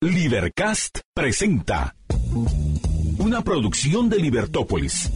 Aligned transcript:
Libercast 0.00 1.00
presenta 1.12 1.96
una 3.18 3.42
producción 3.42 4.08
de 4.08 4.18
Libertópolis. 4.18 5.10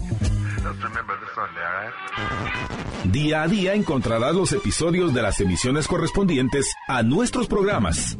Día 3.05 3.43
a 3.43 3.47
día 3.47 3.75
encontrarás 3.75 4.35
los 4.35 4.53
episodios 4.53 5.15
de 5.15 5.23
las 5.23 5.41
emisiones 5.41 5.87
correspondientes 5.87 6.75
a 6.89 7.05
nuestros 7.05 7.47
programas. 7.47 8.19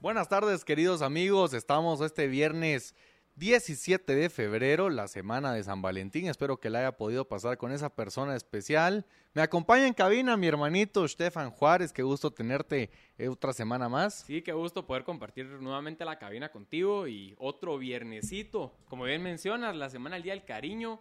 Buenas 0.00 0.28
tardes 0.28 0.64
queridos 0.64 1.02
amigos, 1.02 1.54
estamos 1.54 2.00
este 2.00 2.26
viernes 2.26 2.96
17 3.40 4.14
de 4.14 4.28
febrero, 4.28 4.90
la 4.90 5.08
semana 5.08 5.54
de 5.54 5.64
San 5.64 5.80
Valentín. 5.80 6.26
Espero 6.26 6.60
que 6.60 6.68
la 6.68 6.80
haya 6.80 6.98
podido 6.98 7.26
pasar 7.26 7.56
con 7.56 7.72
esa 7.72 7.88
persona 7.88 8.36
especial. 8.36 9.06
Me 9.32 9.40
acompaña 9.40 9.86
en 9.86 9.94
cabina 9.94 10.36
mi 10.36 10.46
hermanito 10.46 11.08
Stefan 11.08 11.50
Juárez. 11.50 11.90
Qué 11.90 12.02
gusto 12.02 12.30
tenerte 12.30 12.90
eh, 13.16 13.28
otra 13.28 13.54
semana 13.54 13.88
más. 13.88 14.24
Sí, 14.26 14.42
qué 14.42 14.52
gusto 14.52 14.86
poder 14.86 15.04
compartir 15.04 15.46
nuevamente 15.46 16.04
la 16.04 16.18
cabina 16.18 16.50
contigo 16.50 17.08
y 17.08 17.34
otro 17.38 17.78
viernesito. 17.78 18.74
Como 18.90 19.04
bien 19.04 19.22
mencionas, 19.22 19.74
la 19.74 19.88
semana 19.88 20.16
del 20.16 20.22
Día 20.22 20.34
del 20.34 20.44
Cariño. 20.44 21.00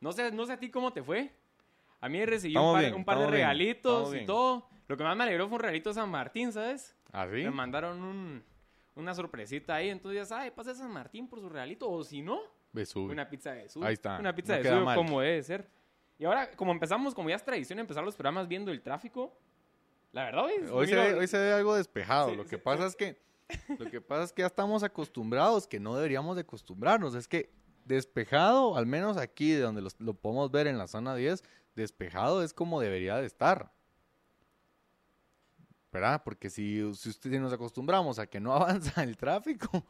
No 0.00 0.10
sé, 0.10 0.32
no 0.32 0.44
sé 0.44 0.54
a 0.54 0.58
ti 0.58 0.70
cómo 0.70 0.92
te 0.92 1.04
fue. 1.04 1.30
A 2.00 2.08
mí 2.08 2.26
recibí 2.26 2.56
un 2.56 2.72
par, 2.72 2.94
un 2.94 3.04
par 3.04 3.18
de 3.20 3.26
regalitos 3.28 4.12
y 4.12 4.26
todo. 4.26 4.68
Lo 4.88 4.96
que 4.96 5.04
más 5.04 5.16
me 5.16 5.22
alegró 5.22 5.46
fue 5.46 5.54
un 5.54 5.60
regalito 5.60 5.90
de 5.90 5.94
San 5.94 6.10
Martín, 6.10 6.52
¿sabes? 6.52 6.96
¿Ah, 7.12 7.28
sí? 7.32 7.44
Me 7.44 7.50
mandaron 7.52 8.02
un, 8.02 8.44
una 8.96 9.14
sorpresita 9.14 9.74
ahí. 9.76 9.88
Entonces 9.90 10.20
ya 10.20 10.26
sabes, 10.26 10.50
pasa 10.52 10.74
San 10.74 10.90
Martín 10.92 11.28
por 11.28 11.40
su 11.40 11.48
regalito. 11.48 11.88
O 11.90 12.02
si 12.02 12.22
no, 12.22 12.40
una 13.12 13.28
pizza 13.30 13.52
de 13.52 13.68
sur. 13.68 13.84
Ahí 13.86 13.94
está. 13.94 14.18
Una 14.18 14.34
pizza 14.34 14.56
No 14.56 14.62
de 14.62 14.68
sur 14.68 14.94
como 14.94 15.20
debe 15.20 15.42
ser. 15.42 15.70
Y 16.18 16.24
ahora, 16.24 16.50
como 16.52 16.72
empezamos, 16.72 17.14
como 17.14 17.28
ya 17.28 17.36
es 17.36 17.44
tradición 17.44 17.78
empezar 17.78 18.02
los 18.02 18.16
programas 18.16 18.48
viendo 18.48 18.70
el 18.70 18.82
tráfico, 18.82 19.38
la 20.12 20.24
verdad 20.24 20.44
hoy, 20.44 20.52
Hoy 20.72 20.86
se, 20.86 20.94
ve, 20.96 21.14
hoy 21.14 21.26
se 21.26 21.38
ve 21.38 21.52
algo 21.52 21.74
despejado. 21.74 22.30
Sí, 22.30 22.36
lo 22.36 22.44
que 22.44 22.56
sí, 22.56 22.62
pasa 22.62 22.86
es 22.86 22.96
que 22.96 23.20
lo 23.78 23.90
que 23.90 24.00
pasa 24.00 24.24
es 24.24 24.32
que 24.32 24.42
ya 24.42 24.46
estamos 24.46 24.82
acostumbrados, 24.82 25.66
que 25.66 25.78
no 25.78 25.94
deberíamos 25.94 26.34
de 26.36 26.42
acostumbrarnos. 26.42 27.14
Es 27.14 27.28
que 27.28 27.52
despejado, 27.84 28.76
al 28.76 28.86
menos 28.86 29.16
aquí 29.16 29.52
de 29.52 29.60
donde 29.60 29.82
los- 29.82 30.00
lo 30.00 30.14
podemos 30.14 30.50
ver 30.50 30.66
en 30.66 30.78
la 30.78 30.88
zona 30.88 31.14
10, 31.14 31.44
despejado 31.76 32.42
es 32.42 32.52
como 32.54 32.80
debería 32.80 33.16
de 33.16 33.26
estar. 33.26 33.70
¿Verdad? 35.96 36.20
Porque 36.22 36.50
si, 36.50 36.82
si, 36.94 37.08
usted- 37.08 37.30
si 37.30 37.38
nos 37.38 37.54
acostumbramos 37.54 38.18
a 38.18 38.26
que 38.26 38.38
no 38.38 38.52
avanza 38.92 39.02
el 39.02 39.16
tráfico, 39.16 39.82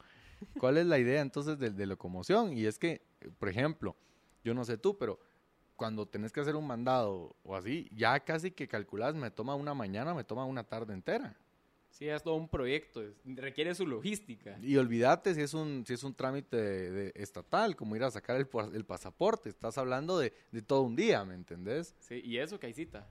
¿cuál 0.61 0.79
es 0.79 0.87
la 0.87 1.01
idea 1.01 1.21
entonces 1.21 1.59
de, 1.59 1.71
de 1.71 1.85
locomoción? 1.87 2.57
Y 2.57 2.65
es 2.67 2.79
que, 2.79 3.03
por 3.41 3.49
ejemplo, 3.49 3.97
yo 4.45 4.55
no 4.55 4.65
sé 4.65 4.79
tú, 4.79 4.97
pero 4.97 5.19
cuando 5.75 6.07
tenés 6.07 6.31
que 6.33 6.39
hacer 6.39 6.55
un 6.55 6.65
mandado 6.65 7.35
o 7.43 7.57
así, 7.57 7.89
ya 7.93 8.21
casi 8.21 8.53
que 8.53 8.69
calculas, 8.69 9.17
me 9.17 9.33
toma 9.33 9.57
una 9.57 9.75
mañana, 9.75 10.15
me 10.15 10.23
toma 10.23 10.45
una 10.45 10.63
tarde 10.63 10.95
entera. 10.95 11.37
Sí, 11.91 12.09
es 12.09 12.23
todo 12.23 12.35
un 12.37 12.47
proyecto, 12.49 13.03
requiere 13.25 13.75
su 13.75 13.85
logística. 13.85 14.57
Y 14.63 14.77
olvídate 14.77 15.35
si 15.35 15.41
es 15.41 15.55
un, 15.55 15.85
si 15.89 15.95
es 15.95 16.05
un 16.05 16.15
trámite 16.15 16.57
de- 16.57 16.91
de 16.93 17.13
estatal, 17.17 17.75
como 17.75 17.97
ir 17.97 18.05
a 18.05 18.13
sacar 18.13 18.37
el, 18.37 18.47
el 18.75 18.85
pasaporte. 18.85 19.49
Estás 19.49 19.77
hablando 19.77 20.19
de, 20.21 20.33
de 20.53 20.63
todo 20.63 20.83
un 20.83 20.95
día, 20.95 21.25
¿me 21.25 21.35
entendés? 21.35 21.97
Sí, 21.99 22.21
y 22.25 22.39
eso 22.39 22.61
que 22.61 22.67
hay 22.69 22.75
cita. 22.75 23.09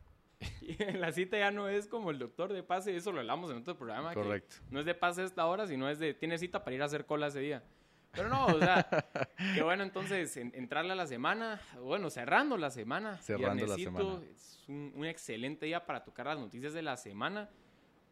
Y 0.61 0.75
la 0.97 1.11
cita 1.11 1.37
ya 1.37 1.51
no 1.51 1.67
es 1.67 1.87
como 1.87 2.11
el 2.11 2.19
doctor 2.19 2.51
de 2.53 2.63
pase, 2.63 2.95
eso 2.95 3.11
lo 3.11 3.19
hablamos 3.19 3.51
en 3.51 3.57
otro 3.57 3.77
programa. 3.77 4.09
que 4.09 4.15
Correcto. 4.15 4.55
no 4.69 4.79
es 4.79 4.85
de 4.85 4.95
pase 4.95 5.21
a 5.21 5.25
esta 5.25 5.45
hora, 5.45 5.67
sino 5.67 5.89
es 5.89 5.99
de 5.99 6.13
tiene 6.13 6.37
cita 6.37 6.63
para 6.63 6.75
ir 6.75 6.81
a 6.81 6.85
hacer 6.85 7.05
cola 7.05 7.27
ese 7.27 7.39
día. 7.39 7.63
Pero 8.11 8.29
no, 8.29 8.45
o 8.45 8.59
sea, 8.59 8.87
qué 9.55 9.61
bueno 9.61 9.83
entonces 9.83 10.37
en- 10.37 10.51
entrarle 10.55 10.93
a 10.93 10.95
la 10.95 11.05
semana, 11.07 11.61
bueno, 11.81 12.09
cerrando 12.09 12.57
la 12.57 12.69
semana. 12.71 13.17
Cerrando 13.17 13.65
la 13.67 13.75
semana. 13.75 14.21
Es 14.33 14.63
un, 14.67 14.93
un 14.95 15.05
excelente 15.05 15.65
día 15.65 15.85
para 15.85 16.03
tocar 16.03 16.25
las 16.27 16.39
noticias 16.39 16.73
de 16.73 16.81
la 16.81 16.95
semana. 16.97 17.49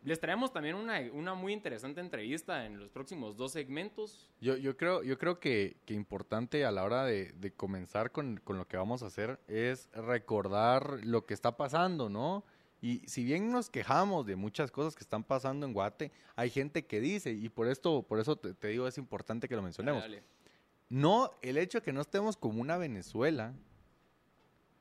Les 0.03 0.19
traemos 0.19 0.52
también 0.52 0.75
una, 0.75 1.00
una 1.14 1.34
muy 1.34 1.53
interesante 1.53 2.02
entrevista 2.02 2.66
en 2.66 2.78
los 2.78 2.90
próximos 2.90 3.38
dos 3.38 3.53
segmentos. 3.53 4.30
Yo, 4.41 4.58
yo 4.58 4.75
creo, 4.75 5.02
yo 5.02 5.18
creo 5.18 5.40
que, 5.40 5.78
que 5.86 5.94
importante 5.94 6.66
a 6.66 6.72
la 6.72 6.84
hora 6.84 7.06
de, 7.06 7.31
de 7.34 7.53
comenzar 7.53 8.12
con, 8.12 8.38
con 8.44 8.58
lo 8.58 8.68
que 8.68 8.75
vamos 8.75 9.02
a 9.02 9.08
hacer 9.08 9.40
es 9.47 9.90
recordar 9.94 11.00
lo 11.06 11.25
que 11.25 11.34
está 11.34 11.56
pasando, 11.56 12.09
¿no? 12.09 12.44
Y 12.81 13.00
si 13.08 13.24
bien 13.24 13.50
nos 13.50 13.69
quejamos 13.69 14.25
de 14.25 14.36
muchas 14.36 14.69
cosas 14.69 14.94
que 14.94 15.03
están 15.03 15.24
pasando 15.24 15.66
en 15.66 15.72
Guate, 15.72 16.12
hay 16.35 16.50
gente 16.50 16.85
que 16.85 17.00
dice, 17.00 17.31
y 17.31 17.47
por 17.47 17.70
esto, 17.70 18.03
por 18.03 18.20
eso 18.20 18.35
te, 18.35 18.53
te 18.53 18.68
digo, 18.68 18.88
es 18.90 18.97
importante 18.97 19.47
que 19.47 19.56
lo 19.56 19.62
mencionemos. 19.62 20.02
Dale, 20.02 20.18
dale. 20.18 20.28
No, 20.90 21.31
el 21.41 21.58
hecho 21.58 21.78
de 21.80 21.81
que 21.85 21.94
no 21.94 22.02
estemos 22.02 22.35
como 22.35 22.59
una 22.59 22.75
Venezuela 22.75 23.53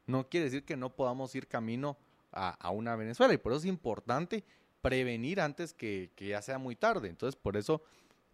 no 0.06 0.28
quiere 0.28 0.46
decir 0.46 0.64
que 0.64 0.76
no 0.76 0.96
podamos 0.96 1.32
ir 1.36 1.46
camino 1.46 1.96
a, 2.32 2.50
a 2.50 2.70
una 2.70 2.96
Venezuela. 2.96 3.32
Y 3.34 3.38
por 3.38 3.52
eso 3.52 3.60
es 3.60 3.66
importante 3.66 4.42
prevenir 4.82 5.40
antes 5.40 5.72
que, 5.72 6.10
que 6.14 6.28
ya 6.28 6.42
sea 6.42 6.58
muy 6.58 6.76
tarde. 6.76 7.08
Entonces, 7.08 7.40
por 7.40 7.56
eso 7.56 7.82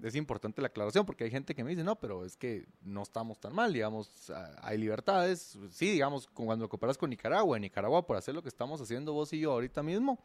es 0.02 0.14
importante 0.14 0.60
la 0.62 0.68
aclaración, 0.68 1.04
porque 1.04 1.24
hay 1.24 1.30
gente 1.30 1.54
que 1.54 1.62
me 1.64 1.70
dice, 1.70 1.84
no, 1.84 1.96
pero 1.96 2.24
es 2.24 2.36
que 2.36 2.66
no 2.82 3.02
estamos 3.02 3.38
tan 3.38 3.54
mal, 3.54 3.72
digamos, 3.72 4.32
hay 4.62 4.78
libertades. 4.78 5.58
Sí, 5.70 5.90
digamos, 5.90 6.26
cuando 6.28 6.64
lo 6.64 6.68
comparas 6.68 6.96
con 6.98 7.10
Nicaragua, 7.10 7.56
en 7.56 7.62
Nicaragua, 7.62 8.06
por 8.06 8.16
hacer 8.16 8.34
lo 8.34 8.42
que 8.42 8.48
estamos 8.48 8.80
haciendo 8.80 9.12
vos 9.12 9.32
y 9.32 9.40
yo 9.40 9.52
ahorita 9.52 9.82
mismo, 9.82 10.18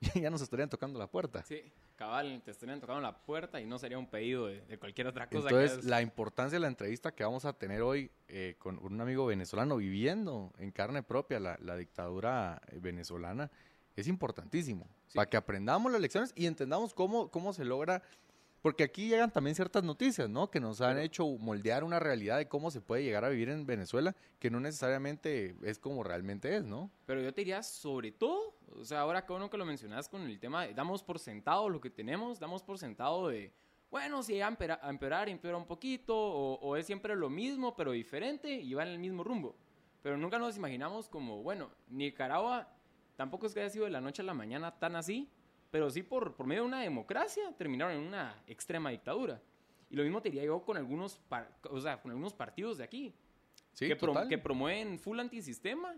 ya 0.14 0.30
nos 0.30 0.42
estarían 0.42 0.68
tocando 0.68 0.98
la 0.98 1.06
puerta. 1.08 1.42
Sí, 1.42 1.72
cabal, 1.96 2.42
te 2.44 2.50
estarían 2.52 2.80
tocando 2.80 3.00
la 3.00 3.16
puerta 3.16 3.60
y 3.60 3.66
no 3.66 3.78
sería 3.78 3.98
un 3.98 4.06
pedido 4.08 4.46
de, 4.46 4.60
de 4.60 4.78
cualquier 4.78 5.06
otra 5.08 5.26
cosa. 5.28 5.48
Entonces, 5.48 5.72
que 5.72 5.78
es- 5.80 5.84
la 5.86 6.02
importancia 6.02 6.56
de 6.56 6.60
la 6.60 6.68
entrevista 6.68 7.12
que 7.12 7.24
vamos 7.24 7.44
a 7.46 7.54
tener 7.54 7.80
hoy 7.82 8.10
eh, 8.28 8.56
con 8.58 8.78
un 8.78 9.00
amigo 9.00 9.24
venezolano 9.26 9.78
viviendo 9.78 10.52
en 10.58 10.70
carne 10.70 11.02
propia 11.02 11.40
la, 11.40 11.58
la 11.62 11.76
dictadura 11.76 12.60
eh, 12.68 12.78
venezolana 12.78 13.50
es 14.00 14.08
importantísimo. 14.08 14.86
Sí. 15.08 15.16
Para 15.16 15.28
que 15.28 15.36
aprendamos 15.36 15.90
las 15.92 16.00
lecciones 16.00 16.32
y 16.36 16.46
entendamos 16.46 16.94
cómo, 16.94 17.30
cómo 17.30 17.52
se 17.52 17.64
logra. 17.64 18.02
Porque 18.60 18.82
aquí 18.82 19.08
llegan 19.08 19.30
también 19.30 19.54
ciertas 19.54 19.84
noticias, 19.84 20.28
¿no? 20.28 20.50
Que 20.50 20.58
nos 20.58 20.80
han 20.80 20.94
Pero- 20.94 21.00
hecho 21.06 21.26
moldear 21.38 21.84
una 21.84 22.00
realidad 22.00 22.38
de 22.38 22.48
cómo 22.48 22.72
se 22.72 22.80
puede 22.80 23.04
llegar 23.04 23.24
a 23.24 23.28
vivir 23.28 23.48
en 23.50 23.64
Venezuela, 23.66 24.16
que 24.40 24.50
no 24.50 24.58
necesariamente 24.58 25.54
es 25.62 25.78
como 25.78 26.02
realmente 26.02 26.56
es, 26.56 26.64
¿no? 26.64 26.90
Pero 27.06 27.22
yo 27.22 27.32
te 27.32 27.42
diría, 27.42 27.62
sobre 27.62 28.10
todo, 28.10 28.56
o 28.76 28.84
sea, 28.84 29.00
ahora 29.02 29.24
que 29.24 29.32
uno 29.32 29.48
que 29.48 29.56
lo 29.56 29.64
mencionas 29.64 30.08
con 30.08 30.22
el 30.22 30.40
tema, 30.40 30.66
de, 30.66 30.74
damos 30.74 31.04
por 31.04 31.20
sentado 31.20 31.68
lo 31.68 31.80
que 31.80 31.88
tenemos, 31.88 32.40
damos 32.40 32.64
por 32.64 32.78
sentado 32.78 33.28
de, 33.28 33.52
bueno, 33.92 34.24
si 34.24 34.36
va 34.40 34.46
a 34.46 34.50
empera- 34.50 34.80
a 34.82 34.90
empeorar, 34.90 35.28
empeora 35.28 35.56
un 35.56 35.64
poquito, 35.66 36.16
o, 36.16 36.54
o 36.58 36.76
es 36.76 36.84
siempre 36.84 37.14
lo 37.14 37.30
mismo, 37.30 37.76
pero 37.76 37.92
diferente, 37.92 38.52
y 38.52 38.74
va 38.74 38.82
en 38.82 38.88
el 38.88 38.98
mismo 38.98 39.22
rumbo. 39.22 39.54
Pero 40.02 40.16
nunca 40.16 40.36
nos 40.40 40.56
imaginamos 40.56 41.08
como, 41.08 41.44
bueno, 41.44 41.70
Nicaragua 41.88 42.68
tampoco 43.18 43.46
es 43.46 43.52
que 43.52 43.60
haya 43.60 43.68
sido 43.70 43.84
de 43.84 43.90
la 43.90 44.00
noche 44.00 44.22
a 44.22 44.24
la 44.24 44.32
mañana 44.32 44.78
tan 44.78 44.94
así, 44.94 45.28
pero 45.72 45.90
sí 45.90 46.02
por, 46.04 46.36
por 46.36 46.46
medio 46.46 46.62
de 46.62 46.68
una 46.68 46.80
democracia 46.80 47.52
terminaron 47.58 47.94
en 47.96 48.00
una 48.06 48.42
extrema 48.46 48.90
dictadura. 48.90 49.42
Y 49.90 49.96
lo 49.96 50.04
mismo 50.04 50.22
te 50.22 50.30
diría 50.30 50.44
yo 50.44 50.62
con 50.62 50.76
algunos, 50.76 51.18
par- 51.18 51.50
o 51.68 51.80
sea, 51.80 52.00
con 52.00 52.12
algunos 52.12 52.32
partidos 52.32 52.78
de 52.78 52.84
aquí 52.84 53.12
Sí, 53.72 53.86
que, 53.88 53.96
pro- 53.96 54.12
total. 54.12 54.28
que 54.28 54.38
promueven 54.38 54.98
full 54.98 55.18
antisistema 55.18 55.94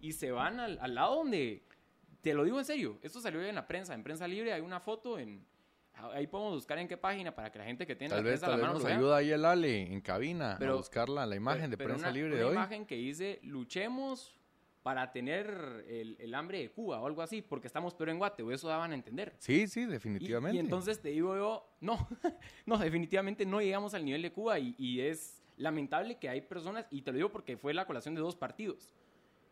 y 0.00 0.12
se 0.12 0.30
van 0.32 0.58
al, 0.58 0.78
al 0.80 0.94
lado 0.94 1.16
donde, 1.16 1.62
te 2.22 2.32
lo 2.34 2.44
digo 2.44 2.58
en 2.58 2.64
serio, 2.64 2.98
esto 3.02 3.20
salió 3.20 3.42
en 3.44 3.54
la 3.54 3.66
prensa, 3.68 3.92
en 3.94 4.02
Prensa 4.02 4.26
Libre 4.26 4.52
hay 4.52 4.60
una 4.62 4.80
foto, 4.80 5.18
en 5.18 5.44
ahí 6.12 6.26
podemos 6.26 6.54
buscar 6.54 6.78
en 6.78 6.88
qué 6.88 6.96
página 6.96 7.32
para 7.34 7.52
que 7.52 7.58
la 7.58 7.64
gente 7.64 7.86
que 7.86 7.94
tiene 7.94 8.10
Tal 8.14 8.24
la 8.24 8.30
vez, 8.30 8.40
prensa 8.40 8.46
a 8.46 8.50
tal 8.50 8.60
la 8.60 8.66
vez 8.66 8.74
mano 8.74 8.84
nos 8.88 8.98
ayuda 8.98 9.16
ahí 9.18 9.30
el 9.30 9.44
Ale 9.44 9.92
en 9.92 10.00
cabina 10.00 10.56
Pero- 10.58 10.72
a 10.72 10.76
buscar 10.76 11.08
la, 11.08 11.24
la 11.26 11.36
imagen 11.36 11.70
de 11.70 11.76
Pero 11.76 11.90
prensa 11.90 12.06
una- 12.08 12.14
libre 12.14 12.30
una 12.30 12.38
de 12.38 12.44
hoy. 12.44 12.52
imagen 12.54 12.84
que 12.86 12.96
dice, 12.96 13.38
luchemos 13.42 14.34
para 14.84 15.10
tener 15.12 15.84
el, 15.88 16.14
el 16.20 16.34
hambre 16.34 16.58
de 16.60 16.70
Cuba 16.70 17.00
o 17.00 17.06
algo 17.06 17.22
así, 17.22 17.40
porque 17.40 17.66
estamos 17.66 17.94
peor 17.94 18.10
en 18.10 18.18
Guate, 18.18 18.42
o 18.42 18.52
eso 18.52 18.68
daban 18.68 18.92
a 18.92 18.94
entender. 18.94 19.34
Sí, 19.38 19.66
sí, 19.66 19.80
Y- 19.80 19.86
definitivamente. 19.86 20.56
Y, 20.56 20.60
entonces 20.60 21.00
te 21.00 21.08
digo 21.08 21.34
yo, 21.34 21.66
no, 21.80 22.06
no, 22.66 22.76
definitivamente 22.76 23.46
no 23.46 23.60
llegamos 23.62 23.94
al 23.94 24.04
nivel 24.04 24.20
de 24.20 24.30
Cuba 24.30 24.58
y, 24.58 24.74
y 24.78 25.00
es 25.00 25.42
lamentable 25.56 26.18
que 26.18 26.28
hay 26.28 26.42
personas, 26.42 26.86
y 26.90 27.00
te 27.00 27.12
lo 27.12 27.16
digo 27.16 27.32
porque 27.32 27.56
fue 27.56 27.72
la 27.72 27.86
colación 27.86 28.14
de 28.14 28.20
dos 28.20 28.36
partidos, 28.36 28.94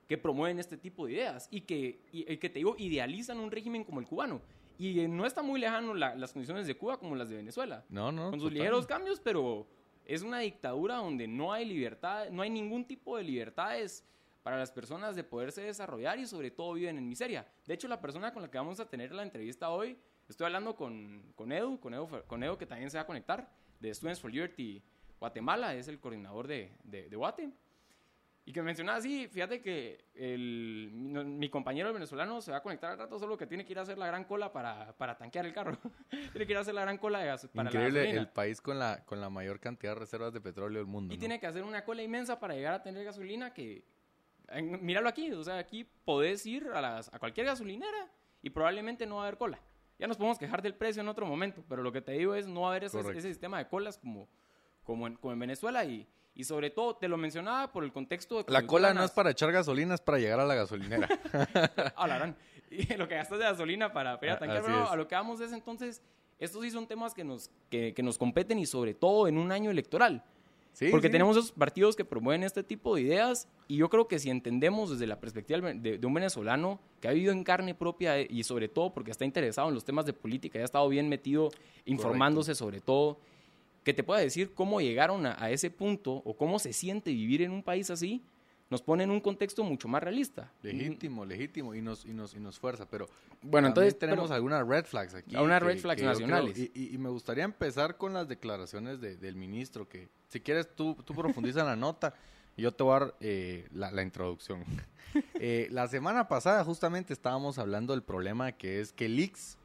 que 0.07 0.19
promueven 0.19 0.59
este 0.59 0.77
tipo 0.77 1.07
de 1.07 1.15
ideas 1.15 1.49
y 1.51 1.63
que, 1.63 2.03
y, 2.13 2.31
y 2.31 2.37
que 2.37 2.51
te 2.51 2.59
digo, 2.59 2.77
idealizan 2.79 3.39
un 3.39 3.51
régimen 3.51 3.85
como 3.85 4.01
el 4.01 4.07
cubano. 4.07 4.43
Y 4.79 5.09
no 5.09 5.25
está 5.25 5.43
muy 5.43 5.59
lejano 5.59 5.95
la- 5.95 6.15
las 6.15 6.33
condiciones 6.35 6.67
de 6.67 6.77
Cuba 6.77 6.99
como 6.99 7.17
las 7.17 7.31
de 7.31 7.37
Venezuela. 7.37 7.85
No, 7.89 8.13
no. 8.13 8.25
con 8.31 8.39
sus 8.39 8.51
total. 8.51 8.59
ligeros 8.59 8.87
cambios, 8.87 9.19
pero 9.19 9.67
es 10.05 10.21
una 10.23 10.41
dictadura 10.41 10.97
donde 10.97 11.27
no 11.27 11.55
hay 11.55 11.65
libertad, 11.65 12.29
no 12.31 12.43
hay 12.43 12.51
ningún 12.51 12.85
tipo 12.85 13.17
de 13.17 13.23
libertades 13.23 14.05
para 14.43 14.57
las 14.57 14.71
personas 14.71 15.15
de 15.17 15.25
poderse 15.25 15.63
desarrollar 15.63 16.19
y 16.19 16.27
sobre 16.27 16.51
todo 16.51 16.75
viven 16.75 16.99
en 16.99 17.09
miseria. 17.09 17.47
De 17.67 17.75
hecho, 17.75 17.89
la 17.89 18.01
persona 18.01 18.33
con 18.33 18.43
la 18.43 18.51
que 18.51 18.59
vamos 18.59 18.81
a 18.81 18.89
tener 18.89 19.13
la 19.13 19.23
entrevista 19.23 19.71
hoy, 19.71 19.99
estoy 20.29 20.47
hablando 20.47 20.75
con, 20.75 21.33
con 21.35 21.53
Edu, 21.53 21.79
con 21.79 21.95
Edu, 21.95 22.09
con 22.27 22.43
Edu 22.43 22.57
que 22.57 22.67
también 22.67 22.91
se 22.91 22.99
va 22.99 23.03
a 23.03 23.07
conectar, 23.07 23.49
de 23.81 23.95
Students 23.95 24.21
for 24.21 24.33
Liberty 24.33 24.83
Guatemala, 25.19 25.75
es 25.75 25.89
el 25.89 26.01
coordinador 26.01 26.47
de, 26.47 26.73
de, 26.83 27.09
de 27.09 27.17
Guate. 27.17 27.53
Y 28.45 28.53
que 28.53 28.61
mencionaba 28.61 28.99
así, 28.99 29.29
fíjate 29.29 29.61
que 29.61 30.07
el, 30.15 30.91
mi, 30.93 31.25
mi 31.25 31.49
compañero 31.49 31.93
venezolano 31.93 32.41
se 32.41 32.51
va 32.51 32.57
a 32.57 32.63
conectar 32.63 32.91
al 32.91 32.99
rato, 32.99 33.17
solo 33.17 33.39
que 33.39 33.47
tiene 33.47 33.65
que 33.65 33.73
ir 33.73 33.79
a 33.79 33.83
hacer 33.83 33.99
la 33.99 34.09
gran 34.09 34.25
cola 34.25 34.53
para, 34.53 34.97
para 34.97 35.17
tanquear 35.17 35.47
el 35.47 35.53
carro. 35.53 35.79
tiene 36.33 36.45
que 36.45 36.53
ir 36.53 36.57
a 36.57 36.63
hacer 36.63 36.75
la 36.75 36.83
gran 36.83 36.99
cola 36.99 37.21
de 37.21 37.27
gas, 37.27 37.49
para 37.55 37.69
Increíble, 37.69 37.93
la 37.93 38.05
gasolina. 38.07 38.21
el 38.21 38.29
país 38.29 38.61
con 38.61 38.81
la, 38.81 39.05
con 39.05 39.21
la 39.21 39.31
mayor 39.31 39.61
cantidad 39.61 39.93
de 39.93 40.01
reservas 40.01 40.33
de 40.33 40.41
petróleo 40.41 40.79
del 40.81 40.89
mundo. 40.89 41.15
Y 41.15 41.19
¿no? 41.19 41.21
tiene 41.21 41.39
que 41.39 41.47
hacer 41.47 41.63
una 41.63 41.85
cola 41.85 42.03
inmensa 42.03 42.41
para 42.41 42.55
llegar 42.55 42.75
a 42.75 42.83
tener 42.83 43.05
gasolina 43.05 43.55
que... 43.55 43.85
en- 44.53 44.85
míralo 44.85 45.09
aquí, 45.09 45.33
o 45.33 45.43
sea, 45.43 45.59
aquí 45.59 45.85
podés 46.05 46.45
ir 46.47 46.69
a, 46.75 46.81
las, 46.81 47.13
a 47.13 47.19
cualquier 47.19 47.47
gasolinera 47.47 48.09
y 48.43 48.51
probablemente 48.51 49.07
no 49.07 49.17
va 49.17 49.23
a 49.23 49.27
haber 49.27 49.39
cola. 49.39 49.61
Ya 49.99 50.07
nos 50.07 50.17
podemos 50.17 50.39
quejar 50.39 50.63
del 50.63 50.75
precio 50.75 51.01
en 51.03 51.09
otro 51.09 51.27
momento, 51.27 51.63
pero 51.69 51.83
lo 51.83 51.93
que 51.93 52.01
te 52.01 52.13
digo 52.13 52.35
es 52.35 52.47
no 52.47 52.63
va 52.63 52.69
a 52.69 52.71
haber 52.71 52.85
ese, 52.85 53.21
sistema 53.21 53.59
de 53.59 53.69
colas 53.69 53.99
como, 53.99 54.29
como, 54.83 55.07
en, 55.07 55.17
como 55.17 55.33
en 55.33 55.39
Venezuela 55.39 55.85
y, 55.85 56.09
y 56.35 56.45
sobre 56.45 56.71
todo, 56.71 56.97
te 56.97 57.07
lo 57.09 57.17
mencionaba 57.17 57.71
por 57.71 57.85
el 57.85 57.93
contexto 57.93 58.43
de... 58.43 58.51
La 58.53 58.67
cola 58.67 58.93
no 58.95 59.05
es 59.05 59.11
para 59.13 59.31
echar 59.31 59.53
gasolina, 59.53 59.95
es 59.95 60.01
para 60.01 60.19
llegar 60.19 60.41
a 60.41 60.45
la 60.47 60.55
gasolinera. 60.55 61.09
Y 62.73 62.87
lo 62.97 63.07
que 63.07 63.15
gastas 63.15 63.39
de 63.39 63.45
gasolina 63.45 63.93
para, 63.93 64.19
para 64.19 64.35
Ah, 64.35 64.39
tanquear, 64.39 64.63
pero 64.65 64.91
a 64.91 64.97
lo 64.97 65.07
que 65.07 65.15
vamos 65.15 65.41
es 65.41 65.53
entonces, 65.53 66.03
estos 66.39 66.63
sí 66.63 66.71
son 66.71 66.87
temas 66.87 67.15
que 67.15 67.23
nos, 67.23 67.51
que, 67.69 67.93
que 67.95 68.03
nos 68.03 68.17
competen 68.19 68.59
y 68.59 68.67
sobre 68.67 68.95
todo 68.95 69.29
en 69.29 69.37
un 69.39 69.53
año 69.53 69.71
electoral. 69.71 70.25
Sí, 70.73 70.89
Porque 70.91 71.09
sí. 71.09 71.13
tenemos 71.13 71.37
esos 71.37 71.53
partidos 71.53 71.97
que 71.97 72.05
promueven 72.05 72.43
este 72.45 72.63
tipo 72.63 72.95
de 72.95 73.03
ideas 73.03 73.47
y 73.69 73.77
yo 73.77 73.91
creo 73.91 74.09
que 74.09 74.19
si 74.19 74.31
entendemos 74.31 74.91
desde 74.91 75.07
la 75.07 75.21
perspectiva 75.21 75.61
de, 75.73 75.99
de 75.99 76.07
un 76.07 76.15
venezolano 76.15 76.81
que 77.01 77.09
ha 77.09 77.13
vivido 77.13 77.33
en 77.33 77.45
carne 77.45 77.75
propia 77.75 78.19
eh, 78.19 78.27
y 78.31 78.43
sobre 78.45 78.69
todo 78.69 78.93
porque 78.95 79.11
está 79.11 79.27
interesado 79.27 79.69
en 79.69 79.75
los 79.75 79.85
temas 79.85 80.07
de 80.07 80.15
política 80.15 80.59
y 80.59 80.63
ha 80.63 80.65
estado 80.65 80.89
bien 80.89 81.11
metido 81.11 81.51
informándose 81.85 82.55
sobre 82.55 82.81
todo, 82.81 83.19
que 83.85 83.93
te 83.93 84.03
pueda 84.03 84.21
decir 84.21 84.55
cómo 84.55 84.81
llegaron 84.81 85.27
a, 85.27 85.37
a 85.39 85.51
ese 85.51 85.71
punto 85.71 86.23
o 86.25 86.35
cómo 86.35 86.59
se 86.59 86.73
siente 86.73 87.11
vivir 87.11 87.43
en 87.43 87.51
un 87.51 87.63
país 87.63 87.91
así, 87.91 88.23
nos 88.73 88.83
pone 88.83 89.05
en 89.05 89.11
un 89.11 89.21
contexto 89.21 89.63
mucho 89.63 89.87
más 89.87 90.03
realista. 90.03 90.51
Legítimo, 90.63 91.25
legítimo, 91.25 91.75
y 91.75 91.83
nos, 91.83 92.05
y 92.07 92.13
nos, 92.13 92.35
y 92.35 92.41
nos 92.41 92.59
fuerza, 92.59 92.87
pero 92.89 93.07
Bueno, 93.43 93.69
entonces 93.69 93.99
tenemos 93.99 94.25
pero- 94.25 94.35
algunas 94.35 94.67
red 94.67 94.85
flags 94.87 95.15
aquí. 95.15 95.37
Algunas 95.37 95.61
que- 95.61 95.67
red 95.69 95.79
flags 95.79 96.01
que 96.01 96.07
yo 96.07 96.13
creo- 96.15 96.29
nacionales. 96.29 96.71
y, 96.75 96.97
me 96.99 97.11
gustaría 97.11 97.45
empezar 97.45 97.97
con 97.99 98.15
las 98.15 98.27
declaraciones 98.27 99.01
de- 99.01 99.17
del 99.17 99.37
ministro, 99.37 99.89
que 99.89 100.09
si 100.29 100.41
quieres 100.41 100.75
tú, 100.75 100.97
tú 101.05 101.15
profundiza 101.15 101.61
en 101.61 101.67
la 101.67 101.77
nota 101.77 102.15
y 102.57 102.63
yo 102.63 102.73
te 102.73 102.83
voy 102.83 102.97
a 102.97 102.99
dar 103.01 103.15
eh, 103.21 103.69
la, 103.73 103.93
la 103.93 104.03
introducción. 104.03 104.65
Eh, 105.35 105.69
la 105.71 105.89
semana 105.89 106.27
pasada 106.27 106.65
justamente 106.65 107.13
estábamos 107.13 107.59
hablando 107.59 107.93
del 107.93 108.03
problema 108.03 108.53
que 108.53 108.81
es 108.81 108.93
que 108.95 109.05
el 109.05 109.21
IX, 109.21 109.59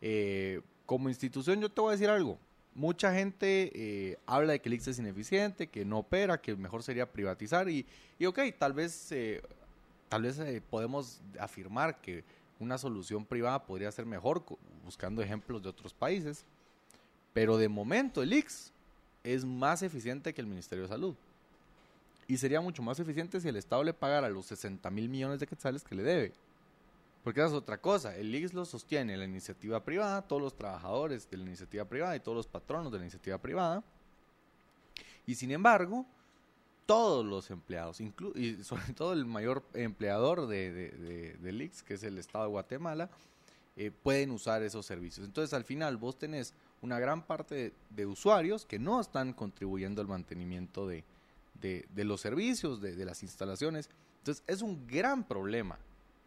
eh, 0.00 0.60
como 0.86 1.08
institución, 1.08 1.60
yo 1.60 1.68
te 1.70 1.80
voy 1.80 1.88
a 1.88 1.92
decir 1.92 2.08
algo. 2.08 2.38
Mucha 2.74 3.12
gente 3.12 3.70
eh, 3.74 4.18
habla 4.26 4.52
de 4.52 4.60
que 4.60 4.68
el 4.68 4.74
IX 4.74 4.88
es 4.88 4.98
ineficiente, 4.98 5.66
que 5.66 5.84
no 5.84 5.98
opera, 5.98 6.40
que 6.40 6.56
mejor 6.56 6.82
sería 6.82 7.10
privatizar 7.10 7.68
y, 7.68 7.84
y 8.18 8.24
ok, 8.24 8.40
tal 8.58 8.72
vez, 8.72 9.12
eh, 9.12 9.42
tal 10.08 10.22
vez 10.22 10.38
eh, 10.38 10.62
podemos 10.70 11.20
afirmar 11.38 12.00
que 12.00 12.24
una 12.58 12.78
solución 12.78 13.26
privada 13.26 13.62
podría 13.62 13.92
ser 13.92 14.06
mejor, 14.06 14.42
buscando 14.84 15.20
ejemplos 15.20 15.62
de 15.62 15.68
otros 15.68 15.92
países, 15.92 16.44
pero 17.34 17.58
de 17.58 17.68
momento 17.68 18.22
el 18.22 18.32
IX 18.32 18.72
es 19.24 19.44
más 19.44 19.82
eficiente 19.82 20.32
que 20.32 20.40
el 20.40 20.46
Ministerio 20.46 20.84
de 20.84 20.88
Salud. 20.88 21.14
Y 22.26 22.38
sería 22.38 22.60
mucho 22.60 22.82
más 22.82 22.98
eficiente 22.98 23.40
si 23.40 23.48
el 23.48 23.56
Estado 23.56 23.84
le 23.84 23.92
pagara 23.92 24.30
los 24.30 24.46
60 24.46 24.88
mil 24.90 25.08
millones 25.08 25.40
de 25.40 25.46
quetzales 25.46 25.82
que 25.82 25.94
le 25.94 26.02
debe. 26.02 26.32
Porque 27.24 27.40
esa 27.40 27.48
es 27.48 27.54
otra 27.54 27.78
cosa. 27.78 28.16
El 28.16 28.34
IX 28.34 28.52
lo 28.54 28.64
sostiene 28.64 29.16
la 29.16 29.24
iniciativa 29.24 29.84
privada, 29.84 30.22
todos 30.22 30.42
los 30.42 30.56
trabajadores 30.56 31.30
de 31.30 31.36
la 31.36 31.44
iniciativa 31.44 31.84
privada 31.84 32.16
y 32.16 32.20
todos 32.20 32.36
los 32.36 32.46
patronos 32.48 32.90
de 32.90 32.98
la 32.98 33.04
iniciativa 33.04 33.38
privada. 33.38 33.82
Y 35.26 35.36
sin 35.36 35.52
embargo, 35.52 36.04
todos 36.84 37.24
los 37.24 37.48
empleados, 37.50 38.00
inclu- 38.00 38.62
sobre 38.64 38.92
todo 38.94 39.12
el 39.12 39.24
mayor 39.24 39.62
empleador 39.74 40.46
de, 40.48 40.72
de- 40.72 40.90
de- 40.90 41.32
del 41.34 41.62
IX, 41.62 41.82
que 41.84 41.94
es 41.94 42.02
el 42.02 42.18
Estado 42.18 42.44
de 42.46 42.50
Guatemala, 42.50 43.08
eh, 43.76 43.92
pueden 44.02 44.32
usar 44.32 44.62
esos 44.64 44.84
servicios. 44.84 45.24
Entonces, 45.26 45.54
al 45.54 45.64
final, 45.64 45.96
vos 45.96 46.18
tenés 46.18 46.52
una 46.82 46.98
gran 46.98 47.22
parte 47.22 47.72
de, 47.90 48.06
usuarios 48.06 48.66
que 48.66 48.80
no 48.80 49.00
están 49.00 49.32
contribuyendo 49.32 50.02
al 50.02 50.08
mantenimiento 50.08 50.88
de, 50.88 51.04
los 51.94 52.20
servicios, 52.20 52.80
de 52.82 53.04
las 53.04 53.22
instalaciones. 53.22 53.88
Entonces, 54.18 54.42
es 54.48 54.60
un 54.60 54.86
gran 54.88 55.22
problema. 55.24 55.78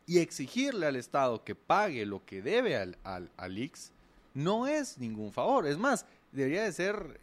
Y 0.07 0.19
exigirle 0.19 0.85
al 0.85 0.95
Estado 0.95 1.43
que 1.43 1.55
pague 1.55 2.05
lo 2.05 2.23
que 2.25 2.41
debe 2.41 2.75
al, 2.77 2.97
al, 3.03 3.57
IX 3.57 3.91
no 4.33 4.67
es 4.67 4.97
ningún 4.97 5.31
favor. 5.31 5.65
Es 5.65 5.77
más, 5.77 6.05
debería 6.31 6.63
de 6.63 6.71
ser... 6.71 7.19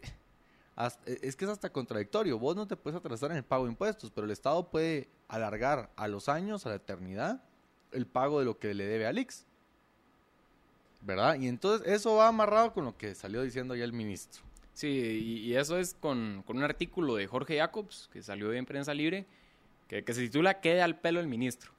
hasta- 0.75 1.09
es 1.11 1.35
que 1.35 1.45
es 1.45 1.51
hasta 1.51 1.71
contradictorio. 1.71 2.37
Vos 2.39 2.55
no 2.55 2.67
te 2.67 2.75
puedes 2.75 2.99
atrasar 2.99 3.31
en 3.31 3.37
el 3.37 3.43
pago 3.43 3.65
de 3.65 3.71
impuestos, 3.71 4.11
pero 4.11 4.25
el 4.25 4.31
Estado 4.31 4.67
puede 4.69 5.07
alargar 5.27 5.89
a 5.95 6.07
los 6.07 6.27
años, 6.27 6.65
a 6.65 6.69
la 6.69 6.75
eternidad, 6.75 7.41
el 7.91 8.05
pago 8.05 8.39
de 8.39 8.45
lo 8.45 8.57
que 8.59 8.73
le 8.73 8.85
debe 8.85 9.05
al 9.07 9.17
IX. 9.17 9.45
¿Verdad? 11.01 11.35
Y 11.39 11.47
entonces 11.47 11.87
eso 11.87 12.15
va 12.15 12.27
amarrado 12.27 12.73
con 12.73 12.85
lo 12.85 12.97
que 12.97 13.13
salió 13.15 13.41
diciendo 13.41 13.75
ya 13.75 13.83
el 13.83 13.93
ministro. 13.93 14.41
Sí, 14.73 14.87
y, 15.45 15.53
eso 15.55 15.77
es 15.77 15.93
con, 15.93 16.43
con 16.47 16.57
un 16.57 16.63
artículo 16.63 17.15
de 17.15 17.27
Jorge 17.27 17.59
Jacobs, 17.59 18.09
que 18.11 18.23
salió 18.23 18.51
en 18.53 18.65
Prensa 18.65 18.93
Libre, 18.93 19.27
que, 19.87 20.03
que 20.03 20.13
se 20.13 20.21
titula 20.21 20.61
Quede 20.61 20.81
al 20.81 20.97
pelo 20.99 21.19
el 21.19 21.27
ministro. 21.27 21.71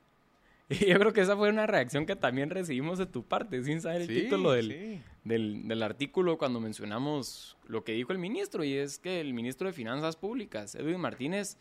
Y 0.71 0.87
yo 0.87 0.99
creo 0.99 1.13
que 1.13 1.21
esa 1.21 1.37
fue 1.37 1.51
una 1.51 1.67
reacción 1.67 2.07
que 2.07 2.17
también 2.17 2.49
recibimos 2.51 2.99
de 2.99 3.07
tu 3.07 3.23
parte, 3.25 3.63
sin 3.63 3.81
saber 3.81 4.03
el 4.03 4.09
Sí, 4.09 4.15
título 4.23 4.53
del, 4.53 4.71
sí. 4.73 5.01
del, 5.25 5.69
del 5.69 5.83
artículo 5.83 6.39
cuando 6.39 6.59
mencionamos 6.61 7.57
lo 7.67 7.85
que 7.85 7.93
dijo 7.93 8.13
el 8.13 8.19
ministro, 8.19 8.65
y 8.65 8.73
es 8.75 8.99
que 8.99 9.21
el 9.21 9.35
ministro 9.35 9.67
de 9.67 9.73
Finanzas 9.75 10.17
Públicas, 10.17 10.75
Edwin 10.75 11.01
Martínez, 11.01 11.59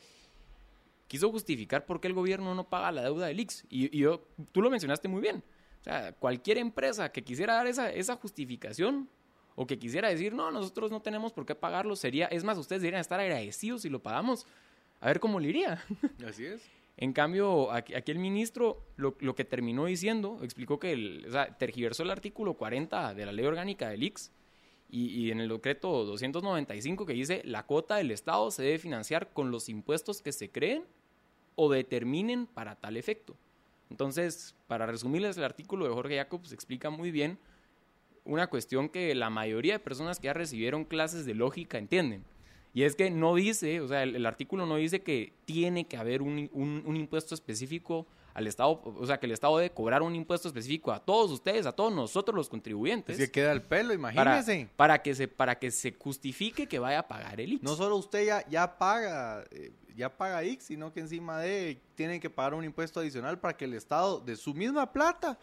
quiso 1.07 1.29
justificar 1.31 1.85
por 1.85 2.00
qué 2.00 2.07
el 2.07 2.13
gobierno 2.13 2.55
no 2.55 2.69
paga 2.69 2.91
la 2.91 3.03
deuda 3.03 3.27
del 3.27 3.39
IX. 3.41 3.65
Y, 3.69 3.95
y 3.95 4.00
yo, 4.01 4.25
tú 4.51 4.61
lo 4.61 4.69
mencionaste 4.69 5.07
muy 5.07 5.21
bien. 5.21 5.44
O 5.81 5.83
sea, 5.83 6.13
cualquier 6.13 6.57
empresa 6.57 7.11
que 7.11 7.23
quisiera 7.23 7.55
dar 7.55 7.67
esa, 7.67 7.91
esa 7.91 8.15
justificación 8.15 9.09
o 9.55 9.67
que 9.67 9.77
quisiera 9.77 10.09
decir, 10.09 10.33
no, 10.33 10.50
nosotros 10.50 10.89
no 10.91 11.01
tenemos 11.01 11.33
por 11.33 11.45
qué 11.45 11.53
pagarlo, 11.55 11.95
sería, 11.95 12.25
es 12.27 12.44
más, 12.44 12.57
ustedes 12.57 12.81
deberían 12.81 13.01
estar 13.01 13.19
agradecidos 13.19 13.81
si 13.83 13.89
lo 13.89 14.01
pagamos. 14.01 14.47
A 15.01 15.07
ver 15.07 15.19
cómo 15.19 15.39
le 15.41 15.50
iría. 15.50 15.83
Así 16.27 16.45
es. 16.45 16.61
En 16.98 17.12
cambio, 17.13 17.72
aquí, 17.72 17.94
el 17.94 18.19
ministro 18.19 18.84
lo, 18.98 19.16
lo 19.19 19.36
que 19.36 19.45
terminó 19.45 19.86
diciendo, 19.86 20.40
explicó 20.44 20.80
que 20.80 20.94
el, 20.94 21.25
o 21.28 21.31
sea, 21.31 21.57
tergiversó 21.57 22.04
el 22.04 22.12
artículo 22.12 22.54
40 22.54 23.13
de 23.13 23.25
la 23.25 23.31
ley 23.31 23.45
orgánica 23.45 23.90
del 23.90 24.04
IX 24.04 24.31
y, 24.90 25.06
y 25.07 25.31
en 25.31 25.40
el 25.40 25.50
decreto 25.50 26.06
295 26.06 27.06
que 27.06 27.13
dice 27.13 27.42
la 27.45 27.63
cuota 27.66 27.95
del 27.95 28.12
Estado 28.12 28.51
se 28.51 28.62
debe 28.62 28.78
financiar 28.78 29.34
con 29.34 29.50
los 29.50 29.69
impuestos 29.69 30.22
que 30.22 30.31
se 30.31 30.51
creen 30.51 30.84
o 31.56 31.72
determinen 31.72 32.45
para 32.45 32.75
tal 32.75 32.98
efecto. 32.98 33.36
Entonces, 33.89 34.56
para 34.68 34.86
resumirles 34.86 35.38
el 35.38 35.44
artículo 35.44 35.86
de 35.86 35.94
Jorge 35.94 36.18
Jacobs, 36.18 36.51
explica 36.51 36.89
muy 36.89 37.12
bien 37.12 37.38
una 38.25 38.48
cuestión 38.48 38.89
que 38.89 39.13
la 39.16 39.30
mayoría 39.30 39.74
de 39.74 39.80
personas 39.80 40.19
que 40.19 40.25
ya 40.25 40.34
recibieron 40.34 40.86
clases 40.86 41.25
de 41.25 41.36
lógica 41.36 41.78
entienden. 41.78 42.24
Y 42.74 42.84
es 42.84 42.96
que 42.96 43.12
no 43.12 43.36
dice, 43.36 43.81
o 43.81 43.88
sea, 43.88 44.04
el, 44.04 44.16
el 44.16 44.25
artículo 44.25 44.66
no 44.66 44.78
dice 44.78 45.02
que 45.02 45.34
tiene 45.46 45.86
que 45.88 45.96
haber 45.98 46.22
un, 46.22 46.50
un- 46.54 46.84
un 46.86 46.96
impuesto 46.98 47.36
específico 47.36 48.08
al 48.34 48.48
Estado, 48.48 48.82
o 48.84 49.06
sea, 49.06 49.20
que 49.20 49.27
el 49.27 49.32
Estado 49.32 49.58
debe 49.60 49.70
cobrar 49.72 50.01
un 50.01 50.15
impuesto 50.15 50.48
específico 50.48 50.92
a 50.92 51.00
todos 51.00 51.30
ustedes, 51.30 51.68
a 51.68 51.72
todos 51.72 51.94
nosotros 51.94 52.36
los 52.36 52.50
contribuyentes, 52.50 53.20
Es 53.20 53.27
que 53.27 53.32
queda 53.32 53.51
el 53.51 53.62
pelo, 53.62 53.89
para, 53.89 54.12
imagínese. 54.15 54.70
para, 54.75 55.03
que 55.03 55.13
se, 55.13 55.27
para 55.27 55.60
que 55.60 55.70
se 55.70 55.94
justifique 56.00 56.65
que 56.68 56.80
vaya 56.80 57.00
a 57.00 57.08
pagar 57.08 57.39
el 57.39 57.53
IX. 57.53 57.62
No 57.63 57.75
solo 57.75 57.96
usted 57.96 58.25
ya, 58.25 58.44
ya 58.50 58.80
paga, 58.80 59.44
eh, 59.51 59.72
ya 59.96 60.10
paga 60.18 60.42
X, 60.44 60.63
sino 60.65 60.92
que 60.92 61.01
encima 61.01 61.39
de 61.42 61.80
tiene 61.94 62.20
que 62.20 62.32
pagar 62.32 62.56
un 62.56 62.63
impuesto 62.65 63.01
adicional 63.01 63.39
para 63.39 63.56
que 63.56 63.65
el 63.65 63.75
Estado 63.75 64.20
de 64.20 64.36
su 64.36 64.56
misma 64.56 64.92
plata 64.92 65.38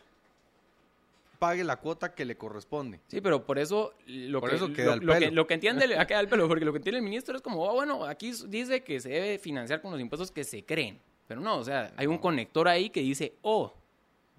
pague 1.40 1.64
la 1.64 1.76
cuota 1.78 2.14
que 2.14 2.24
le 2.24 2.36
corresponde. 2.36 3.00
Sí, 3.08 3.20
pero 3.20 3.44
por 3.44 3.58
eso 3.58 3.94
lo, 4.06 4.38
Por 4.40 4.50
que, 4.50 4.56
eso 4.56 4.68
lo- 4.68 4.74
queda 4.74 4.94
el 4.94 5.00
lo 5.00 5.12
que, 5.14 5.18
pelo. 5.20 5.34
lo 5.34 5.46
que 5.48 5.54
entiende 5.54 5.84
ha 5.98 6.06
quedado 6.06 6.22
el 6.22 6.28
pelo, 6.28 6.46
porque 6.46 6.64
lo 6.64 6.70
que 6.72 6.76
entiende 6.78 6.98
el 6.98 7.04
ministro 7.04 7.34
es 7.34 7.42
como, 7.42 7.64
"Oh, 7.64 7.72
bueno, 7.74 8.04
aquí 8.04 8.32
dice 8.46 8.84
que 8.84 9.00
se 9.00 9.08
debe 9.08 9.38
financiar 9.40 9.82
con 9.82 9.90
los 9.90 10.00
impuestos 10.00 10.30
que 10.30 10.44
se 10.44 10.64
creen. 10.64 11.00
Pero 11.26 11.40
no, 11.40 11.56
o 11.58 11.64
sea, 11.64 11.92
hay 11.96 12.06
un 12.06 12.18
conector 12.18 12.68
ahí 12.68 12.90
que 12.90 13.00
dice 13.00 13.34
O. 13.42 13.74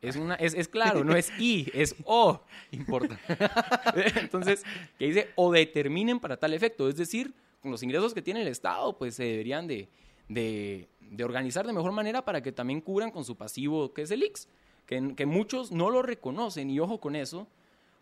Es, 0.01 0.15
una, 0.15 0.36
es, 0.36 0.53
es 0.55 0.67
claro, 0.67 1.03
no 1.03 1.15
es 1.15 1.31
I, 1.39 1.70
es 1.74 1.96
O. 2.05 2.41
Importa. 2.72 3.20
Entonces, 4.15 4.63
que 4.98 5.05
dice 5.05 5.29
o 5.36 5.51
determinen 5.51 6.20
para 6.20 6.38
tal 6.38 6.53
efecto. 6.53 6.88
Es 6.89 6.96
decir, 6.98 7.34
con 7.62 7.72
los 7.72 7.84
ingresos 7.84 8.13
que 8.13 8.22
tiene 8.22 8.41
el 8.41 8.48
Estado, 8.48 8.98
pues 8.98 9.15
se 9.15 9.24
deberían 9.24 9.67
de, 9.67 9.89
de- 10.27 10.88
de 11.00 11.24
organizar 11.24 11.67
de 11.67 11.74
mejor 11.74 11.91
manera 11.91 12.24
para 12.24 12.41
que 12.41 12.51
también 12.51 12.79
cubran 12.81 13.12
con 13.12 13.25
su 13.25 13.36
pasivo, 13.36 13.93
que 13.93 14.03
es 14.03 14.12
el 14.12 14.24
IX. 14.24 14.48
Que, 14.91 15.15
que 15.15 15.25
muchos 15.25 15.71
no 15.71 15.89
lo 15.89 16.01
reconocen, 16.01 16.69
y 16.69 16.81
ojo 16.81 17.00
con 17.00 17.15
eso, 17.15 17.48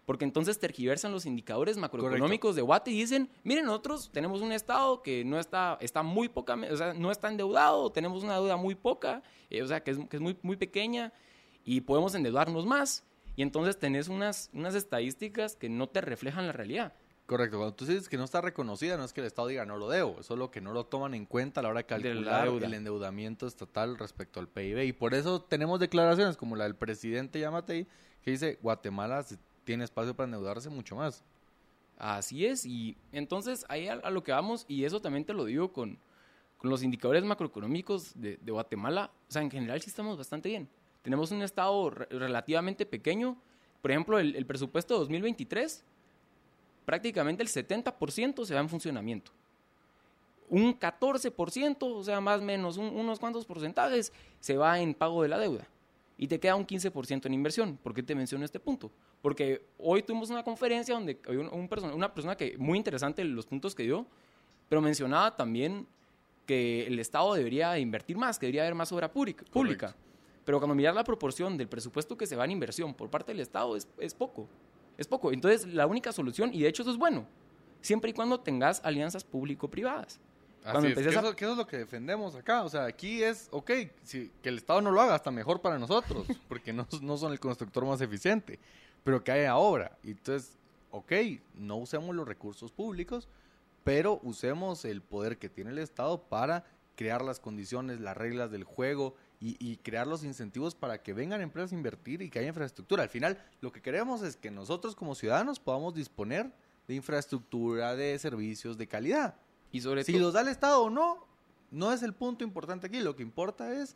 porque 0.08 0.26
entonces 0.26 0.58
tergiversan 0.58 1.12
los 1.12 1.28
indicadores 1.28 1.78
macroeconómicos 1.78 2.56
de 2.56 2.64
Guate 2.64 2.90
y 2.90 2.96
dicen, 2.96 3.30
miren, 3.44 3.66
nosotros 3.66 4.10
tenemos 4.12 4.42
un 4.42 4.52
Estado 4.52 5.04
que 5.04 5.24
no 5.24 5.40
está, 5.40 5.78
está 5.82 6.02
muy 6.02 6.30
poca, 6.30 6.56
o 6.56 6.76
sea, 6.76 6.96
no 6.96 7.12
está 7.12 7.30
endeudado, 7.30 7.92
tenemos 7.92 8.24
una 8.24 8.34
deuda 8.34 8.58
muy 8.58 8.74
poca, 8.74 9.22
eh, 9.52 9.62
o 9.62 9.68
sea, 9.68 9.84
que 9.84 9.92
es, 9.92 10.00
que 10.10 10.18
es 10.18 10.20
muy, 10.20 10.36
muy 10.42 10.58
pequeña, 10.58 11.14
y 11.64 11.82
podemos 11.82 12.16
endeudarnos 12.16 12.66
más. 12.66 13.04
Y 13.36 13.44
entonces 13.44 13.78
tenés 13.78 14.08
unas, 14.08 14.50
unas 14.52 14.74
estadísticas 14.74 15.56
que 15.56 15.70
no 15.70 15.88
te 15.88 16.02
reflejan 16.02 16.48
la 16.48 16.54
realidad. 16.54 16.94
Correcto, 17.30 17.58
cuando 17.58 17.76
tú 17.76 17.86
dices 17.86 18.10
que 18.10 18.18
no 18.18 18.24
está 18.24 18.42
reconocida, 18.42 18.98
no 18.98 19.04
es 19.04 19.14
que 19.14 19.22
el 19.22 19.28
Estado 19.28 19.48
diga 19.50 19.64
no 19.64 19.78
lo 19.78 19.88
debo, 19.88 20.18
es 20.20 20.26
solo 20.26 20.50
que 20.50 20.62
no 20.62 20.74
lo 20.74 20.88
toman 20.88 21.14
en 21.14 21.28
cuenta 21.28 21.60
a 21.60 21.64
la 21.64 21.70
hora 21.70 21.82
de 21.82 21.84
calcular 21.86 22.48
el 22.66 22.74
endeudamiento 22.74 23.46
estatal 23.46 24.00
respecto 24.00 24.40
al 24.40 24.48
PIB. 24.48 24.80
Y 24.86 24.94
por 24.94 25.14
eso 25.14 25.40
tenemos 25.40 25.80
declaraciones 25.80 26.38
como 26.38 26.56
la 26.56 26.64
del 26.64 26.74
presidente 26.76 27.40
Yamatei, 27.40 27.86
que 28.24 28.32
dice 28.32 28.58
Guatemala 28.64 29.24
tiene 29.64 29.84
espacio 29.84 30.16
para 30.16 30.26
endeudarse 30.26 30.70
mucho 30.72 30.96
más. 30.96 31.24
Así 32.00 32.48
es, 32.48 32.66
y 32.66 32.98
entonces 33.12 33.64
ahí 33.70 33.88
a, 33.90 33.94
a 33.94 34.10
lo 34.10 34.24
que 34.24 34.32
vamos, 34.32 34.66
y 34.68 34.86
eso 34.86 35.00
también 35.00 35.24
te 35.24 35.34
lo 35.36 35.46
digo 35.46 35.72
con, 35.72 36.00
con 36.58 36.72
los 36.72 36.82
indicadores 36.82 37.24
macroeconómicos 37.26 38.20
de, 38.20 38.38
de 38.42 38.52
Guatemala, 38.52 39.12
o 39.28 39.32
sea, 39.32 39.44
en 39.44 39.52
general 39.52 39.80
sí 39.82 39.92
estamos 39.92 40.18
bastante 40.18 40.50
bien. 40.50 40.68
Tenemos 41.04 41.30
un 41.30 41.44
estado 41.44 41.92
re- 41.92 42.08
relativamente 42.10 42.88
pequeño, 42.88 43.38
por 43.84 43.92
ejemplo, 43.92 44.18
el, 44.18 44.36
el 44.36 44.48
presupuesto 44.48 44.96
de 44.96 45.00
2023, 45.02 45.84
prácticamente 46.86 47.44
el 47.44 47.50
70% 47.50 48.46
se 48.46 48.54
va 48.54 48.60
en 48.62 48.70
funcionamiento. 48.70 49.32
Un 50.50 50.74
14%, 50.80 51.78
o 51.84 52.04
sea, 52.04 52.20
más 52.22 52.42
o 52.42 52.44
menos 52.44 52.78
un- 52.78 52.96
unos 52.96 53.20
cuantos 53.20 53.46
porcentajes, 53.46 54.12
se 54.40 54.58
va 54.58 54.80
en 54.80 54.94
pago 54.96 55.22
de 55.22 55.30
la 55.30 55.38
deuda. 55.38 55.68
Y 56.18 56.28
te 56.28 56.40
queda 56.40 56.56
un 56.56 56.66
15% 56.66 57.28
en 57.28 57.34
inversión. 57.34 57.78
¿Por 57.82 57.94
qué 57.94 58.04
te 58.04 58.16
menciono 58.16 58.44
este 58.44 58.60
punto? 58.60 58.92
Porque 59.22 59.62
hoy 59.78 60.02
tuvimos 60.04 60.30
una 60.32 60.44
conferencia 60.44 60.96
donde 60.96 61.20
un, 61.28 61.48
un 61.48 61.68
persona, 61.70 61.94
una 61.94 62.14
persona 62.14 62.36
que 62.36 62.58
muy 62.58 62.78
interesante 62.78 63.24
los 63.24 63.46
puntos 63.46 63.76
que 63.76 63.84
dio, 63.84 64.06
pero 64.68 64.82
mencionaba 64.82 65.36
también 65.36 65.86
que 66.46 66.88
el 66.88 66.98
Estado 67.00 67.34
debería 67.36 67.78
invertir 67.78 68.18
más, 68.18 68.40
que 68.40 68.48
debería 68.48 68.64
haber 68.64 68.76
más 68.76 68.92
obra 68.92 69.12
pública. 69.12 69.46
Pero 70.46 70.58
cuando 70.60 70.74
miras 70.74 70.96
la 70.96 71.04
proporción 71.04 71.58
del 71.58 71.68
presupuesto 71.68 72.18
que 72.18 72.26
se 72.26 72.36
va 72.36 72.44
en 72.46 72.52
inversión 72.52 72.94
por 72.96 73.10
parte 73.10 73.32
del 73.32 73.40
Estado 73.42 73.76
es, 73.76 73.88
es 74.00 74.16
poco. 74.16 74.48
Es 75.00 75.08
poco. 75.08 75.32
Entonces, 75.32 75.66
la 75.74 75.88
única 75.88 76.12
solución, 76.12 76.52
y 76.54 76.62
de 76.62 76.68
hecho 76.70 76.84
eso 76.84 76.92
es 76.92 76.98
bueno, 76.98 77.26
siempre 77.82 78.12
y 78.12 78.14
cuando 78.14 78.40
tengas 78.40 78.82
alianzas 78.84 79.24
público-privadas. 79.24 80.20
Así 80.66 80.88
es, 80.88 80.94
que 80.94 81.00
empiezas 81.00 81.16
a- 81.24 81.28
eso, 81.28 81.36
que 81.38 81.46
eso 81.46 81.52
es 81.54 81.58
lo 81.58 81.66
que 81.68 81.78
defendemos 81.78 82.36
acá. 82.36 82.64
O 82.64 82.70
sea, 82.70 82.84
aquí 82.86 83.24
es, 83.24 83.48
ok, 83.52 83.72
si, 84.04 84.30
que 84.44 84.50
el 84.50 84.58
Estado 84.58 84.82
no 84.82 84.92
lo 84.92 85.00
haga, 85.02 85.16
hasta 85.16 85.32
mejor 85.32 85.62
para 85.62 85.80
nosotros, 85.80 86.28
porque 86.50 86.74
no, 86.74 86.86
no 87.02 87.18
son 87.18 87.32
el 87.32 87.40
constructor 87.40 87.86
más 87.86 88.02
eficiente, 88.02 88.60
pero 89.04 89.24
que 89.24 89.32
haya 89.32 89.56
obra. 89.56 89.98
Entonces, 90.04 90.58
ok, 90.92 91.14
no 91.56 91.78
usemos 91.78 92.14
los 92.14 92.28
recursos 92.28 92.72
públicos, 92.74 93.30
pero 93.86 94.20
usemos 94.22 94.84
el 94.84 95.02
poder 95.02 95.38
que 95.38 95.48
tiene 95.48 95.72
el 95.72 95.80
Estado 95.80 96.22
para 96.24 96.66
crear 96.98 97.24
las 97.24 97.40
condiciones, 97.40 98.02
las 98.02 98.18
reglas 98.18 98.52
del 98.52 98.66
juego 98.66 99.16
y, 99.42 99.56
y 99.60 99.78
crear 99.78 100.06
los 100.08 100.24
incentivos 100.24 100.76
para 100.76 101.02
que 101.02 101.14
vengan 101.14 101.42
empresas 101.42 101.72
a 101.72 101.76
invertir 101.76 102.22
y 102.22 102.30
que 102.30 102.40
haya 102.40 102.50
infraestructura. 102.50 103.04
Al 103.04 103.10
final, 103.10 103.42
lo 103.62 103.72
que 103.72 103.82
queremos 103.82 104.22
es 104.22 104.36
que 104.36 104.52
nosotros 104.52 104.96
como 104.96 105.16
ciudadanos 105.16 105.60
podamos 105.60 105.94
disponer 105.94 106.52
de 106.88 106.96
infraestructura, 106.96 107.96
de 107.96 108.18
servicios 108.20 108.78
de 108.78 108.88
calidad. 108.88 109.36
Y 109.72 109.82
sobre 109.82 110.04
Si 110.04 110.14
todo... 110.14 110.22
los 110.24 110.34
da 110.34 110.42
el 110.42 110.48
Estado 110.50 110.84
o 110.84 110.90
no, 110.90 111.26
no 111.72 111.94
es 111.94 112.04
el 112.04 112.14
punto 112.14 112.44
importante 112.44 112.88
aquí. 112.88 113.00
Lo 113.00 113.16
que 113.16 113.24
importa 113.24 113.72
es 113.82 113.96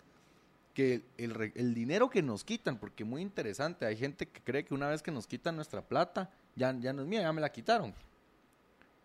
que 0.74 1.04
el, 1.18 1.74
dinero 1.74 2.10
que 2.10 2.22
nos 2.22 2.44
quitan, 2.44 2.78
porque 2.78 3.04
muy 3.04 3.22
interesante, 3.22 3.86
hay 3.86 3.98
gente 3.98 4.28
que 4.28 4.42
cree 4.42 4.64
que 4.66 4.74
una 4.74 4.88
vez 4.88 5.02
que 5.04 5.12
nos 5.12 5.28
quitan 5.28 5.56
nuestra 5.56 5.82
plata, 5.82 6.32
ya, 6.56 6.72
ya 6.80 6.94
no 6.94 7.02
es 7.02 7.08
mía, 7.08 7.22
ya 7.22 7.34
me 7.34 7.42
la 7.42 7.52
quitaron. 7.52 7.94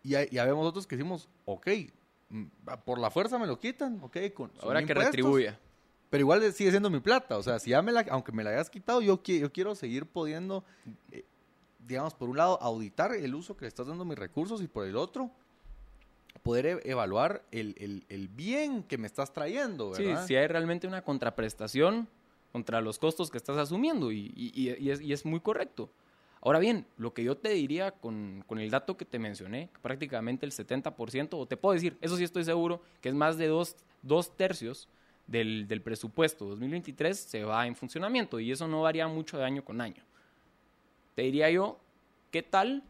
Y, 0.03 0.15
hay- 0.15 0.29
y 0.31 0.37
habemos 0.37 0.65
otros 0.65 0.87
que 0.87 0.95
decimos, 0.95 1.27
ok, 1.45 1.67
mm, 2.29 2.43
por 2.85 2.97
la 2.99 3.11
fuerza 3.11 3.37
me 3.37 3.45
lo 3.45 3.59
quitan, 3.59 3.99
ok, 4.01 4.17
con, 4.33 4.51
Ahora 4.61 4.83
que 4.85 4.93
retribuya. 4.93 5.59
Pero 6.09 6.21
igual 6.21 6.41
sigue 6.53 6.71
siendo 6.71 6.89
mi 6.89 6.99
plata, 6.99 7.37
o 7.37 7.43
sea, 7.43 7.59
si 7.59 7.69
ya 7.71 7.81
me 7.81 7.91
la, 7.91 8.05
aunque 8.09 8.31
me 8.31 8.43
la 8.43 8.49
hayas 8.51 8.69
quitado, 8.69 9.01
yo, 9.01 9.21
qui- 9.21 9.39
yo 9.39 9.51
quiero 9.51 9.75
seguir 9.75 10.05
pudiendo, 10.07 10.63
eh, 11.11 11.23
digamos, 11.87 12.15
por 12.15 12.29
un 12.29 12.37
lado, 12.37 12.59
auditar 12.61 13.13
el 13.13 13.35
uso 13.35 13.55
que 13.55 13.65
le 13.65 13.67
estás 13.69 13.87
dando 13.87 14.03
a 14.03 14.07
mis 14.07 14.17
recursos 14.17 14.61
y 14.63 14.67
por 14.67 14.85
el 14.87 14.95
otro, 14.95 15.29
poder 16.43 16.65
e- 16.65 16.79
evaluar 16.89 17.43
el, 17.51 17.75
el- 17.77 18.05
el 18.09 18.27
bien 18.27 18.83
que 18.83 18.97
me 18.97 19.05
estás 19.07 19.33
trayendo, 19.33 19.93
Sí, 19.93 20.03
¿verdad? 20.03 20.25
si 20.25 20.35
hay 20.35 20.47
realmente 20.47 20.87
una 20.87 21.03
contraprestación 21.03 22.07
contra 22.51 22.81
los 22.81 22.97
costos 22.97 23.29
que 23.29 23.37
estás 23.37 23.57
asumiendo 23.57 24.11
y, 24.11 24.33
y- 24.35 24.51
y- 24.55 24.75
y 24.83 24.89
es, 24.91 25.01
y 25.01 25.13
es 25.13 25.25
muy 25.25 25.39
correcto. 25.39 25.89
Ahora 26.41 26.57
bien, 26.59 26.85
lo 26.97 27.13
que 27.13 27.23
yo 27.23 27.35
te 27.37 27.49
diría 27.49 27.91
con, 27.91 28.43
con 28.47 28.59
el 28.59 28.71
dato 28.71 28.95
que 28.97 29.03
te 29.05 29.19
mencioné, 29.19 29.69
prácticamente 29.81 30.45
el 30.45 30.53
70%, 30.53 31.37
o 31.37 31.45
te 31.45 31.57
puedo 31.57 31.73
decir, 31.73 31.97
eso 32.01 32.15
sí 32.15 32.23
estoy 32.23 32.45
seguro, 32.45 32.81
que 33.01 33.09
es 33.09 33.15
más 33.15 33.37
de 33.37 33.47
dos, 33.47 33.75
dos 34.01 34.35
tercios 34.37 34.87
del, 35.29 35.67
del 35.67 35.81
presupuesto 35.81 36.45
2023 36.45 37.17
se 37.17 37.43
va 37.43 37.67
en 37.67 37.75
funcionamiento 37.75 38.39
y 38.39 38.51
eso 38.51 38.67
no 38.67 38.81
varía 38.81 39.07
mucho 39.07 39.37
de 39.37 39.45
año 39.45 39.63
con 39.63 39.81
año. 39.81 40.03
Te 41.15 41.23
diría 41.23 41.49
yo, 41.49 41.79
¿qué 42.31 42.43
tal 42.43 42.83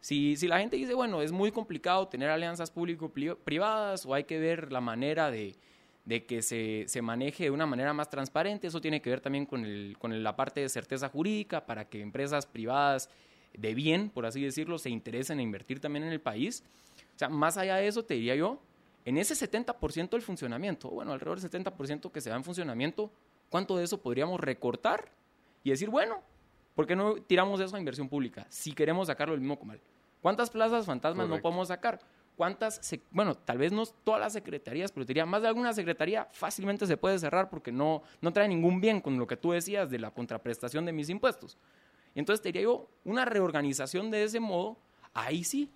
si, 0.00 0.36
si 0.36 0.48
la 0.48 0.58
gente 0.58 0.76
dice, 0.76 0.94
bueno, 0.94 1.22
es 1.22 1.30
muy 1.30 1.52
complicado 1.52 2.08
tener 2.08 2.30
alianzas 2.30 2.70
público-privadas 2.70 4.06
o 4.06 4.14
hay 4.14 4.24
que 4.24 4.38
ver 4.38 4.72
la 4.72 4.80
manera 4.80 5.30
de, 5.30 5.56
de 6.04 6.24
que 6.24 6.42
se, 6.42 6.84
se 6.88 7.02
maneje 7.02 7.44
de 7.44 7.50
una 7.50 7.66
manera 7.66 7.92
más 7.92 8.08
transparente, 8.08 8.66
eso 8.66 8.80
tiene 8.80 9.02
que 9.02 9.10
ver 9.10 9.20
también 9.20 9.46
con, 9.46 9.64
el, 9.64 9.96
con 9.98 10.22
la 10.22 10.36
parte 10.36 10.60
de 10.60 10.68
certeza 10.68 11.08
jurídica 11.08 11.66
para 11.66 11.84
que 11.86 12.00
empresas 12.00 12.46
privadas 12.46 13.10
de 13.52 13.74
bien, 13.74 14.10
por 14.10 14.26
así 14.26 14.42
decirlo, 14.42 14.78
se 14.78 14.90
interesen 14.90 15.38
en 15.38 15.44
invertir 15.44 15.80
también 15.80 16.04
en 16.04 16.12
el 16.12 16.20
país. 16.20 16.64
O 17.14 17.18
sea, 17.18 17.28
más 17.28 17.58
allá 17.58 17.76
de 17.76 17.86
eso, 17.86 18.04
te 18.04 18.14
diría 18.14 18.34
yo, 18.34 18.58
en 19.04 19.16
ese 19.18 19.34
70% 19.34 20.10
del 20.10 20.22
funcionamiento, 20.22 20.88
bueno, 20.90 21.12
alrededor 21.12 21.40
del 21.40 21.50
70% 21.50 22.10
que 22.12 22.20
se 22.20 22.30
va 22.30 22.36
en 22.36 22.44
funcionamiento, 22.44 23.10
¿cuánto 23.48 23.76
de 23.76 23.84
eso 23.84 23.98
podríamos 24.00 24.38
recortar 24.40 25.10
y 25.64 25.70
decir, 25.70 25.88
bueno, 25.90 26.20
¿por 26.74 26.86
qué 26.86 26.94
no 26.96 27.14
tiramos 27.16 27.60
eso 27.60 27.76
a 27.76 27.78
inversión 27.78 28.08
pública 28.08 28.46
si 28.48 28.72
queremos 28.72 29.06
sacarlo 29.08 29.32
del 29.32 29.40
mismo 29.40 29.58
comal? 29.58 29.80
¿Cuántas 30.20 30.50
plazas 30.50 30.84
fantasmas 30.86 31.26
no 31.28 31.34
podemos 31.42 31.68
sacar? 31.68 31.98
¿Cuántas, 32.36 32.76
se- 32.86 33.00
bueno, 33.10 33.34
tal 33.34 33.58
vez 33.58 33.72
no 33.72 33.84
todas 33.86 34.20
las 34.20 34.32
secretarías, 34.34 34.92
pero 34.92 35.04
diría, 35.06 35.26
más 35.26 35.42
de 35.42 35.48
alguna 35.48 35.72
secretaría 35.72 36.26
fácilmente 36.32 36.86
se 36.86 36.96
puede 36.96 37.18
cerrar 37.18 37.48
porque 37.50 37.72
no, 37.72 38.02
no 38.20 38.32
trae 38.32 38.48
ningún 38.48 38.80
bien 38.80 39.00
con 39.00 39.18
lo 39.18 39.26
que 39.26 39.36
tú 39.36 39.52
decías 39.52 39.90
de 39.90 39.98
la 39.98 40.10
contraprestación 40.10 40.84
de 40.86 40.92
mis 40.92 41.08
impuestos. 41.10 41.56
Y 42.14 42.18
entonces 42.18 42.42
te 42.42 42.48
diría 42.48 42.62
yo, 42.62 42.88
una 43.04 43.24
reorganización 43.24 44.10
de 44.10 44.24
ese 44.24 44.40
modo, 44.40 44.76
ahí 45.12 45.44
sí 45.44 45.70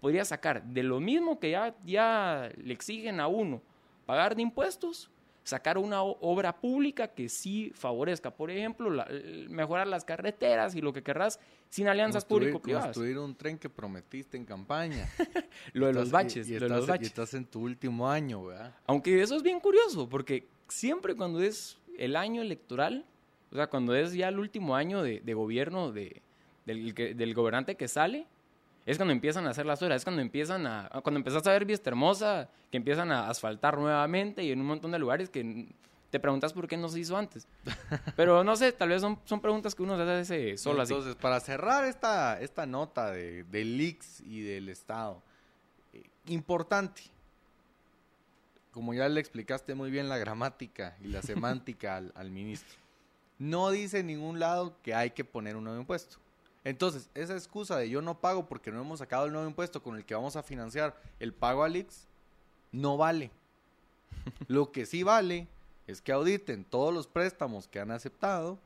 podría 0.00 0.24
sacar 0.24 0.62
de 0.64 0.82
lo 0.82 1.00
mismo 1.00 1.38
que 1.40 1.50
ya, 1.50 1.74
ya 1.84 2.50
le 2.56 2.72
exigen 2.72 3.20
a 3.20 3.26
uno 3.28 3.60
pagar 4.06 4.34
de 4.36 4.42
impuestos, 4.42 5.10
sacar 5.44 5.78
una 5.78 6.02
obra 6.02 6.54
pública 6.60 7.08
que 7.08 7.28
sí 7.28 7.70
favorezca, 7.74 8.30
por 8.30 8.50
ejemplo, 8.50 8.90
la- 8.90 9.08
mejorar 9.48 9.86
las 9.86 10.04
carreteras 10.04 10.74
y 10.74 10.80
lo 10.80 10.92
que 10.92 11.02
querrás 11.02 11.40
sin 11.70 11.88
alianzas 11.88 12.24
público-privadas. 12.24 12.86
Construir 12.88 13.18
un 13.18 13.34
tren 13.34 13.58
que 13.58 13.68
prometiste 13.70 14.36
en 14.36 14.44
campaña. 14.44 15.08
Lo 15.74 15.86
de 15.86 15.92
los 15.94 16.10
baches, 16.10 16.48
y- 16.48 16.54
y 16.54 16.58
lo 16.58 16.60
de 16.60 16.66
estás- 16.66 16.78
los 16.78 16.86
baches. 16.86 17.02
Y 17.02 17.06
estás 17.06 17.34
en 17.34 17.44
tu 17.46 17.60
último 17.60 18.10
año, 18.10 18.44
¿verdad? 18.44 18.74
Aunque 18.86 19.20
eso 19.22 19.36
es 19.36 19.42
bien 19.42 19.58
curioso, 19.60 20.08
porque 20.08 20.46
siempre 20.68 21.14
cuando 21.14 21.40
es 21.42 21.78
el 21.98 22.16
año 22.16 22.40
electoral, 22.42 23.04
o 23.50 23.54
sea, 23.56 23.66
cuando 23.68 23.94
es 23.94 24.12
ya 24.14 24.28
el 24.28 24.38
último 24.38 24.76
año 24.76 25.02
de, 25.02 25.20
de 25.20 25.34
gobierno 25.34 25.92
de, 25.92 26.20
del, 26.66 26.94
del 26.94 27.34
gobernante 27.34 27.74
que 27.76 27.88
sale, 27.88 28.26
es 28.88 28.96
cuando 28.96 29.12
empiezan 29.12 29.46
a 29.46 29.50
hacer 29.50 29.66
las 29.66 29.82
horas, 29.82 29.96
es 29.96 30.04
cuando 30.04 30.22
empiezan 30.22 30.66
a, 30.66 30.88
cuando 31.02 31.18
empezás 31.18 31.46
a 31.46 31.52
ver 31.52 31.66
Vista 31.66 31.90
Hermosa, 31.90 32.48
que 32.70 32.78
empiezan 32.78 33.12
a 33.12 33.28
asfaltar 33.28 33.76
nuevamente 33.76 34.42
y 34.42 34.50
en 34.50 34.62
un 34.62 34.66
montón 34.66 34.92
de 34.92 34.98
lugares 34.98 35.28
que 35.28 35.68
te 36.08 36.18
preguntas 36.18 36.54
por 36.54 36.66
qué 36.66 36.78
no 36.78 36.88
se 36.88 37.00
hizo 37.00 37.14
antes. 37.14 37.46
Pero 38.16 38.42
no 38.44 38.56
sé, 38.56 38.72
tal 38.72 38.88
vez 38.88 39.02
son, 39.02 39.20
son 39.26 39.42
preguntas 39.42 39.74
que 39.74 39.82
uno 39.82 39.98
se 39.98 40.10
hace 40.10 40.56
solo 40.56 40.80
así. 40.80 40.94
Entonces, 40.94 41.16
para 41.16 41.38
cerrar 41.40 41.84
esta, 41.84 42.40
esta 42.40 42.64
nota 42.64 43.10
de, 43.10 43.44
de 43.44 43.64
leaks 43.66 44.22
y 44.22 44.40
del 44.40 44.70
Estado, 44.70 45.22
eh, 45.92 46.04
importante, 46.28 47.02
como 48.70 48.94
ya 48.94 49.06
le 49.10 49.20
explicaste 49.20 49.74
muy 49.74 49.90
bien 49.90 50.08
la 50.08 50.16
gramática 50.16 50.96
y 51.02 51.08
la 51.08 51.20
semántica 51.22 51.96
al, 51.96 52.10
al 52.14 52.30
ministro, 52.30 52.78
no 53.38 53.70
dice 53.70 53.98
en 53.98 54.06
ningún 54.06 54.40
lado 54.40 54.78
que 54.82 54.94
hay 54.94 55.10
que 55.10 55.26
poner 55.26 55.56
un 55.56 55.64
nuevo 55.64 55.78
impuesto. 55.78 56.16
Entonces, 56.64 57.08
esa 57.14 57.34
excusa 57.34 57.76
de 57.76 57.88
yo 57.88 58.02
no 58.02 58.20
pago 58.20 58.46
porque 58.46 58.70
no 58.70 58.80
hemos 58.80 58.98
sacado 58.98 59.26
el 59.26 59.32
nuevo 59.32 59.48
impuesto 59.48 59.82
con 59.82 59.96
el 59.96 60.04
que 60.04 60.14
vamos 60.14 60.36
a 60.36 60.42
financiar 60.42 61.00
el 61.20 61.32
pago 61.32 61.64
al 61.64 61.76
IX, 61.76 62.06
no 62.72 62.96
vale. 62.96 63.30
Lo 64.48 64.72
que 64.72 64.86
sí 64.86 65.02
vale 65.02 65.48
es 65.86 66.02
que 66.02 66.12
auditen 66.12 66.64
todos 66.64 66.92
los 66.92 67.06
préstamos 67.06 67.66
que 67.66 67.80
han 67.80 67.90
aceptado, 67.90 68.58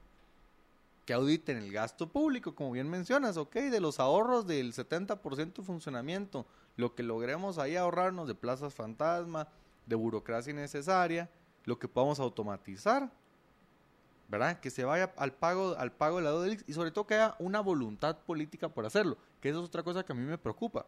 que 1.07 1.13
auditen 1.13 1.59
el 1.59 1.73
gasto 1.73 2.09
público, 2.09 2.55
como 2.55 2.73
bien 2.73 2.89
mencionas, 2.89 3.37
ok, 3.37 3.55
de 3.55 3.81
los 3.81 4.01
ahorros 4.01 4.47
del 4.47 4.73
70% 4.73 5.55
de 5.55 5.63
funcionamiento, 5.63 6.47
lo 6.77 6.95
que 6.95 7.03
logremos 7.03 7.59
ahí 7.59 7.77
ahorrarnos 7.77 8.27
de 8.27 8.35
plazas 8.35 8.75
fantasma, 8.75 9.49
de 9.87 9.97
burocracia 9.97 10.53
innecesaria, 10.53 11.29
lo 11.65 11.79
que 11.79 11.89
podamos 11.89 12.19
automatizar, 12.19 13.11
¿verdad? 14.33 14.59
Que 14.59 14.71
se 14.71 14.83
vaya 14.85 15.13
al 15.19 15.33
pago, 15.35 15.77
al 15.79 15.93
pago 15.93 16.17
de 16.17 16.25
la 16.25 16.31
deuda 16.31 16.45
del 16.45 16.55
IX 16.55 16.65
y 16.67 16.73
sobre 16.73 16.91
todo 16.91 17.07
que 17.07 17.15
haya 17.15 17.37
una 17.39 17.61
voluntad 17.61 18.17
política 18.17 18.69
por 18.71 18.85
hacerlo, 18.87 19.19
que 19.41 19.51
eso 19.51 19.61
es 19.61 19.67
otra 19.67 19.83
cosa 19.85 20.03
que 20.05 20.13
a 20.13 20.17
mí 20.17 20.23
me 20.25 20.39
preocupa. 20.39 20.87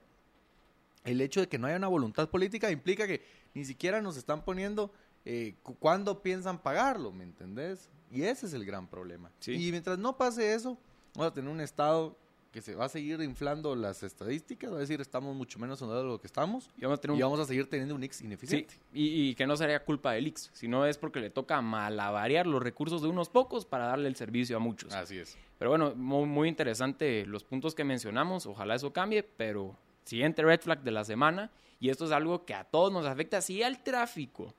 El 1.04 1.20
hecho 1.20 1.40
de 1.40 1.48
que 1.48 1.58
no 1.58 1.66
haya 1.66 1.76
una 1.76 1.88
voluntad 1.88 2.30
política 2.30 2.70
implica 2.70 3.06
que 3.06 3.22
ni 3.52 3.64
siquiera 3.66 4.00
nos 4.00 4.16
están 4.16 4.42
poniendo 4.42 4.90
eh, 5.26 5.54
cu- 5.62 5.76
cuándo 5.76 6.22
piensan 6.22 6.58
pagarlo, 6.58 7.12
¿me 7.12 7.24
entendés? 7.24 7.90
Y 8.10 8.22
ese 8.22 8.46
es 8.46 8.54
el 8.54 8.64
gran 8.64 8.86
problema. 8.88 9.30
Sí. 9.40 9.52
Y 9.52 9.70
mientras 9.70 9.98
no 9.98 10.16
pase 10.16 10.54
eso, 10.54 10.78
vamos 11.14 11.30
a 11.30 11.34
tener 11.34 11.50
un 11.50 11.60
Estado 11.60 12.16
que 12.54 12.62
se 12.62 12.76
va 12.76 12.84
a 12.84 12.88
seguir 12.88 13.20
inflando 13.20 13.74
las 13.74 14.04
estadísticas, 14.04 14.70
va 14.72 14.76
a 14.76 14.78
decir 14.78 15.00
estamos 15.00 15.34
mucho 15.34 15.58
menos 15.58 15.82
en 15.82 15.88
de 15.88 16.04
lo 16.04 16.20
que 16.20 16.28
estamos 16.28 16.70
Y 16.78 16.82
vamos 16.82 16.98
a 16.98 17.00
tener 17.00 17.16
y 17.16 17.20
un- 17.20 17.22
vamos 17.28 17.40
a 17.40 17.46
seguir 17.46 17.68
teniendo 17.68 17.96
un 17.96 18.04
X 18.04 18.18
Sí, 18.18 18.24
ineficiente. 18.26 18.74
y, 18.92 19.30
y 19.30 19.34
que 19.34 19.44
no 19.44 19.56
sería 19.56 19.84
culpa 19.84 20.12
del 20.12 20.28
Ix, 20.28 20.50
sino 20.52 20.86
es 20.86 20.96
porque 20.96 21.18
le 21.18 21.30
toca 21.30 21.60
malabarear 21.60 22.46
los 22.46 22.62
recursos 22.62 23.02
de 23.02 23.08
unos 23.08 23.28
pocos 23.28 23.66
para 23.66 23.86
darle 23.86 24.06
el 24.08 24.14
servicio 24.14 24.56
a 24.56 24.60
muchos. 24.60 24.94
Así 24.94 25.18
es. 25.18 25.36
Pero 25.58 25.70
bueno, 25.70 25.94
muy, 25.96 26.26
muy 26.26 26.48
interesante 26.48 27.26
los 27.26 27.42
puntos 27.42 27.74
que 27.74 27.82
mencionamos. 27.82 28.46
Ojalá 28.46 28.76
eso 28.76 28.92
cambie, 28.92 29.24
pero 29.24 29.76
siguiente 30.04 30.42
red 30.42 30.60
flag 30.60 30.82
de 30.84 30.92
la 30.92 31.02
semana. 31.02 31.50
Y 31.80 31.90
esto 31.90 32.04
es 32.04 32.12
algo 32.12 32.44
que 32.44 32.54
a 32.54 32.62
todos 32.62 32.92
nos 32.92 33.04
afecta. 33.04 33.40
Si 33.40 33.64
al 33.64 33.82
tráfico, 33.82 34.54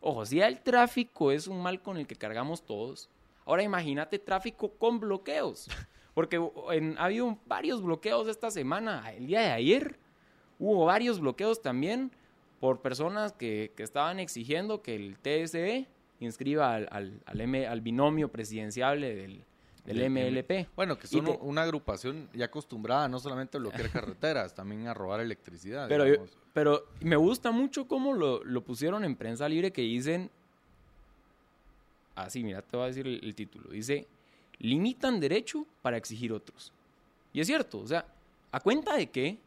ojo, 0.00 0.26
si 0.26 0.40
el 0.40 0.60
tráfico 0.60 1.30
es 1.30 1.46
un 1.46 1.62
mal 1.62 1.80
con 1.82 1.98
el 1.98 2.08
que 2.08 2.16
cargamos 2.16 2.62
todos, 2.66 3.08
ahora 3.46 3.62
imagínate 3.62 4.18
tráfico 4.18 4.70
con 4.72 4.98
bloqueos. 4.98 5.68
Porque 6.18 6.40
en- 6.72 6.98
ha 6.98 7.04
habido 7.04 7.38
varios 7.46 7.80
bloqueos 7.80 8.26
esta 8.26 8.50
semana. 8.50 9.08
El 9.12 9.28
día 9.28 9.38
de 9.40 9.50
ayer 9.52 10.00
hubo 10.58 10.84
varios 10.84 11.20
bloqueos 11.20 11.62
también 11.62 12.10
por 12.58 12.80
personas 12.80 13.32
que, 13.32 13.70
que 13.76 13.84
estaban 13.84 14.18
exigiendo 14.18 14.82
que 14.82 14.96
el 14.96 15.16
TSE 15.16 15.86
inscriba 16.18 16.74
al, 16.74 16.88
al- 16.90 17.22
al 17.24 17.40
M- 17.40 17.68
al 17.68 17.80
binomio 17.82 18.32
presidenciable 18.32 19.14
del, 19.14 19.44
del 19.84 20.10
MLP. 20.10 20.66
Bueno, 20.74 20.98
que 20.98 21.06
son 21.06 21.24
te- 21.24 21.38
una 21.40 21.62
agrupación 21.62 22.28
ya 22.34 22.46
acostumbrada 22.46 23.06
no 23.06 23.20
solamente 23.20 23.56
a 23.56 23.60
bloquear 23.60 23.88
carreteras, 23.92 24.56
también 24.56 24.88
a 24.88 24.94
robar 24.94 25.20
electricidad. 25.20 25.86
Pero, 25.86 26.04
yo- 26.04 26.24
pero 26.52 26.82
me 27.00 27.14
gusta 27.14 27.52
mucho 27.52 27.86
cómo 27.86 28.12
lo, 28.14 28.42
lo 28.42 28.64
pusieron 28.64 29.04
en 29.04 29.14
prensa 29.14 29.48
libre 29.48 29.70
que 29.72 29.82
dicen, 29.82 30.32
así, 32.16 32.42
mira, 32.42 32.60
te 32.62 32.76
voy 32.76 32.84
a 32.86 32.88
decir 32.88 33.06
el, 33.06 33.20
el 33.22 33.36
título, 33.36 33.70
dice, 33.70 34.08
limitan 34.58 35.20
derecho 35.20 35.66
para 35.82 35.96
exigir 35.96 36.32
otros. 36.32 36.72
Y 37.32 37.40
es 37.40 37.46
cierto, 37.46 37.80
o 37.80 37.86
sea, 37.86 38.04
¿a 38.50 38.60
cuenta 38.60 38.96
de 38.96 39.08
qué 39.08 39.38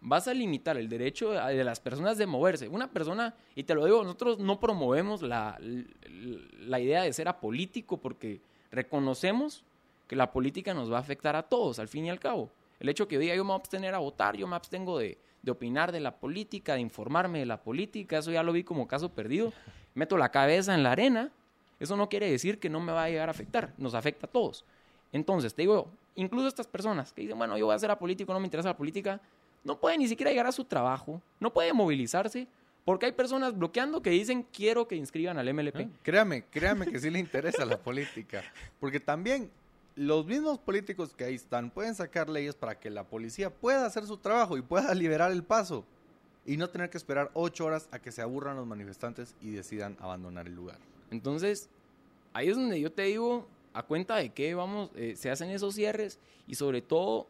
vas 0.00 0.28
a 0.28 0.34
limitar 0.34 0.76
el 0.76 0.88
derecho 0.88 1.30
de 1.30 1.56
de 1.56 1.64
las 1.64 1.80
personas 1.80 2.18
de 2.18 2.26
moverse? 2.26 2.68
Una 2.68 2.90
persona, 2.90 3.34
y 3.54 3.64
te 3.64 3.74
lo 3.74 3.84
digo, 3.84 4.02
nosotros 4.04 4.38
no 4.38 4.60
promovemos 4.60 5.22
la, 5.22 5.58
la 6.60 6.80
idea 6.80 7.02
de 7.02 7.12
ser 7.12 7.28
apolítico 7.28 7.96
porque 7.96 8.40
reconocemos 8.70 9.64
que 10.06 10.16
la 10.16 10.30
política 10.32 10.74
nos 10.74 10.92
va 10.92 10.98
a 10.98 11.00
afectar 11.00 11.36
a 11.36 11.42
todos, 11.42 11.78
al 11.78 11.88
fin 11.88 12.06
y 12.06 12.10
al 12.10 12.20
cabo. 12.20 12.50
El 12.80 12.88
hecho 12.88 13.08
que 13.08 13.14
yo 13.14 13.20
diga 13.20 13.34
yo 13.34 13.44
me 13.44 13.48
voy 13.48 13.56
a 13.56 13.60
abstener 13.60 13.94
a 13.94 13.98
votar, 13.98 14.36
yo 14.36 14.46
me 14.46 14.56
abstengo 14.56 14.98
de, 14.98 15.16
de 15.42 15.50
opinar 15.50 15.92
de 15.92 16.00
la 16.00 16.16
política, 16.16 16.74
de 16.74 16.80
informarme 16.80 17.38
de 17.38 17.46
la 17.46 17.62
política, 17.62 18.18
eso 18.18 18.30
ya 18.30 18.42
lo 18.42 18.52
vi 18.52 18.64
como 18.64 18.88
caso 18.88 19.10
perdido. 19.10 19.52
Meto 19.94 20.16
la 20.16 20.30
cabeza 20.30 20.74
en 20.74 20.82
la 20.82 20.92
arena, 20.92 21.30
eso 21.84 21.96
no 21.96 22.08
quiere 22.08 22.30
decir 22.30 22.58
que 22.58 22.68
no 22.68 22.80
me 22.80 22.92
va 22.92 23.04
a 23.04 23.08
llegar 23.08 23.28
a 23.28 23.32
afectar, 23.32 23.72
nos 23.78 23.94
afecta 23.94 24.26
a 24.26 24.30
todos. 24.30 24.64
Entonces, 25.12 25.54
te 25.54 25.62
digo, 25.62 25.88
incluso 26.16 26.48
estas 26.48 26.66
personas 26.66 27.12
que 27.12 27.22
dicen, 27.22 27.38
bueno, 27.38 27.56
yo 27.56 27.66
voy 27.66 27.74
a 27.74 27.78
ser 27.78 27.90
apolítico, 27.90 28.32
no 28.32 28.40
me 28.40 28.46
interesa 28.46 28.68
la 28.68 28.76
política, 28.76 29.20
no 29.62 29.78
pueden 29.78 30.00
ni 30.00 30.08
siquiera 30.08 30.30
llegar 30.30 30.46
a 30.46 30.52
su 30.52 30.64
trabajo, 30.64 31.22
no 31.40 31.52
pueden 31.52 31.76
movilizarse, 31.76 32.48
porque 32.84 33.06
hay 33.06 33.12
personas 33.12 33.56
bloqueando 33.56 34.02
que 34.02 34.10
dicen, 34.10 34.46
quiero 34.52 34.86
que 34.86 34.96
inscriban 34.96 35.38
al 35.38 35.52
MLP. 35.52 35.76
¿Eh? 35.80 35.88
Créame, 36.02 36.44
créame 36.44 36.86
que 36.86 36.98
sí 36.98 37.10
le 37.10 37.18
interesa 37.18 37.64
la 37.64 37.78
política. 37.78 38.42
Porque 38.78 39.00
también 39.00 39.50
los 39.96 40.26
mismos 40.26 40.58
políticos 40.58 41.14
que 41.16 41.24
ahí 41.24 41.34
están 41.34 41.70
pueden 41.70 41.94
sacar 41.94 42.28
leyes 42.28 42.54
para 42.54 42.78
que 42.78 42.90
la 42.90 43.04
policía 43.04 43.48
pueda 43.50 43.86
hacer 43.86 44.06
su 44.06 44.18
trabajo 44.18 44.58
y 44.58 44.62
pueda 44.62 44.92
liberar 44.94 45.32
el 45.32 45.42
paso. 45.42 45.84
Y 46.44 46.58
no 46.58 46.68
tener 46.68 46.90
que 46.90 46.98
esperar 46.98 47.30
ocho 47.32 47.64
horas 47.64 47.88
a 47.90 47.98
que 47.98 48.12
se 48.12 48.20
aburran 48.20 48.56
los 48.56 48.66
manifestantes 48.66 49.34
y 49.40 49.52
decidan 49.52 49.96
abandonar 49.98 50.46
el 50.46 50.54
lugar. 50.54 50.76
Entonces, 51.10 51.68
ahí 52.32 52.48
es 52.48 52.56
donde 52.56 52.80
yo 52.80 52.90
te 52.92 53.02
digo, 53.02 53.46
a 53.72 53.82
cuenta 53.82 54.16
de 54.16 54.30
qué 54.30 54.54
vamos, 54.54 54.90
eh, 54.96 55.14
se 55.16 55.30
hacen 55.30 55.50
esos 55.50 55.74
cierres 55.74 56.18
y 56.46 56.54
sobre 56.54 56.82
todo 56.82 57.26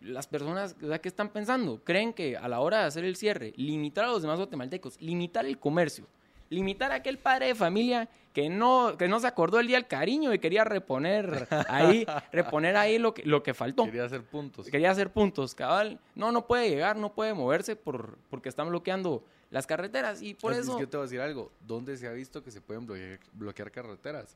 las 0.00 0.26
personas, 0.26 0.74
o 0.82 0.88
sea, 0.88 1.00
¿qué 1.00 1.08
están 1.08 1.28
pensando? 1.28 1.80
Creen 1.84 2.12
que 2.12 2.36
a 2.36 2.48
la 2.48 2.60
hora 2.60 2.80
de 2.80 2.84
hacer 2.86 3.04
el 3.04 3.16
cierre, 3.16 3.52
limitar 3.56 4.04
a 4.04 4.08
los 4.08 4.22
demás 4.22 4.38
guatemaltecos, 4.38 5.00
limitar 5.00 5.46
el 5.46 5.58
comercio, 5.58 6.06
limitar 6.50 6.92
a 6.92 6.96
aquel 6.96 7.18
padre 7.18 7.48
de 7.48 7.54
familia 7.54 8.08
que 8.32 8.48
no, 8.48 8.96
que 8.98 9.08
no 9.08 9.20
se 9.20 9.26
acordó 9.26 9.60
el 9.60 9.66
día 9.66 9.76
del 9.76 9.86
cariño 9.86 10.32
y 10.32 10.38
quería 10.38 10.64
reponer 10.64 11.46
ahí, 11.68 12.06
reponer 12.32 12.76
ahí 12.76 12.98
lo 12.98 13.14
que, 13.14 13.22
lo 13.24 13.42
que 13.42 13.54
faltó. 13.54 13.84
Quería 13.84 14.04
hacer 14.04 14.22
puntos. 14.22 14.66
Quería 14.66 14.90
hacer 14.90 15.10
puntos, 15.10 15.54
cabal. 15.54 15.98
No, 16.14 16.32
no 16.32 16.46
puede 16.46 16.68
llegar, 16.68 16.96
no 16.96 17.12
puede 17.12 17.34
moverse 17.34 17.76
por, 17.76 18.16
porque 18.30 18.48
están 18.48 18.68
bloqueando 18.70 19.22
las 19.52 19.66
carreteras 19.68 20.20
y 20.22 20.34
por 20.34 20.52
es 20.52 20.60
eso... 20.60 20.80
yo 20.80 20.88
te 20.88 20.96
voy 20.96 21.04
a 21.04 21.06
decir 21.06 21.20
algo. 21.20 21.52
¿Dónde 21.68 21.96
se 21.96 22.08
ha 22.08 22.12
visto 22.12 22.42
que 22.42 22.50
se 22.50 22.60
pueden 22.60 22.86
bloquear, 22.86 23.20
bloquear 23.34 23.70
carreteras? 23.70 24.34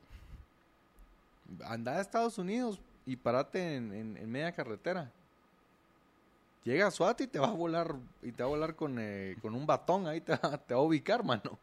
Anda 1.64 1.96
a 1.96 2.00
Estados 2.00 2.38
Unidos 2.38 2.78
y 3.06 3.16
parate 3.16 3.76
en, 3.76 3.92
en- 3.92 4.16
en 4.16 4.30
media 4.30 4.52
carretera. 4.52 5.10
Llega 6.64 6.88
a 6.88 6.90
SWAT 6.90 7.20
y 7.20 7.26
te 7.28 7.38
va 7.38 7.48
a 7.48 7.52
volar, 7.52 7.94
y 8.22 8.32
te 8.32 8.42
va 8.42 8.48
a 8.48 8.50
volar 8.50 8.74
con, 8.74 8.96
eh, 8.98 9.36
con 9.40 9.54
un 9.54 9.66
batón, 9.66 10.06
ahí 10.08 10.20
te 10.20 10.32
va, 10.36 10.58
te 10.58 10.74
va 10.74 10.80
a 10.80 10.82
ubicar, 10.82 11.24
mano. 11.24 11.58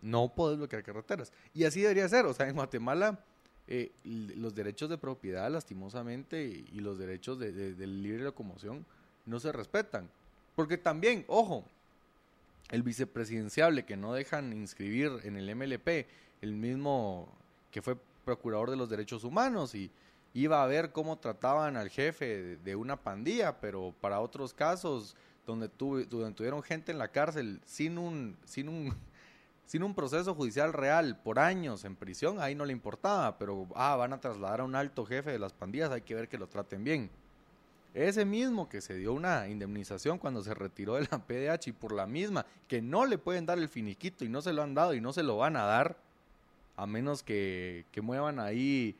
No 0.00 0.28
puedes 0.28 0.56
bloquear 0.56 0.82
carreteras. 0.84 1.32
Y 1.52 1.64
así 1.64 1.82
debería 1.82 2.08
ser. 2.08 2.24
O 2.26 2.32
sea, 2.32 2.48
en 2.48 2.54
Guatemala, 2.54 3.18
eh, 3.66 3.90
los 4.04 4.54
derechos 4.54 4.88
de 4.88 4.96
propiedad, 4.96 5.50
lastimosamente, 5.50 6.42
y, 6.46 6.68
y 6.72 6.80
los 6.80 6.98
derechos 6.98 7.38
de, 7.38 7.52
de- 7.52 7.74
de 7.74 7.86
libre 7.86 8.22
locomoción 8.24 8.86
no 9.26 9.40
se 9.40 9.50
respetan. 9.52 10.08
Porque 10.54 10.78
también, 10.78 11.24
ojo, 11.26 11.64
el 12.70 12.82
vicepresidenciable 12.82 13.84
que 13.84 13.96
no 13.96 14.12
dejan 14.12 14.52
inscribir 14.52 15.12
en 15.24 15.36
el 15.36 15.54
MLP, 15.54 16.06
el 16.40 16.54
mismo 16.54 17.28
que 17.70 17.82
fue 17.82 17.96
procurador 18.24 18.70
de 18.70 18.76
los 18.76 18.88
derechos 18.88 19.24
humanos 19.24 19.74
y 19.74 19.90
iba 20.34 20.62
a 20.62 20.66
ver 20.66 20.92
cómo 20.92 21.18
trataban 21.18 21.76
al 21.76 21.90
jefe 21.90 22.56
de, 22.56 22.76
una 22.76 22.96
pandilla, 22.96 23.60
pero 23.60 23.94
para 24.00 24.20
otros 24.20 24.54
casos 24.54 25.16
donde, 25.46 25.68
donde 25.78 26.32
tuvieron 26.32 26.62
gente 26.62 26.92
en 26.92 26.98
la 26.98 27.08
cárcel 27.08 27.60
sin 27.64 27.98
un, 27.98 28.36
sin 28.44 28.68
un, 28.68 28.94
sin 29.66 29.82
un 29.82 29.94
proceso 29.94 30.34
judicial 30.34 30.72
real 30.72 31.20
por 31.20 31.38
años 31.38 31.84
en 31.84 31.96
prisión, 31.96 32.40
ahí 32.40 32.54
no 32.54 32.64
le 32.64 32.72
importaba, 32.72 33.36
pero 33.38 33.66
ah, 33.74 33.96
van 33.96 34.12
a 34.12 34.20
trasladar 34.20 34.60
a 34.60 34.64
un 34.64 34.76
alto 34.76 35.04
jefe 35.04 35.32
de 35.32 35.38
las 35.38 35.52
pandillas, 35.52 35.90
hay 35.90 36.02
que 36.02 36.14
ver 36.14 36.28
que 36.28 36.38
lo 36.38 36.48
traten 36.48 36.84
bien. 36.84 37.10
Ese 37.92 38.24
mismo 38.24 38.68
que 38.68 38.80
se 38.80 38.94
dio 38.94 39.12
una 39.12 39.48
indemnización 39.48 40.18
cuando 40.18 40.42
se 40.42 40.54
retiró 40.54 40.94
de 40.94 41.08
la 41.10 41.18
PDH 41.18 41.68
y 41.68 41.72
por 41.72 41.92
la 41.92 42.06
misma 42.06 42.46
que 42.68 42.80
no 42.80 43.04
le 43.04 43.18
pueden 43.18 43.46
dar 43.46 43.58
el 43.58 43.68
finiquito 43.68 44.24
y 44.24 44.28
no 44.28 44.42
se 44.42 44.52
lo 44.52 44.62
han 44.62 44.74
dado 44.74 44.94
y 44.94 45.00
no 45.00 45.12
se 45.12 45.24
lo 45.24 45.36
van 45.36 45.56
a 45.56 45.64
dar, 45.64 45.96
a 46.76 46.86
menos 46.86 47.22
que, 47.22 47.84
que 47.90 48.00
muevan 48.00 48.38
ahí 48.38 48.96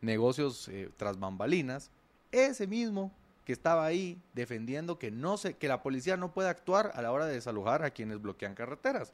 negocios 0.00 0.68
eh, 0.68 0.90
tras 0.96 1.18
bambalinas, 1.18 1.90
ese 2.32 2.66
mismo 2.66 3.12
que 3.44 3.52
estaba 3.52 3.86
ahí 3.86 4.20
defendiendo 4.34 4.98
que, 4.98 5.10
no 5.10 5.36
se, 5.36 5.54
que 5.54 5.68
la 5.68 5.82
policía 5.82 6.16
no 6.16 6.32
puede 6.32 6.48
actuar 6.48 6.92
a 6.94 7.02
la 7.02 7.12
hora 7.12 7.26
de 7.26 7.34
desalojar 7.34 7.84
a 7.84 7.90
quienes 7.90 8.20
bloquean 8.20 8.54
carreteras. 8.54 9.12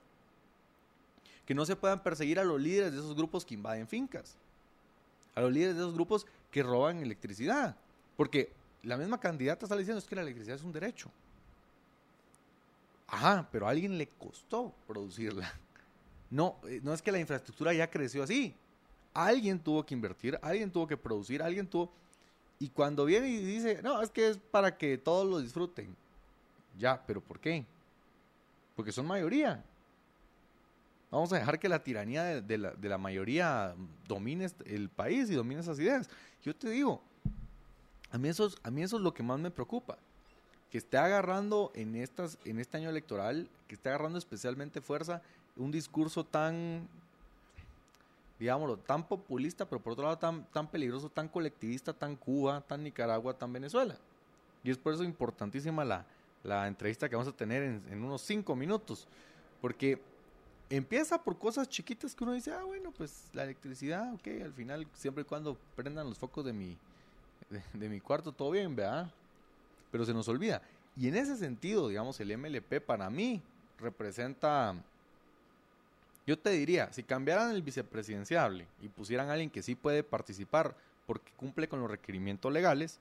Que 1.46 1.54
no 1.54 1.64
se 1.64 1.76
puedan 1.76 2.02
perseguir 2.02 2.38
a 2.38 2.44
los 2.44 2.60
líderes 2.60 2.92
de 2.92 2.98
esos 2.98 3.14
grupos 3.14 3.44
que 3.44 3.54
invaden 3.54 3.88
fincas. 3.88 4.36
A 5.34 5.40
los 5.40 5.52
líderes 5.52 5.76
de 5.76 5.82
esos 5.82 5.94
grupos 5.94 6.26
que 6.50 6.62
roban 6.62 7.00
electricidad. 7.00 7.76
Porque 8.16 8.50
la 8.82 8.96
misma 8.96 9.18
candidata 9.18 9.66
está 9.66 9.76
diciendo 9.76 9.98
es 9.98 10.06
que 10.06 10.14
la 10.14 10.22
electricidad 10.22 10.56
es 10.56 10.62
un 10.62 10.72
derecho. 10.72 11.10
Ajá, 13.08 13.48
pero 13.50 13.66
a 13.66 13.70
alguien 13.70 13.96
le 13.96 14.06
costó 14.06 14.72
producirla. 14.86 15.52
No, 16.30 16.56
eh, 16.64 16.80
no 16.82 16.92
es 16.92 17.00
que 17.00 17.10
la 17.10 17.18
infraestructura 17.18 17.72
ya 17.72 17.90
creció 17.90 18.22
así. 18.22 18.54
Alguien 19.14 19.58
tuvo 19.58 19.84
que 19.84 19.94
invertir, 19.94 20.38
alguien 20.42 20.70
tuvo 20.70 20.86
que 20.86 20.96
producir, 20.96 21.42
alguien 21.42 21.66
tuvo... 21.66 21.90
Y 22.58 22.68
cuando 22.68 23.04
viene 23.04 23.28
y 23.28 23.42
dice, 23.42 23.80
no, 23.82 24.02
es 24.02 24.10
que 24.10 24.28
es 24.28 24.36
para 24.36 24.76
que 24.76 24.98
todos 24.98 25.26
lo 25.26 25.40
disfruten. 25.40 25.96
Ya, 26.78 27.02
pero 27.06 27.20
¿por 27.20 27.40
qué? 27.40 27.64
Porque 28.76 28.92
son 28.92 29.06
mayoría. 29.06 29.64
Vamos 31.10 31.32
a 31.32 31.38
dejar 31.38 31.58
que 31.58 31.68
la 31.68 31.82
tiranía 31.82 32.42
de, 32.42 32.58
la, 32.58 32.72
de 32.72 32.88
la 32.88 32.98
mayoría 32.98 33.74
domine 34.06 34.48
el 34.66 34.90
país 34.90 35.30
y 35.30 35.34
domine 35.34 35.60
esas 35.60 35.78
ideas. 35.78 36.10
Yo 36.44 36.54
te 36.54 36.68
digo, 36.68 37.00
a 38.10 38.18
mí, 38.18 38.28
eso 38.28 38.46
es, 38.46 38.56
a 38.62 38.70
mí 38.70 38.82
eso 38.82 38.96
es 38.96 39.02
lo 39.02 39.12
que 39.12 39.22
más 39.22 39.38
me 39.38 39.50
preocupa. 39.50 39.98
Que 40.70 40.78
esté 40.78 40.98
agarrando 40.98 41.70
en, 41.74 41.96
estas, 41.96 42.38
en 42.44 42.58
este 42.58 42.76
año 42.76 42.90
electoral, 42.90 43.48
que 43.66 43.74
esté 43.74 43.88
agarrando 43.88 44.18
especialmente 44.18 44.80
fuerza 44.80 45.22
un 45.56 45.70
discurso 45.70 46.24
tan, 46.24 46.86
digámoslo, 48.38 48.76
tan 48.76 49.06
populista, 49.06 49.66
pero 49.68 49.82
por 49.82 49.94
otro 49.94 50.04
lado 50.04 50.18
tan, 50.18 50.44
tan 50.52 50.68
peligroso, 50.68 51.10
tan 51.10 51.28
colectivista, 51.28 51.92
tan 51.92 52.16
Cuba, 52.16 52.60
tan 52.60 52.82
Nicaragua, 52.82 53.34
tan 53.34 53.52
Venezuela. 53.52 53.96
Y 54.62 54.70
es 54.70 54.78
por 54.78 54.94
eso 54.94 55.04
importantísima 55.04 55.84
la, 55.84 56.04
la 56.44 56.66
entrevista 56.66 57.08
que 57.08 57.16
vamos 57.16 57.32
a 57.32 57.36
tener 57.36 57.62
en, 57.62 57.82
en 57.90 58.04
unos 58.04 58.22
cinco 58.22 58.54
minutos. 58.54 59.06
Porque 59.60 60.00
empieza 60.70 61.22
por 61.22 61.38
cosas 61.38 61.68
chiquitas 61.68 62.14
que 62.14 62.24
uno 62.24 62.32
dice, 62.32 62.52
ah, 62.52 62.64
bueno, 62.64 62.92
pues 62.92 63.24
la 63.32 63.44
electricidad, 63.44 64.12
ok, 64.14 64.28
al 64.44 64.52
final, 64.52 64.86
siempre 64.94 65.22
y 65.22 65.24
cuando 65.24 65.56
prendan 65.74 66.08
los 66.08 66.18
focos 66.18 66.44
de 66.44 66.52
mi, 66.52 66.76
de, 67.50 67.88
mi 67.88 68.00
cuarto, 68.00 68.32
todo 68.32 68.50
bien, 68.50 68.74
¿verdad? 68.74 69.10
Pero 69.90 70.04
se 70.04 70.12
nos 70.12 70.28
olvida. 70.28 70.62
Y 70.96 71.08
en 71.08 71.16
ese 71.16 71.36
sentido, 71.36 71.88
digamos, 71.88 72.18
el 72.20 72.36
MLP 72.36 72.80
para 72.84 73.08
mí 73.08 73.42
representa, 73.78 74.74
yo 76.26 76.38
te 76.38 76.50
diría, 76.50 76.92
si 76.92 77.02
cambiaran 77.02 77.50
el 77.50 77.62
vicepresidenciable 77.62 78.66
y 78.82 78.88
pusieran 78.88 79.30
a 79.30 79.32
alguien 79.32 79.50
que 79.50 79.62
sí 79.62 79.74
puede 79.74 80.02
participar 80.02 80.74
porque 81.06 81.32
cumple 81.36 81.68
con 81.68 81.80
los 81.80 81.90
requerimientos 81.90 82.52
legales, 82.52 83.00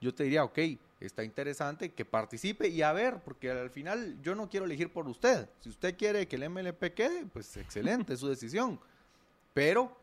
yo 0.00 0.12
te 0.14 0.24
diría, 0.24 0.44
ok, 0.44 0.58
está 1.00 1.22
interesante 1.22 1.90
que 1.90 2.04
participe 2.04 2.68
y 2.68 2.82
a 2.82 2.92
ver, 2.92 3.20
porque 3.24 3.50
al 3.50 3.70
final 3.70 4.20
yo 4.22 4.34
no 4.34 4.48
quiero 4.48 4.66
elegir 4.66 4.92
por 4.92 5.08
usted. 5.08 5.48
Si 5.60 5.68
usted 5.68 5.96
quiere 5.96 6.26
que 6.26 6.36
el 6.36 6.50
MLP 6.50 6.94
quede, 6.94 7.26
pues 7.32 7.56
excelente, 7.56 8.14
es 8.14 8.20
su 8.20 8.28
decisión. 8.28 8.78
Pero 9.52 9.96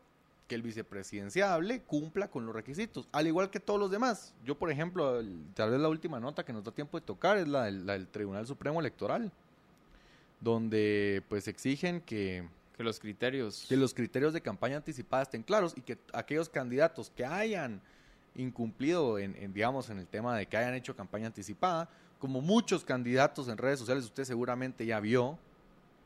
que 0.48 0.54
el 0.54 0.62
vicepresidenciable 0.62 1.80
cumpla 1.82 2.28
con 2.28 2.44
los 2.44 2.54
requisitos, 2.54 3.08
al 3.12 3.26
igual 3.26 3.50
que 3.50 3.60
todos 3.60 3.80
los 3.80 3.90
demás. 3.90 4.34
Yo, 4.44 4.56
por 4.58 4.70
ejemplo, 4.70 5.18
el- 5.20 5.44
tal 5.54 5.70
vez 5.70 5.80
la 5.80 5.88
última 5.88 6.20
nota 6.20 6.44
que 6.44 6.52
nos 6.52 6.64
da 6.64 6.72
tiempo 6.72 6.98
de 7.00 7.06
tocar 7.06 7.38
es 7.38 7.48
la 7.48 7.64
del, 7.64 7.86
la 7.86 7.92
del 7.94 8.06
Tribunal 8.08 8.46
Supremo 8.46 8.80
Electoral, 8.80 9.30
donde 10.40 11.22
pues 11.28 11.48
exigen 11.48 12.00
que, 12.00 12.46
Que 12.76 12.82
los 12.82 12.98
criterios... 12.98 13.66
que 13.68 13.76
los 13.76 13.94
criterios 13.94 14.32
de 14.32 14.40
campaña 14.40 14.76
anticipada 14.76 15.22
estén 15.22 15.42
claros 15.42 15.74
y 15.76 15.82
que 15.82 15.98
aquellos 16.12 16.48
candidatos 16.48 17.10
que 17.14 17.24
hayan 17.24 17.80
incumplido 18.34 19.18
en, 19.18 19.36
en, 19.36 19.52
digamos 19.52 19.90
en 19.90 19.98
el 19.98 20.06
tema 20.06 20.36
de 20.36 20.46
que 20.46 20.56
hayan 20.56 20.74
hecho 20.74 20.96
campaña 20.96 21.26
anticipada, 21.26 21.88
como 22.18 22.40
muchos 22.40 22.84
candidatos 22.84 23.48
en 23.48 23.58
redes 23.58 23.78
sociales, 23.78 24.04
usted 24.04 24.24
seguramente 24.24 24.86
ya 24.86 25.00
vio, 25.00 25.38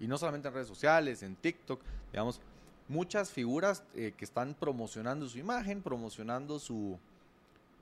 y 0.01 0.07
no 0.09 0.19
solamente 0.19 0.49
en 0.49 0.55
redes 0.55 0.67
sociales, 0.69 1.23
en 1.23 1.37
TikTok, 1.37 1.81
digamos, 2.13 2.41
muchas 2.89 3.31
figuras 3.31 3.83
eh, 3.95 4.13
que 4.17 4.25
están 4.25 4.55
promocionando 4.55 5.29
su 5.29 5.39
imagen, 5.39 5.83
promocionando 5.83 6.59
su, 6.59 6.99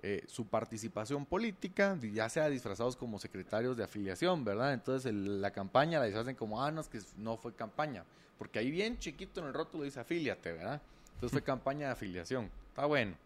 eh, 0.03 0.25
su 0.27 0.47
participación 0.47 1.25
política, 1.27 1.99
ya 2.13 2.29
sea 2.29 2.49
disfrazados 2.49 2.97
como 2.97 3.19
secretarios 3.19 3.77
de 3.77 3.85
afiliación, 3.85 4.45
¿verdad? 4.45 4.73
Entonces 4.75 5.07
el- 5.11 5.41
la 5.41 5.51
campaña 5.51 5.99
la 5.99 6.07
deshacen 6.07 6.37
como, 6.37 6.63
ah, 6.63 6.71
no, 6.71 6.81
es 6.81 6.89
que 6.89 7.01
no 7.19 7.37
fue 7.37 7.55
campaña, 7.55 8.05
porque 8.39 8.59
ahí 8.59 8.71
bien 8.71 8.99
chiquito 8.99 9.41
en 9.41 9.47
el 9.47 9.55
rótulo 9.55 9.85
dice 9.85 10.01
afíliate, 10.01 10.53
¿verdad? 10.53 10.81
Entonces 11.15 11.33
fue 11.33 11.43
campaña 11.43 11.87
de 11.87 11.93
afiliación, 11.93 12.51
está 12.69 12.87
bueno. 12.87 13.17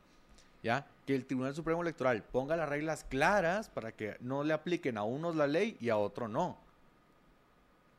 ¿Ya? 0.60 0.84
Que 1.06 1.14
el 1.14 1.24
Tribunal 1.24 1.54
Supremo 1.54 1.82
Electoral 1.82 2.20
ponga 2.24 2.56
las 2.56 2.68
reglas 2.68 3.04
claras 3.08 3.68
para 3.68 3.92
que 3.92 4.16
no 4.18 4.42
le 4.42 4.52
apliquen 4.52 4.98
a 4.98 5.04
unos 5.04 5.36
la 5.36 5.46
ley 5.46 5.76
y 5.80 5.88
a 5.88 5.96
otros 5.96 6.28
no, 6.28 6.58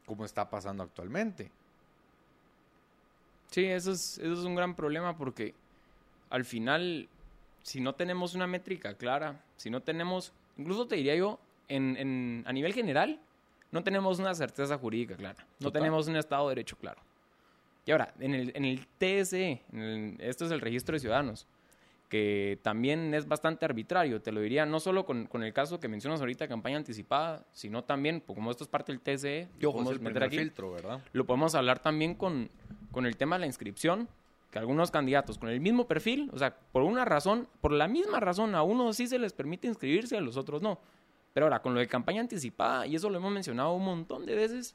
como 0.06 0.26
está 0.26 0.50
pasando 0.50 0.84
actualmente. 0.84 1.52
Sí, 3.52 3.66
eso 3.66 3.92
es, 3.92 4.18
eso 4.20 4.34
es 4.34 4.40
un 4.40 4.56
gran 4.56 4.76
problema 4.76 5.18
porque 5.18 5.54
al 6.30 6.46
final, 6.46 7.08
si 7.64 7.82
no 7.82 7.94
tenemos 7.96 8.36
una 8.36 8.48
métrica 8.48 8.94
clara, 8.94 9.44
si 9.58 9.70
no 9.70 9.82
tenemos, 9.82 10.32
incluso 10.58 10.88
te 10.88 10.96
diría 10.96 11.16
yo, 11.16 11.40
en, 11.68 11.98
en- 11.98 12.44
a 12.48 12.54
nivel 12.54 12.74
general, 12.74 13.20
no 13.72 13.84
tenemos 13.84 14.20
una 14.20 14.34
certeza 14.36 14.78
jurídica 14.78 15.16
clara, 15.16 15.38
no 15.60 15.68
Total. 15.68 15.82
tenemos 15.82 16.08
un 16.08 16.16
Estado 16.16 16.48
de 16.50 16.56
Derecho 16.56 16.76
claro. 16.78 17.02
Y 17.86 17.92
ahora, 17.92 18.14
en 18.20 18.36
el, 18.36 18.52
en 18.56 18.66
el 18.66 18.86
TSE, 19.00 19.62
en 19.74 19.80
el- 19.80 20.16
esto 20.22 20.46
es 20.46 20.52
el 20.52 20.62
Registro 20.62 20.94
de 20.94 21.00
Ciudadanos, 21.00 21.48
que 22.08 22.58
también 22.64 23.14
es 23.14 23.28
bastante 23.28 23.66
arbitrario, 23.66 24.20
te 24.22 24.32
lo 24.32 24.42
diría, 24.42 24.66
no 24.66 24.80
solo 24.80 25.06
con, 25.06 25.28
con 25.28 25.44
el 25.44 25.54
caso 25.54 25.80
que 25.80 25.88
mencionas 25.88 26.20
ahorita, 26.20 26.48
campaña 26.48 26.78
anticipada, 26.78 27.46
sino 27.54 27.84
también, 27.84 28.22
pues, 28.22 28.36
como 28.36 28.50
esto 28.50 28.64
es 28.64 28.68
parte 28.68 28.92
del 28.92 29.02
TSE, 29.02 29.48
podemos 29.62 30.00
meter 30.02 30.24
aquí, 30.24 30.38
filtro, 30.38 30.72
¿verdad? 30.72 31.02
lo 31.14 31.26
podemos 31.26 31.54
hablar 31.54 31.80
también 31.80 32.16
con, 32.16 32.50
con 32.92 33.06
el 33.06 33.18
tema 33.18 33.36
de 33.36 33.42
la 33.42 33.46
inscripción, 33.48 34.08
que 34.52 34.60
algunos 34.60 34.90
candidatos 34.92 35.38
con 35.38 35.50
el 35.50 35.60
mismo 35.60 35.88
perfil, 35.88 36.30
o 36.34 36.40
sea, 36.40 36.56
por 36.72 36.82
una 36.84 37.06
razón, 37.06 37.48
por 37.62 37.72
la 37.72 37.88
misma 37.88 38.20
razón, 38.20 38.56
a 38.56 38.64
unos 38.64 38.96
sí 38.98 39.08
se 39.08 39.20
les 39.20 39.32
permite 39.34 39.68
inscribirse, 39.68 40.18
a 40.18 40.22
los 40.22 40.38
otros 40.38 40.62
no. 40.62 40.80
Pero 41.34 41.46
ahora, 41.46 41.62
con 41.62 41.74
lo 41.76 41.80
de 41.80 41.88
campaña 41.88 42.22
anticipada, 42.22 42.88
y 42.88 42.96
eso 42.96 43.10
lo 43.10 43.18
hemos 43.18 43.32
mencionado 43.32 43.74
un 43.74 43.86
montón 43.86 44.26
de 44.26 44.34
veces, 44.36 44.74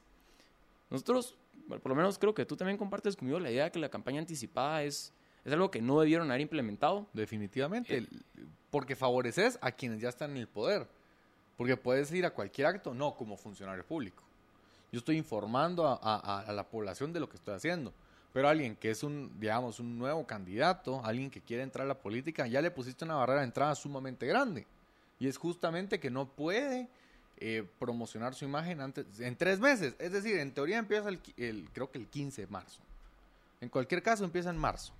nosotros, 0.89 1.35
bueno, 1.67 1.81
por 1.81 1.89
lo 1.89 1.95
menos 1.95 2.17
creo 2.17 2.33
que 2.33 2.45
tú 2.45 2.55
también 2.55 2.77
compartes 2.77 3.15
conmigo 3.15 3.39
la 3.39 3.51
idea 3.51 3.65
de 3.65 3.71
que 3.71 3.79
la 3.79 3.89
campaña 3.89 4.19
anticipada 4.19 4.83
es, 4.83 5.11
es 5.43 5.51
algo 5.53 5.69
que 5.69 5.81
no 5.81 5.99
debieron 5.99 6.29
haber 6.29 6.41
implementado. 6.41 7.05
Definitivamente, 7.13 7.97
Eh. 7.97 8.07
porque 8.71 8.95
favoreces 8.95 9.57
a 9.61 9.71
quienes 9.71 9.99
ya 10.01 10.09
están 10.09 10.31
en 10.31 10.37
el 10.37 10.47
poder. 10.47 10.87
Porque 11.57 11.77
puedes 11.77 12.11
ir 12.11 12.25
a 12.25 12.31
cualquier 12.31 12.67
acto, 12.67 12.93
no 12.93 13.15
como 13.15 13.37
funcionario 13.37 13.85
público. 13.85 14.23
Yo 14.91 14.99
estoy 14.99 15.17
informando 15.17 15.87
a, 15.87 15.99
a- 16.01 16.39
a 16.41 16.51
la 16.53 16.63
población 16.63 17.11
de 17.13 17.19
lo 17.19 17.27
que 17.29 17.35
estoy 17.37 17.55
haciendo. 17.55 17.93
Pero 18.35 18.49
alguien 18.49 18.75
que 18.75 18.91
es 18.91 19.01
un, 19.01 19.31
digamos, 19.39 19.79
un 19.79 19.97
nuevo 19.97 20.27
candidato, 20.27 20.99
alguien 21.05 21.31
que 21.31 21.39
quiere 21.39 21.63
entrar 21.63 21.85
a 21.85 21.87
la 21.87 21.97
política, 22.01 22.45
ya 22.47 22.61
le 22.61 22.69
pusiste 22.69 23.05
una 23.05 23.15
barrera 23.15 23.39
de 23.39 23.45
entrada 23.45 23.73
sumamente 23.75 24.27
grande. 24.27 24.67
Y 25.21 25.27
es 25.29 25.37
justamente 25.37 26.01
que 26.01 26.09
no 26.09 26.25
puede 26.27 26.89
eh, 27.37 27.65
promocionar 27.79 28.35
su 28.35 28.43
imagen 28.43 28.81
antes, 28.81 29.05
en 29.21 29.37
tres 29.37 29.61
meses. 29.61 29.95
Es 29.99 30.11
decir, 30.11 30.37
en 30.37 30.53
teoría 30.53 30.79
empieza 30.79 31.07
el, 31.07 31.21
el- 31.37 31.69
creo 31.71 31.89
que 31.89 31.97
el 31.97 32.07
15 32.07 32.41
de 32.41 32.47
marzo. 32.47 32.81
En 33.61 33.69
cualquier 33.69 34.03
caso 34.03 34.25
empieza 34.25 34.49
en 34.49 34.57
marzo. 34.57 34.91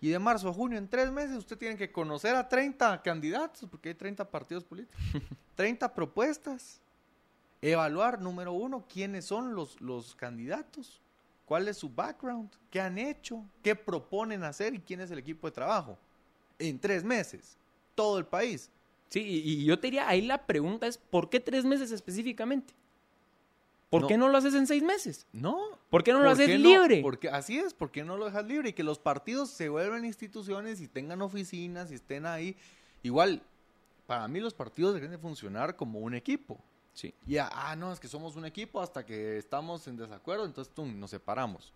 Y 0.00 0.10
de 0.10 0.20
marzo 0.20 0.48
a 0.48 0.52
junio, 0.52 0.78
en 0.78 0.86
tres 0.86 1.10
meses, 1.10 1.36
usted 1.38 1.58
tiene 1.58 1.76
que 1.76 1.90
conocer 1.90 2.36
a 2.36 2.48
30 2.48 3.02
candidatos, 3.02 3.68
porque 3.68 3.88
hay 3.88 3.94
30 3.96 4.30
partidos 4.30 4.62
políticos, 4.62 4.96
30 5.56 5.92
propuestas. 5.92 6.80
Evaluar, 7.60 8.20
número 8.20 8.52
uno, 8.52 8.84
quiénes 8.88 9.24
son 9.24 9.56
los, 9.56 9.80
los 9.80 10.14
candidatos, 10.14 11.00
cuál 11.46 11.66
es 11.68 11.78
su 11.78 11.88
background, 11.88 12.50
qué 12.70 12.80
han 12.80 12.98
hecho, 12.98 13.42
qué 13.62 13.74
proponen 13.74 14.44
hacer 14.44 14.74
y 14.74 14.80
quién 14.80 15.00
es 15.00 15.10
el 15.10 15.18
equipo 15.18 15.46
de 15.46 15.52
trabajo. 15.52 15.98
En 16.58 16.78
tres 16.78 17.02
meses, 17.02 17.56
todo 17.94 18.18
el 18.18 18.26
país. 18.26 18.70
Sí, 19.08 19.20
y, 19.20 19.38
y 19.62 19.64
yo 19.64 19.78
te 19.78 19.86
diría, 19.86 20.08
ahí 20.08 20.20
la 20.22 20.44
pregunta 20.46 20.86
es, 20.86 20.98
¿por 20.98 21.30
qué 21.30 21.40
tres 21.40 21.64
meses 21.64 21.90
específicamente? 21.92 22.74
¿Por 23.88 24.02
No. 24.02 24.08
qué 24.08 24.18
no 24.18 24.28
lo 24.28 24.36
haces 24.36 24.54
en 24.54 24.66
seis 24.66 24.82
meses? 24.82 25.26
No. 25.32 25.56
¿Por 25.90 26.02
qué 26.02 26.12
no 26.12 26.18
lo 26.18 26.24
¿Por 26.24 26.32
haces 26.32 26.58
no? 26.60 26.68
libre? 26.68 27.00
Porque 27.02 27.28
así 27.28 27.56
es, 27.58 27.72
¿por 27.72 27.92
qué 27.92 28.02
no 28.02 28.16
lo 28.16 28.24
dejas 28.24 28.44
libre? 28.44 28.70
Y 28.70 28.72
que 28.72 28.82
los 28.82 28.98
partidos 28.98 29.48
se 29.50 29.68
vuelvan 29.68 30.04
instituciones 30.04 30.80
y 30.80 30.88
tengan 30.88 31.22
oficinas 31.22 31.92
y 31.92 31.94
estén 31.94 32.26
ahí. 32.26 32.56
Igual, 33.04 33.42
para 34.08 34.26
mí 34.26 34.40
los 34.40 34.54
partidos 34.54 34.94
deben 34.94 35.12
de 35.12 35.18
funcionar 35.18 35.76
como 35.76 36.00
un 36.00 36.14
equipo. 36.14 36.58
Sí. 36.96 37.12
Y 37.26 37.36
ah, 37.36 37.50
ah, 37.52 37.76
no, 37.76 37.92
es 37.92 38.00
que 38.00 38.08
somos 38.08 38.36
un 38.36 38.46
equipo 38.46 38.80
hasta 38.80 39.04
que 39.04 39.36
estamos 39.36 39.86
en 39.86 39.98
desacuerdo, 39.98 40.46
entonces 40.46 40.72
tum, 40.72 40.98
nos 40.98 41.10
separamos. 41.10 41.70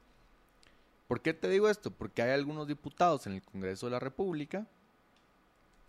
¿Por 1.06 1.20
qué 1.20 1.34
te 1.34 1.46
digo 1.50 1.68
esto? 1.68 1.90
Porque 1.90 2.22
hay 2.22 2.30
algunos 2.30 2.66
diputados 2.66 3.26
en 3.26 3.34
el 3.34 3.42
Congreso 3.42 3.84
de 3.84 3.92
la 3.92 3.98
República 3.98 4.66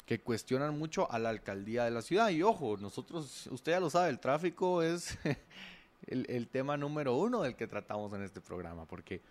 que 0.05 0.19
cuestionan 0.19 0.77
mucho 0.77 1.09
a 1.09 1.17
la 1.17 1.29
alcaldía 1.29 1.85
de 1.85 1.91
la 1.91 2.01
ciudad. 2.01 2.27
Y 2.27 2.43
ojo, 2.43 2.75
nosotros, 2.75 3.47
usted 3.47 3.71
ya 3.71 3.79
lo 3.79 3.89
sabe, 3.89 4.09
el 4.09 4.19
tráfico 4.19 4.81
es 4.81 5.17
el, 6.07 6.25
el 6.29 6.49
tema 6.49 6.75
número 6.75 7.15
uno 7.15 7.41
del 7.41 7.55
que 7.55 7.67
tratamos 7.67 8.11
en 8.11 8.23
este 8.23 8.41
programa, 8.41 8.83
porque 8.83 9.21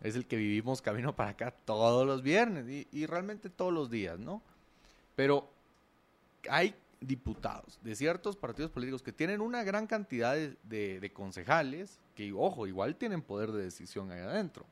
es 0.00 0.16
el 0.16 0.24
que 0.24 0.36
vivimos 0.36 0.80
camino 0.80 1.14
para 1.14 1.30
acá 1.30 1.50
todos 1.50 2.06
los 2.06 2.22
viernes 2.22 2.66
y, 2.70 2.88
y 2.90 3.04
realmente 3.04 3.50
todos 3.50 3.74
los 3.74 3.90
días, 3.90 4.18
¿no? 4.18 4.40
Pero 5.14 5.46
hay 6.48 6.74
diputados 7.02 7.78
de 7.82 7.94
ciertos 7.94 8.36
partidos 8.36 8.70
políticos 8.70 9.02
que 9.02 9.12
tienen 9.12 9.40
una 9.40 9.64
gran 9.64 9.86
cantidad 9.86 10.34
de, 10.34 11.12
concejales 11.14 12.00
que, 12.14 12.32
ojo, 12.32 12.66
igual 12.66 12.96
tienen 12.96 13.22
poder 13.22 13.52
de 13.52 13.64
decisión 13.64 14.10
ahí 14.10 14.20
adentro. 14.20 14.64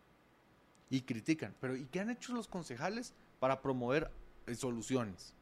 Y 0.88 1.02
critican. 1.02 1.54
Pero 1.60 1.76
¿y 1.76 1.86
qué 1.86 2.00
han 2.00 2.10
hecho 2.10 2.32
los 2.32 2.48
concejales 2.48 3.14
para 3.38 3.60
promover 3.62 4.10
eh, 4.46 4.54
soluciones? 4.54 5.34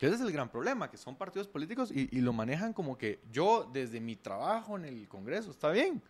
Ese 0.00 0.16
es 0.16 0.20
el 0.20 0.32
gran 0.32 0.50
problema, 0.50 0.90
que 0.90 0.98
son 0.98 1.16
partidos 1.16 1.48
políticos 1.48 1.90
y, 1.90 2.14
y 2.14 2.20
lo 2.20 2.34
manejan 2.34 2.74
como 2.74 2.98
que 2.98 3.20
yo 3.32 3.70
desde 3.72 4.00
mi 4.00 4.16
trabajo 4.16 4.76
en 4.76 4.84
el 4.84 5.08
Congreso, 5.08 5.50
está 5.50 5.70
bien. 5.70 6.02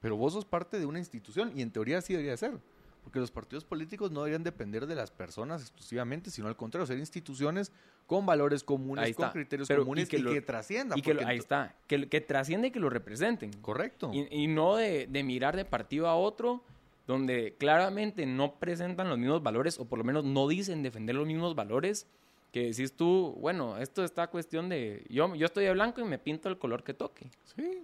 Pero 0.00 0.16
vos 0.16 0.32
sos 0.32 0.46
parte 0.46 0.78
de 0.78 0.86
una 0.86 0.98
institución 0.98 1.52
y 1.54 1.60
en 1.60 1.70
teoría 1.70 1.98
así 1.98 2.14
debería 2.14 2.36
ser. 2.38 2.58
Porque 3.04 3.20
los 3.20 3.30
partidos 3.30 3.64
políticos 3.64 4.10
no 4.10 4.20
deberían 4.20 4.42
depender 4.42 4.86
de 4.86 4.94
las 4.96 5.10
personas 5.10 5.60
exclusivamente, 5.60 6.30
sino 6.30 6.48
al 6.48 6.56
contrario, 6.56 6.86
ser 6.86 6.98
instituciones 6.98 7.70
con 8.06 8.24
valores 8.26 8.64
comunes, 8.64 9.14
con 9.14 9.30
criterios 9.30 9.68
Pero, 9.68 9.82
y 9.82 9.84
comunes 9.84 10.04
y 10.04 10.08
que 10.10 10.16
que, 10.16 10.22
lo- 10.22 10.44
trasciendan. 10.44 10.98
Y 10.98 11.02
que 11.02 11.14
lo- 11.14 11.26
ahí 11.26 11.36
está, 11.38 11.74
que, 11.86 12.08
que 12.08 12.20
trasciende 12.22 12.68
y 12.68 12.70
que 12.70 12.80
lo 12.80 12.90
representen. 12.90 13.52
Correcto. 13.60 14.10
Y, 14.12 14.26
y 14.30 14.46
no 14.46 14.76
de, 14.76 15.06
de 15.06 15.22
mirar 15.22 15.54
de 15.54 15.64
partido 15.64 16.08
a 16.08 16.16
otro, 16.16 16.62
donde 17.06 17.54
claramente 17.58 18.24
no 18.26 18.54
presentan 18.54 19.08
los 19.10 19.18
mismos 19.18 19.42
valores, 19.42 19.78
o 19.78 19.84
por 19.84 19.98
lo 19.98 20.04
menos 20.04 20.24
no 20.24 20.48
dicen 20.48 20.82
defender 20.82 21.14
los 21.14 21.26
mismos 21.26 21.54
valores, 21.54 22.06
que 22.52 22.66
decís 22.68 22.92
tú, 22.94 23.36
bueno, 23.40 23.76
esto 23.78 24.02
está 24.04 24.28
cuestión 24.28 24.68
de, 24.70 25.04
yo, 25.10 25.34
yo 25.34 25.44
estoy 25.46 25.64
de 25.64 25.72
blanco 25.72 26.00
y 26.00 26.04
me 26.04 26.18
pinto 26.18 26.48
el 26.48 26.56
color 26.56 26.82
que 26.84 26.94
toque. 26.94 27.30
Sí. 27.56 27.82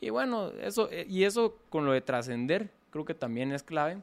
Y 0.00 0.10
bueno, 0.10 0.48
eso, 0.60 0.90
eh, 0.90 1.06
y 1.08 1.24
eso 1.24 1.56
con 1.70 1.84
lo 1.86 1.92
de 1.92 2.00
trascender, 2.02 2.70
creo 2.90 3.04
que 3.04 3.14
también 3.14 3.52
es 3.52 3.62
clave, 3.62 4.02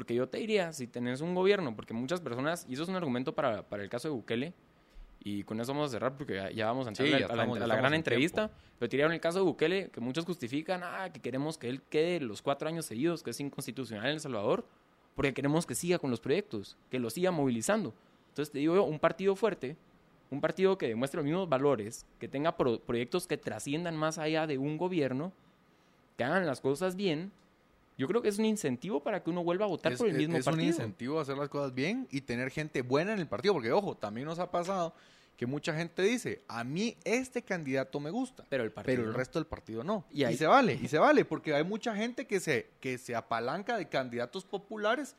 porque 0.00 0.14
yo 0.14 0.26
te 0.30 0.38
diría, 0.38 0.72
si 0.72 0.86
tenés 0.86 1.20
un 1.20 1.34
gobierno, 1.34 1.76
porque 1.76 1.92
muchas 1.92 2.22
personas, 2.22 2.64
y 2.66 2.72
eso 2.72 2.84
es 2.84 2.88
un 2.88 2.96
argumento 2.96 3.34
para, 3.34 3.62
para 3.68 3.82
el 3.82 3.90
caso 3.90 4.08
de 4.08 4.14
Bukele, 4.14 4.54
y 5.22 5.42
con 5.44 5.60
eso 5.60 5.74
vamos 5.74 5.90
a 5.90 5.92
cerrar 5.92 6.16
porque 6.16 6.36
ya, 6.36 6.50
ya 6.50 6.66
vamos 6.68 6.86
a 6.86 6.88
entrar 6.88 7.06
Sí, 7.06 7.12
a, 7.12 7.18
la- 7.18 7.26
estamos- 7.26 7.60
a 7.60 7.66
la 7.66 7.76
gran 7.76 7.92
en 7.92 7.98
entrevista, 7.98 8.48
tiempo. 8.48 8.54
pero 8.78 8.88
te 8.88 8.96
diría 8.96 9.04
en 9.04 9.12
el 9.12 9.20
caso 9.20 9.40
de 9.40 9.44
Bukele, 9.44 9.90
que 9.90 10.00
muchos 10.00 10.24
justifican, 10.24 10.80
ah, 10.82 11.10
que 11.12 11.20
queremos 11.20 11.58
que 11.58 11.68
él 11.68 11.82
quede 11.82 12.18
los 12.20 12.40
cuatro 12.40 12.66
años 12.66 12.86
seguidos, 12.86 13.22
que 13.22 13.28
es 13.28 13.40
inconstitucional 13.40 14.06
en 14.06 14.12
El 14.12 14.20
Salvador, 14.20 14.64
porque 15.14 15.34
queremos 15.34 15.66
que 15.66 15.74
siga 15.74 15.98
con 15.98 16.08
los 16.10 16.18
proyectos, 16.20 16.78
que 16.90 16.98
lo 16.98 17.10
siga 17.10 17.30
movilizando. 17.30 17.92
Entonces 18.30 18.50
te 18.50 18.58
digo 18.60 18.76
yo, 18.76 18.84
un 18.84 18.98
partido 18.98 19.36
fuerte, 19.36 19.76
un 20.30 20.40
partido 20.40 20.78
que 20.78 20.88
demuestre 20.88 21.18
los 21.18 21.26
mismos 21.26 21.46
valores, 21.46 22.06
que 22.18 22.26
tenga 22.26 22.56
pro- 22.56 22.80
proyectos 22.80 23.26
que 23.26 23.36
trasciendan 23.36 23.96
más 23.98 24.16
allá 24.16 24.46
de 24.46 24.56
un 24.56 24.78
gobierno, 24.78 25.30
que 26.16 26.24
hagan 26.24 26.46
las 26.46 26.62
cosas 26.62 26.96
bien, 26.96 27.32
yo 28.00 28.08
creo 28.08 28.22
que 28.22 28.28
es 28.28 28.38
un 28.38 28.46
incentivo 28.46 29.02
para 29.02 29.22
que 29.22 29.30
uno 29.30 29.44
vuelva 29.44 29.66
a 29.66 29.68
votar 29.68 29.92
es, 29.92 29.98
por 29.98 30.08
el 30.08 30.14
es- 30.14 30.18
mismo 30.18 30.36
es 30.38 30.46
un 30.46 30.52
partido. 30.52 30.68
incentivo 30.68 31.18
a 31.18 31.22
hacer 31.22 31.36
las 31.36 31.48
cosas 31.48 31.74
bien 31.74 32.08
y 32.10 32.22
tener 32.22 32.50
gente 32.50 32.82
buena 32.82 33.12
en 33.12 33.18
el 33.20 33.26
partido, 33.28 33.54
porque 33.54 33.70
ojo, 33.72 33.96
también 33.96 34.26
nos 34.26 34.38
ha 34.38 34.50
pasado 34.50 34.94
que 35.36 35.46
mucha 35.46 35.74
gente 35.74 36.02
dice, 36.02 36.42
a 36.48 36.64
mí 36.64 36.96
este 37.04 37.42
candidato 37.42 37.98
me 38.00 38.10
gusta, 38.10 38.44
Pero 38.50 38.62
el 38.64 38.72
partido 38.72 38.92
pero 38.96 39.02
el 39.06 39.12
no. 39.12 39.16
resto 39.16 39.38
del 39.38 39.46
partido 39.46 39.82
no. 39.84 40.04
Y 40.10 40.20
Y, 40.20 40.24
ahí- 40.24 40.36
se 40.36 40.46
vale, 40.46 40.78
y 40.82 40.88
se 40.88 40.98
vale, 40.98 41.24
porque 41.24 41.54
hay 41.54 41.64
mucha 41.64 41.94
gente 41.94 42.26
que 42.26 42.40
se, 42.40 42.68
que 42.80 42.98
se 42.98 43.14
apalanca 43.14 43.76
de 43.78 43.88
candidatos 43.88 44.44
populares 44.44 45.16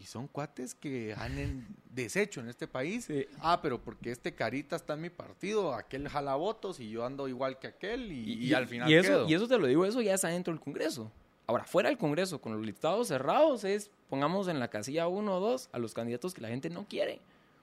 y 0.00 0.04
son 0.06 0.26
cuates 0.26 0.74
que 0.74 1.14
han 1.16 1.38
en- 1.38 1.66
deshecho 1.94 2.40
en 2.40 2.48
este 2.48 2.66
país. 2.66 3.04
Sí. 3.04 3.24
Ah, 3.40 3.60
pero 3.62 3.80
porque 3.80 4.10
este 4.10 4.34
carita 4.34 4.74
está 4.74 4.94
en 4.94 5.02
mi 5.02 5.10
partido, 5.10 5.74
aquel 5.74 6.08
jala 6.08 6.34
votos 6.34 6.80
y 6.80 6.90
yo 6.90 7.04
ando 7.06 7.28
igual 7.28 7.60
que 7.60 7.68
aquel 7.68 8.10
y, 8.10 8.34
y 8.46 8.54
al 8.54 8.66
final 8.66 8.90
y 8.90 8.94
eso, 8.94 9.08
quedo. 9.08 9.28
y 9.28 9.34
eso 9.34 9.46
te 9.46 9.58
lo 9.58 9.66
digo, 9.68 9.84
eso 9.86 10.00
ya 10.00 10.14
está 10.14 10.26
dentro 10.28 10.52
del 10.52 10.60
Congreso. 10.60 11.12
Ahora, 11.46 11.64
fuera 11.64 11.88
del 11.88 11.98
Congreso, 11.98 12.40
con 12.40 12.52
los 12.52 12.64
listados 12.64 13.08
cerrados, 13.08 13.64
es 13.64 13.90
pongamos 14.08 14.48
en 14.48 14.60
la 14.60 14.68
casilla 14.68 15.08
1 15.08 15.36
o 15.36 15.40
2 15.40 15.70
a 15.72 15.78
los 15.78 15.94
candidatos 15.94 16.34
que 16.34 16.40
la 16.40 16.48
gente 16.48 16.70
no 16.70 16.86
quiere. 16.88 17.20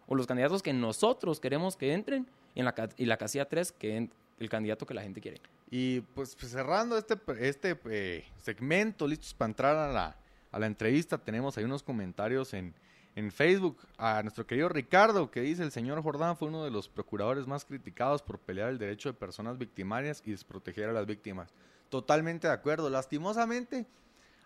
O 0.08 0.16
los 0.16 0.28
candidatos 0.28 0.62
que 0.62 0.74
nosotros 0.74 1.40
queremos 1.40 1.76
que 1.76 1.94
entren. 1.94 2.28
Y 2.56 2.60
en 2.60 2.66
la, 2.66 2.90
y 2.98 3.06
la 3.06 3.18
casilla 3.18 3.46
3, 3.48 3.72
que 3.72 4.10
el 4.40 4.50
candidato 4.50 4.86
que 4.86 4.94
la 4.94 5.02
gente 5.02 5.22
quiere. 5.22 5.40
Y 5.70 6.02
pues, 6.02 6.36
pues, 6.36 6.52
cerrando 6.52 6.98
este, 6.98 7.16
este 7.40 7.80
eh, 7.90 8.26
segmento, 8.42 9.08
listos 9.08 9.34
para 9.34 9.50
entrar 9.50 9.76
a 9.76 9.92
la, 9.92 10.16
a 10.52 10.60
la 10.60 10.66
entrevista, 10.66 11.18
tenemos 11.18 11.58
ahí 11.58 11.64
unos 11.64 11.84
comentarios 11.84 12.54
en, 12.54 12.74
en 13.16 13.32
Facebook 13.32 13.78
a 13.98 14.22
nuestro 14.24 14.48
querido 14.48 14.70
Ricardo, 14.70 15.30
que 15.30 15.42
dice, 15.42 15.64
el 15.64 15.72
señor 15.72 16.02
Jordán 16.02 16.38
fue 16.38 16.48
uno 16.48 16.64
de 16.64 16.72
los 16.72 16.90
procuradores 16.90 17.46
más 17.46 17.66
criticados 17.66 18.24
por 18.24 18.40
pelear 18.40 18.70
el 18.70 18.80
derecho 18.80 19.10
de 19.10 19.14
personas 19.14 19.58
victimarias 19.58 20.24
y 20.26 20.32
desproteger 20.32 20.90
a 20.90 20.94
las 20.94 21.06
víctimas. 21.06 21.54
Totalmente 21.90 22.48
de 22.48 22.54
acuerdo. 22.54 22.90
Lastimosamente, 22.90 23.86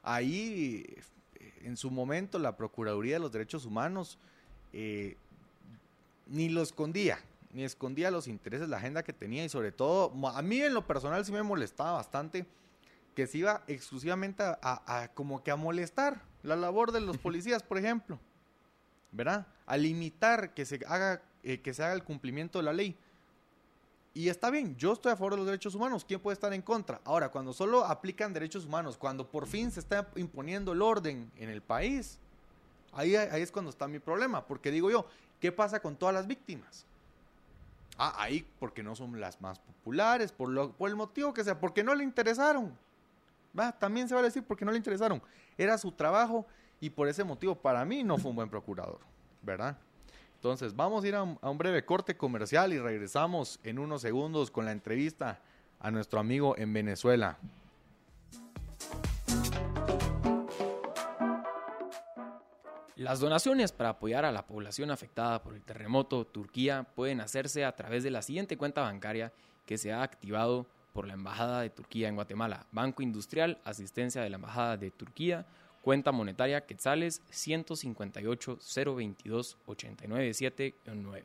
ahí 0.02 0.86
eh, 1.36 1.54
en 1.64 1.78
su 1.78 1.92
momento 1.92 2.40
la 2.40 2.56
Procuraduría 2.56 3.16
de 3.16 3.20
los 3.20 3.32
Derechos 3.32 3.66
Humanos 3.66 4.18
eh, 4.72 5.18
ni 6.28 6.50
lo 6.50 6.62
escondía, 6.62 7.20
ni 7.52 7.64
escondía 7.64 8.12
los 8.12 8.28
intereses, 8.28 8.70
la 8.70 8.78
agenda 8.78 9.04
que 9.04 9.14
tenía 9.14 9.44
y 9.44 9.50
sobre 9.50 9.72
todo, 9.72 10.12
a 10.30 10.42
mí 10.42 10.62
en 10.62 10.74
lo 10.74 10.88
personal 10.88 11.24
sí 11.26 11.32
me 11.32 11.44
molestaba 11.44 11.94
bastante 11.94 12.46
que 13.14 13.28
se 13.28 13.40
iba 13.40 13.64
exclusivamente 13.68 14.42
a, 14.42 14.58
a- 14.62 15.02
a 15.04 15.08
como 15.14 15.44
que 15.44 15.52
a 15.52 15.56
molestar 15.56 16.22
la 16.42 16.56
labor 16.56 16.92
de 16.92 17.02
los 17.02 17.18
policías, 17.18 17.62
por 17.62 17.78
ejemplo, 17.78 18.20
¿verdad? 19.12 19.46
A 19.66 19.78
limitar 19.78 20.54
que 20.54 20.66
se 20.66 20.80
haga, 20.88 21.22
eh, 21.44 21.62
que 21.62 21.74
se 21.74 21.84
haga 21.84 21.94
el 21.94 22.04
cumplimiento 22.04 22.58
de 22.60 22.64
la 22.64 22.74
ley. 22.74 22.98
Y 24.16 24.30
está 24.30 24.52
bien, 24.52 24.76
yo 24.78 24.94
estoy 24.94 25.12
a 25.12 25.16
favor 25.16 25.34
de 25.34 25.38
los 25.38 25.46
derechos 25.48 25.74
humanos, 25.74 26.06
¿quién 26.06 26.20
puede 26.20 26.34
estar 26.34 26.54
en 26.54 26.62
contra? 26.62 27.02
Ahora, 27.04 27.30
cuando 27.30 27.52
solo 27.52 27.84
aplican 27.84 28.32
derechos 28.32 28.66
humanos, 28.66 28.96
cuando 28.96 29.28
por 29.28 29.48
fin 29.48 29.72
se 29.72 29.80
está 29.80 30.08
imponiendo 30.16 30.74
el 30.74 30.84
orden 30.84 31.32
en 31.38 31.50
el 31.50 31.62
país, 31.62 32.20
ahí, 32.94 33.16
es 33.16 33.52
cuando 33.52 33.72
está 33.72 33.88
mi 33.88 33.98
problema, 33.98 34.46
porque 34.46 34.70
digo 34.70 34.92
yo, 34.92 35.08
¿qué 35.40 35.52
pasa 35.52 35.80
con 35.80 35.96
todas 35.96 36.14
las 36.14 36.28
víctimas? 36.28 36.86
Ah, 37.98 38.14
ahí 38.20 38.46
porque 38.60 38.84
no 38.84 38.96
son 38.96 39.20
las 39.20 39.42
más 39.42 39.58
populares, 39.58 40.32
por, 40.32 40.50
lo, 40.50 40.72
por 40.74 40.90
el 40.90 40.96
motivo 40.96 41.34
que 41.34 41.44
sea, 41.44 41.60
porque 41.60 41.84
no 41.84 41.96
le 41.96 42.04
interesaron. 42.04 42.72
Va, 43.58 43.72
también 43.72 44.08
se 44.08 44.14
va 44.14 44.22
a 44.22 44.24
decir 44.24 44.44
porque 44.44 44.64
no 44.64 44.72
le 44.72 44.78
interesaron. 44.78 45.22
Era 45.58 45.76
su 45.80 45.92
trabajo 45.92 46.46
y 46.80 46.92
por 46.92 47.08
ese 47.08 47.24
motivo 47.24 47.56
para 47.56 47.84
mí 47.84 48.04
no 48.04 48.18
fue 48.20 48.30
un 48.30 48.36
buen 48.36 48.50
procurador, 48.50 49.00
¿verdad? 49.42 49.76
Entonces, 50.44 50.76
vamos 50.76 51.06
a 51.06 51.08
ir 51.08 51.16
a 51.16 51.24
un, 51.24 51.40
un 51.42 51.58
breve 51.58 51.86
corte 51.86 52.18
comercial 52.18 52.74
y 52.74 52.78
regresamos 52.78 53.62
en 53.64 53.80
unos 53.80 54.02
segundos 54.02 54.52
con 54.52 54.66
la 54.66 54.74
entrevista 54.74 55.40
a 55.80 55.90
nuestro 55.90 56.20
amigo 56.20 56.58
en 56.58 56.74
Venezuela. 56.74 57.38
Las 62.98 63.22
donaciones 63.22 63.72
para 63.72 63.92
apoyar 63.92 64.26
a 64.26 64.34
la 64.34 64.46
población 64.46 64.92
afectada 64.92 65.42
por 65.42 65.54
el 65.54 65.62
terremoto 65.62 66.26
Turquía 66.26 66.86
pueden 66.94 67.22
hacerse 67.22 67.64
a 67.64 67.74
través 67.74 68.04
de 68.04 68.12
la 68.12 68.22
siguiente 68.22 68.58
cuenta 68.58 68.82
bancaria 68.82 69.32
que 69.66 69.78
se 69.78 69.94
ha 69.94 70.04
activado 70.04 70.66
por 70.92 71.08
la 71.08 71.14
Embajada 71.14 71.62
de 71.62 71.70
Turquía 71.70 72.10
en 72.10 72.16
Guatemala. 72.16 72.66
Banco 72.74 73.02
Industrial, 73.02 73.62
asistencia 73.64 74.22
de 74.22 74.30
la 74.30 74.36
Embajada 74.36 74.76
de 74.76 74.92
Turquía, 74.92 75.46
cuenta 75.84 76.12
monetaria 76.12 76.66
Quetzales 76.66 77.22
158 77.30 78.58
022 78.96 79.58
897 79.68 80.74
9. 80.96 81.24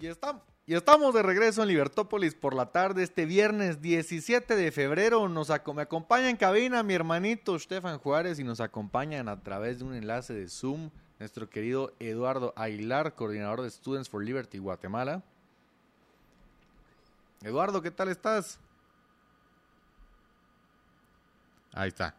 Y 0.00 0.06
estamos, 0.06 0.42
y 0.66 0.74
estamos 0.74 1.12
de 1.14 1.22
regreso 1.22 1.62
en 1.62 1.68
Libertópolis 1.68 2.34
por 2.34 2.54
la 2.54 2.72
tarde 2.72 3.02
este 3.02 3.26
viernes 3.26 3.82
17 3.82 4.56
de 4.56 4.72
febrero. 4.72 5.28
Nos 5.28 5.50
aco- 5.50 5.74
me 5.74 5.82
acompaña 5.82 6.30
en 6.30 6.36
cabina 6.38 6.82
mi 6.82 6.94
hermanito 6.94 7.58
Stefan 7.58 7.98
Juárez 7.98 8.38
y 8.38 8.44
nos 8.44 8.60
acompañan 8.60 9.28
a 9.28 9.42
través 9.42 9.78
de 9.80 9.84
un 9.84 9.94
enlace 9.94 10.32
de 10.32 10.48
Zoom 10.48 10.90
nuestro 11.18 11.50
querido 11.50 11.92
Eduardo 12.00 12.54
Aguilar, 12.56 13.14
coordinador 13.14 13.60
de 13.60 13.70
Students 13.70 14.08
for 14.08 14.24
Liberty 14.24 14.56
Guatemala. 14.56 15.22
Eduardo, 17.42 17.82
¿qué 17.82 17.90
tal 17.90 18.08
estás? 18.08 18.58
Ahí 21.72 21.88
está. 21.88 22.14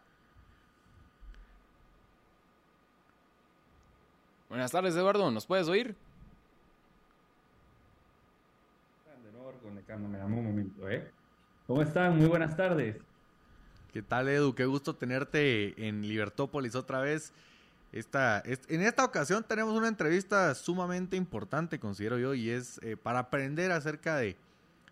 Buenas 4.48 4.70
tardes, 4.70 4.94
Eduardo. 4.94 5.30
¿Nos 5.30 5.46
puedes 5.46 5.68
oír? 5.68 5.94
De 9.24 9.32
nuevo 9.32 9.52
reconectándome, 9.52 10.18
dame 10.18 10.36
un 10.38 10.44
momento, 10.46 10.88
¿eh? 10.88 11.10
¿Cómo 11.66 11.82
están? 11.82 12.16
Muy 12.18 12.26
buenas 12.26 12.56
tardes. 12.56 12.96
¿Qué 13.92 14.02
tal, 14.02 14.28
Edu? 14.28 14.54
Qué 14.54 14.64
gusto 14.66 14.94
tenerte 14.96 15.86
en 15.86 16.02
Libertópolis 16.02 16.74
otra 16.74 17.00
vez. 17.00 17.32
Esta, 17.92 18.38
es- 18.40 18.62
en 18.68 18.80
esta 18.80 19.04
ocasión 19.04 19.44
tenemos 19.44 19.74
una 19.74 19.88
entrevista 19.88 20.54
sumamente 20.54 21.16
importante, 21.16 21.78
considero 21.78 22.18
yo, 22.18 22.32
y 22.34 22.48
es 22.50 22.78
eh, 22.82 22.96
para 22.96 23.18
aprender 23.20 23.70
acerca 23.70 24.16
de... 24.16 24.36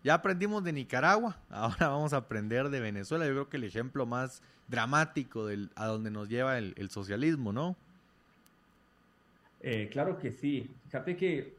Ya 0.03 0.15
aprendimos 0.15 0.63
de 0.63 0.73
Nicaragua, 0.73 1.37
ahora 1.49 1.89
vamos 1.89 2.13
a 2.13 2.17
aprender 2.17 2.69
de 2.69 2.79
Venezuela. 2.79 3.25
Yo 3.25 3.31
creo 3.31 3.49
que 3.49 3.57
el 3.57 3.63
ejemplo 3.65 4.05
más 4.05 4.41
dramático 4.67 5.45
del, 5.45 5.69
a 5.75 5.87
donde 5.87 6.11
nos 6.11 6.29
lleva 6.29 6.57
el, 6.57 6.89
socialismo, 6.89 7.51
¿no? 7.51 7.75
Eh, 9.61 9.89
claro 9.91 10.17
que 10.17 10.31
sí. 10.31 10.69
Fíjate 10.85 11.15
que 11.17 11.55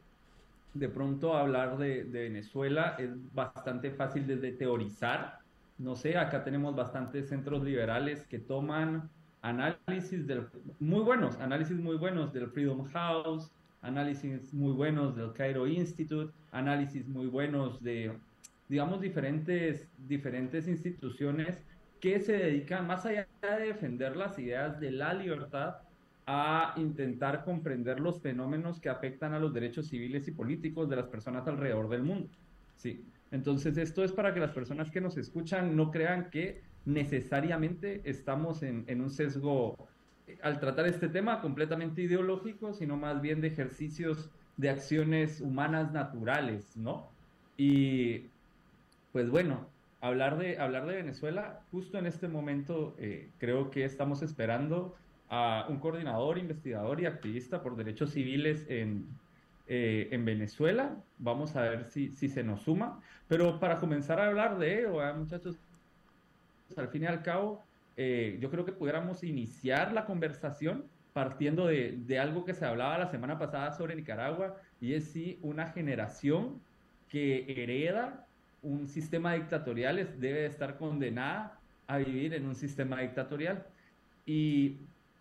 de 0.73 0.89
pronto 0.89 1.37
hablar 1.37 1.77
de, 1.77 2.03
de 2.03 2.23
Venezuela 2.23 2.95
es 2.97 3.11
bastante 3.33 3.91
fácil 3.91 4.27
desde 4.27 4.51
teorizar. 4.51 5.39
No 5.77 5.95
sé, 5.95 6.17
acá 6.17 6.43
tenemos 6.43 6.75
bastantes 6.75 7.29
centros 7.29 7.63
liberales 7.63 8.25
que 8.25 8.39
toman 8.39 9.09
análisis 9.43 10.25
del, 10.25 10.47
muy 10.79 11.01
buenos, 11.01 11.37
análisis 11.39 11.77
muy 11.77 11.97
buenos 11.97 12.33
del 12.33 12.47
Freedom 12.47 12.85
House, 12.85 13.51
análisis 13.81 14.53
muy 14.53 14.71
buenos 14.71 15.15
del 15.15 15.33
Cairo 15.33 15.67
Institute, 15.67 16.33
análisis 16.51 17.07
muy 17.07 17.27
buenos 17.27 17.83
de, 17.83 18.13
digamos, 18.69 19.01
diferentes, 19.01 19.87
diferentes 20.07 20.67
instituciones 20.67 21.61
que 21.99 22.19
se 22.19 22.33
dedican, 22.33 22.85
más 22.87 23.05
allá 23.05 23.27
de 23.41 23.67
defender 23.67 24.15
las 24.15 24.37
ideas 24.37 24.79
de 24.79 24.91
la 24.91 25.13
libertad, 25.13 25.77
a 26.25 26.73
intentar 26.77 27.43
comprender 27.43 27.99
los 27.99 28.21
fenómenos 28.21 28.79
que 28.79 28.89
afectan 28.89 29.33
a 29.33 29.39
los 29.39 29.53
derechos 29.53 29.87
civiles 29.87 30.27
y 30.27 30.31
políticos 30.31 30.89
de 30.89 30.95
las 30.95 31.07
personas 31.07 31.47
alrededor 31.47 31.89
del 31.89 32.03
mundo. 32.03 32.29
Sí. 32.75 33.05
Entonces, 33.31 33.77
esto 33.77 34.03
es 34.03 34.11
para 34.11 34.33
que 34.33 34.39
las 34.39 34.51
personas 34.51 34.91
que 34.91 35.01
nos 35.01 35.17
escuchan 35.17 35.75
no 35.75 35.91
crean 35.91 36.29
que 36.29 36.61
necesariamente 36.85 38.01
estamos 38.05 38.63
en, 38.63 38.83
en 38.87 39.01
un 39.01 39.09
sesgo 39.09 39.75
eh, 40.27 40.37
al 40.41 40.59
tratar 40.59 40.87
este 40.87 41.09
tema 41.09 41.41
completamente 41.41 42.01
ideológico, 42.01 42.73
sino 42.73 42.95
más 42.95 43.21
bien 43.21 43.41
de 43.41 43.47
ejercicios 43.47 44.29
de 44.57 44.69
acciones 44.69 45.41
humanas 45.41 45.91
naturales, 45.91 46.77
¿no? 46.77 47.09
Y 47.57 48.27
pues 49.13 49.29
bueno, 49.29 49.69
hablar 50.01 50.37
de, 50.37 50.57
hablar 50.57 50.87
de 50.87 50.95
Venezuela, 50.95 51.61
justo 51.71 51.97
en 51.97 52.07
este 52.07 52.27
momento 52.27 52.95
eh, 52.99 53.29
creo 53.37 53.69
que 53.69 53.85
estamos 53.85 54.23
esperando 54.23 54.95
a 55.29 55.67
un 55.69 55.79
coordinador, 55.79 56.39
investigador 56.39 56.99
y 56.99 57.05
activista 57.05 57.61
por 57.61 57.75
derechos 57.75 58.11
civiles 58.11 58.65
en, 58.67 59.07
eh, 59.67 60.09
en 60.11 60.25
Venezuela. 60.25 60.97
Vamos 61.19 61.55
a 61.55 61.61
ver 61.61 61.85
si, 61.85 62.11
si 62.11 62.27
se 62.27 62.43
nos 62.43 62.63
suma. 62.63 63.01
Pero 63.27 63.59
para 63.59 63.77
comenzar 63.77 64.19
a 64.19 64.27
hablar 64.27 64.57
de 64.57 64.79
ello, 64.79 64.97
¿verdad, 64.97 65.15
muchachos, 65.15 65.57
al 66.75 66.89
fin 66.89 67.03
y 67.03 67.05
al 67.05 67.21
cabo, 67.21 67.63
eh, 67.95 68.37
yo 68.41 68.49
creo 68.49 68.65
que 68.65 68.73
pudiéramos 68.73 69.23
iniciar 69.23 69.93
la 69.93 70.05
conversación 70.05 70.85
partiendo 71.13 71.67
de, 71.67 71.99
de 71.99 72.19
algo 72.19 72.45
que 72.45 72.55
se 72.55 72.65
hablaba 72.65 72.97
la 72.97 73.11
semana 73.11 73.37
pasada 73.37 73.71
sobre 73.71 73.95
Nicaragua, 73.95 74.57
y 74.81 74.95
es 74.95 75.11
si 75.11 75.37
una 75.43 75.67
generación 75.67 76.59
que 77.07 77.45
hereda 77.63 78.25
un 78.63 78.87
sistema 78.87 79.33
dictatorial 79.33 79.95
debe 80.19 80.41
de 80.41 80.45
estar 80.47 80.77
condenada 80.77 81.59
a 81.87 81.97
vivir 81.97 82.33
en 82.33 82.45
un 82.45 82.55
sistema 82.55 83.01
dictatorial. 83.01 83.65
Y 84.25 84.77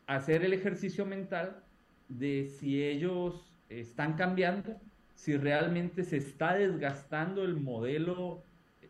hacer 0.07 0.44
el 0.44 0.52
ejercicio 0.52 1.05
mental 1.05 1.57
de 2.09 2.46
si 2.59 2.83
ellos 2.83 3.52
están 3.68 4.14
cambiando, 4.14 4.76
si 5.14 5.37
realmente 5.37 6.05
se 6.05 6.16
está 6.16 6.55
desgastando 6.55 7.44
el 7.44 7.57
modelo 7.57 8.42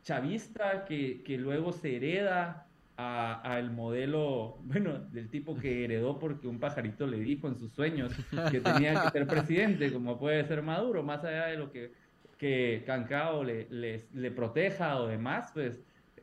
chavista 0.02 0.84
que, 0.84 1.22
que 1.22 1.38
luego 1.38 1.72
se 1.72 1.96
hereda 1.96 2.66
a, 2.96 3.58
el 3.58 3.70
modelo, 3.70 4.58
bueno, 4.64 4.98
del 4.98 5.28
tipo 5.28 5.56
que 5.56 5.84
heredó 5.84 6.18
porque 6.18 6.46
un 6.46 6.60
pajarito 6.60 7.06
le 7.06 7.18
dijo 7.18 7.48
en 7.48 7.56
sus 7.56 7.72
sueños 7.72 8.12
que 8.50 8.60
tenía 8.60 9.02
que 9.02 9.10
ser 9.10 9.26
presidente, 9.26 9.92
como 9.92 10.18
puede 10.18 10.44
ser 10.44 10.62
Maduro, 10.62 11.02
más 11.02 11.24
allá 11.24 11.46
de 11.46 11.56
lo 11.56 11.72
que, 11.72 11.92
que 12.42 12.82
Cancao 12.84 13.44
le, 13.44 14.30
proteja 14.34 15.00
o 15.00 15.06
demás, 15.06 15.52
pues 15.54 15.80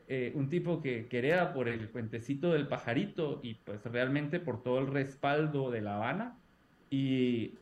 eh, 0.10 0.34
un 0.36 0.50
tipo 0.50 0.82
que, 0.82 1.08
que, 1.08 1.20
hereda 1.20 1.54
por 1.54 1.70
el 1.70 1.90
cuentecito 1.92 2.52
del 2.52 2.68
pajarito 2.68 3.40
y 3.42 3.54
pues 3.54 3.82
realmente 3.86 4.42
por 4.42 4.62
todo 4.62 4.80
el 4.80 4.88
respaldo 4.88 5.72
de 5.72 5.80
La 5.80 5.96
Habana. 5.96 6.38
Y 6.90 7.54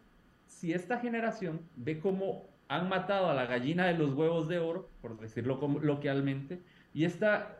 si 0.47 0.73
esta 0.73 0.97
generación 0.97 1.61
ve 1.75 1.99
cómo 1.99 2.47
han 2.67 2.89
matado 2.89 3.29
a 3.29 3.35
la 3.35 3.45
gallina 3.45 3.85
de 3.85 3.93
los 3.93 4.15
huevos 4.15 4.47
de 4.47 4.57
oro, 4.57 4.89
por 5.03 5.19
decirlo 5.19 5.59
localmente, 5.79 6.59
y 6.95 7.05
esta 7.05 7.59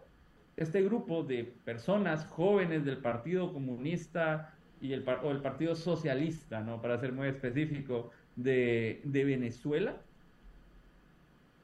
este 0.56 0.82
grupo 0.82 1.22
de 1.22 1.44
personas 1.44 2.26
jóvenes 2.26 2.86
del 2.86 2.98
Partido 2.98 3.54
Comunista 3.54 4.52
y 4.82 4.94
el, 4.94 5.08
o 5.22 5.30
el 5.30 5.42
Partido 5.44 5.76
Socialista, 5.76 6.62
¿no? 6.62 6.82
para 6.82 6.98
ser 6.98 7.14
muy 7.14 7.28
específico, 7.28 8.10
de, 8.36 9.02
Venezuela, 9.06 10.02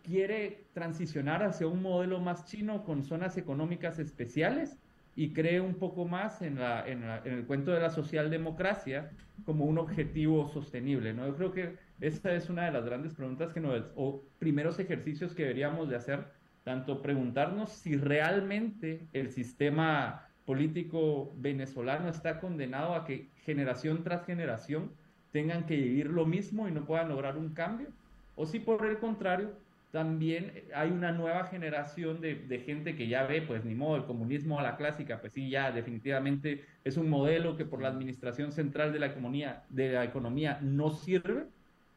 quiere 0.03 0.65
transicionar 0.73 1.43
hacia 1.43 1.67
un 1.67 1.81
modelo 1.81 2.19
más 2.19 2.45
chino 2.45 2.83
con 2.83 3.03
zonas 3.03 3.37
económicas 3.37 3.99
especiales 3.99 4.77
y 5.15 5.31
cree 5.33 5.61
un 5.61 5.75
poco 5.75 6.05
más 6.05 6.41
en, 6.41 6.59
la, 6.59 6.87
en, 6.87 7.03
el 7.03 7.45
cuento 7.45 7.71
de 7.71 7.79
la 7.79 7.89
socialdemocracia 7.89 9.11
como 9.45 9.65
un 9.65 9.77
objetivo 9.77 10.47
sostenible. 10.47 11.13
¿no? 11.13 11.27
Yo 11.27 11.35
creo 11.35 11.51
que 11.51 11.75
esa 12.01 12.33
es 12.33 12.49
una 12.49 12.65
de 12.65 12.71
las 12.71 12.85
grandes 12.85 13.13
preguntas 13.13 13.53
que 13.53 13.59
nos, 13.59 13.83
o 13.95 14.23
primeros 14.39 14.79
ejercicios 14.79 15.33
que 15.33 15.43
deberíamos 15.43 15.89
de 15.89 15.95
hacer 15.95 16.27
tanto 16.63 17.01
preguntarnos 17.01 17.69
si 17.69 17.95
realmente 17.97 19.07
el 19.13 19.29
sistema 19.29 20.27
político 20.45 21.33
venezolano 21.37 22.09
está 22.09 22.39
condenado 22.39 22.95
a 22.95 23.05
que 23.05 23.29
generación 23.45 24.03
tras 24.03 24.25
generación 24.25 24.91
tengan 25.31 25.65
que 25.65 25.75
vivir 25.75 26.07
lo 26.07 26.25
mismo 26.25 26.67
y 26.67 26.71
no 26.71 26.85
puedan 26.85 27.09
lograr 27.09 27.37
un 27.37 27.53
cambio, 27.53 27.87
o 28.35 28.45
si 28.45 28.59
por 28.59 28.85
el 28.85 28.97
contrario 28.99 29.51
también 29.93 30.63
hay 30.73 30.89
una 30.89 31.11
nueva 31.11 31.43
generación 31.43 32.19
de, 32.19 32.63
gente 32.65 32.95
que 32.95 33.07
ya 33.07 33.27
ve, 33.27 33.43
pues 33.43 33.63
ni 33.63 33.75
modo, 33.75 33.95
el 33.95 34.05
comunismo 34.05 34.57
a 34.57 34.63
la 34.63 34.75
clásica, 34.75 35.21
pues 35.21 35.33
sí, 35.33 35.51
ya 35.51 35.71
definitivamente 35.71 36.65
es 36.83 36.97
un 36.97 37.11
modelo 37.11 37.55
que 37.55 37.63
por 37.63 37.79
la 37.79 37.89
administración 37.89 38.51
central 38.51 38.91
de 38.91 38.97
la 38.97 39.05
economía, 39.05 39.61
de 39.69 39.91
la 39.91 40.03
economía 40.03 40.57
no 40.63 40.89
sirve, 40.89 41.45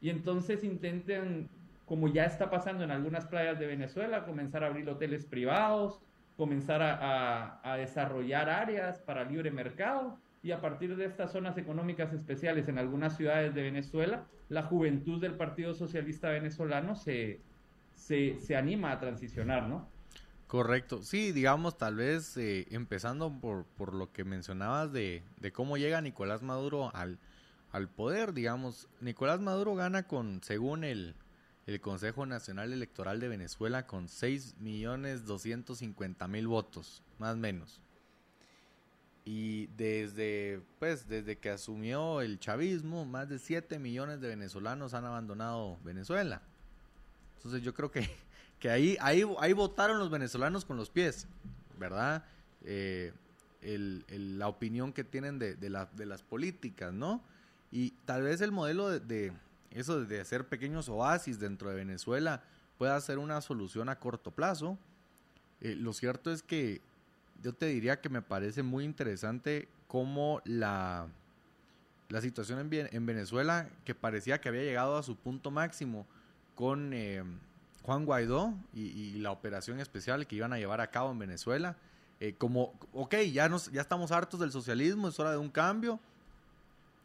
y 0.02 0.10
entonces 0.10 0.62
intenten 0.62 1.48
como 1.86 2.08
ya 2.08 2.26
está 2.26 2.50
pasando 2.50 2.84
en 2.84 2.90
algunas 2.90 3.24
playas 3.24 3.58
de 3.58 3.66
Venezuela, 3.66 4.26
comenzar 4.26 4.62
a 4.62 4.66
abrir 4.66 4.86
hoteles 4.90 5.24
privados, 5.24 5.98
comenzar 6.36 6.82
a, 6.82 7.76
desarrollar 7.78 8.50
áreas 8.50 8.98
para 8.98 9.24
libre 9.24 9.50
mercado. 9.50 10.18
Y 10.42 10.52
a 10.52 10.60
partir 10.60 10.96
de 10.96 11.06
estas 11.06 11.32
zonas 11.32 11.56
económicas 11.56 12.12
especiales 12.12 12.68
en 12.68 12.78
algunas 12.78 13.16
ciudades 13.16 13.54
de 13.54 13.62
Venezuela, 13.62 14.26
la 14.50 14.64
juventud 14.64 15.18
del 15.18 15.32
Partido 15.32 15.72
Socialista 15.72 16.28
Venezolano 16.28 16.94
se, 16.94 17.40
se, 17.96 18.56
anima 18.56 18.92
a 18.92 19.00
transicionar, 19.00 19.68
¿no? 19.68 19.88
Correcto, 20.46 21.02
sí, 21.02 21.32
digamos, 21.32 21.76
tal 21.76 21.96
vez 21.96 22.36
eh, 22.36 22.68
empezando 22.70 23.32
por, 23.40 23.64
por, 23.64 23.94
lo 23.94 24.12
que 24.12 24.22
mencionabas 24.22 24.92
de, 24.92 25.24
de, 25.40 25.52
cómo 25.52 25.76
llega 25.76 26.00
Nicolás 26.00 26.42
Maduro 26.42 26.94
al, 26.94 27.18
al 27.72 27.88
poder, 27.88 28.32
digamos, 28.32 28.88
Nicolás 29.00 29.40
Maduro 29.40 29.74
gana 29.74 30.04
con, 30.04 30.40
según 30.44 30.84
el, 30.84 31.16
el 31.66 31.80
Consejo 31.80 32.26
Nacional 32.26 32.72
Electoral 32.72 33.18
de 33.18 33.26
Venezuela 33.26 33.88
con 33.88 34.06
6.250.000 34.06 36.46
votos, 36.46 37.02
más 37.18 37.34
o 37.34 37.38
menos. 37.38 37.80
Y 39.24 39.66
desde, 39.76 40.60
pues, 40.78 41.08
desde 41.08 41.38
que 41.38 41.50
asumió 41.50 42.20
el 42.20 42.38
chavismo, 42.38 43.04
más 43.04 43.28
de 43.28 43.40
7 43.40 43.80
millones 43.80 44.20
de 44.20 44.28
venezolanos 44.28 44.94
han 44.94 45.04
abandonado 45.04 45.80
Venezuela. 45.82 46.42
Entonces 47.36 47.62
yo 47.62 47.74
creo 47.74 47.90
que, 47.90 48.08
que 48.60 48.70
ahí, 48.70 48.96
ahí, 49.00 49.22
ahí 49.38 49.52
votaron 49.52 49.98
los 49.98 50.10
venezolanos 50.10 50.64
con 50.64 50.76
los 50.76 50.90
pies, 50.90 51.26
¿verdad? 51.78 52.24
Eh, 52.64 53.12
la 53.62 54.48
opinión 54.48 54.92
que 54.92 55.02
tienen 55.02 55.38
de, 55.38 55.54
de, 55.54 55.86
de, 55.96 56.06
las 56.06 56.22
políticas, 56.22 56.92
¿no? 56.92 57.22
Y 57.72 57.90
tal 58.04 58.22
vez 58.22 58.40
el 58.40 58.52
modelo 58.52 59.00
de 59.00 59.32
eso 59.72 60.04
de 60.04 60.20
hacer 60.20 60.46
pequeños 60.46 60.88
oasis 60.88 61.38
dentro 61.38 61.68
de 61.68 61.76
Venezuela 61.76 62.42
puede 62.78 62.98
ser 63.00 63.18
una 63.18 63.40
solución 63.40 63.88
a 63.88 63.98
corto 63.98 64.30
plazo. 64.30 64.78
Eh, 65.60 65.74
lo 65.74 65.92
cierto 65.92 66.32
es 66.32 66.42
que 66.42 66.80
yo 67.42 67.52
te 67.52 67.66
diría 67.66 68.00
que 68.00 68.08
me 68.08 68.22
parece 68.22 68.62
muy 68.62 68.84
interesante 68.84 69.68
cómo 69.86 70.40
la, 70.44 71.08
la 72.08 72.20
situación 72.20 72.58
en, 72.60 72.88
en 72.90 73.06
Venezuela, 73.06 73.68
que 73.84 73.94
parecía 73.94 74.40
que 74.40 74.48
había 74.48 74.62
llegado 74.62 74.96
a 74.96 75.02
su 75.02 75.16
punto 75.16 75.50
máximo 75.50 76.06
con 76.56 76.92
eh, 76.92 77.22
Juan 77.82 78.04
Guaidó 78.04 78.52
y, 78.74 79.12
la 79.20 79.30
operación 79.30 79.78
especial 79.78 80.26
que 80.26 80.34
iban 80.34 80.52
a 80.52 80.58
llevar 80.58 80.80
a 80.80 80.90
cabo 80.90 81.12
en 81.12 81.20
Venezuela, 81.20 81.76
eh, 82.18 82.34
como, 82.36 82.72
ok, 82.92 83.14
ya, 83.32 83.48
nos, 83.48 83.70
ya 83.70 83.80
estamos 83.80 84.10
hartos 84.10 84.40
del 84.40 84.50
socialismo, 84.50 85.06
es 85.06 85.20
hora 85.20 85.30
de 85.30 85.36
un 85.36 85.50
cambio 85.50 86.00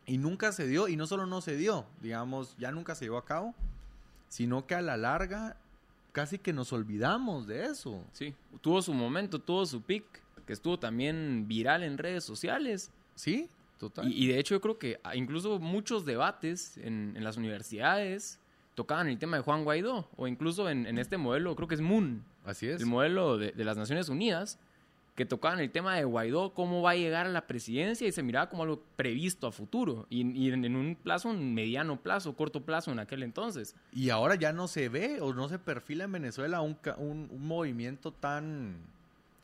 y 0.08 0.18
nunca 0.18 0.52
se 0.52 0.66
dio, 0.66 0.88
y 0.88 0.96
no 0.96 1.06
solo 1.06 1.28
no 1.28 1.42
se 1.42 1.56
dio, 1.56 1.86
digamos, 2.02 2.56
ya 2.58 2.72
nunca 2.72 2.96
se 2.96 3.06
llevó 3.06 3.18
a 3.18 3.26
cabo, 3.26 3.54
sino 4.30 4.66
que 4.66 4.74
a 4.74 4.82
la 4.82 4.98
larga 4.98 5.58
casi 6.12 6.38
que 6.38 6.54
nos 6.54 6.74
olvidamos 6.74 7.48
de 7.48 7.66
eso. 7.66 8.04
Sí, 8.14 8.34
tuvo 8.62 8.82
su 8.82 8.94
momento, 8.94 9.40
tuvo 9.40 9.66
su 9.66 9.82
pic, 9.82 10.04
que 10.46 10.54
estuvo 10.54 10.80
también 10.80 11.48
viral 11.48 11.84
en 11.84 11.98
redes 11.98 12.24
sociales. 12.24 12.92
Sí, 13.16 13.50
total. 13.78 14.12
Y, 14.12 14.28
de 14.28 14.40
hecho 14.40 14.56
yo 14.56 14.62
creo 14.62 14.78
que 14.78 15.00
incluso 15.14 15.60
muchos 15.60 16.06
debates 16.06 16.78
en, 16.78 17.16
las 17.24 17.38
universidades 17.38 18.40
tocaban 18.82 19.08
el 19.08 19.20
tema 19.20 19.38
de 19.38 19.44
Juan 19.44 19.64
Guaidó, 19.64 20.10
o 20.18 20.28
incluso 20.28 20.68
en, 20.68 20.98
este 20.98 21.18
modelo, 21.18 21.56
creo 21.56 21.68
que 21.68 21.76
es 21.76 21.82
Moon. 21.82 22.24
Así 22.44 22.68
es. 22.68 22.82
El 22.82 22.88
modelo 22.88 23.38
de, 23.38 23.52
de 23.52 23.64
las 23.64 23.78
Naciones 23.78 24.10
Unidas, 24.10 24.58
que 25.16 25.26
tocaban 25.28 25.60
el 25.60 25.70
tema 25.70 25.96
de 25.96 26.04
Guaidó, 26.04 26.56
cómo 26.56 26.82
va 26.82 26.92
a 26.92 26.96
llegar 26.96 27.28
a 27.28 27.30
la 27.30 27.46
presidencia 27.46 28.08
y 28.08 28.12
se 28.12 28.24
miraba 28.24 28.50
como 28.50 28.64
algo 28.64 28.82
previsto 28.96 29.46
a 29.46 29.52
futuro 29.52 30.08
y, 30.10 30.50
en, 30.50 30.76
un 30.76 30.96
plazo, 30.96 31.30
un 31.30 31.54
mediano 31.54 32.02
plazo, 32.02 32.36
corto 32.36 32.66
plazo 32.66 32.92
en 32.92 32.98
aquel 32.98 33.22
entonces. 33.22 33.76
Y 33.92 34.10
ahora 34.10 34.34
ya 34.34 34.52
no 34.52 34.68
se 34.68 34.90
ve 34.90 35.22
o 35.22 35.32
no 35.32 35.48
se 35.48 35.60
perfila 35.60 36.06
en 36.06 36.14
Venezuela 36.14 36.62
un, 36.62 36.76
un, 36.98 37.30
movimiento 37.46 38.12
tan 38.12 38.78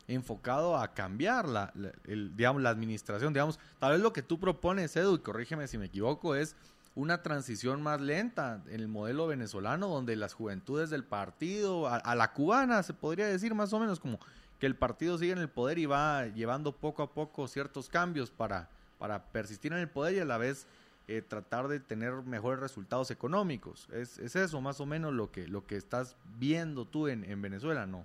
enfocado 0.08 0.76
a 0.76 0.94
cambiar 0.94 1.48
la, 1.48 1.72
el, 2.08 2.34
digamos, 2.34 2.60
la 2.60 2.70
administración. 2.70 3.32
Digamos, 3.32 3.60
tal 3.78 3.92
vez 3.92 4.00
lo 4.00 4.12
que 4.12 4.22
tú 4.22 4.40
propones, 4.40 4.96
Edu, 4.96 5.14
y 5.14 5.18
corrígeme 5.20 5.68
si 5.68 5.78
me 5.78 5.86
equivoco, 5.86 6.34
es 6.34 6.56
una 6.98 7.22
transición 7.22 7.80
más 7.80 8.00
lenta 8.00 8.60
en 8.66 8.80
el 8.80 8.88
modelo 8.88 9.28
venezolano, 9.28 9.86
donde 9.86 10.16
las 10.16 10.34
juventudes 10.34 10.90
del 10.90 11.04
partido, 11.04 11.86
a 11.86 12.14
la 12.16 12.32
cubana, 12.32 12.82
se 12.82 12.92
podría 12.92 13.28
decir 13.28 13.54
más 13.54 13.72
o 13.72 13.78
menos 13.78 14.00
como 14.00 14.18
que 14.58 14.66
el 14.66 14.74
partido 14.74 15.16
sigue 15.16 15.30
en 15.30 15.38
el 15.38 15.48
poder 15.48 15.78
y 15.78 15.86
va 15.86 16.26
llevando 16.26 16.72
poco 16.72 17.04
a 17.04 17.14
poco 17.14 17.46
ciertos 17.46 17.88
cambios 17.88 18.32
para, 18.32 18.68
para 18.98 19.22
persistir 19.26 19.72
en 19.72 19.78
el 19.78 19.88
poder 19.88 20.16
y 20.16 20.18
a 20.18 20.24
la 20.24 20.38
vez 20.38 20.66
eh, 21.06 21.22
tratar 21.22 21.68
de 21.68 21.78
tener 21.78 22.14
mejores 22.14 22.58
resultados 22.58 23.12
económicos. 23.12 23.88
¿Es, 23.92 24.18
eso 24.18 24.60
más 24.60 24.80
o 24.80 24.86
menos 24.86 25.12
lo 25.12 25.30
que, 25.30 25.46
lo 25.46 25.68
que 25.68 25.76
estás 25.76 26.16
viendo 26.36 26.84
tú 26.84 27.06
en, 27.06 27.22
en 27.22 27.40
Venezuela, 27.40 27.86
no? 27.86 28.04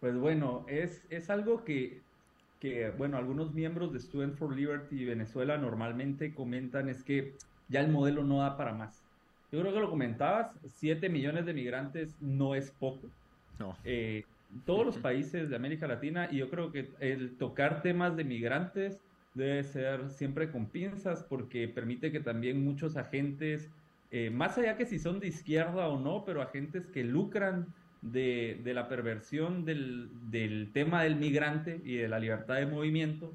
Pues 0.00 0.18
bueno, 0.18 0.66
es, 0.68 1.02
es 1.08 1.30
algo 1.30 1.64
que, 1.64 2.02
que, 2.60 2.90
bueno, 2.90 3.16
algunos 3.16 3.52
miembros 3.54 3.92
de 3.92 3.98
Student 3.98 4.36
for 4.36 4.54
Liberty 4.54 5.04
Venezuela 5.04 5.56
normalmente 5.56 6.34
comentan 6.34 6.88
es 6.88 7.02
que 7.02 7.34
ya 7.68 7.80
el 7.80 7.90
modelo 7.90 8.22
no 8.22 8.38
da 8.38 8.56
para 8.56 8.72
más. 8.72 9.02
Yo 9.50 9.60
creo 9.60 9.72
que 9.72 9.80
lo 9.80 9.90
comentabas, 9.90 10.52
7 10.66 11.08
millones 11.08 11.46
de 11.46 11.54
migrantes 11.54 12.14
no 12.20 12.54
es 12.54 12.70
poco. 12.70 13.08
No. 13.58 13.76
Eh, 13.84 14.24
todos 14.66 14.84
los 14.84 14.98
países 14.98 15.48
de 15.48 15.56
América 15.56 15.86
Latina, 15.86 16.28
y 16.30 16.38
yo 16.38 16.50
creo 16.50 16.70
que 16.70 16.90
el 17.00 17.36
tocar 17.36 17.82
temas 17.82 18.16
de 18.16 18.24
migrantes 18.24 19.00
debe 19.34 19.62
ser 19.64 20.10
siempre 20.10 20.50
con 20.50 20.66
pinzas 20.66 21.22
porque 21.22 21.68
permite 21.68 22.12
que 22.12 22.20
también 22.20 22.62
muchos 22.64 22.96
agentes, 22.96 23.70
eh, 24.10 24.30
más 24.30 24.58
allá 24.58 24.76
que 24.76 24.86
si 24.86 24.98
son 24.98 25.20
de 25.20 25.28
izquierda 25.28 25.88
o 25.88 25.98
no, 25.98 26.24
pero 26.24 26.42
agentes 26.42 26.86
que 26.88 27.04
lucran 27.04 27.66
de, 28.02 28.60
de 28.62 28.74
la 28.74 28.88
perversión 28.88 29.64
del, 29.64 30.08
del, 30.30 30.70
tema 30.72 31.02
del 31.02 31.16
migrante 31.16 31.80
y 31.84 31.96
de 31.96 32.08
la 32.08 32.18
libertad 32.18 32.56
de 32.56 32.66
movimiento, 32.66 33.32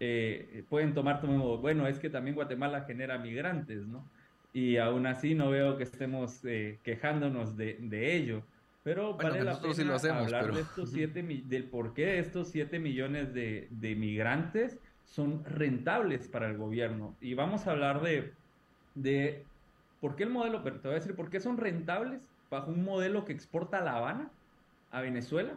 eh, 0.00 0.64
pueden 0.68 0.94
tomar 0.94 1.20
como, 1.20 1.58
bueno, 1.58 1.86
es 1.86 1.98
que 1.98 2.10
también 2.10 2.34
Guatemala 2.34 2.84
genera 2.84 3.18
migrantes, 3.18 3.86
¿no? 3.86 4.04
y 4.54 4.76
aún 4.76 5.06
así 5.06 5.34
no 5.34 5.50
veo 5.50 5.76
que 5.76 5.82
estemos 5.82 6.44
eh, 6.44 6.78
quejándonos 6.84 7.56
de, 7.56 7.76
de, 7.80 8.16
ello. 8.16 8.42
Pero 8.84 9.14
vale 9.14 9.42
la 9.42 9.60
pena 9.60 9.96
hablar 10.18 10.52
de 10.54 10.60
estos 10.60 10.90
siete, 10.90 11.22
del 11.22 11.64
por 11.64 11.92
qué 11.92 12.20
estos 12.20 12.48
7 12.48 12.78
millones 12.78 13.34
de, 13.34 13.66
de, 13.70 13.96
migrantes 13.96 14.78
son 15.04 15.44
rentables 15.44 16.28
para 16.28 16.48
el 16.48 16.56
gobierno. 16.56 17.16
Y 17.20 17.34
vamos 17.34 17.66
a 17.66 17.72
hablar 17.72 18.00
de, 18.00 18.32
de 18.94 19.42
por 20.00 20.14
qué 20.14 20.22
el 20.22 20.30
modelo, 20.30 20.62
pero 20.62 20.76
te 20.76 20.88
voy 20.88 20.96
a 20.96 21.00
decir 21.00 21.16
por 21.16 21.30
qué 21.30 21.40
son 21.40 21.56
rentables 21.56 22.28
bajo 22.54 22.70
un 22.70 22.84
modelo 22.84 23.24
que 23.24 23.32
exporta 23.32 23.78
a 23.78 23.82
La 23.82 23.96
Habana 23.96 24.30
a 24.90 25.00
Venezuela 25.00 25.54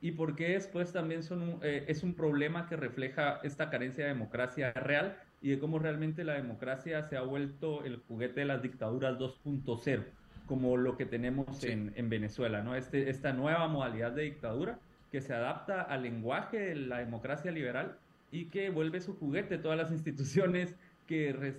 y 0.00 0.12
por 0.12 0.36
qué 0.36 0.50
después 0.50 0.92
también 0.92 1.22
son 1.22 1.58
eh, 1.62 1.84
es 1.88 2.02
un 2.02 2.14
problema 2.14 2.66
que 2.68 2.76
refleja 2.76 3.40
esta 3.42 3.70
carencia 3.70 4.04
de 4.04 4.10
democracia 4.10 4.72
real 4.72 5.18
y 5.40 5.50
de 5.50 5.58
cómo 5.58 5.78
realmente 5.78 6.24
la 6.24 6.34
democracia 6.34 7.02
se 7.02 7.16
ha 7.16 7.22
vuelto 7.22 7.84
el 7.84 7.98
juguete 8.08 8.40
de 8.40 8.46
las 8.46 8.62
dictaduras 8.62 9.18
2.0, 9.18 10.04
como 10.46 10.76
lo 10.76 10.96
que 10.96 11.06
tenemos 11.06 11.62
en, 11.64 11.92
en, 11.96 12.08
Venezuela, 12.08 12.62
¿no? 12.62 12.74
Este, 12.74 13.08
esta 13.08 13.32
nueva 13.32 13.68
modalidad 13.68 14.12
de 14.12 14.22
dictadura 14.22 14.78
que 15.12 15.20
se 15.20 15.34
adapta 15.34 15.82
al 15.82 16.02
lenguaje 16.02 16.58
de 16.58 16.74
la 16.74 16.98
democracia 16.98 17.50
liberal 17.50 17.98
y 18.30 18.46
que 18.46 18.70
vuelve 18.70 19.00
su 19.00 19.16
juguete 19.16 19.58
todas 19.58 19.78
las 19.78 19.90
instituciones 19.92 20.74
que 21.06 21.54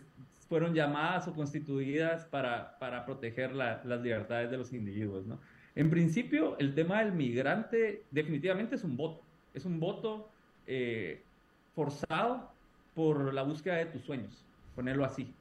fueron 0.49 0.73
llamadas 0.73 1.27
o 1.27 1.33
constituidas 1.33 2.25
para, 2.25 2.77
para 2.79 3.05
proteger 3.05 3.53
la, 3.53 3.81
las 3.85 4.01
libertades 4.01 4.49
de 4.49 4.57
los 4.57 4.73
individuos, 4.73 5.25
¿no? 5.27 5.39
En 5.75 5.89
principio, 5.89 6.57
el 6.57 6.73
tema 6.73 7.03
del 7.03 7.13
migrante 7.13 8.03
definitivamente 8.11 8.75
es 8.75 8.83
un 8.83 8.97
voto, 8.97 9.21
es 9.53 9.63
un 9.65 9.79
voto 9.79 10.29
eh, 10.67 11.21
forzado 11.75 12.51
por 12.95 13.33
la 13.33 13.43
búsqueda 13.43 13.75
de 13.75 13.85
tus 13.85 14.01
sueños, 14.01 14.43
ponerlo 14.75 15.05
así. 15.05 15.31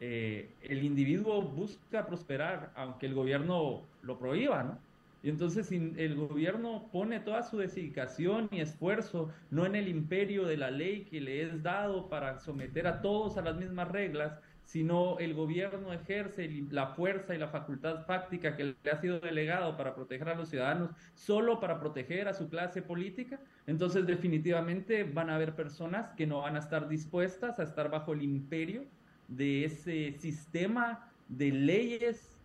Eh, 0.00 0.48
el 0.62 0.84
individuo 0.84 1.42
busca 1.42 2.06
prosperar, 2.06 2.72
aunque 2.76 3.06
el 3.06 3.14
gobierno 3.14 3.82
lo 4.02 4.18
prohíba, 4.18 4.62
¿no? 4.62 4.78
Y 5.24 5.30
entonces 5.30 5.72
el 5.72 6.16
gobierno 6.16 6.90
pone 6.92 7.18
toda 7.18 7.42
su 7.42 7.56
dedicación 7.56 8.46
y 8.52 8.60
esfuerzo, 8.60 9.32
no 9.50 9.64
en 9.64 9.74
el 9.74 9.88
imperio 9.88 10.44
de 10.44 10.58
la 10.58 10.70
ley 10.70 11.06
que 11.06 11.18
le 11.18 11.40
es 11.40 11.62
dado 11.62 12.10
para 12.10 12.38
someter 12.40 12.86
a 12.86 13.00
todos 13.00 13.38
a 13.38 13.40
las 13.40 13.56
mismas 13.56 13.88
reglas, 13.88 14.38
sino 14.66 15.18
el 15.20 15.32
gobierno 15.32 15.94
ejerce 15.94 16.66
la 16.70 16.88
fuerza 16.88 17.34
y 17.34 17.38
la 17.38 17.48
facultad 17.48 18.04
fáctica 18.04 18.54
que 18.54 18.74
le 18.84 18.90
ha 18.92 19.00
sido 19.00 19.18
delegado 19.18 19.78
para 19.78 19.94
proteger 19.94 20.28
a 20.28 20.34
los 20.34 20.50
ciudadanos 20.50 20.90
solo 21.14 21.58
para 21.58 21.80
proteger 21.80 22.28
a 22.28 22.34
su 22.34 22.50
clase 22.50 22.82
política, 22.82 23.40
entonces 23.66 24.06
definitivamente 24.06 25.04
van 25.04 25.30
a 25.30 25.36
haber 25.36 25.56
personas 25.56 26.10
que 26.18 26.26
no 26.26 26.42
van 26.42 26.56
a 26.56 26.58
estar 26.58 26.86
dispuestas 26.86 27.58
a 27.58 27.62
estar 27.62 27.90
bajo 27.90 28.12
el 28.12 28.20
imperio 28.22 28.84
de 29.28 29.64
ese 29.64 30.12
sistema 30.18 31.10
de 31.30 31.50
leyes 31.50 32.36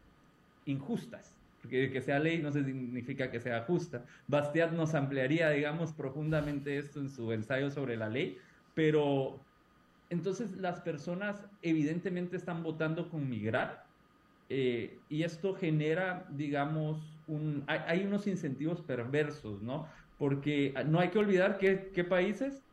injustas 0.63 1.38
que 1.69 2.01
sea 2.01 2.19
ley 2.19 2.39
no 2.39 2.51
significa 2.51 3.31
que 3.31 3.39
sea 3.39 3.63
justa. 3.63 4.05
Bastiat 4.27 4.71
nos 4.71 4.93
ampliaría, 4.95 5.49
digamos, 5.49 5.93
profundamente 5.93 6.77
esto 6.77 6.99
en 6.99 7.09
su 7.09 7.31
ensayo 7.31 7.71
sobre 7.71 7.95
la 7.97 8.09
ley, 8.09 8.37
pero 8.73 9.39
entonces 10.09 10.57
las 10.57 10.81
personas 10.81 11.45
evidentemente 11.61 12.35
están 12.37 12.63
votando 12.63 13.09
con 13.09 13.29
migrar 13.29 13.85
eh, 14.49 14.97
y 15.09 15.23
esto 15.23 15.53
genera, 15.53 16.25
digamos, 16.31 17.21
un, 17.27 17.63
hay, 17.67 18.03
unos 18.03 18.25
incentivos 18.25 18.81
perversos, 18.81 19.61
¿no? 19.61 19.87
Porque 20.17 20.73
no 20.87 20.99
hay 20.99 21.09
que 21.09 21.19
olvidar 21.19 21.59
que, 21.59 21.91
qué 21.93 22.03
países 22.03 22.63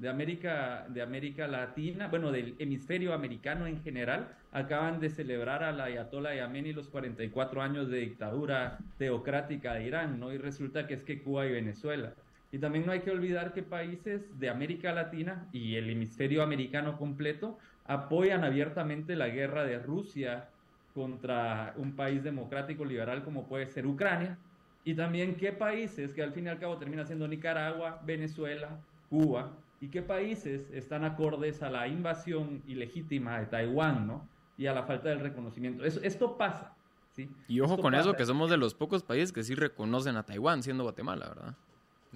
de 0.00 0.08
América, 0.08 0.86
de 0.88 1.02
América 1.02 1.46
Latina, 1.46 2.08
bueno, 2.08 2.32
del 2.32 2.54
hemisferio 2.58 3.12
americano 3.12 3.66
en 3.66 3.82
general, 3.82 4.34
acaban 4.50 4.98
de 4.98 5.10
celebrar 5.10 5.62
a 5.62 5.72
la 5.72 5.84
Ayatollah 5.84 6.34
Yameni 6.34 6.72
los 6.72 6.88
44 6.88 7.60
años 7.60 7.90
de 7.90 7.98
dictadura 7.98 8.78
teocrática 8.96 9.74
de 9.74 9.86
Irán, 9.86 10.18
¿no? 10.18 10.32
Y 10.32 10.38
resulta 10.38 10.86
que 10.86 10.94
es 10.94 11.04
que 11.04 11.22
Cuba 11.22 11.46
y 11.46 11.52
Venezuela. 11.52 12.14
Y 12.50 12.58
también 12.58 12.86
no 12.86 12.92
hay 12.92 13.00
que 13.00 13.10
olvidar 13.10 13.52
que 13.52 13.62
países 13.62 14.40
de 14.40 14.48
América 14.48 14.92
Latina 14.92 15.46
y 15.52 15.76
el 15.76 15.90
hemisferio 15.90 16.42
americano 16.42 16.96
completo 16.96 17.58
apoyan 17.84 18.42
abiertamente 18.42 19.16
la 19.16 19.28
guerra 19.28 19.64
de 19.64 19.78
Rusia 19.80 20.48
contra 20.94 21.74
un 21.76 21.94
país 21.94 22.24
democrático 22.24 22.86
liberal 22.86 23.22
como 23.22 23.46
puede 23.46 23.66
ser 23.66 23.86
Ucrania. 23.86 24.38
Y 24.82 24.94
también 24.94 25.36
qué 25.36 25.52
países, 25.52 26.14
que 26.14 26.22
al 26.22 26.32
fin 26.32 26.46
y 26.46 26.48
al 26.48 26.58
cabo 26.58 26.78
termina 26.78 27.04
siendo 27.04 27.28
Nicaragua, 27.28 28.00
Venezuela, 28.06 28.80
Cuba, 29.10 29.52
y 29.80 29.88
qué 29.88 30.02
países 30.02 30.70
están 30.72 31.04
acordes 31.04 31.62
a 31.62 31.70
la 31.70 31.88
invasión 31.88 32.62
ilegítima 32.66 33.40
de 33.40 33.46
Taiwán, 33.46 34.06
¿no? 34.06 34.28
Y 34.58 34.66
a 34.66 34.74
la 34.74 34.82
falta 34.82 35.08
del 35.08 35.20
reconocimiento. 35.20 35.84
esto 35.84 36.36
pasa, 36.36 36.74
¿sí? 37.12 37.30
Y 37.48 37.60
ojo 37.60 37.78
con 37.78 37.94
eso, 37.94 38.14
que 38.14 38.26
somos 38.26 38.50
de 38.50 38.58
los 38.58 38.74
pocos 38.74 39.02
países 39.02 39.32
que 39.32 39.42
sí 39.42 39.54
reconocen 39.54 40.16
a 40.16 40.24
Taiwán, 40.24 40.62
siendo 40.62 40.84
Guatemala, 40.84 41.28
¿verdad? 41.28 41.54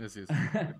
Así 0.04 0.20
es. 0.20 0.28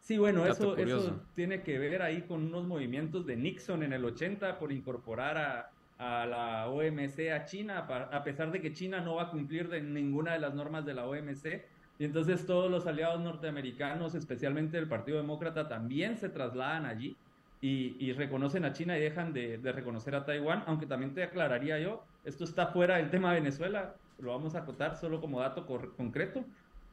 sí, 0.00 0.16
bueno, 0.16 0.46
eso, 0.46 0.74
eso 0.78 1.20
tiene 1.34 1.62
que 1.62 1.78
ver 1.78 2.00
ahí 2.00 2.22
con 2.22 2.44
unos 2.44 2.64
movimientos 2.64 3.26
de 3.26 3.36
Nixon 3.36 3.82
en 3.82 3.92
el 3.92 4.02
80 4.02 4.58
por 4.58 4.72
incorporar 4.72 5.36
a, 5.36 5.70
a 5.98 6.24
la 6.24 6.68
OMC 6.68 7.30
a 7.30 7.44
China, 7.44 7.80
a 8.10 8.24
pesar 8.24 8.50
de 8.50 8.62
que 8.62 8.72
China 8.72 9.00
no 9.00 9.16
va 9.16 9.24
a 9.24 9.30
cumplir 9.30 9.68
de 9.68 9.82
ninguna 9.82 10.32
de 10.32 10.38
las 10.38 10.54
normas 10.54 10.86
de 10.86 10.94
la 10.94 11.06
OMC 11.06 11.62
y 11.98 12.04
entonces 12.04 12.46
todos 12.46 12.70
los 12.70 12.86
aliados 12.86 13.20
norteamericanos, 13.20 14.14
especialmente 14.14 14.78
el 14.78 14.88
Partido 14.88 15.18
Demócrata, 15.18 15.68
también 15.68 16.16
se 16.16 16.28
trasladan 16.28 16.86
allí 16.86 17.16
y, 17.60 18.12
reconocen 18.14 18.64
a 18.64 18.72
China 18.72 18.98
y 18.98 19.00
dejan 19.00 19.32
de, 19.32 19.58
reconocer 19.62 20.16
a 20.16 20.24
Taiwán, 20.24 20.64
aunque 20.66 20.86
también 20.86 21.14
te 21.14 21.22
aclararía 21.22 21.78
yo, 21.78 22.02
esto 22.24 22.42
está 22.42 22.66
fuera 22.66 22.96
del 22.96 23.10
tema 23.10 23.32
de 23.32 23.40
Venezuela, 23.40 23.94
lo 24.18 24.32
vamos 24.32 24.56
a 24.56 24.60
acotar 24.60 24.96
solo 24.96 25.20
como 25.20 25.40
dato 25.40 25.64
concreto. 25.96 26.44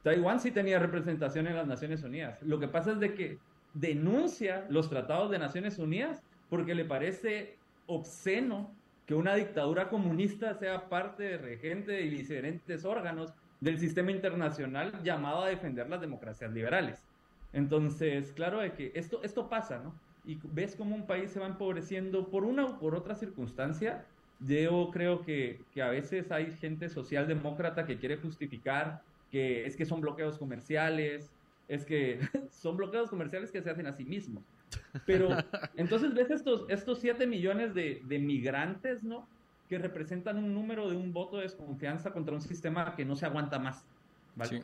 Taiwán 0.03 0.39
sí 0.39 0.51
tenía 0.51 0.77
representación 0.77 1.47
en 1.47 1.55
las 1.55 1.67
Naciones 1.67 2.03
Unidas. 2.03 2.41
Lo 2.43 2.59
que 2.59 2.67
pasa 2.67 2.91
es 2.91 2.99
de 2.99 3.13
que 3.15 3.39
denuncia 3.73 4.65
los 4.69 4.89
tratados 4.89 5.31
de 5.31 5.39
Naciones 5.39 5.79
Unidas 5.79 6.21
porque 6.49 6.75
le 6.75 6.85
parece 6.85 7.57
obsceno 7.87 8.71
que 9.05 9.15
una 9.15 9.35
dictadura 9.35 9.89
comunista 9.89 10.53
sea 10.53 10.87
parte 10.87 11.23
de 11.23 11.37
regente 11.37 11.93
de 11.93 12.03
diferentes 12.03 12.85
órganos 12.85 13.33
del 13.59 13.77
sistema 13.77 14.11
internacional 14.11 15.03
llamado 15.03 15.43
a 15.43 15.49
defender 15.49 15.89
las 15.89 16.01
democracias 16.01 16.51
liberales. 16.51 17.03
Entonces, 17.53 18.31
claro 18.31 18.59
de 18.59 18.73
que 18.73 18.91
esto, 18.95 19.21
esto 19.23 19.49
pasa, 19.49 19.79
¿no? 19.79 19.93
Y 20.25 20.39
ves 20.43 20.75
cómo 20.75 20.95
un 20.95 21.07
país 21.07 21.31
se 21.31 21.39
va 21.39 21.47
empobreciendo 21.47 22.29
por 22.29 22.43
una 22.43 22.65
o 22.65 22.79
por 22.79 22.95
otra 22.95 23.15
circunstancia. 23.15 24.05
Yo 24.39 24.89
creo 24.93 25.21
que, 25.21 25.61
que 25.73 25.81
a 25.81 25.89
veces 25.89 26.31
hay 26.31 26.51
gente 26.51 26.89
socialdemócrata 26.89 27.85
que 27.85 27.97
quiere 27.97 28.17
justificar 28.17 29.01
que 29.31 29.65
es 29.65 29.75
que 29.75 29.85
son 29.85 30.01
bloqueos 30.01 30.37
comerciales, 30.37 31.31
es 31.67 31.85
que 31.85 32.19
son 32.51 32.77
bloqueos 32.77 33.09
comerciales 33.09 33.51
que 33.51 33.61
se 33.61 33.69
hacen 33.69 33.87
a 33.87 33.93
sí 33.93 34.05
mismos. 34.05 34.43
Pero 35.05 35.29
entonces 35.75 36.13
ves 36.13 36.29
estos, 36.31 36.65
estos 36.69 36.99
7 36.99 37.27
millones 37.27 37.73
de, 37.73 38.01
de 38.05 38.19
migrantes, 38.19 39.03
¿no? 39.03 39.27
Que 39.69 39.77
representan 39.77 40.37
un 40.37 40.53
número 40.53 40.89
de 40.89 40.97
un 40.97 41.13
voto 41.13 41.37
de 41.37 41.43
desconfianza 41.43 42.11
contra 42.11 42.33
un 42.33 42.41
sistema 42.41 42.95
que 42.95 43.05
no 43.05 43.15
se 43.15 43.27
aguanta 43.27 43.59
más. 43.59 43.85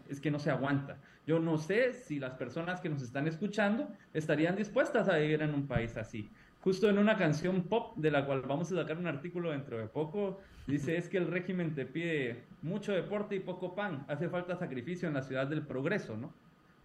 Es 0.10 0.20
que 0.20 0.32
no 0.32 0.40
se 0.40 0.50
aguanta. 0.50 0.98
Yo 1.28 1.40
no 1.40 1.58
sé 1.58 1.94
si 1.94 2.18
las 2.18 2.34
personas 2.34 2.82
que 2.82 2.90
nos 2.90 3.02
están 3.02 3.28
escuchando 3.28 3.88
estarían 4.14 4.56
dispuestas 4.56 5.08
a 5.08 5.18
vivir 5.18 5.42
en 5.42 5.54
un 5.54 5.68
país 5.68 5.96
así. 5.98 6.30
Justo 6.62 6.90
en 6.90 6.98
una 6.98 7.18
canción 7.18 7.64
pop 7.64 7.96
de 7.98 8.10
la 8.10 8.26
cual 8.26 8.42
vamos 8.42 8.72
a 8.72 8.76
sacar 8.76 8.98
un 8.98 9.06
artículo 9.06 9.52
dentro 9.52 9.78
de 9.78 9.88
poco, 9.88 10.40
dice 10.66 10.98
es 10.98 11.08
que 11.08 11.18
el 11.18 11.28
régimen 11.28 11.76
te 11.76 11.86
pide 11.86 12.44
mucho 12.64 12.94
deporte 12.94 13.36
y 13.36 13.40
poco 13.40 13.76
pan, 13.76 14.06
hace 14.08 14.30
falta 14.30 14.56
sacrificio 14.56 15.08
en 15.08 15.14
la 15.14 15.22
ciudad 15.22 15.46
del 15.46 15.62
progreso, 15.62 16.18
¿no? 16.18 16.34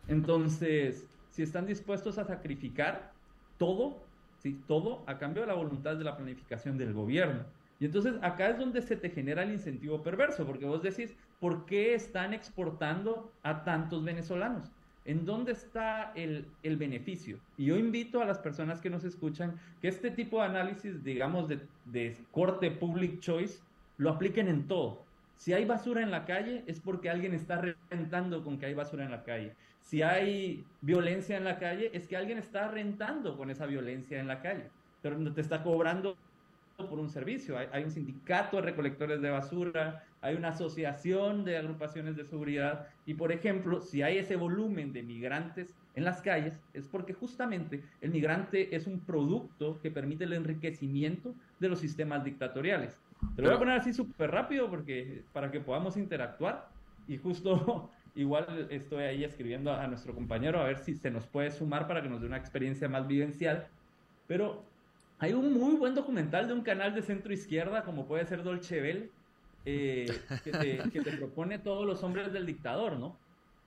Entonces, 0.09 1.07
si 1.31 1.43
están 1.43 1.65
dispuestos 1.65 2.19
a 2.19 2.25
sacrificar 2.25 3.13
todo, 3.57 4.03
sí, 4.39 4.61
todo 4.67 5.03
a 5.07 5.17
cambio 5.17 5.43
de 5.43 5.49
la 5.49 5.55
voluntad 5.55 5.97
de 5.97 6.05
la 6.05 6.17
planificación 6.17 6.77
del 6.77 6.93
gobierno, 6.93 7.45
y 7.81 7.87
entonces 7.87 8.15
acá 8.21 8.51
es 8.51 8.59
donde 8.59 8.83
se 8.83 8.95
te 8.95 9.09
genera 9.09 9.43
el 9.43 9.53
incentivo 9.53 10.03
perverso, 10.03 10.47
porque 10.47 10.67
vos 10.67 10.83
decís, 10.83 11.17
¿por 11.41 11.65
qué 11.65 11.95
están 11.95 12.35
exportando 12.35 13.33
a 13.43 13.65
tantos 13.65 14.05
venezolanos? 14.05 14.71
¿En 15.07 15.25
dónde 15.25 15.53
está 15.53 16.13
el, 16.15 16.45
el, 16.63 16.77
beneficio? 16.77 17.39
Y 17.57 17.65
yo 17.65 17.79
invito 17.79 18.21
a 18.21 18.27
las 18.27 18.39
personas 18.39 18.83
que 18.83 18.91
nos 18.91 19.03
escuchan 19.05 19.59
que 19.81 19.89
este 19.89 20.11
tipo 20.11 20.41
de 20.41 20.49
análisis, 20.49 21.03
digamos, 21.03 21.49
de, 21.49 21.59
de 21.87 22.19
corte 22.33 22.71
public 22.71 23.19
choice, 23.21 23.61
lo 23.97 24.11
apliquen 24.11 24.49
en 24.49 24.69
todo. 24.69 25.03
Si 25.37 25.55
hay 25.55 25.65
basura 25.65 26.03
en 26.03 26.11
la 26.11 26.27
calle, 26.27 26.65
es 26.67 26.81
porque 26.81 27.09
alguien 27.09 27.33
está 27.33 27.63
rentando 27.89 28.45
con 28.45 28.59
que 28.59 28.67
hay 28.67 28.75
basura 28.75 29.07
en 29.07 29.11
la 29.11 29.25
calle. 29.25 29.55
Si 29.81 30.03
hay 30.03 30.67
violencia 30.83 31.39
en 31.39 31.45
la 31.45 31.59
calle, 31.59 31.91
es 31.95 32.07
que 32.07 32.19
alguien 32.19 32.37
está 32.37 32.69
rentando 32.69 33.39
con 33.39 33.49
esa 33.49 33.65
violencia 33.65 34.21
en 34.21 34.29
la 34.29 34.43
calle. 34.43 34.65
Pero 35.01 35.33
te 35.33 35.41
está 35.41 35.63
cobrando 35.63 36.19
por 36.89 36.99
un 36.99 37.09
servicio. 37.09 37.57
Hay, 37.59 37.85
un 37.85 37.91
sindicato 37.91 38.57
de 38.57 38.63
recolectores 38.63 39.21
de 39.21 39.31
basura, 39.31 40.05
hay 40.21 40.35
una 40.35 40.49
asociación 40.49 41.45
de 41.45 41.57
agrupaciones 41.57 42.17
de 42.17 42.25
seguridad 42.25 42.87
y, 43.07 43.15
por 43.15 43.33
ejemplo, 43.33 43.81
si 43.81 44.03
hay 44.03 44.19
ese 44.19 44.37
volumen 44.37 44.93
de 44.93 45.03
migrantes 45.03 45.75
en 45.95 46.05
las 46.05 46.21
calles, 46.23 46.59
es 46.75 46.87
porque 46.87 47.13
justamente 47.13 47.83
el 48.01 48.11
migrante 48.11 48.75
es 48.75 48.87
un 48.87 49.01
producto 49.01 49.79
que 49.83 49.91
permite 49.91 50.25
el 50.25 50.33
enriquecimiento 50.33 51.35
de 51.59 51.69
los 51.69 51.81
sistemas 51.81 52.25
dictatoriales. 52.25 52.99
Te 53.37 53.43
lo 53.43 53.49
voy 53.49 53.57
a 53.57 53.59
poner 53.59 53.79
así 53.79 53.93
súper 53.93 54.31
rápido 54.31 54.71
porque 54.71 55.23
para 55.33 55.51
que 55.51 55.61
podamos 55.61 55.97
interactuar 55.97 56.69
y 57.07 57.19
justo 57.19 57.91
igual 58.15 58.67
estoy 58.71 59.05
ahí 59.05 59.25
escribiendo 59.25 59.73
a 59.73 59.87
nuestro 59.87 60.15
compañero 60.15 60.61
a 60.61 60.65
ver 60.65 60.79
si 60.79 60.95
se 60.95 61.11
nos 61.11 61.27
puede 61.27 61.51
sumar 61.51 61.87
para 61.87 62.03
que 62.03 62.09
nos 62.09 62.21
dé 62.21 62.27
una 62.27 62.37
experiencia 62.37 62.89
más 62.89 63.07
vivencial. 63.07 63.67
Pero 64.27 64.65
hay 65.21 65.35
un 65.35 65.53
muy 65.53 65.77
buen 65.77 65.95
documental 65.95 66.49
de 66.49 66.55
un 66.55 66.63
canal 66.63 66.95
de 66.95 67.03
centro 67.03 67.33
izquierda, 67.33 67.85
como 67.85 68.07
puede 68.07 68.25
ser 68.25 68.43
Dolce 68.43 68.81
Bell, 68.81 69.11
eh, 69.67 70.07
que, 70.43 70.51
te, 70.51 71.13
propone 71.13 71.59
todos 71.59 71.87
los 71.87 72.03
hombres 72.03 72.33
del 72.33 72.47
dictador, 72.47 72.99
¿no? 72.99 73.17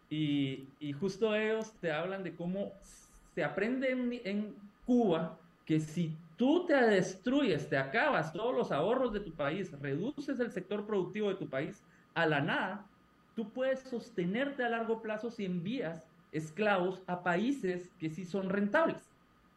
Y, 0.09 0.67
y 0.79 0.93
justo 0.93 1.35
ellos 1.35 1.71
te 1.79 1.91
hablan 1.91 2.23
de 2.23 2.35
cómo 2.35 2.71
se 3.35 3.43
aprende 3.43 3.91
en, 3.91 4.21
en 4.25 4.55
Cuba 4.85 5.37
que 5.65 5.79
si 5.79 6.17
tú 6.37 6.65
te 6.65 6.75
destruyes, 6.75 7.69
te 7.69 7.77
acabas 7.77 8.33
todos 8.33 8.55
los 8.55 8.71
ahorros 8.71 9.13
de 9.13 9.19
tu 9.19 9.31
país, 9.31 9.71
reduces 9.79 10.39
el 10.39 10.51
sector 10.51 10.87
productivo 10.87 11.29
de 11.29 11.35
tu 11.35 11.47
país 11.47 11.83
a 12.15 12.25
la 12.25 12.41
nada, 12.41 12.87
tú 13.35 13.49
puedes 13.49 13.79
sostenerte 13.81 14.63
a 14.63 14.69
largo 14.69 15.01
plazo 15.03 15.29
si 15.29 15.45
envías 15.45 16.07
esclavos 16.31 17.03
a 17.05 17.21
países 17.21 17.91
que 17.99 18.09
sí 18.09 18.25
son 18.25 18.49
rentables. 18.49 19.12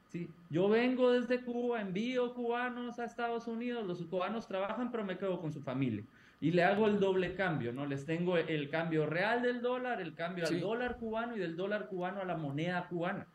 ¿Sí? 0.08 0.28
Yo 0.50 0.68
vengo 0.68 1.12
desde 1.12 1.42
Cuba, 1.42 1.80
envío 1.80 2.34
cubanos 2.34 2.98
a 2.98 3.04
Estados 3.04 3.46
Unidos, 3.46 3.86
los 3.86 4.02
cubanos 4.02 4.46
trabajan, 4.46 4.90
pero 4.90 5.04
me 5.04 5.18
quedo 5.18 5.40
con 5.40 5.52
su 5.52 5.60
familia. 5.60 6.04
Y 6.40 6.50
le 6.50 6.64
hago 6.64 6.86
el 6.86 7.00
doble 7.00 7.34
cambio, 7.34 7.72
¿no? 7.72 7.86
Les 7.86 8.04
tengo 8.04 8.36
el 8.36 8.68
cambio 8.68 9.06
real 9.06 9.42
del 9.42 9.62
dólar, 9.62 10.00
el 10.02 10.14
cambio 10.14 10.46
al 10.46 10.60
dólar 10.60 10.98
cubano 10.98 11.34
y 11.34 11.38
del 11.38 11.56
dólar 11.56 11.88
cubano 11.88 12.20
a 12.20 12.24
la 12.24 12.36
moneda 12.36 12.86
cubana. 12.88 13.26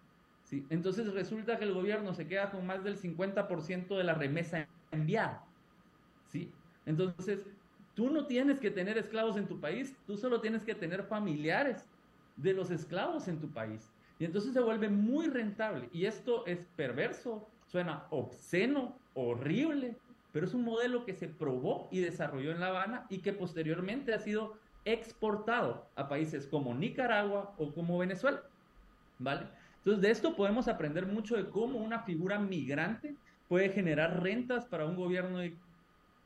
¿sí? 0.44 0.66
Entonces 0.70 1.12
resulta 1.14 1.58
que 1.58 1.64
el 1.64 1.74
gobierno 1.74 2.14
se 2.14 2.28
queda 2.28 2.52
con 2.52 2.66
más 2.66 2.84
del 2.84 3.00
50% 3.00 3.98
de 3.98 4.04
la 4.04 4.14
remesa 4.14 4.68
enviada. 4.92 5.44
¿sí? 6.30 6.52
Entonces, 6.86 7.46
tú 7.96 8.10
no 8.10 8.26
tienes 8.26 8.60
que 8.60 8.72
tener 8.72 8.98
esclavos 8.98 9.38
en 9.38 9.48
tu 9.48 9.60
país, 9.60 9.96
tú 10.06 10.18
solo 10.18 10.42
tienes 10.42 10.64
que 10.64 10.76
tener 10.76 11.04
familiares 11.04 11.86
de 12.38 12.54
los 12.54 12.72
esclavos 12.72 13.28
en 13.28 13.40
tu 13.40 13.50
país. 13.50 13.92
Y 14.22 14.26
entonces 14.26 14.54
se 14.54 14.60
vuelve 14.60 14.88
muy 14.88 15.30
rentable. 15.30 15.90
Y 15.92 16.06
esto 16.06 16.46
es 16.46 16.68
perverso, 16.76 17.50
suena 17.66 18.06
obsceno, 18.12 18.96
horrible, 19.16 19.98
pero 20.32 20.46
es 20.46 20.54
un 20.54 20.64
modelo 20.64 21.06
que 21.06 21.16
se 21.16 21.28
probó 21.28 21.88
y 21.90 22.02
desarrolló 22.02 22.52
en 22.52 22.60
La 22.60 22.68
Habana 22.68 23.08
y 23.10 23.18
que 23.18 23.34
posteriormente 23.34 24.14
ha 24.14 24.20
sido 24.20 24.60
exportado 24.86 25.88
a 25.96 26.08
países 26.08 26.46
como 26.46 26.76
Nicaragua 26.76 27.56
o 27.58 27.74
como 27.74 27.98
Venezuela. 27.98 28.44
¿Vale? 29.18 29.48
Entonces, 29.78 30.04
de 30.04 30.12
esto 30.12 30.36
podemos 30.36 30.68
aprender 30.68 31.08
mucho 31.08 31.36
de 31.36 31.50
cómo 31.50 31.80
una 31.80 32.02
figura 32.02 32.38
migrante 32.38 33.16
puede 33.50 33.70
generar 33.70 34.22
rentas 34.22 34.66
para 34.66 34.86
un 34.86 34.98
gobierno 34.98 35.40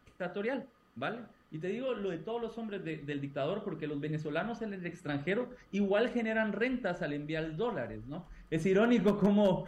dictatorial, 0.06 0.68
¿vale? 0.96 1.20
Y 1.56 1.58
te 1.58 1.70
digo 1.70 1.93
lo 1.93 2.10
de 2.10 2.18
todos 2.18 2.41
los 2.41 2.58
hombres 2.58 2.84
del 2.84 3.22
dictador, 3.22 3.64
porque 3.64 3.88
los 3.88 4.01
venezolanos 4.01 4.62
en 4.62 4.74
el 4.74 4.86
extranjero 4.86 5.47
igual 5.72 6.10
generan 6.10 6.51
rentas 6.51 7.01
al 7.01 7.14
enviar 7.14 7.56
dólares, 7.56 8.06
¿no? 8.08 8.26
Es 8.51 8.66
irónico 8.66 9.18
como, 9.18 9.66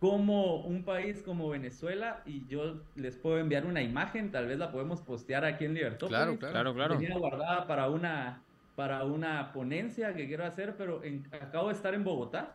como 0.00 0.56
un 0.56 0.82
país 0.82 1.22
como 1.22 1.48
Venezuela, 1.48 2.20
y 2.26 2.46
yo 2.46 2.82
les 2.94 3.16
puedo 3.16 3.38
enviar 3.38 3.64
una 3.64 3.80
imagen, 3.80 4.30
tal 4.30 4.48
vez 4.48 4.58
la 4.58 4.70
podemos 4.70 5.00
postear 5.00 5.46
aquí 5.46 5.64
en 5.64 5.72
Libertad. 5.72 6.08
Claro, 6.08 6.38
claro, 6.38 6.74
claro. 6.74 6.98
Tenía 6.98 7.16
guardada 7.16 7.66
para 7.66 7.88
una, 7.88 8.42
para 8.76 9.04
una 9.04 9.50
ponencia 9.54 10.12
que 10.12 10.26
quiero 10.26 10.44
hacer, 10.44 10.74
pero 10.76 11.00
acabo 11.40 11.68
de 11.68 11.74
estar 11.74 11.94
en 11.94 12.04
Bogotá 12.04 12.52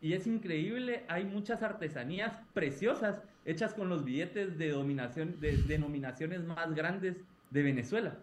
y 0.00 0.12
es 0.12 0.28
increíble, 0.28 1.02
hay 1.08 1.24
muchas 1.24 1.64
artesanías 1.64 2.32
preciosas 2.54 3.24
hechas 3.44 3.74
con 3.74 3.88
los 3.88 4.04
billetes 4.04 4.56
de, 4.56 4.68
dominación, 4.70 5.40
de 5.40 5.56
denominaciones 5.64 6.44
más 6.44 6.72
grandes 6.76 7.16
de 7.50 7.62
Venezuela. 7.62 8.18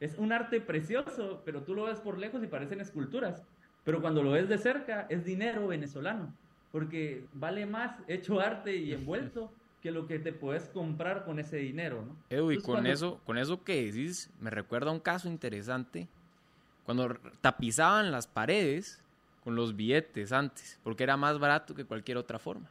Es 0.00 0.16
un 0.16 0.32
arte 0.32 0.60
precioso, 0.60 1.42
pero 1.44 1.62
tú 1.62 1.74
lo 1.74 1.84
ves 1.84 2.00
por 2.00 2.18
lejos 2.18 2.42
y 2.42 2.46
parecen 2.46 2.80
esculturas. 2.80 3.42
Pero 3.84 4.00
cuando 4.00 4.22
lo 4.22 4.32
ves 4.32 4.48
de 4.48 4.58
cerca, 4.58 5.06
es 5.08 5.24
dinero 5.24 5.66
venezolano, 5.66 6.34
porque 6.72 7.24
vale 7.34 7.66
más 7.66 7.98
hecho 8.08 8.40
arte 8.40 8.76
y 8.76 8.92
envuelto 8.92 9.52
que 9.82 9.90
lo 9.90 10.06
que 10.06 10.18
te 10.18 10.32
puedes 10.32 10.68
comprar 10.68 11.24
con 11.24 11.38
ese 11.38 11.56
dinero, 11.56 12.04
¿no? 12.06 12.16
Edu, 12.28 12.52
y 12.52 12.60
con, 12.60 12.86
eso, 12.86 13.20
con 13.24 13.38
eso 13.38 13.62
que 13.64 13.86
decís, 13.86 14.30
me 14.40 14.50
recuerda 14.50 14.90
un 14.90 15.00
caso 15.00 15.28
interesante. 15.28 16.08
Cuando 16.84 17.16
tapizaban 17.40 18.10
las 18.10 18.26
paredes 18.26 19.02
con 19.42 19.54
los 19.54 19.76
billetes 19.76 20.32
antes, 20.32 20.78
porque 20.82 21.04
era 21.04 21.16
más 21.16 21.38
barato 21.38 21.74
que 21.74 21.84
cualquier 21.84 22.18
otra 22.18 22.38
forma. 22.38 22.68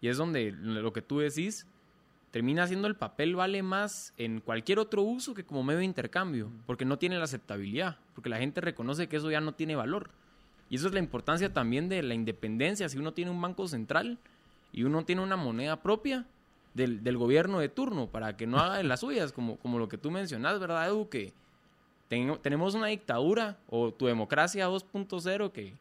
Y 0.00 0.08
es 0.08 0.16
donde 0.16 0.52
lo 0.52 0.92
que 0.92 1.00
tú 1.00 1.20
decís, 1.20 1.66
termina 2.32 2.66
siendo 2.66 2.88
el 2.88 2.96
papel 2.96 3.36
vale 3.36 3.62
más 3.62 4.14
en 4.16 4.40
cualquier 4.40 4.78
otro 4.78 5.02
uso 5.02 5.34
que 5.34 5.44
como 5.44 5.62
medio 5.62 5.78
de 5.78 5.84
intercambio, 5.84 6.50
porque 6.66 6.86
no 6.86 6.98
tiene 6.98 7.18
la 7.18 7.24
aceptabilidad, 7.24 7.98
porque 8.14 8.30
la 8.30 8.38
gente 8.38 8.60
reconoce 8.60 9.06
que 9.06 9.18
eso 9.18 9.30
ya 9.30 9.40
no 9.40 9.52
tiene 9.52 9.76
valor. 9.76 10.10
Y 10.70 10.76
eso 10.76 10.88
es 10.88 10.94
la 10.94 10.98
importancia 10.98 11.52
también 11.52 11.90
de 11.90 12.02
la 12.02 12.14
independencia. 12.14 12.88
Si 12.88 12.96
uno 12.96 13.12
tiene 13.12 13.30
un 13.30 13.40
banco 13.40 13.68
central 13.68 14.18
y 14.72 14.84
uno 14.84 15.04
tiene 15.04 15.20
una 15.20 15.36
moneda 15.36 15.76
propia 15.76 16.24
del, 16.72 17.04
del 17.04 17.18
gobierno 17.18 17.58
de 17.58 17.68
turno 17.68 18.06
para 18.06 18.34
que 18.38 18.46
no 18.46 18.58
haga 18.58 18.82
las 18.82 19.00
suyas, 19.00 19.32
como, 19.32 19.58
como 19.58 19.78
lo 19.78 19.90
que 19.90 19.98
tú 19.98 20.10
mencionas, 20.10 20.58
¿verdad, 20.58 20.88
Edu? 20.88 21.10
Que 21.10 21.34
tenemos 22.08 22.74
una 22.74 22.86
dictadura 22.86 23.58
o 23.68 23.92
tu 23.92 24.06
democracia 24.06 24.68
2.0 24.68 25.52
que, 25.52 25.74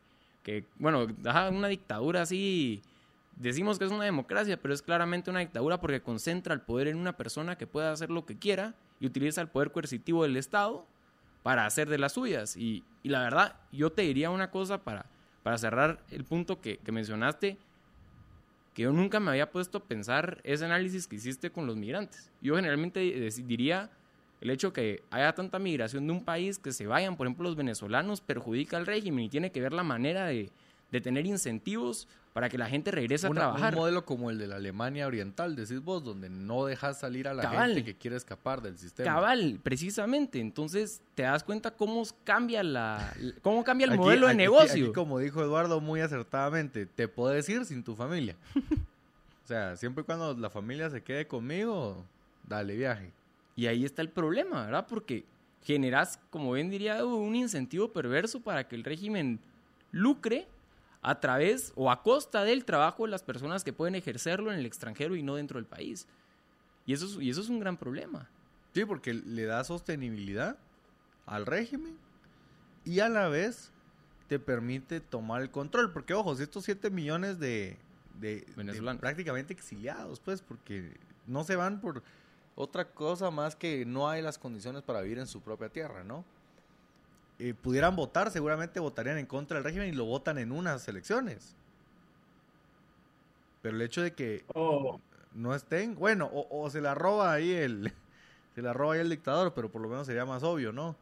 que, 0.44 0.66
bueno, 0.78 1.08
una 1.50 1.68
dictadura 1.70 2.24
así 2.24 2.82
decimos 3.36 3.80
que 3.80 3.86
es 3.86 3.92
una 3.92 4.06
democracia, 4.06 4.58
pero 4.62 4.74
es 4.74 4.82
claramente 4.82 5.30
una 5.30 5.40
dictadura 5.40 5.80
porque 5.80 6.02
concentra 6.02 6.54
el 6.54 6.62
poder 6.62 6.88
en 6.88 6.98
una 6.98 7.18
persona 7.18 7.58
que 7.58 7.68
puede 7.68 7.88
hacer 7.88 8.10
lo 8.10 8.26
que 8.26 8.38
quiera 8.38 8.76
y 9.00 9.08
utiliza 9.08 9.42
el 9.42 9.48
poder 9.48 9.72
coercitivo 9.72 10.24
del 10.24 10.38
Estado 10.38 10.86
para 11.44 11.66
hacer 11.66 11.90
de 11.90 11.98
las 11.98 12.14
suyas. 12.14 12.56
Y, 12.56 12.84
la 13.04 13.22
verdad, 13.22 13.56
yo 13.72 13.92
te 13.92 14.04
diría 14.04 14.30
una 14.30 14.52
cosa 14.52 14.84
para, 14.84 15.06
para 15.44 15.58
cerrar 15.58 16.00
el 16.12 16.24
punto 16.24 16.62
que, 16.62 16.80
mencionaste, 16.92 17.58
que 18.74 18.84
yo 18.84 18.92
nunca 18.92 19.20
me 19.20 19.32
había 19.32 19.52
puesto 19.52 19.80
a 19.80 19.84
pensar 19.84 20.40
ese 20.44 20.66
análisis 20.66 21.08
que 21.08 21.16
hiciste 21.16 21.52
con 21.52 21.66
los 21.66 21.76
migrantes. 21.76 22.32
Yo 22.42 22.56
generalmente 22.56 23.00
diría 23.44 23.90
el 24.40 24.50
hecho 24.50 24.72
que 24.74 25.04
haya 25.12 25.34
tanta 25.34 25.60
migración 25.60 26.08
de 26.08 26.14
un 26.14 26.24
país 26.24 26.58
que 26.58 26.72
se 26.72 26.88
vayan, 26.88 27.18
por 27.18 27.28
ejemplo, 27.28 27.44
los 27.44 27.56
venezolanos, 27.56 28.22
perjudica 28.22 28.78
al 28.78 28.86
régimen 28.86 29.26
y 29.26 29.30
tiene 29.30 29.52
que 29.52 29.62
ver 29.62 29.74
la 29.74 29.84
manera 29.84 30.26
de, 30.26 30.50
de 30.92 31.02
tener 31.02 31.26
incentivos 31.26 32.08
para 32.34 32.50
que 32.50 32.58
la 32.58 32.68
gente 32.68 32.92
regrese 32.92 33.28
a 33.28 33.30
trabajar. 33.30 33.74
Un 33.74 33.82
modelo 33.82 34.06
como 34.06 34.30
el 34.30 34.38
de 34.38 34.48
la 34.48 34.56
Alemania 34.56 35.06
Oriental, 35.08 35.56
decís 35.56 35.82
vos, 35.82 36.04
donde 36.04 36.30
no 36.30 36.66
dejas 36.66 37.00
salir 37.00 37.28
a 37.28 37.34
la 37.34 37.50
gente 37.50 37.84
que 37.84 37.96
quiere 37.96 38.16
escapar 38.16 38.62
del 38.62 38.78
sistema. 38.78 39.12
Cabal, 39.12 39.60
precisamente. 39.62 40.40
Entonces 40.40 41.02
te 41.16 41.24
das 41.24 41.44
cuenta 41.44 41.72
cómo 41.72 42.04
cambia 42.24 42.64
la 42.64 43.14
cómo 43.42 43.64
cambia 43.64 43.86
el 43.86 43.98
modelo 43.98 44.28
de 44.28 44.36
negocio. 44.36 44.94
como 44.94 45.20
dijo 45.20 45.42
Eduardo 45.42 45.82
muy 45.82 46.02
acertadamente, 46.02 46.86
te 46.86 47.08
puedes 47.08 47.48
ir 47.50 47.66
sin 47.66 47.84
tu 47.84 47.96
familia. 47.96 48.36
o 49.44 49.48
sea, 49.48 49.76
siempre 49.76 50.04
y 50.04 50.06
cuando 50.06 50.34
la 50.34 50.50
familia 50.50 50.90
se 50.90 51.02
quede 51.02 51.28
conmigo, 51.28 52.06
dale 52.48 52.76
viaje. 52.76 53.12
Y 53.58 53.68
ahí 53.68 53.84
está 53.84 54.02
el 54.02 54.10
problema, 54.10 54.66
¿verdad? 54.66 54.88
Porque 54.88 55.26
generas, 55.64 56.18
como 56.30 56.54
bien 56.54 56.70
diría, 56.70 57.04
un 57.06 57.36
incentivo 57.36 57.90
perverso 57.92 58.40
para 58.40 58.68
que 58.68 58.76
el 58.76 58.86
régimen 58.86 59.40
lucre 59.92 60.48
a 61.02 61.20
través 61.20 61.74
o 61.76 61.90
a 61.90 62.04
costa 62.04 62.44
del 62.44 62.66
trabajo 62.66 63.04
de 63.04 63.12
las 63.12 63.24
personas 63.24 63.64
que 63.64 63.74
pueden 63.74 63.96
ejercerlo 63.96 64.52
en 64.52 64.60
el 64.60 64.66
extranjero 64.66 65.16
y 65.16 65.24
no 65.24 65.36
dentro 65.36 65.58
del 65.58 65.66
país. 65.66 66.08
Y 66.86 66.94
eso 66.94 67.06
es, 67.06 67.14
y 67.22 67.30
eso 67.30 67.42
es 67.42 67.50
un 67.50 67.60
gran 67.60 67.78
problema. 67.78 68.30
Sí, 68.74 68.86
porque 68.86 69.14
le 69.14 69.46
da 69.46 69.64
sostenibilidad 69.64 70.58
al 71.26 71.46
régimen 71.46 71.98
y 72.86 73.00
a 73.00 73.10
la 73.10 73.28
vez 73.28 73.72
te 74.28 74.40
permite 74.40 75.02
tomar 75.02 75.42
el 75.42 75.52
control. 75.52 75.92
Porque, 75.92 76.14
ojo, 76.14 76.36
si 76.36 76.44
estos 76.44 76.64
7 76.66 76.90
millones 76.90 77.40
de, 77.40 77.78
de, 78.20 78.46
de, 78.56 78.98
prácticamente 78.98 79.54
exiliados, 79.54 80.20
pues, 80.20 80.42
porque 80.42 80.98
no 81.28 81.44
se 81.44 81.56
van 81.56 81.82
por 81.82 82.04
otra 82.56 82.86
cosa 82.86 83.32
más 83.32 83.56
que 83.56 83.86
no 83.86 84.10
hay 84.10 84.22
las 84.22 84.38
condiciones 84.38 84.84
para 84.84 85.02
vivir 85.02 85.20
en 85.20 85.28
su 85.28 85.42
propia 85.42 85.70
tierra, 85.70 86.04
¿no? 86.04 86.24
Eh, 87.44 87.56
pudieran 87.56 87.96
votar, 87.96 88.30
seguramente 88.30 88.80
votarían 88.80 89.18
en 89.18 89.26
contra 89.26 89.56
del 89.56 89.64
régimen 89.64 89.90
y 89.90 89.94
lo 89.94 90.06
votan 90.06 90.38
en 90.38 90.52
unas 90.52 90.88
elecciones. 90.88 91.56
Pero 93.64 93.76
el 93.76 93.82
hecho 93.82 94.04
de 94.04 94.14
que 94.14 94.46
oh. 94.54 95.02
no 95.34 95.56
estén, 95.56 95.96
bueno, 95.96 96.30
o, 96.32 96.70
se 96.70 96.82
la 96.82 96.94
roba 96.94 97.34
ahí 97.34 97.52
el, 97.52 97.92
se 98.54 98.62
la 98.62 98.74
roba 98.74 98.94
ahí 98.94 99.00
el 99.00 99.10
dictador, 99.10 99.56
pero 99.56 99.72
por 99.72 99.82
lo 99.82 99.90
menos 99.90 100.06
sería 100.06 100.24
más 100.24 100.44
obvio, 100.44 100.72
¿no? 100.72 100.96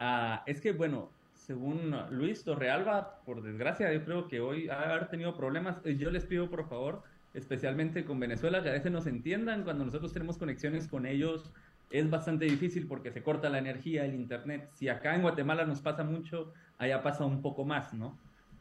Ah, 0.00 0.42
es 0.44 0.60
que 0.60 0.72
bueno, 0.72 1.08
según 1.32 1.96
Luis 2.10 2.44
Torrealba, 2.44 3.20
por 3.24 3.40
desgracia, 3.42 3.90
yo 3.90 4.04
creo 4.04 4.28
que 4.28 4.40
hoy 4.40 4.68
ha 4.68 4.82
haber 4.82 5.08
tenido 5.08 5.34
problemas. 5.34 5.78
Eh, 5.84 5.96
yo 5.96 6.10
les 6.10 6.26
pido 6.26 6.50
por 6.50 6.68
favor, 6.68 7.02
especialmente 7.32 8.04
con 8.04 8.20
Venezuela, 8.20 8.62
que 8.62 8.68
a 8.68 8.72
veces 8.72 8.92
nos 8.92 9.06
entiendan 9.06 9.64
cuando 9.64 9.86
nosotros 9.86 10.12
tenemos 10.12 10.36
conexiones 10.36 10.88
con 10.88 11.06
ellos 11.06 11.54
es 11.90 12.10
bastante 12.10 12.44
difícil 12.44 12.86
porque 12.86 13.12
se 13.12 13.22
corta 13.22 13.48
la 13.48 13.58
energía, 13.58 14.04
el 14.04 14.14
internet. 14.14 14.68
Si 14.74 14.88
acá 14.88 15.14
en 15.14 15.22
Guatemala 15.22 15.64
nos 15.64 15.80
pasa 15.80 16.04
mucho, 16.04 16.52
allá 16.78 17.02
pasa 17.02 17.24
un 17.24 17.42
poco 17.42 17.64
más, 17.64 17.94
¿no? 17.94 18.18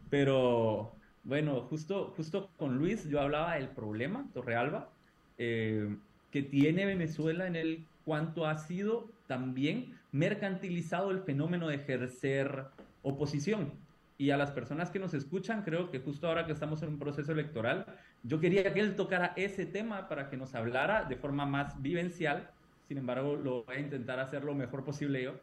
Pero 0.09 0.93
bueno, 1.23 1.61
justo, 1.61 2.13
justo 2.15 2.51
con 2.57 2.77
Luis 2.77 3.09
yo 3.09 3.19
hablaba 3.19 3.55
del 3.55 3.69
problema, 3.69 4.27
Torrealba, 4.33 4.89
eh, 5.37 5.95
que 6.31 6.43
tiene 6.43 6.85
Venezuela 6.85 7.47
en 7.47 7.55
el 7.55 7.85
cuanto 8.05 8.45
ha 8.45 8.57
sido 8.57 9.09
también 9.27 9.93
mercantilizado 10.11 11.09
el 11.11 11.21
fenómeno 11.21 11.67
de 11.67 11.75
ejercer 11.75 12.65
oposición. 13.01 13.71
Y 14.17 14.29
a 14.29 14.37
las 14.37 14.51
personas 14.51 14.91
que 14.91 14.99
nos 14.99 15.13
escuchan, 15.13 15.63
creo 15.63 15.91
que 15.91 15.99
justo 15.99 16.27
ahora 16.27 16.45
que 16.45 16.53
estamos 16.53 16.81
en 16.83 16.89
un 16.89 16.99
proceso 16.99 17.33
electoral, 17.33 17.85
yo 18.23 18.39
quería 18.39 18.73
que 18.73 18.79
él 18.79 18.95
tocara 18.95 19.33
ese 19.35 19.65
tema 19.65 20.07
para 20.07 20.29
que 20.29 20.37
nos 20.37 20.55
hablara 20.55 21.03
de 21.03 21.17
forma 21.17 21.45
más 21.45 21.81
vivencial 21.81 22.49
sin 22.87 22.97
embargo 22.97 23.35
lo 23.35 23.63
voy 23.63 23.75
a 23.75 23.79
intentar 23.79 24.19
hacer 24.19 24.43
lo 24.43 24.53
mejor 24.53 24.83
posible 24.83 25.23
yo, 25.23 25.35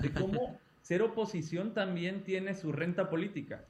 de 0.00 0.10
cómo 0.10 0.58
ser 0.82 1.02
oposición 1.02 1.74
también 1.74 2.22
tiene 2.22 2.54
su 2.54 2.72
renta 2.72 3.08
política. 3.10 3.64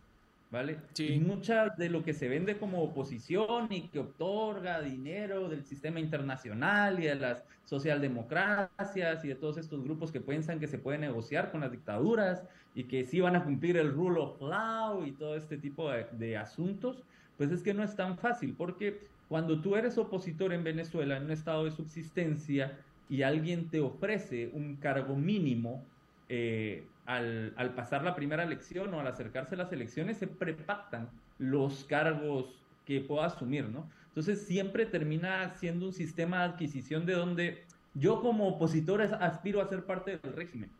¿Vale? 0.49 0.79
Sí. 0.93 1.15
Y 1.15 1.19
mucha 1.19 1.71
de 1.71 1.89
lo 1.89 2.05
que 2.05 2.15
se 2.15 2.29
vende 2.29 2.57
como 2.57 2.81
oposición 2.81 3.67
y 3.69 3.89
que 3.89 3.99
otorga 3.99 4.81
dinero 4.81 5.49
del 5.49 5.65
sistema 5.65 5.99
internacional 5.99 7.01
y 7.01 7.07
de 7.07 7.17
las 7.17 7.43
socialdemocracias 7.65 9.25
y 9.25 9.29
de 9.29 9.35
todos 9.35 9.59
estos 9.59 9.83
grupos 9.83 10.13
que 10.13 10.21
piensan 10.21 10.61
que 10.61 10.69
se 10.69 10.79
puede 10.79 10.99
negociar 10.99 11.51
con 11.51 11.63
las 11.63 11.73
dictaduras 11.73 12.45
y 12.77 12.85
que 12.85 13.05
sí 13.05 13.21
van 13.21 13.35
a 13.35 13.43
cumplir 13.43 13.77
el 13.77 13.93
rule 13.93 14.21
of 14.21 14.41
law 14.41 15.05
y 15.05 15.13
todo 15.13 15.35
este 15.35 15.59
tipo 15.59 15.91
de, 15.91 16.07
de 16.13 16.37
asuntos, 16.37 17.03
pues 17.37 17.51
es 17.51 17.63
que 17.63 17.75
no 17.75 17.83
es 17.83 17.97
tan 17.97 18.17
fácil, 18.17 18.55
porque 18.57 19.01
cuando 19.29 19.61
tú 19.61 19.75
eres 19.75 19.99
opositor 19.99 20.53
en 20.53 20.63
Venezuela, 20.63 21.17
en 21.17 21.25
un 21.25 21.31
estado 21.33 21.65
de 21.65 21.73
subsistencia, 21.73 22.79
y 23.09 23.23
alguien 23.23 23.69
te 23.69 23.81
ofrece 23.81 24.51
un 24.53 24.77
cargo 24.77 25.17
mínimo, 25.17 25.85
eh, 26.29 26.85
al, 27.05 27.55
al, 27.57 27.75
pasar 27.75 28.03
la 28.03 28.17
primera 28.17 28.43
elección 28.43 28.93
o 28.93 29.01
al 29.01 29.07
acercarse 29.07 29.55
a 29.55 29.59
las 29.59 29.73
elecciones, 29.73 30.17
se 30.17 30.27
prepactan 30.27 31.09
los 31.39 31.85
cargos 31.85 32.65
que 32.85 33.01
pueda 33.01 33.27
asumir, 33.27 33.69
¿no? 33.69 33.89
Entonces 34.09 34.47
siempre 34.47 34.87
termina 34.87 35.55
siendo 35.55 35.87
un 35.87 35.93
sistema 35.93 36.39
de 36.39 36.45
adquisición 36.55 37.05
de 37.05 37.13
donde 37.13 37.65
yo 37.95 38.21
como 38.21 38.49
opositor 38.49 39.03
aspiro 39.03 39.61
a 39.61 39.69
ser 39.69 39.85
parte 39.85 40.19
del 40.19 40.33
régimen, 40.33 40.71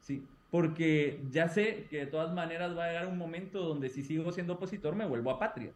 ¿sí? 0.00 0.24
Porque 0.50 1.20
ya 1.30 1.48
sé 1.48 1.86
que 1.90 1.98
de 1.98 2.06
todas 2.06 2.32
maneras 2.32 2.76
va 2.76 2.84
a 2.84 2.88
llegar 2.88 3.06
un 3.06 3.18
momento 3.18 3.60
donde 3.60 3.88
si 3.88 4.02
sigo 4.02 4.32
siendo 4.32 4.54
opositor 4.54 4.94
me 4.94 5.06
vuelvo 5.06 5.30
a 5.30 5.38
patria. 5.38 5.72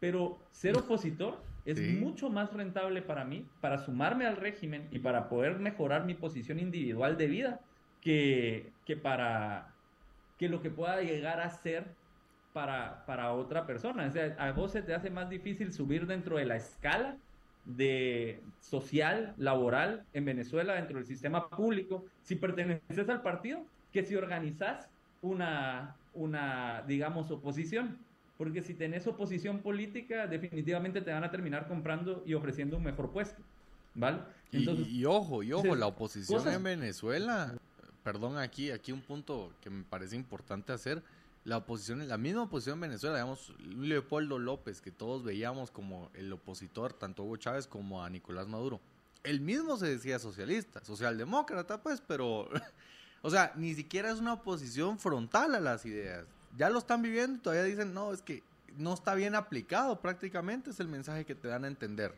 Pero 0.00 0.38
ser 0.50 0.76
opositor 0.76 1.40
es 1.70 1.78
sí. 1.78 1.98
mucho 2.00 2.30
más 2.30 2.52
rentable 2.52 3.02
para 3.02 3.24
mí, 3.24 3.46
para 3.60 3.78
sumarme 3.78 4.26
al 4.26 4.36
régimen 4.36 4.88
y 4.90 5.00
para 5.00 5.28
poder 5.28 5.58
mejorar 5.58 6.06
mi 6.06 6.14
posición 6.14 6.58
individual 6.58 7.18
de 7.18 7.26
vida, 7.26 7.60
que, 8.00 8.72
que 8.86 8.96
para 8.96 9.74
que 10.38 10.48
lo 10.48 10.62
que 10.62 10.70
pueda 10.70 11.02
llegar 11.02 11.40
a 11.40 11.50
ser 11.50 11.84
para, 12.54 13.04
para 13.04 13.32
otra 13.32 13.66
persona. 13.66 14.06
O 14.06 14.10
sea, 14.10 14.34
a 14.38 14.52
vos 14.52 14.72
se 14.72 14.82
te 14.82 14.94
hace 14.94 15.10
más 15.10 15.28
difícil 15.28 15.72
subir 15.72 16.06
dentro 16.06 16.38
de 16.38 16.46
la 16.46 16.56
escala 16.56 17.16
de 17.66 18.40
social, 18.60 19.34
laboral 19.36 20.04
en 20.14 20.24
Venezuela, 20.24 20.74
dentro 20.74 20.96
del 20.96 21.06
sistema 21.06 21.50
público, 21.50 22.06
si 22.22 22.36
perteneces 22.36 23.10
al 23.10 23.20
partido, 23.20 23.62
que 23.92 24.04
si 24.04 24.16
organizas 24.16 24.88
una, 25.20 25.96
una, 26.14 26.82
digamos, 26.86 27.30
oposición. 27.30 27.98
Porque 28.38 28.62
si 28.62 28.72
tenés 28.72 29.06
oposición 29.06 29.58
política, 29.58 30.26
definitivamente 30.26 31.02
te 31.02 31.12
van 31.12 31.24
a 31.24 31.30
terminar 31.30 31.68
comprando 31.68 32.22
y 32.24 32.34
ofreciendo 32.34 32.76
un 32.76 32.84
mejor 32.84 33.10
puesto. 33.10 33.42
¿Vale? 33.94 34.20
Entonces, 34.52 34.86
y, 34.88 35.00
y, 35.00 35.04
ojo, 35.04 35.42
y 35.42 35.52
ojo, 35.52 35.74
la 35.74 35.88
oposición 35.88 36.38
cosas... 36.38 36.54
en 36.54 36.62
Venezuela, 36.62 37.54
perdón, 38.04 38.38
aquí, 38.38 38.70
aquí 38.70 38.92
un 38.92 39.02
punto 39.02 39.52
que 39.60 39.70
me 39.70 39.82
parece 39.82 40.16
importante 40.16 40.72
hacer, 40.72 41.02
la 41.44 41.56
oposición, 41.56 42.06
la 42.06 42.18
misma 42.18 42.42
oposición 42.42 42.74
en 42.76 42.82
Venezuela, 42.82 43.16
digamos, 43.16 43.52
Leopoldo 43.58 44.38
López, 44.38 44.80
que 44.80 44.90
todos 44.90 45.24
veíamos 45.24 45.70
como 45.70 46.10
el 46.14 46.32
opositor, 46.32 46.92
tanto 46.92 47.22
a 47.22 47.26
Hugo 47.26 47.36
Chávez 47.38 47.66
como 47.66 48.04
a 48.04 48.10
Nicolás 48.10 48.46
Maduro. 48.46 48.80
Él 49.24 49.40
mismo 49.40 49.76
se 49.76 49.86
decía 49.86 50.18
socialista, 50.18 50.84
socialdemócrata, 50.84 51.82
pues, 51.82 52.02
pero, 52.06 52.48
o 53.22 53.30
sea, 53.30 53.52
ni 53.56 53.74
siquiera 53.74 54.10
es 54.12 54.20
una 54.20 54.34
oposición 54.34 54.98
frontal 54.98 55.54
a 55.54 55.60
las 55.60 55.84
ideas. 55.86 56.26
Ya 56.56 56.70
lo 56.70 56.78
están 56.78 57.02
viviendo 57.02 57.36
y 57.36 57.40
todavía 57.40 57.64
dicen, 57.64 57.94
no, 57.94 58.12
es 58.12 58.22
que 58.22 58.42
no 58.76 58.94
está 58.94 59.14
bien 59.14 59.34
aplicado 59.34 60.00
prácticamente, 60.00 60.70
es 60.70 60.80
el 60.80 60.88
mensaje 60.88 61.24
que 61.24 61.34
te 61.34 61.48
dan 61.48 61.64
a 61.64 61.68
entender. 61.68 62.14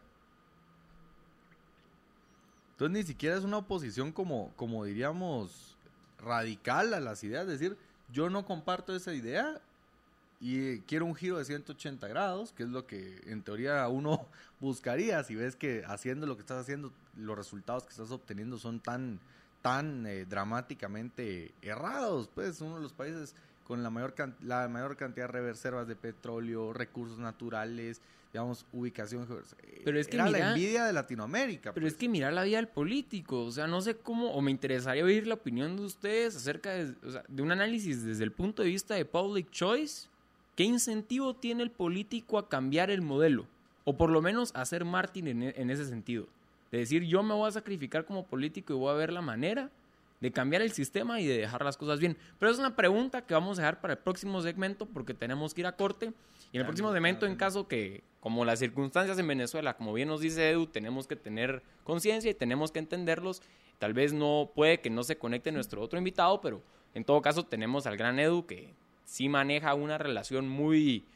Entonces 2.72 2.98
ni 2.98 3.02
siquiera 3.02 3.36
es 3.36 3.44
una 3.44 3.58
oposición 3.58 4.12
como, 4.12 4.52
como 4.56 4.84
diríamos, 4.84 5.76
radical 6.18 6.94
a 6.94 7.00
las 7.00 7.22
ideas, 7.24 7.42
es 7.42 7.58
decir, 7.58 7.76
yo 8.12 8.30
no 8.30 8.44
comparto 8.44 8.94
esa 8.94 9.12
idea 9.12 9.60
y 10.40 10.80
quiero 10.80 11.04
un 11.04 11.14
giro 11.14 11.36
de 11.36 11.44
180 11.44 12.08
grados, 12.08 12.52
que 12.52 12.62
es 12.62 12.70
lo 12.70 12.86
que 12.86 13.20
en 13.26 13.42
teoría 13.42 13.86
uno 13.88 14.26
buscaría 14.60 15.22
si 15.22 15.34
ves 15.34 15.54
que 15.54 15.84
haciendo 15.86 16.26
lo 16.26 16.36
que 16.36 16.40
estás 16.40 16.62
haciendo, 16.62 16.92
los 17.16 17.36
resultados 17.36 17.84
que 17.84 17.90
estás 17.90 18.10
obteniendo 18.10 18.58
son 18.58 18.80
tan, 18.80 19.20
tan 19.60 20.06
eh, 20.06 20.24
dramáticamente 20.24 21.52
errados. 21.60 22.30
Pues 22.34 22.62
uno 22.62 22.76
de 22.76 22.82
los 22.82 22.94
países 22.94 23.34
con 23.70 23.84
la 23.84 23.90
mayor, 23.90 24.14
la 24.42 24.68
mayor 24.68 24.96
cantidad 24.96 25.32
de 25.32 25.42
reservas 25.42 25.86
de 25.86 25.94
petróleo, 25.94 26.72
recursos 26.72 27.20
naturales, 27.20 28.00
digamos, 28.32 28.66
ubicación. 28.72 29.28
Pero 29.84 30.00
es 30.00 30.08
que 30.08 30.16
era 30.16 30.24
mira, 30.24 30.38
la 30.40 30.48
envidia 30.50 30.84
de 30.86 30.92
Latinoamérica. 30.92 31.72
Pero 31.72 31.84
pues. 31.84 31.92
es 31.92 31.98
que 32.00 32.08
mirar 32.08 32.32
la 32.32 32.42
vida 32.42 32.56
del 32.56 32.66
político, 32.66 33.44
o 33.44 33.52
sea, 33.52 33.68
no 33.68 33.80
sé 33.80 33.94
cómo, 33.94 34.32
o 34.32 34.40
me 34.40 34.50
interesaría 34.50 35.04
oír 35.04 35.28
la 35.28 35.34
opinión 35.34 35.76
de 35.76 35.84
ustedes 35.84 36.34
acerca 36.34 36.72
de, 36.72 36.96
o 37.06 37.12
sea, 37.12 37.22
de 37.28 37.42
un 37.42 37.52
análisis 37.52 38.04
desde 38.04 38.24
el 38.24 38.32
punto 38.32 38.64
de 38.64 38.70
vista 38.70 38.96
de 38.96 39.04
public 39.04 39.48
choice. 39.52 40.08
¿Qué 40.56 40.64
incentivo 40.64 41.34
tiene 41.34 41.62
el 41.62 41.70
político 41.70 42.38
a 42.38 42.48
cambiar 42.48 42.90
el 42.90 43.02
modelo? 43.02 43.46
O 43.84 43.96
por 43.96 44.10
lo 44.10 44.20
menos 44.20 44.50
a 44.56 44.64
ser 44.64 44.84
mártir 44.84 45.28
en, 45.28 45.44
en 45.44 45.70
ese 45.70 45.86
sentido. 45.86 46.26
De 46.72 46.78
decir, 46.78 47.04
yo 47.04 47.22
me 47.22 47.34
voy 47.34 47.48
a 47.48 47.52
sacrificar 47.52 48.04
como 48.04 48.26
político 48.26 48.72
y 48.72 48.76
voy 48.76 48.90
a 48.90 48.94
ver 48.96 49.12
la 49.12 49.22
manera 49.22 49.70
de 50.20 50.32
cambiar 50.32 50.62
el 50.62 50.72
sistema 50.72 51.20
y 51.20 51.26
de 51.26 51.38
dejar 51.38 51.64
las 51.64 51.76
cosas 51.76 51.98
bien. 51.98 52.16
Pero 52.38 52.52
es 52.52 52.58
una 52.58 52.76
pregunta 52.76 53.22
que 53.22 53.34
vamos 53.34 53.58
a 53.58 53.62
dejar 53.62 53.80
para 53.80 53.94
el 53.94 53.98
próximo 53.98 54.40
segmento 54.42 54.86
porque 54.86 55.14
tenemos 55.14 55.54
que 55.54 55.62
ir 55.62 55.66
a 55.66 55.76
corte. 55.76 56.12
Y 56.52 56.56
en 56.56 56.60
el 56.60 56.66
próximo 56.66 56.92
segmento, 56.92 57.26
en 57.26 57.36
caso 57.36 57.66
que, 57.66 58.04
como 58.20 58.44
las 58.44 58.58
circunstancias 58.58 59.18
en 59.18 59.26
Venezuela, 59.26 59.76
como 59.76 59.92
bien 59.92 60.08
nos 60.08 60.20
dice 60.20 60.50
Edu, 60.50 60.66
tenemos 60.66 61.06
que 61.06 61.16
tener 61.16 61.62
conciencia 61.84 62.30
y 62.30 62.34
tenemos 62.34 62.70
que 62.70 62.80
entenderlos. 62.80 63.42
Tal 63.78 63.94
vez 63.94 64.12
no 64.12 64.52
puede 64.54 64.80
que 64.80 64.90
no 64.90 65.02
se 65.02 65.16
conecte 65.16 65.52
nuestro 65.52 65.80
otro 65.80 65.98
invitado, 65.98 66.40
pero 66.42 66.62
en 66.94 67.04
todo 67.04 67.22
caso 67.22 67.44
tenemos 67.44 67.86
al 67.86 67.96
gran 67.96 68.18
Edu 68.18 68.46
que 68.46 68.74
sí 69.04 69.28
maneja 69.30 69.72
una 69.74 69.96
relación 69.96 70.48
muy, 70.48 71.06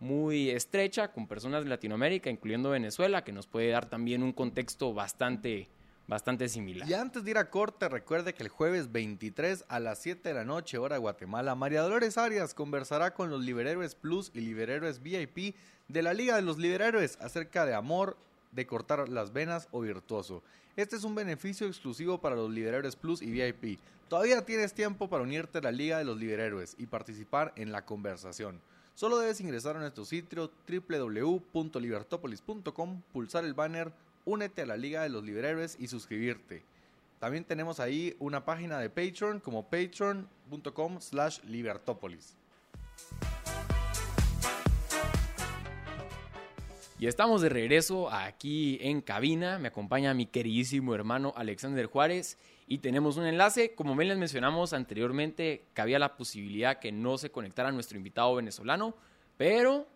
muy 0.00 0.50
estrecha 0.50 1.12
con 1.12 1.26
personas 1.26 1.64
de 1.64 1.70
Latinoamérica, 1.70 2.28
incluyendo 2.28 2.70
Venezuela, 2.70 3.24
que 3.24 3.32
nos 3.32 3.46
puede 3.46 3.70
dar 3.70 3.88
también 3.88 4.22
un 4.22 4.32
contexto 4.32 4.92
bastante 4.92 5.68
bastante 6.10 6.48
similar. 6.48 6.88
Y 6.88 6.94
antes 6.94 7.24
de 7.24 7.30
ir 7.30 7.38
a 7.38 7.50
corte, 7.50 7.88
recuerde 7.88 8.34
que 8.34 8.42
el 8.42 8.48
jueves 8.48 8.90
23 8.90 9.64
a 9.68 9.78
las 9.78 10.00
7 10.00 10.28
de 10.28 10.34
la 10.34 10.44
noche, 10.44 10.76
hora 10.76 10.96
Guatemala, 10.98 11.54
María 11.54 11.82
Dolores 11.82 12.18
Arias 12.18 12.52
conversará 12.52 13.14
con 13.14 13.30
los 13.30 13.42
Liberhéroes 13.42 13.94
Plus 13.94 14.32
y 14.34 14.40
Liberhéroes 14.40 15.00
VIP 15.02 15.54
de 15.86 16.02
la 16.02 16.12
Liga 16.12 16.34
de 16.34 16.42
los 16.42 16.58
Liberhéroes 16.58 17.16
acerca 17.20 17.64
de 17.64 17.74
amor, 17.74 18.16
de 18.50 18.66
cortar 18.66 19.08
las 19.08 19.32
venas 19.32 19.68
o 19.70 19.80
virtuoso. 19.80 20.42
Este 20.76 20.96
es 20.96 21.04
un 21.04 21.14
beneficio 21.14 21.68
exclusivo 21.68 22.20
para 22.20 22.34
los 22.34 22.50
Liberhéroes 22.50 22.96
Plus 22.96 23.22
y 23.22 23.30
VIP. 23.30 23.78
Todavía 24.08 24.44
tienes 24.44 24.74
tiempo 24.74 25.08
para 25.08 25.22
unirte 25.22 25.58
a 25.58 25.62
la 25.62 25.70
Liga 25.70 25.98
de 25.98 26.04
los 26.04 26.18
Liberhéroes 26.18 26.74
y 26.76 26.86
participar 26.86 27.52
en 27.54 27.70
la 27.70 27.84
conversación. 27.84 28.60
Solo 28.96 29.18
debes 29.18 29.40
ingresar 29.40 29.76
a 29.76 29.80
nuestro 29.80 30.04
sitio 30.04 30.50
www.libertopolis.com, 30.68 33.02
pulsar 33.12 33.44
el 33.44 33.54
banner 33.54 33.92
únete 34.24 34.62
a 34.62 34.66
la 34.66 34.76
Liga 34.76 35.02
de 35.02 35.08
los 35.08 35.24
Liberhéroes 35.24 35.76
y 35.78 35.88
suscribirte. 35.88 36.62
También 37.18 37.44
tenemos 37.44 37.80
ahí 37.80 38.16
una 38.18 38.44
página 38.44 38.78
de 38.78 38.88
Patreon 38.88 39.40
como 39.40 39.64
patreon.com 39.64 41.00
slash 41.00 41.40
libertópolis. 41.44 42.36
Y 47.00 47.06
estamos 47.06 47.40
de 47.40 47.48
regreso 47.48 48.10
aquí 48.10 48.78
en 48.82 49.00
cabina. 49.00 49.58
Me 49.58 49.68
acompaña 49.68 50.12
mi 50.12 50.26
queridísimo 50.26 50.94
hermano 50.94 51.32
Alexander 51.34 51.86
Juárez. 51.86 52.36
Y 52.66 52.78
tenemos 52.78 53.16
un 53.16 53.24
enlace. 53.24 53.74
Como 53.74 53.96
bien 53.96 54.08
les 54.08 54.18
mencionamos 54.18 54.74
anteriormente, 54.74 55.64
que 55.72 55.80
había 55.80 55.98
la 55.98 56.18
posibilidad 56.18 56.78
que 56.78 56.92
no 56.92 57.16
se 57.16 57.30
conectara 57.30 57.72
nuestro 57.72 57.96
invitado 57.96 58.34
venezolano. 58.34 58.94
Pero, 59.38 59.86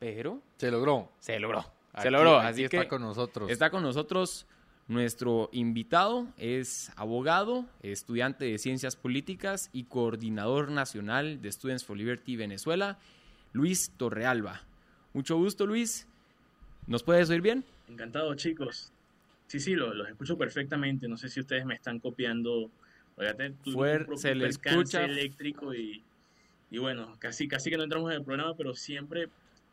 pero... 0.00 0.40
Se 0.56 0.72
logró. 0.72 1.08
Se 1.20 1.38
logró. 1.38 1.79
Aquí, 1.92 2.02
se 2.02 2.10
logró. 2.10 2.38
aquí 2.38 2.48
Así 2.48 2.64
está 2.64 2.82
que 2.82 2.88
con 2.88 3.02
nosotros. 3.02 3.50
Está 3.50 3.70
con 3.70 3.82
nosotros 3.82 4.46
nuestro 4.88 5.48
invitado. 5.52 6.28
Es 6.36 6.90
abogado, 6.96 7.66
estudiante 7.82 8.44
de 8.44 8.58
ciencias 8.58 8.96
políticas 8.96 9.70
y 9.72 9.84
coordinador 9.84 10.70
nacional 10.70 11.40
de 11.40 11.52
Students 11.52 11.84
for 11.84 11.96
Liberty 11.96 12.36
Venezuela, 12.36 12.98
Luis 13.52 13.92
Torrealba. 13.96 14.62
Mucho 15.12 15.36
gusto, 15.36 15.66
Luis. 15.66 16.06
¿Nos 16.86 17.02
puedes 17.02 17.30
oír 17.30 17.40
bien? 17.40 17.64
Encantado, 17.88 18.34
chicos. 18.34 18.92
Sí, 19.46 19.58
sí, 19.58 19.74
los, 19.74 19.94
los 19.94 20.08
escucho 20.08 20.38
perfectamente. 20.38 21.08
No 21.08 21.16
sé 21.16 21.28
si 21.28 21.40
ustedes 21.40 21.64
me 21.64 21.74
están 21.74 21.98
copiando. 21.98 22.70
Oigan, 23.16 23.56
Fuer, 23.72 24.06
se 24.16 24.34
le 24.34 24.48
escucha 24.48 25.04
eléctrico 25.04 25.74
y, 25.74 26.02
y 26.70 26.78
bueno, 26.78 27.16
casi, 27.18 27.48
casi 27.48 27.68
que 27.68 27.76
no 27.76 27.82
entramos 27.82 28.10
en 28.10 28.18
el 28.18 28.24
programa, 28.24 28.54
pero 28.56 28.74
siempre 28.74 29.28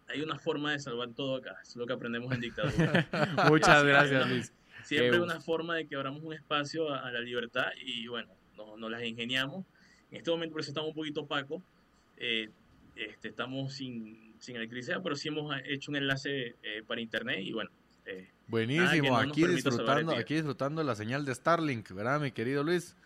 hay 0.08 0.22
una 0.22 0.38
forma 0.38 0.72
de 0.72 0.80
salvar 0.80 1.10
todo 1.10 1.38
acá. 1.38 1.58
Es 1.62 1.76
lo 1.76 1.86
que 1.86 1.93
aprendemos 1.93 2.34
en 2.34 2.41
dictadura. 2.41 3.08
Muchas 3.49 3.84
gracias, 3.84 4.30
Luis. 4.30 4.53
Siempre 4.84 5.18
hay 5.18 5.24
una 5.24 5.41
forma 5.41 5.76
de 5.76 5.88
que 5.88 5.95
abramos 5.95 6.24
un 6.24 6.34
espacio 6.34 6.89
a, 6.89 7.08
a 7.08 7.12
la 7.12 7.20
libertad 7.20 7.68
y 7.86 8.08
bueno, 8.08 8.30
nos, 8.55 8.78
nos, 8.80 8.89
las 8.89 9.03
ingeniamos. 9.03 9.66
En 10.12 10.18
este 10.18 10.32
momento 10.32 10.53
por 10.53 10.62
eso 10.62 10.72
estamos 10.72 10.89
un 10.89 10.95
poquito 10.95 11.22
opacos. 11.22 11.62
Eh, 12.18 12.49
este, 12.95 13.28
estamos 13.28 13.74
sin, 13.74 14.34
sin 14.39 14.55
electricidad, 14.55 15.01
pero 15.03 15.16
sí 15.16 15.28
hemos 15.28 15.55
hecho 15.66 15.91
un 15.91 15.97
enlace 15.97 16.55
eh, 16.64 16.84
para 16.86 17.01
internet 17.01 17.39
y 17.41 17.53
bueno. 17.53 17.70
Eh, 18.05 18.30
Buenísimo, 18.47 19.10
no 19.10 19.18
aquí, 19.18 19.45
disfrutando, 19.45 20.16
aquí 20.16 20.36
disfrutando 20.36 20.82
la 20.82 20.95
señal 20.95 21.26
de 21.26 21.36
Starlink, 21.36 21.91
¿verdad, 21.91 22.22
mi 22.22 22.32
querido 22.32 22.64
Luis? 22.64 22.95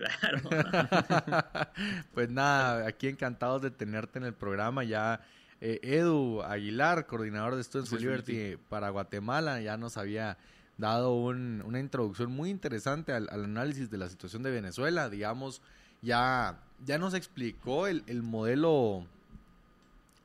Claro. 0.00 0.40
pues 2.14 2.30
nada, 2.30 2.86
aquí 2.86 3.06
encantados 3.06 3.60
de 3.60 3.70
tenerte 3.70 4.18
en 4.18 4.24
el 4.24 4.32
programa. 4.32 4.82
Ya 4.82 5.20
eh, 5.60 5.80
Edu 5.82 6.42
Aguilar, 6.42 7.06
coordinador 7.06 7.56
de 7.56 7.64
Students 7.64 7.90
for 7.90 8.00
Liberty 8.00 8.56
para 8.68 8.90
Guatemala, 8.90 9.60
ya 9.60 9.76
nos 9.76 9.96
había 9.96 10.38
dado 10.78 11.14
una 11.14 11.78
introducción 11.78 12.32
muy 12.32 12.48
interesante 12.48 13.12
al, 13.12 13.28
análisis 13.28 13.90
de 13.90 13.98
la 13.98 14.08
situación 14.08 14.42
de 14.42 14.50
Venezuela. 14.50 15.10
Digamos, 15.10 15.60
ya, 16.00 16.58
ya 16.84 16.98
nos 16.98 17.12
explicó 17.12 17.86
el, 17.86 18.02
el 18.06 18.22
modelo 18.22 19.06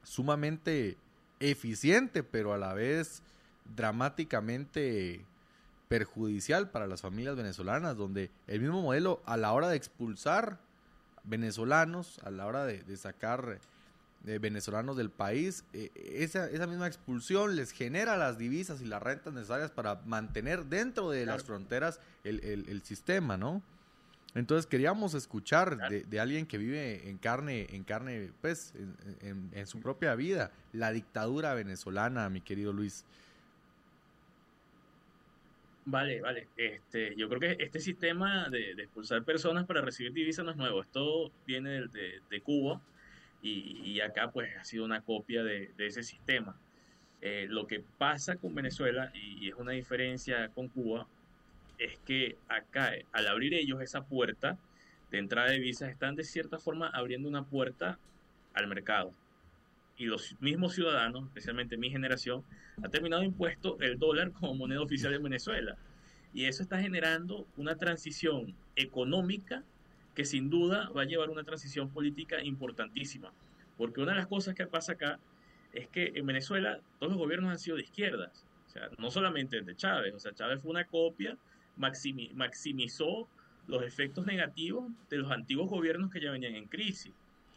sumamente 0.04 0.98
eficiente, 1.40 2.24
pero 2.24 2.54
a 2.54 2.58
la 2.58 2.74
vez 2.74 3.22
dramáticamente 3.76 5.26
perjudicial 5.88 6.70
para 6.70 6.88
las 6.88 7.02
familias 7.02 7.36
venezolanas, 7.36 7.98
donde 7.98 8.32
el 8.48 8.62
mismo 8.62 8.82
modelo 8.82 9.22
a 9.26 9.38
la 9.38 9.54
hora 9.54 9.70
de 9.70 9.78
expulsar 9.78 10.60
venezolanos, 11.24 12.20
a 12.24 12.32
la 12.32 12.46
hora 12.46 12.66
de, 12.66 12.98
sacar 12.98 13.60
eh, 14.28 14.40
venezolanos 14.40 14.98
del 14.98 15.10
país, 15.10 15.66
eh, 15.74 15.92
esa, 15.96 16.50
esa, 16.50 16.68
misma 16.68 16.88
expulsión 16.88 17.56
les 17.56 17.72
genera 17.72 18.18
las 18.18 18.38
divisas 18.38 18.82
y 18.82 18.86
las 18.86 19.02
rentas 19.02 19.34
necesarias 19.34 19.72
para 19.72 20.02
mantener 20.06 20.66
dentro 20.66 21.10
de 21.10 21.26
las 21.26 21.44
fronteras 21.44 22.00
el, 22.24 22.40
el, 22.44 22.82
sistema, 22.84 23.38
¿no? 23.38 23.62
Entonces 24.34 24.68
queríamos 24.68 25.14
escuchar 25.14 25.78
de, 25.90 26.20
alguien 26.20 26.46
que 26.46 26.58
vive 26.58 27.10
en 27.10 27.18
carne, 27.18 27.68
en 27.70 27.84
carne, 27.84 28.32
pues, 28.42 28.74
en, 29.22 29.50
en, 29.54 29.68
su 29.68 29.80
propia 29.80 30.14
vida, 30.16 30.52
la 30.74 30.92
dictadura 30.92 31.54
venezolana, 31.54 32.30
mi 32.30 32.42
querido 32.42 32.74
Luis. 32.74 33.06
Vale, 35.86 36.20
vale. 36.20 36.48
Este, 36.58 37.16
yo 37.16 37.30
creo 37.30 37.40
que 37.40 37.64
este 37.64 37.80
sistema 37.80 38.50
de, 38.50 38.72
expulsar 38.72 39.24
personas 39.24 39.66
para 39.66 39.82
recibir 39.82 40.12
divisas 40.14 40.44
no 40.44 40.52
es 40.52 40.58
nuevo. 40.58 40.82
Esto 40.82 41.32
viene 41.46 41.88
de, 41.88 42.42
Cuba 42.42 42.82
y, 43.48 44.00
acá 44.02 44.32
pues 44.32 44.50
ha 44.60 44.64
sido 44.64 44.86
una 44.86 45.02
copia 45.02 45.44
de, 45.44 45.72
ese 45.78 46.04
sistema. 46.04 46.58
Eh, 47.22 47.48
lo 47.50 47.68
que 47.68 47.84
pasa 47.98 48.36
con 48.38 48.56
Venezuela, 48.56 49.12
y, 49.14 49.50
es 49.50 49.56
una 49.56 49.74
diferencia 49.74 50.50
con 50.50 50.68
Cuba, 50.68 51.08
es 51.78 52.00
que 52.00 52.38
acá 52.48 52.94
al 53.12 53.28
abrir 53.28 53.54
ellos 53.54 53.82
esa 53.82 54.04
puerta 54.04 54.58
de 55.12 55.20
entrada 55.20 55.50
de 55.50 55.56
divisas 55.56 55.90
están 55.90 56.16
de 56.16 56.24
cierta 56.24 56.58
forma 56.58 56.88
abriendo 56.88 57.30
una 57.30 57.44
puerta 57.44 58.00
al 58.54 58.68
mercado. 58.68 59.12
Y 59.98 60.06
los 60.06 60.36
mismos 60.42 60.74
ciudadanos, 60.74 61.26
especialmente 61.26 61.78
mi 61.78 61.90
generación, 61.90 62.44
ha 62.84 62.90
terminado 62.90 63.24
impuesto 63.24 63.78
el 63.80 64.00
dólar 64.00 64.32
como 64.32 64.56
moneda 64.56 64.82
oficial 64.82 65.12
de 65.12 65.20
Venezuela. 65.20 65.78
Y 66.34 66.46
eso 66.46 66.64
está 66.64 66.82
generando 66.82 67.48
una 67.56 67.76
transición 67.76 68.56
económica 68.76 69.64
que 70.16 70.26
sin 70.26 70.50
duda 70.50 70.90
va 70.90 71.04
a 71.04 71.06
llevar 71.06 71.30
una 71.30 71.44
transición 71.44 71.90
política 71.90 72.42
importantísima. 72.42 73.32
Porque 73.78 74.02
una 74.02 74.14
de 74.14 74.20
las 74.20 74.28
cosas 74.28 74.56
que 74.56 74.66
pasa 74.66 74.94
acá 74.94 75.20
es 75.74 75.88
que 75.90 76.14
en 76.16 76.26
Venezuela 76.26 76.80
todos 77.00 77.12
los 77.12 77.22
gobiernos 77.22 77.52
han 77.52 77.60
sido 77.60 77.76
de 77.76 77.84
izquierdas. 77.84 78.46
O 78.68 78.70
sea, 78.70 78.90
no 78.98 79.12
solamente 79.12 79.58
el 79.58 79.66
de 79.66 79.76
Chávez. 79.76 80.14
O 80.16 80.20
sea, 80.20 80.34
Chávez 80.34 80.62
fue 80.62 80.72
una 80.72 80.86
copia, 80.86 81.38
maximizó 81.76 83.28
los 83.68 83.84
efectos 83.84 84.26
negativos 84.26 84.90
de 85.10 85.18
los 85.18 85.32
antiguos 85.32 85.70
gobiernos 85.70 86.12
que 86.12 86.22
ya 86.22 86.32
venían 86.32 86.56
en 86.56 86.68
crisis. 86.68 87.14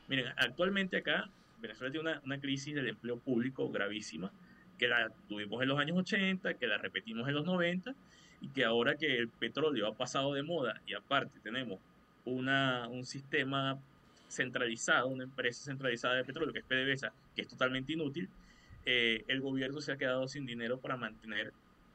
Miren, 0.08 0.26
actualmente 0.36 0.96
acá 0.96 1.30
Venezuela 1.60 1.92
tiene 1.92 2.10
una, 2.10 2.20
una 2.24 2.40
crisis 2.40 2.74
del 2.74 2.88
empleo 2.88 3.18
público 3.18 3.70
gravísima 3.70 4.32
que 4.78 4.88
la 4.88 5.10
tuvimos 5.28 5.60
en 5.62 5.68
los 5.68 5.78
años 5.78 5.98
80, 5.98 6.54
que 6.54 6.66
la 6.66 6.78
repetimos 6.78 7.28
en 7.28 7.34
los 7.34 7.44
90 7.44 7.94
y 8.40 8.48
que 8.48 8.64
ahora 8.64 8.96
que 8.96 9.18
el 9.18 9.28
petróleo 9.28 9.88
ha 9.88 9.94
pasado 9.94 10.32
de 10.34 10.42
moda 10.42 10.80
y 10.86 10.94
aparte 10.94 11.40
tenemos 11.40 11.80
una, 12.28 12.88
un 12.88 13.04
sistema 13.04 13.78
centralizado, 14.28 15.08
una 15.08 15.24
empresa 15.24 15.64
centralizada 15.64 16.16
de 16.16 16.24
petróleo 16.24 16.52
que 16.52 16.60
es 16.60 16.64
PDVSA, 16.64 17.12
que 17.34 17.42
es 17.42 17.48
totalmente 17.48 17.92
inútil, 17.92 18.28
eh, 18.84 19.24
el 19.28 19.40
gobierno 19.40 19.80
se 19.80 19.92
ha 19.92 19.96
quedado 19.96 20.28
sin 20.28 20.46
dinero 20.46 20.78
para 20.78 20.96
mantener 20.96 21.52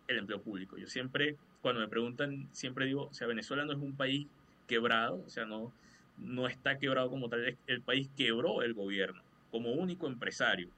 el 0.07 0.17
empleo 0.17 0.41
público. 0.41 0.77
Yo 0.77 0.87
siempre, 0.87 1.37
cuando 1.61 1.81
me 1.81 1.87
preguntan, 1.87 2.47
siempre 2.51 2.85
digo, 2.85 3.05
o 3.05 3.13
sea, 3.13 3.27
Venezuela 3.27 3.65
no 3.65 3.73
es 3.73 3.79
un 3.79 3.95
país 3.95 4.27
quebrado, 4.67 5.23
o 5.25 5.29
sea, 5.29 5.45
no, 5.45 5.71
no 6.17 6.47
está 6.47 6.77
quebrado 6.77 7.09
como 7.09 7.29
tal, 7.29 7.57
el 7.67 7.81
país 7.81 8.09
quebró 8.15 8.61
el 8.61 8.73
gobierno 8.73 9.21
como 9.51 9.71
único 9.71 10.07
empresario 10.07 10.69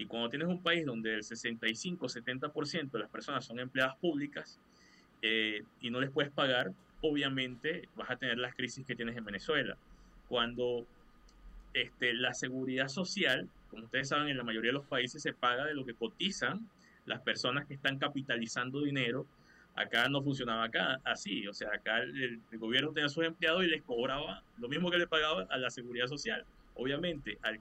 y 0.00 0.06
cuando 0.06 0.30
tienes 0.30 0.48
un 0.48 0.62
país 0.62 0.86
donde 0.86 1.12
el 1.12 1.20
65-70% 1.20 2.90
de 2.90 2.98
las 3.00 3.10
personas 3.10 3.44
son 3.44 3.60
empleadas 3.60 3.98
públicas 3.98 4.58
eh, 5.20 5.62
y 5.82 5.90
no 5.90 6.00
les 6.00 6.10
puedes 6.10 6.32
pagar, 6.32 6.72
obviamente 7.02 7.88
vas 7.96 8.10
a 8.10 8.16
tener 8.16 8.38
las 8.38 8.54
crisis 8.54 8.86
que 8.86 8.94
tienes 8.94 9.16
en 9.16 9.24
Venezuela. 9.24 9.76
Cuando 10.28 10.86
este, 11.74 12.14
la 12.14 12.34
seguridad 12.34 12.88
social, 12.88 13.48
como 13.70 13.84
ustedes 13.84 14.08
saben, 14.08 14.28
en 14.28 14.36
la 14.36 14.44
mayoría 14.44 14.70
de 14.70 14.74
los 14.74 14.86
países 14.86 15.22
se 15.22 15.32
paga 15.32 15.64
de 15.64 15.74
lo 15.74 15.84
que 15.84 15.94
cotizan 15.94 16.68
las 17.06 17.20
personas 17.20 17.66
que 17.66 17.74
están 17.74 17.98
capitalizando 17.98 18.82
dinero. 18.82 19.26
Acá 19.76 20.08
no 20.08 20.22
funcionaba 20.22 20.64
acá 20.64 21.00
así, 21.04 21.46
o 21.46 21.54
sea, 21.54 21.70
acá 21.72 21.98
el, 21.98 22.40
el 22.50 22.58
gobierno 22.58 22.92
tenía 22.92 23.06
a 23.06 23.08
sus 23.08 23.24
empleados 23.24 23.64
y 23.64 23.68
les 23.68 23.82
cobraba 23.82 24.42
lo 24.58 24.68
mismo 24.68 24.90
que 24.90 24.98
le 24.98 25.06
pagaba 25.06 25.46
a 25.48 25.58
la 25.58 25.70
seguridad 25.70 26.06
social. 26.06 26.44
Obviamente, 26.74 27.38
al 27.42 27.60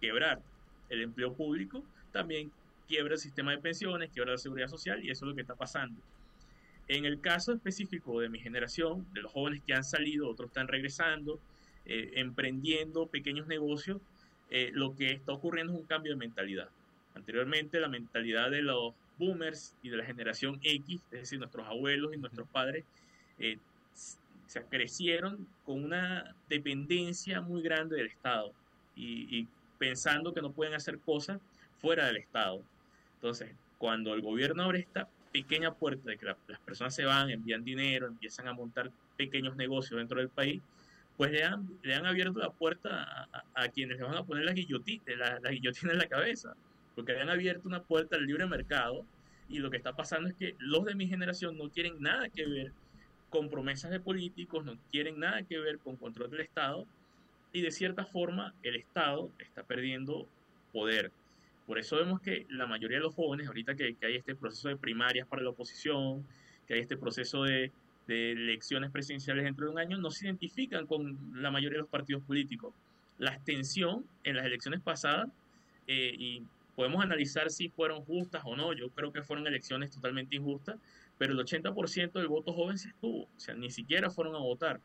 quebrar 0.00 0.40
el 0.88 1.02
empleo 1.02 1.34
público, 1.34 1.84
también 2.12 2.50
quiebra 2.86 3.14
el 3.14 3.20
sistema 3.20 3.50
de 3.50 3.58
pensiones, 3.58 4.10
quiebra 4.10 4.32
la 4.32 4.38
seguridad 4.38 4.68
social 4.68 5.04
y 5.04 5.10
eso 5.10 5.24
es 5.24 5.28
lo 5.30 5.34
que 5.34 5.42
está 5.42 5.54
pasando. 5.54 6.00
En 6.88 7.04
el 7.04 7.20
caso 7.20 7.52
específico 7.52 8.20
de 8.20 8.30
mi 8.30 8.38
generación, 8.38 9.06
de 9.12 9.22
los 9.22 9.32
jóvenes 9.32 9.62
que 9.66 9.74
han 9.74 9.84
salido, 9.84 10.28
otros 10.28 10.48
están 10.48 10.68
regresando, 10.68 11.38
eh, 11.84 12.12
emprendiendo 12.14 13.06
pequeños 13.06 13.46
negocios, 13.46 14.00
eh, 14.50 14.70
lo 14.72 14.96
que 14.96 15.12
está 15.12 15.32
ocurriendo 15.32 15.74
es 15.74 15.78
un 15.78 15.86
cambio 15.86 16.12
de 16.12 16.16
mentalidad. 16.16 16.70
Anteriormente 17.14 17.78
la 17.80 17.88
mentalidad 17.88 18.50
de 18.50 18.62
los 18.62 18.94
boomers 19.18 19.74
y 19.82 19.90
de 19.90 19.98
la 19.98 20.04
generación 20.04 20.58
X, 20.62 21.02
es 21.10 21.20
decir, 21.20 21.38
nuestros 21.38 21.66
abuelos 21.66 22.14
y 22.14 22.18
nuestros 22.18 22.48
padres, 22.48 22.84
eh, 23.38 23.58
se 24.46 24.62
crecieron 24.62 25.46
con 25.66 25.84
una 25.84 26.34
dependencia 26.48 27.42
muy 27.42 27.60
grande 27.60 27.96
del 27.96 28.06
Estado 28.06 28.52
y, 28.96 29.46
pensando 29.78 30.34
que 30.34 30.42
no 30.42 30.50
pueden 30.50 30.74
hacer 30.74 30.98
cosas 30.98 31.40
fuera 31.76 32.06
del 32.06 32.16
Estado. 32.16 32.64
Entonces, 33.14 33.54
cuando 33.76 34.12
el 34.14 34.22
gobierno 34.22 34.64
abre 34.64 34.80
esta 34.80 35.08
pequeña 35.32 35.74
puerta 35.74 36.10
de 36.10 36.16
que 36.16 36.26
las 36.26 36.60
personas 36.64 36.94
se 36.94 37.04
van, 37.04 37.30
envían 37.30 37.64
dinero, 37.64 38.06
empiezan 38.06 38.48
a 38.48 38.52
montar 38.52 38.90
pequeños 39.16 39.56
negocios 39.56 39.98
dentro 39.98 40.18
del 40.18 40.28
país, 40.28 40.62
pues 41.16 41.32
le 41.32 41.44
han, 41.44 41.68
le 41.82 41.94
han 41.94 42.06
abierto 42.06 42.38
la 42.38 42.50
puerta 42.50 43.28
a, 43.54 43.68
quienes 43.68 43.98
le 43.98 44.04
van 44.04 44.16
a 44.16 44.24
poner 44.24 44.44
la 44.44 44.52
guillotina, 44.52 45.02
la, 45.16 45.40
la 45.40 45.50
guillotina 45.50 45.92
en 45.92 45.98
la 45.98 46.06
cabeza, 46.06 46.54
porque 46.94 47.12
le 47.12 47.22
han 47.22 47.30
abierto 47.30 47.68
una 47.68 47.82
puerta 47.82 48.16
al 48.16 48.26
libre 48.26 48.46
mercado 48.46 49.04
y 49.48 49.58
lo 49.58 49.70
que 49.70 49.78
está 49.78 49.94
pasando 49.96 50.28
es 50.28 50.34
que 50.34 50.54
los 50.58 50.84
de 50.84 50.94
mi 50.94 51.06
generación 51.08 51.56
no 51.56 51.70
quieren 51.70 52.00
nada 52.00 52.28
que 52.28 52.46
ver 52.46 52.72
con 53.30 53.48
promesas 53.48 53.90
de 53.90 54.00
políticos, 54.00 54.64
no 54.64 54.78
quieren 54.90 55.18
nada 55.18 55.42
que 55.42 55.58
ver 55.58 55.78
con 55.78 55.96
control 55.96 56.30
del 56.30 56.40
Estado 56.40 56.86
y 57.52 57.62
de 57.62 57.70
cierta 57.70 58.04
forma 58.04 58.54
el 58.62 58.76
Estado 58.76 59.30
está 59.38 59.62
perdiendo 59.62 60.26
poder. 60.72 61.10
Por 61.68 61.78
eso 61.78 61.96
vemos 61.96 62.22
que 62.22 62.46
la 62.48 62.66
mayoría 62.66 62.96
de 62.96 63.02
los 63.02 63.14
jóvenes, 63.14 63.46
ahorita 63.46 63.74
que, 63.76 63.94
hay 64.00 64.16
este 64.16 64.34
proceso 64.34 64.70
de 64.70 64.78
primarias 64.78 65.28
para 65.28 65.42
la 65.42 65.50
oposición, 65.50 66.26
que 66.66 66.72
hay 66.72 66.80
este 66.80 66.96
proceso 66.96 67.42
de, 67.42 67.70
elecciones 68.08 68.90
presidenciales 68.90 69.44
dentro 69.44 69.66
de 69.66 69.72
un 69.72 69.78
año, 69.78 69.98
no 69.98 70.10
se 70.10 70.24
identifican 70.24 70.86
con 70.86 71.18
la 71.34 71.50
mayoría 71.50 71.76
de 71.76 71.82
los 71.82 71.90
partidos 71.90 72.22
políticos. 72.22 72.72
La 73.18 73.32
abstención 73.32 74.06
en 74.24 74.36
las 74.36 74.46
elecciones 74.46 74.80
pasadas, 74.80 75.28
eh, 75.86 76.14
y 76.18 76.42
podemos 76.74 77.02
analizar 77.04 77.50
si 77.50 77.68
fueron 77.68 78.02
justas 78.02 78.40
o 78.46 78.56
no, 78.56 78.72
yo 78.72 78.88
creo 78.88 79.12
que 79.12 79.22
fueron 79.22 79.46
elecciones 79.46 79.90
totalmente 79.90 80.36
injustas, 80.36 80.78
pero 81.18 81.34
el 81.34 81.38
80% 81.38 82.12
del 82.12 82.28
voto 82.28 82.54
joven 82.54 82.78
se 82.78 82.88
estuvo, 82.88 83.24
o 83.24 83.28
sea, 83.36 83.54
ni 83.54 83.70
siquiera 83.70 84.08
fueron 84.08 84.34
a 84.36 84.38
votar 84.38 84.80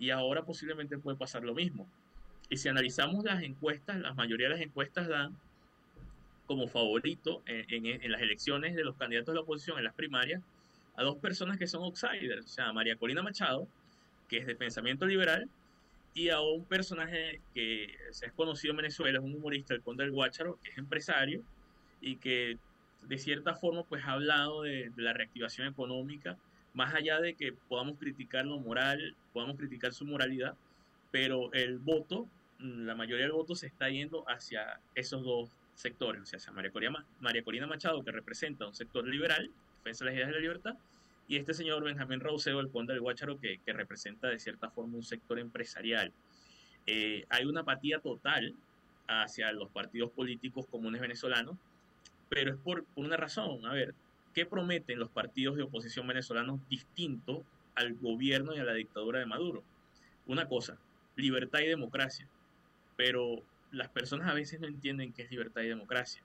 y 0.00 0.10
ahora 0.10 0.42
posiblemente 0.42 0.98
puede 0.98 1.16
pasar 1.16 1.44
lo 1.44 1.54
mismo. 1.54 1.86
Y 2.50 2.56
si 2.56 2.68
analizamos 2.68 3.24
las 3.24 3.40
encuestas, 3.44 4.00
la 4.00 4.14
mayoría 4.14 4.48
de 4.48 4.54
las 4.54 4.62
encuestas 4.62 5.06
dan 5.06 5.36
como 6.48 6.66
favorito 6.66 7.42
en, 7.46 8.10
las 8.10 8.20
elecciones 8.20 8.74
de 8.74 8.82
los 8.82 8.96
candidatos 8.96 9.28
de 9.28 9.34
la 9.34 9.42
oposición 9.42 9.78
en 9.78 9.84
las 9.84 9.94
primarias 9.94 10.42
a 10.96 11.04
dos 11.04 11.18
personas 11.18 11.58
que 11.58 11.68
son 11.68 11.84
outsiders, 11.84 12.44
o 12.44 12.48
sea, 12.48 12.72
María 12.72 12.96
Corina 12.96 13.22
Machado, 13.22 13.68
que 14.28 14.38
es 14.38 14.46
de 14.46 14.56
pensamiento 14.56 15.06
liberal, 15.06 15.48
y 16.14 16.30
a 16.30 16.40
un 16.40 16.64
personaje 16.64 17.40
que 17.54 17.94
se 18.10 18.26
es 18.26 18.32
conocido 18.32 18.72
en 18.72 18.78
Venezuela, 18.78 19.18
es 19.20 19.24
un 19.24 19.34
humorista, 19.34 19.74
el 19.74 19.82
Conde 19.82 20.02
del 20.02 20.12
Guácharo, 20.12 20.58
que 20.60 20.70
es 20.70 20.78
empresario 20.78 21.44
y 22.00 22.16
que 22.16 22.58
de 23.02 23.18
cierta 23.18 23.54
forma 23.54 23.84
pues 23.84 24.04
ha 24.04 24.12
hablado 24.12 24.62
de 24.62 24.90
la 24.96 25.12
reactivación 25.12 25.68
económica 25.68 26.36
más 26.74 26.94
allá 26.94 27.20
de 27.20 27.34
que 27.34 27.52
podamos 27.52 27.98
criticar 27.98 28.46
lo 28.46 28.58
moral, 28.58 29.16
podamos 29.32 29.56
criticar 29.56 29.92
su 29.92 30.04
moralidad, 30.04 30.54
pero 31.10 31.52
el 31.52 31.78
voto, 31.78 32.28
la 32.58 32.94
mayoría 32.94 33.24
del 33.24 33.32
voto 33.32 33.54
se 33.54 33.66
está 33.66 33.88
yendo 33.88 34.24
hacia 34.28 34.80
esos 34.94 35.24
dos 35.24 35.50
sectores, 35.78 36.22
o 36.22 36.26
sea, 36.26 36.38
hacia 36.38 36.52
María 36.52 36.72
Corina, 36.72 37.04
María 37.20 37.42
Corina 37.42 37.66
Machado, 37.66 38.02
que 38.02 38.10
representa 38.10 38.66
un 38.66 38.74
sector 38.74 39.06
liberal, 39.06 39.50
defensa 39.78 40.04
de 40.04 40.10
las 40.10 40.16
ideas 40.16 40.28
de 40.28 40.34
la 40.34 40.40
libertad, 40.40 40.74
y 41.28 41.36
este 41.36 41.54
señor 41.54 41.84
Benjamín 41.84 42.20
Rauseo, 42.20 42.58
el 42.58 42.70
conde 42.70 42.94
del 42.94 43.02
Guácharo, 43.02 43.38
que, 43.38 43.60
que 43.64 43.72
representa 43.72 44.28
de 44.28 44.38
cierta 44.40 44.70
forma 44.70 44.96
un 44.96 45.04
sector 45.04 45.38
empresarial. 45.38 46.12
Eh, 46.86 47.26
hay 47.28 47.44
una 47.44 47.60
apatía 47.60 48.00
total 48.00 48.54
hacia 49.06 49.52
los 49.52 49.70
partidos 49.70 50.10
políticos 50.10 50.66
comunes 50.66 51.00
venezolanos, 51.00 51.56
pero 52.28 52.50
es 52.50 52.56
por, 52.56 52.84
por 52.84 53.04
una 53.04 53.16
razón. 53.16 53.64
A 53.66 53.72
ver, 53.72 53.94
¿qué 54.34 54.46
prometen 54.46 54.98
los 54.98 55.10
partidos 55.10 55.56
de 55.56 55.62
oposición 55.62 56.06
venezolanos 56.06 56.60
distintos 56.68 57.42
al 57.76 57.94
gobierno 57.94 58.56
y 58.56 58.58
a 58.58 58.64
la 58.64 58.74
dictadura 58.74 59.20
de 59.20 59.26
Maduro? 59.26 59.62
Una 60.26 60.48
cosa, 60.48 60.76
libertad 61.14 61.60
y 61.60 61.66
democracia, 61.66 62.26
pero 62.96 63.42
las 63.72 63.88
personas 63.88 64.28
a 64.28 64.34
veces 64.34 64.60
no 64.60 64.66
entienden 64.66 65.12
qué 65.12 65.22
es 65.22 65.30
libertad 65.30 65.62
y 65.62 65.68
democracia. 65.68 66.22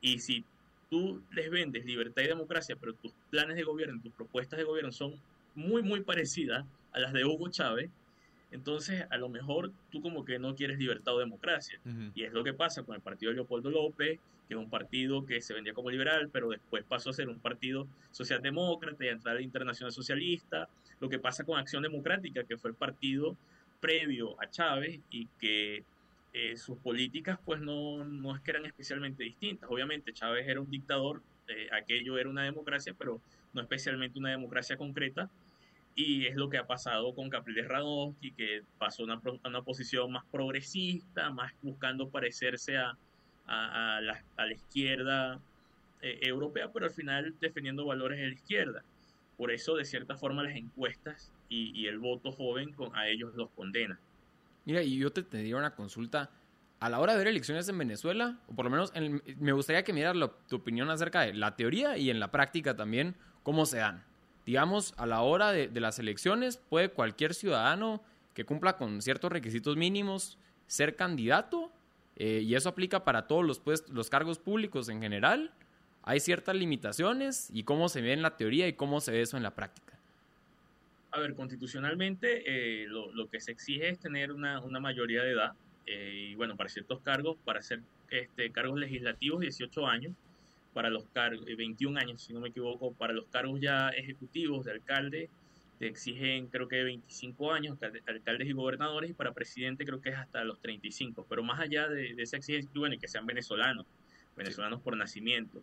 Y 0.00 0.18
si 0.18 0.44
tú 0.90 1.22
les 1.32 1.50
vendes 1.50 1.84
libertad 1.84 2.22
y 2.22 2.28
democracia, 2.28 2.76
pero 2.76 2.94
tus 2.94 3.12
planes 3.30 3.56
de 3.56 3.62
gobierno, 3.62 4.00
tus 4.02 4.12
propuestas 4.12 4.58
de 4.58 4.64
gobierno 4.64 4.92
son 4.92 5.14
muy, 5.54 5.82
muy 5.82 6.00
parecidas 6.00 6.64
a 6.92 7.00
las 7.00 7.12
de 7.12 7.24
Hugo 7.24 7.48
Chávez, 7.50 7.90
entonces 8.50 9.06
a 9.08 9.16
lo 9.16 9.28
mejor 9.28 9.72
tú 9.90 10.02
como 10.02 10.24
que 10.24 10.38
no 10.38 10.54
quieres 10.54 10.78
libertad 10.78 11.14
o 11.14 11.18
democracia. 11.18 11.80
Y 12.14 12.24
es 12.24 12.32
lo 12.32 12.44
que 12.44 12.52
pasa 12.52 12.82
con 12.82 12.94
el 12.94 13.00
partido 13.00 13.30
de 13.30 13.36
Leopoldo 13.36 13.70
López, 13.70 14.20
que 14.46 14.54
es 14.54 14.60
un 14.60 14.68
partido 14.68 15.24
que 15.24 15.40
se 15.40 15.54
vendía 15.54 15.72
como 15.72 15.90
liberal, 15.90 16.28
pero 16.30 16.50
después 16.50 16.84
pasó 16.84 17.10
a 17.10 17.12
ser 17.14 17.28
un 17.28 17.38
partido 17.38 17.86
socialdemócrata 18.10 19.04
y 19.04 19.08
a 19.08 19.12
entrar 19.12 19.36
a 19.36 19.38
la 19.38 19.42
Internacional 19.42 19.92
Socialista. 19.92 20.68
Lo 21.00 21.08
que 21.08 21.18
pasa 21.18 21.44
con 21.44 21.58
Acción 21.58 21.82
Democrática, 21.82 22.44
que 22.44 22.58
fue 22.58 22.70
el 22.70 22.76
partido 22.76 23.36
previo 23.80 24.36
a 24.40 24.50
Chávez 24.50 25.00
y 25.10 25.26
que 25.40 25.84
eh, 26.34 26.56
sus 26.56 26.78
políticas 26.78 27.38
pues 27.44 27.60
no, 27.60 28.04
no 28.04 28.34
es 28.34 28.40
que 28.42 28.52
eran 28.52 28.64
especialmente 28.64 29.22
distintas. 29.22 29.68
Obviamente 29.70 30.12
Chávez 30.12 30.48
era 30.48 30.60
un 30.60 30.70
dictador, 30.70 31.22
eh, 31.48 31.68
aquello 31.72 32.16
era 32.16 32.28
una 32.28 32.44
democracia, 32.44 32.94
pero 32.96 33.20
no 33.52 33.60
especialmente 33.60 34.18
una 34.18 34.30
democracia 34.30 34.76
concreta. 34.76 35.28
Y 35.94 36.24
es 36.26 36.36
lo 36.36 36.48
que 36.48 36.56
ha 36.56 36.66
pasado 36.66 37.14
con 37.14 37.28
Capriles 37.28 37.68
Radonsky, 37.68 38.32
que 38.32 38.62
pasó 38.78 39.02
a 39.02 39.04
una, 39.04 39.20
una, 39.44 39.60
posición 39.60 40.10
más 40.10 40.24
progresista, 40.32 41.28
más 41.28 41.52
buscando 41.60 42.08
parecerse 42.08 42.78
a, 42.78 42.96
a, 43.46 43.96
a, 43.98 44.00
la, 44.00 44.24
a 44.38 44.46
la, 44.46 44.52
izquierda 44.54 45.38
eh, 46.00 46.18
europea, 46.22 46.72
pero 46.72 46.86
al 46.86 46.92
final 46.92 47.34
defendiendo 47.40 47.84
valores 47.84 48.18
de 48.18 48.28
la 48.28 48.32
izquierda. 48.32 48.82
Por 49.36 49.50
eso, 49.50 49.76
de 49.76 49.84
cierta 49.84 50.16
forma, 50.16 50.42
las 50.42 50.56
encuestas 50.56 51.30
y, 51.50 51.78
y 51.78 51.88
el 51.88 51.98
voto 51.98 52.32
joven 52.32 52.72
con, 52.72 52.96
a 52.96 53.08
ellos 53.08 53.34
los 53.34 53.50
condena. 53.50 53.98
Mira, 54.64 54.82
y 54.82 54.96
yo 54.96 55.12
te 55.12 55.22
tendría 55.22 55.56
una 55.56 55.74
consulta. 55.74 56.30
A 56.80 56.88
la 56.88 56.98
hora 56.98 57.12
de 57.12 57.18
ver 57.18 57.28
elecciones 57.28 57.68
en 57.68 57.78
Venezuela, 57.78 58.40
o 58.48 58.54
por 58.54 58.64
lo 58.64 58.70
menos 58.70 58.90
en, 58.94 59.22
me 59.38 59.52
gustaría 59.52 59.84
que 59.84 59.92
miras 59.92 60.16
tu 60.48 60.56
opinión 60.56 60.90
acerca 60.90 61.20
de 61.20 61.32
la 61.32 61.54
teoría 61.54 61.96
y 61.96 62.10
en 62.10 62.18
la 62.18 62.32
práctica 62.32 62.76
también, 62.76 63.14
cómo 63.44 63.66
se 63.66 63.78
dan. 63.78 64.04
Digamos, 64.46 64.92
a 64.96 65.06
la 65.06 65.20
hora 65.22 65.52
de, 65.52 65.68
las 65.80 66.00
elecciones, 66.00 66.56
puede 66.56 66.90
cualquier 66.90 67.34
ciudadano 67.34 68.02
que 68.34 68.44
cumpla 68.44 68.76
con 68.76 69.00
ciertos 69.00 69.30
requisitos 69.30 69.76
mínimos 69.76 70.38
ser 70.66 70.96
candidato, 70.96 71.70
eh, 72.16 72.40
y 72.44 72.56
eso 72.56 72.70
aplica 72.70 73.04
para 73.04 73.28
todos 73.28 73.44
los, 73.44 73.62
los 73.90 74.10
cargos 74.10 74.38
públicos 74.38 74.88
en 74.88 75.00
general. 75.00 75.52
Hay 76.02 76.18
ciertas 76.18 76.56
limitaciones, 76.56 77.48
y 77.52 77.62
cómo 77.62 77.88
se 77.88 78.00
ve 78.00 78.12
en 78.12 78.22
la 78.22 78.36
teoría 78.36 78.66
y 78.66 78.72
cómo 78.72 79.00
se 79.00 79.12
ve 79.12 79.22
eso 79.22 79.36
en 79.36 79.44
la 79.44 79.54
práctica. 79.54 79.91
A 81.12 81.20
ver, 81.20 81.34
constitucionalmente 81.34 82.42
eh, 82.46 82.86
lo, 82.88 83.12
lo, 83.12 83.28
que 83.28 83.38
se 83.38 83.52
exige 83.52 83.90
es 83.90 83.98
tener 83.98 84.32
una, 84.32 84.60
una 84.60 84.80
mayoría 84.80 85.22
de 85.22 85.32
edad. 85.32 85.52
Eh, 85.86 86.28
y 86.30 86.34
bueno, 86.34 86.56
para 86.56 86.70
ciertos 86.70 87.00
cargos, 87.00 87.36
para 87.44 87.58
hacer 87.58 87.80
este, 88.10 88.50
cargos 88.50 88.78
legislativos, 88.78 89.40
18 89.40 89.86
años. 89.86 90.14
Para 90.72 90.88
los 90.88 91.04
cargos, 91.12 91.44
21 91.44 92.00
años, 92.00 92.22
si 92.22 92.32
no 92.32 92.40
me 92.40 92.48
equivoco. 92.48 92.94
Para 92.94 93.12
los 93.12 93.26
cargos 93.26 93.60
ya 93.60 93.90
ejecutivos 93.90 94.64
de 94.64 94.72
alcalde, 94.72 95.28
te 95.78 95.86
exigen 95.86 96.46
creo 96.46 96.66
que 96.66 96.82
25 96.82 97.52
años, 97.52 97.76
alcaldes 98.06 98.48
y 98.48 98.52
gobernadores. 98.52 99.10
Y 99.10 99.12
para 99.12 99.32
presidente 99.32 99.84
creo 99.84 100.00
que 100.00 100.10
es 100.10 100.16
hasta 100.16 100.42
los 100.44 100.60
35. 100.60 101.26
Pero 101.28 101.42
más 101.42 101.60
allá 101.60 101.88
de, 101.88 102.14
de 102.14 102.22
esa 102.22 102.38
exigencia, 102.38 102.70
bueno, 102.74 102.94
y 102.94 102.98
que 102.98 103.08
sean 103.08 103.26
venezolanos, 103.26 103.84
venezolanos 104.34 104.78
sí. 104.78 104.84
por 104.84 104.96
nacimiento. 104.96 105.62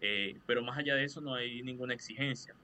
Eh, 0.00 0.38
pero 0.46 0.62
más 0.62 0.78
allá 0.78 0.94
de 0.94 1.04
eso 1.04 1.20
no 1.20 1.34
hay 1.34 1.62
ninguna 1.62 1.94
exigencia. 1.94 2.54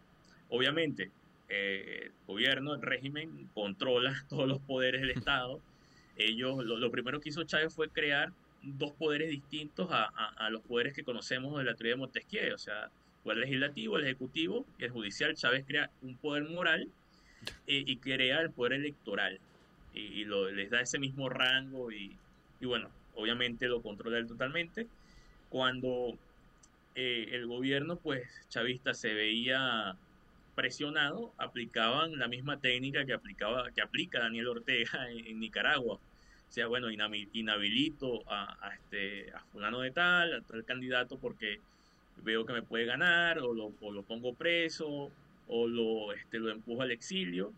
Obviamente, 0.48 1.10
eh, 1.54 2.04
el 2.06 2.12
gobierno, 2.26 2.74
el 2.74 2.80
régimen, 2.80 3.50
controla 3.52 4.24
todos 4.30 4.48
los 4.48 4.58
poderes 4.60 5.02
del 5.02 5.10
Estado. 5.10 5.60
Ellos, 6.16 6.64
lo, 6.64 6.78
lo, 6.78 6.90
primero 6.90 7.20
que 7.20 7.28
hizo 7.28 7.44
Chávez 7.44 7.74
fue 7.74 7.88
crear 7.90 8.32
dos 8.62 8.92
poderes 8.92 9.28
distintos 9.28 9.90
a, 9.90 10.04
a, 10.04 10.46
a, 10.46 10.50
los 10.50 10.62
poderes 10.62 10.94
que 10.94 11.04
conocemos 11.04 11.58
de 11.58 11.64
la 11.64 11.74
teoría 11.74 11.94
de 11.94 11.98
Montesquieu, 11.98 12.54
o 12.54 12.58
sea, 12.58 12.90
el 13.26 13.40
legislativo, 13.40 13.98
el 13.98 14.04
ejecutivo 14.04 14.64
y 14.78 14.84
el 14.84 14.90
judicial. 14.90 15.34
Chávez 15.34 15.64
crea 15.66 15.90
un 16.00 16.16
poder 16.16 16.44
moral 16.44 16.88
eh, 17.66 17.84
y 17.86 17.96
crea 17.98 18.40
el 18.40 18.50
poder 18.50 18.74
electoral 18.74 19.38
y, 19.92 20.00
y 20.00 20.24
lo, 20.24 20.50
les 20.50 20.70
da 20.70 20.80
ese 20.80 20.98
mismo 20.98 21.28
rango 21.28 21.92
y, 21.92 22.16
y, 22.60 22.66
bueno, 22.66 22.88
obviamente 23.14 23.66
lo 23.68 23.82
controla 23.82 24.18
él 24.18 24.26
totalmente. 24.26 24.86
Cuando 25.50 26.16
eh, 26.94 27.28
el 27.32 27.46
gobierno, 27.46 27.96
pues, 27.96 28.26
chavista 28.48 28.94
se 28.94 29.12
veía 29.12 29.96
presionado, 30.54 31.32
aplicaban 31.38 32.18
la 32.18 32.28
misma 32.28 32.60
técnica 32.60 33.04
que 33.04 33.12
aplicaba 33.12 33.70
que 33.70 33.80
aplica 33.80 34.20
Daniel 34.20 34.48
Ortega 34.48 35.10
en, 35.10 35.40
Nicaragua. 35.40 35.94
O 35.96 36.54
sea, 36.54 36.66
bueno, 36.66 36.88
inhabilito 36.90 38.22
a, 38.30 38.58
a, 38.60 38.74
este 38.74 39.32
a 39.32 39.40
fulano 39.52 39.80
de 39.80 39.90
tal, 39.90 40.34
a 40.34 40.40
tal 40.42 40.64
candidato 40.64 41.18
porque 41.18 41.60
veo 42.18 42.44
que 42.44 42.52
me 42.52 42.62
puede 42.62 42.84
ganar 42.84 43.38
o 43.38 43.54
lo, 43.54 43.72
o 43.80 43.90
lo 43.90 44.02
pongo 44.02 44.34
preso 44.34 45.10
o 45.48 45.66
lo 45.66 46.12
este 46.12 46.38
lo 46.38 46.50
empujo 46.50 46.82
al 46.82 46.90
exilio. 46.90 47.52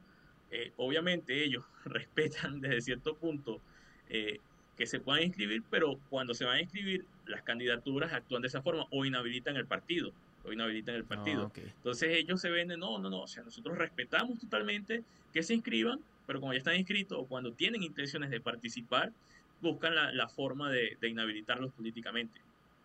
Eh, 0.50 0.72
obviamente 0.76 1.42
ellos 1.42 1.64
respetan 1.84 2.60
desde 2.60 2.80
cierto 2.80 3.16
punto 3.16 3.60
eh, 4.08 4.38
que 4.76 4.86
se 4.86 5.00
puedan 5.00 5.24
inscribir, 5.24 5.62
pero 5.70 5.98
cuando 6.10 6.34
se 6.34 6.44
van 6.44 6.56
a 6.56 6.60
inscribir 6.60 7.04
las 7.26 7.42
candidaturas 7.42 8.12
actúan 8.12 8.42
de 8.42 8.48
esa 8.48 8.62
forma 8.62 8.86
o 8.90 9.04
inhabilitan 9.04 9.56
el 9.56 9.66
partido 9.66 10.12
o 10.44 10.52
inhabilitan 10.52 10.94
el 10.94 11.04
partido. 11.04 11.44
Oh, 11.44 11.46
okay. 11.46 11.64
Entonces 11.64 12.10
ellos 12.16 12.40
se 12.40 12.50
venden, 12.50 12.80
no, 12.80 12.98
no, 12.98 13.10
no, 13.10 13.22
o 13.22 13.26
sea, 13.26 13.42
nosotros 13.42 13.76
respetamos 13.78 14.38
totalmente 14.38 15.02
que 15.32 15.42
se 15.42 15.54
inscriban, 15.54 16.00
pero 16.26 16.40
como 16.40 16.52
ya 16.52 16.58
están 16.58 16.76
inscritos 16.76 17.18
o 17.18 17.26
cuando 17.26 17.52
tienen 17.52 17.82
intenciones 17.82 18.30
de 18.30 18.40
participar, 18.40 19.12
buscan 19.60 19.94
la, 19.94 20.12
la 20.12 20.28
forma 20.28 20.70
de, 20.70 20.96
de, 21.00 21.08
inhabilitarlos 21.08 21.72
políticamente 21.72 22.40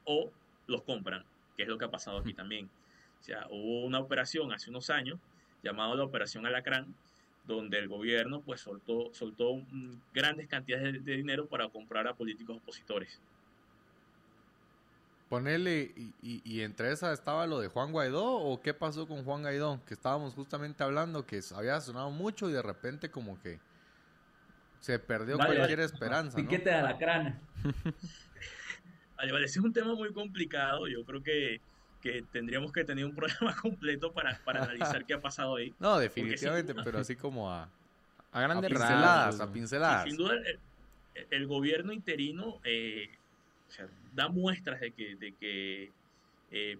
o 0.05 0.31
los 0.67 0.83
compran, 0.83 1.23
que 1.57 1.63
es 1.63 1.69
lo 1.69 1.77
que 1.77 1.85
ha 1.85 1.91
pasado 1.91 2.19
aquí 2.19 2.33
también. 2.33 2.69
O 3.19 3.23
sea, 3.23 3.47
hubo 3.49 3.85
una 3.85 3.99
operación 3.99 4.51
hace 4.53 4.69
unos 4.69 4.89
años 4.89 5.19
llamada 5.61 5.93
la 5.95 6.03
Operación 6.03 6.45
Alacrán, 6.45 6.93
donde 7.45 7.79
el 7.79 7.87
gobierno 7.87 8.41
pues 8.41 8.61
soltó, 8.61 9.13
soltó 9.13 9.61
grandes 10.13 10.47
cantidades 10.47 10.93
de, 10.93 10.99
de 10.99 11.17
dinero 11.17 11.47
para 11.47 11.67
comprar 11.67 12.07
a 12.07 12.13
políticos 12.13 12.57
opositores. 12.57 13.19
Ponele, 15.29 15.93
y, 15.95 16.11
y, 16.23 16.41
y, 16.43 16.61
entre 16.61 16.91
esa 16.91 17.13
estaba 17.13 17.45
lo 17.45 17.59
de 17.59 17.67
Juan 17.67 17.91
Guaidó, 17.91 18.25
o 18.25 18.59
qué 18.61 18.73
pasó 18.73 19.07
con 19.07 19.23
Juan 19.23 19.43
Guaidó, 19.43 19.79
que 19.85 19.93
estábamos 19.93 20.33
justamente 20.33 20.83
hablando, 20.83 21.27
que 21.27 21.39
había 21.55 21.79
sonado 21.81 22.09
mucho 22.09 22.49
y 22.49 22.53
de 22.53 22.63
repente 22.63 23.11
como 23.11 23.39
que 23.39 23.59
se 24.79 24.97
perdió 24.97 25.37
vale, 25.37 25.55
cualquier 25.55 25.79
vale. 25.79 25.93
esperanza. 25.93 26.35
Piquete 26.35 26.71
¿no? 26.71 26.71
de 26.71 26.77
alacrán. 26.77 27.39
vale, 29.17 29.31
vale, 29.31 29.45
ese 29.45 29.59
es 29.59 29.65
un 29.65 29.71
tema 29.71 29.93
muy 29.93 30.11
complicado, 30.13 30.87
yo 30.87 31.05
creo 31.05 31.21
que, 31.21 31.61
que 32.01 32.23
tendríamos 32.31 32.71
que 32.71 32.83
tener 32.83 33.05
un 33.05 33.13
programa 33.13 33.55
completo 33.61 34.11
para, 34.11 34.39
para 34.43 34.63
analizar 34.63 35.05
qué 35.05 35.13
ha 35.13 35.21
pasado 35.21 35.57
ahí. 35.57 35.75
No, 35.77 35.99
definitivamente, 35.99 36.73
sí, 36.73 36.79
pero 36.83 36.97
así 36.97 37.15
como 37.15 37.51
a, 37.51 37.69
a 38.31 38.41
grandes 38.41 38.71
a 38.71 38.75
pinceladas, 38.75 39.39
a 39.39 39.51
pinceladas. 39.51 40.03
Sí, 40.05 40.09
sin 40.09 40.17
duda, 40.17 40.33
el, 40.33 40.59
el 41.29 41.45
gobierno 41.45 41.93
interino... 41.93 42.59
Eh, 42.63 43.11
o 43.67 43.71
sea, 43.71 43.87
da 44.13 44.29
muestras 44.29 44.79
de 44.79 44.91
que, 44.91 45.15
de 45.15 45.33
que 45.33 45.91
eh, 46.51 46.77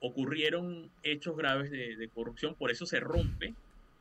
ocurrieron 0.00 0.90
hechos 1.02 1.36
graves 1.36 1.70
de, 1.70 1.96
de, 1.96 2.08
corrupción, 2.08 2.54
por 2.54 2.70
eso 2.70 2.86
se 2.86 3.00
rompe, 3.00 3.54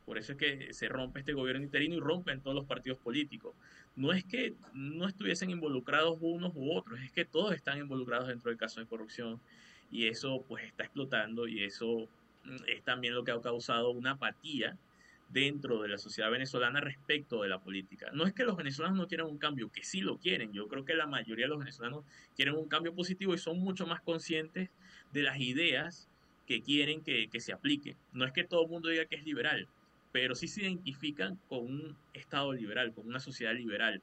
por 0.05 0.17
eso 0.17 0.33
es 0.33 0.37
que 0.37 0.73
se 0.73 0.87
rompe 0.87 1.19
este 1.19 1.33
gobierno 1.33 1.63
interino 1.63 1.95
y 1.95 1.99
rompen 1.99 2.41
todos 2.41 2.55
los 2.55 2.65
partidos 2.65 2.99
políticos. 2.99 3.53
No 3.95 4.13
es 4.13 4.23
que 4.23 4.53
no 4.73 5.07
estuviesen 5.07 5.49
involucrados 5.49 6.17
unos 6.21 6.53
u 6.55 6.71
otros, 6.71 6.99
es 7.01 7.11
que 7.11 7.25
todos 7.25 7.53
están 7.53 7.79
involucrados 7.79 8.27
dentro 8.27 8.49
del 8.49 8.57
caso 8.57 8.79
de 8.79 8.87
corrupción 8.87 9.39
y 9.91 10.07
eso 10.07 10.43
pues 10.47 10.63
está 10.65 10.83
explotando 10.83 11.47
y 11.47 11.63
eso 11.63 12.07
mm, 12.45 12.57
es 12.67 12.83
también 12.83 13.13
lo 13.13 13.23
que 13.23 13.31
ha 13.31 13.41
causado 13.41 13.89
una 13.91 14.11
apatía 14.11 14.77
dentro 15.29 15.81
de 15.81 15.89
la 15.89 15.97
sociedad 15.97 16.31
venezolana 16.31 16.81
respecto 16.81 17.43
de 17.43 17.49
la 17.49 17.59
política. 17.59 18.09
No 18.13 18.25
es 18.25 18.33
que 18.33 18.43
los 18.43 18.57
venezolanos 18.57 18.97
no 18.97 19.07
quieran 19.07 19.27
un 19.27 19.37
cambio, 19.37 19.71
que 19.71 19.83
sí 19.83 20.01
lo 20.01 20.17
quieren. 20.17 20.51
Yo 20.53 20.67
creo 20.67 20.85
que 20.85 20.95
la 20.95 21.05
mayoría 21.05 21.45
de 21.45 21.49
los 21.49 21.59
venezolanos 21.59 22.03
quieren 22.35 22.55
un 22.55 22.67
cambio 22.67 22.93
positivo 22.93 23.33
y 23.33 23.37
son 23.37 23.59
mucho 23.59 23.85
más 23.85 24.01
conscientes 24.01 24.69
de 25.13 25.21
las 25.21 25.39
ideas 25.39 26.09
que 26.47 26.61
quieren 26.61 27.03
que, 27.03 27.29
que 27.29 27.39
se 27.39 27.53
apliquen. 27.53 27.95
No 28.11 28.25
es 28.25 28.31
que 28.31 28.43
todo 28.43 28.63
el 28.63 28.69
mundo 28.69 28.89
diga 28.89 29.05
que 29.05 29.15
es 29.15 29.23
liberal, 29.23 29.67
pero 30.11 30.33
sí 30.33 30.47
se 30.47 30.61
identifican 30.61 31.39
con 31.47 31.59
un 31.59 31.97
Estado 32.13 32.51
liberal, 32.53 32.91
con 32.93 33.07
una 33.07 33.19
sociedad 33.19 33.53
liberal, 33.53 34.01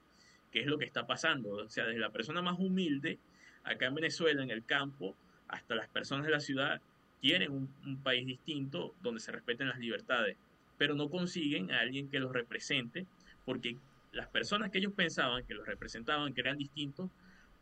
que 0.52 0.60
es 0.60 0.66
lo 0.66 0.78
que 0.78 0.84
está 0.84 1.08
pasando. 1.08 1.50
O 1.50 1.68
sea, 1.68 1.86
desde 1.86 1.98
la 1.98 2.10
persona 2.10 2.40
más 2.40 2.58
humilde, 2.58 3.18
acá 3.64 3.86
en 3.86 3.96
Venezuela, 3.96 4.44
en 4.44 4.50
el 4.50 4.64
campo, 4.64 5.16
hasta 5.48 5.74
las 5.74 5.88
personas 5.88 6.24
de 6.24 6.30
la 6.30 6.40
ciudad, 6.40 6.80
quieren 7.20 7.50
un, 7.50 7.68
un 7.84 7.96
país 8.02 8.24
distinto 8.24 8.94
donde 9.02 9.20
se 9.20 9.32
respeten 9.32 9.68
las 9.68 9.78
libertades, 9.78 10.36
pero 10.78 10.94
no 10.94 11.08
consiguen 11.08 11.70
a 11.70 11.80
alguien 11.80 12.08
que 12.08 12.20
los 12.20 12.32
represente 12.32 13.06
porque 13.44 13.76
las 14.12 14.28
personas 14.28 14.70
que 14.70 14.78
ellos 14.78 14.92
pensaban 14.92 15.46
que 15.46 15.54
los 15.54 15.66
representaban, 15.66 16.34
que 16.34 16.40
eran 16.40 16.58
distintos, 16.58 17.10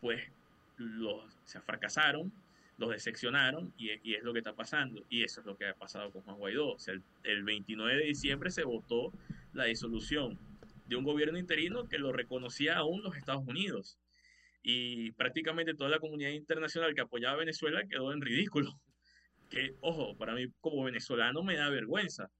pues 0.00 0.22
los, 0.76 1.22
se 1.44 1.60
fracasaron, 1.60 2.32
los 2.78 2.90
decepcionaron 2.90 3.72
y, 3.76 3.90
y, 4.02 4.14
es 4.14 4.22
lo 4.22 4.32
que 4.32 4.38
está 4.38 4.54
pasando. 4.54 5.04
Y 5.10 5.22
eso 5.24 5.40
es 5.40 5.46
lo 5.46 5.56
que 5.56 5.66
ha 5.66 5.74
pasado 5.74 6.10
con 6.10 6.22
Juan 6.22 6.38
Guaidó. 6.38 6.72
O 6.72 6.78
sea, 6.78 6.94
el, 6.94 7.02
el 7.24 7.44
29 7.44 7.96
de 7.96 8.04
diciembre 8.06 8.50
se 8.50 8.64
votó 8.64 9.12
la 9.52 9.64
disolución 9.64 10.38
de 10.86 10.96
un 10.96 11.04
gobierno 11.04 11.38
interino 11.38 11.88
que 11.88 11.98
lo 11.98 12.12
reconocía 12.12 12.76
aún 12.76 13.02
los 13.02 13.16
Estados 13.16 13.46
Unidos. 13.46 13.98
Y 14.62 15.12
prácticamente 15.12 15.74
toda 15.74 15.90
la 15.90 15.98
comunidad 15.98 16.30
internacional 16.30 16.94
que 16.94 17.02
apoyaba 17.02 17.34
a 17.34 17.38
Venezuela 17.38 17.82
quedó 17.88 18.12
en 18.12 18.20
ridículo. 18.20 18.70
Que, 19.50 19.74
ojo, 19.82 20.16
para 20.16 20.34
mí 20.34 20.46
como 20.60 20.82
venezolano 20.84 21.42
me 21.44 21.54
da 21.54 21.68
vergüenza 21.68 22.30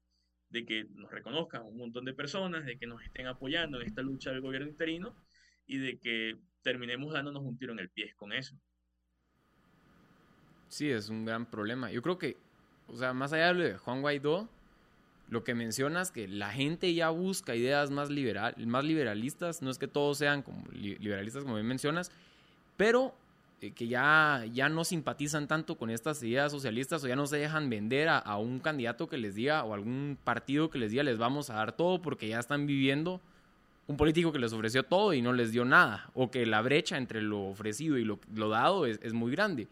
de 0.55 0.64
que 0.64 0.84
nos 0.94 1.11
reconozcan 1.11 1.64
un 1.64 1.76
montón 1.76 2.05
de 2.05 2.14
personas, 2.14 2.64
de 2.64 2.78
que 2.78 2.86
nos 2.86 3.02
estén 3.02 3.26
apoyando 3.26 3.80
en 3.80 3.88
esta 3.88 4.02
lucha 4.02 4.30
del 4.30 4.40
gobierno 4.40 4.68
interino 4.68 5.16
y 5.66 5.78
de 5.78 5.98
que 5.98 6.36
terminemos 6.62 7.12
dándonos 7.12 7.42
un 7.42 7.59
tiro 7.59 7.72
en 7.72 7.80
el 7.80 7.90
pie 7.90 8.14
con 8.14 8.32
eso. 8.32 8.57
Sí, 10.68 10.88
es 10.88 11.09
un 11.09 11.24
gran 11.24 11.44
problema. 11.44 11.90
Yo 11.90 12.02
creo 12.02 12.18
que, 12.18 12.36
o 12.86 12.96
sea, 12.96 13.12
más 13.12 13.32
allá 13.32 13.52
de 13.52 13.76
Juan 13.78 14.00
Guaidó, 14.00 14.48
lo 15.28 15.42
que 15.42 15.57
mencionas 15.57 16.12
que 16.12 16.28
la 16.28 16.52
gente 16.52 16.94
ya 16.94 17.11
busca 17.11 17.57
ideas 17.57 17.90
más, 17.90 18.09
liberal, 18.09 18.55
más 18.64 18.84
liberalistas, 18.84 19.61
no 19.61 19.70
es 19.70 19.78
que 19.78 19.88
todos 19.88 20.18
sean 20.18 20.42
como 20.42 20.64
liberalistas 20.70 21.42
como 21.42 21.57
bien 21.57 21.66
mencionas, 21.66 22.12
pero 22.76 23.12
eh, 23.61 23.72
que 23.72 23.88
ya, 23.88 24.44
ya 24.52 24.68
no 24.68 24.84
simpatizan 24.84 25.48
tanto 25.48 25.76
con 25.76 25.90
estas 25.90 26.22
ideas 26.22 26.52
socialistas 26.52 27.02
o 27.05 27.09
ya 27.09 27.16
no 27.16 27.26
se 27.26 27.38
dejan 27.38 27.70
vender 27.70 28.09
a, 28.09 28.18
a, 28.18 28.38
un 28.38 28.61
candidato 28.61 29.09
que 29.09 29.16
les 29.16 29.34
diga 29.34 29.64
o 29.64 29.74
algún 29.74 30.18
partido 30.22 30.70
que 30.70 30.78
les 30.78 30.90
diga 30.90 31.02
les 31.02 31.18
vamos 31.18 31.50
a 31.50 31.55
dar 31.55 31.72
todo 31.72 32.02
porque 32.02 32.28
ya 32.28 32.38
están 32.40 32.66
viviendo 32.66 33.20
un 33.86 33.96
político 33.96 34.32
que 34.32 34.38
les 34.38 34.52
ofreció 34.52 34.82
todo 34.82 35.12
y 35.12 35.22
no 35.22 35.32
les 35.32 35.52
dio 35.52 35.64
nada 35.64 36.11
o 36.14 36.30
que 36.30 36.46
la 36.46 36.62
brecha 36.62 36.96
entre 36.96 37.20
lo 37.22 37.42
ofrecido 37.42 37.98
y 37.98 38.05
lo, 38.05 38.48
dado 38.48 38.86
es, 38.86 38.98
es 39.02 39.12
muy 39.12 39.30
grande. 39.32 39.68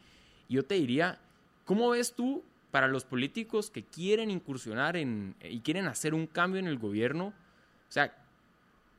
Yo 0.48 0.64
te 0.64 0.74
diría, 0.74 1.18
¿cómo 1.64 1.90
ves 1.90 2.12
tú 2.14 2.44
para 2.70 2.88
los 2.88 3.04
políticos 3.04 3.70
que 3.70 3.82
quieren 3.82 4.30
incursionar 4.30 4.96
en, 4.96 5.34
y 5.42 5.60
quieren 5.60 5.86
hacer 5.86 6.14
un 6.14 6.26
cambio 6.26 6.60
en 6.60 6.66
el 6.66 6.78
gobierno? 6.78 7.26
O 7.26 7.92
sea, 7.92 8.14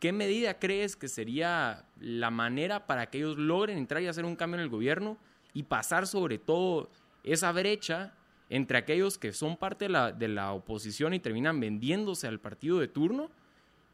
¿Qué 0.03 0.11
medida 0.11 0.59
crees 0.59 0.97
que 0.97 1.07
sería 1.07 1.85
la 1.97 2.29
manera 2.29 2.87
para 2.87 3.09
que 3.09 3.19
ellos 3.19 3.37
logren 3.37 3.77
entrar 3.77 4.03
y 4.03 4.07
hacer 4.07 4.25
un 4.25 4.35
cambio 4.35 4.57
en 4.57 4.63
el 4.63 4.69
gobierno 4.69 5.17
y 5.53 5.63
pasar 5.63 6.07
sobre 6.07 6.39
todo 6.39 6.89
esa 7.23 7.53
brecha 7.53 8.13
entre 8.49 8.77
aquellos 8.77 9.17
que 9.17 9.31
son 9.31 9.55
parte 9.55 9.87
de 9.87 10.27
la, 10.27 10.51
oposición 10.51 11.13
y 11.13 11.21
terminan 11.21 11.57
vendiéndose 11.57 12.27
al 12.27 12.41
partido 12.41 12.79
de 12.79 12.89
turno 12.89 13.29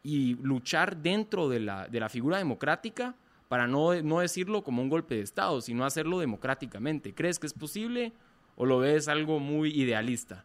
y 0.02 0.34
luchar 0.42 0.98
dentro 0.98 1.48
de 1.48 1.60
la, 1.60 1.88
de 1.88 2.00
la 2.00 2.10
figura 2.10 2.40
democrática 2.40 3.14
para 3.48 3.68
no, 3.68 4.02
no 4.02 4.22
decirlo 4.22 4.64
como 4.64 4.82
un 4.82 4.90
golpe 4.90 5.14
de 5.14 5.22
Estado, 5.22 5.62
sino 5.62 5.86
hacerlo 5.86 6.18
democráticamente? 6.18 7.14
¿Crees 7.14 7.38
que 7.38 7.46
es 7.46 7.54
posible 7.54 8.14
o 8.56 8.66
lo 8.66 8.80
ves 8.80 9.10
algo 9.10 9.40
muy 9.40 9.80
idealista? 9.80 10.44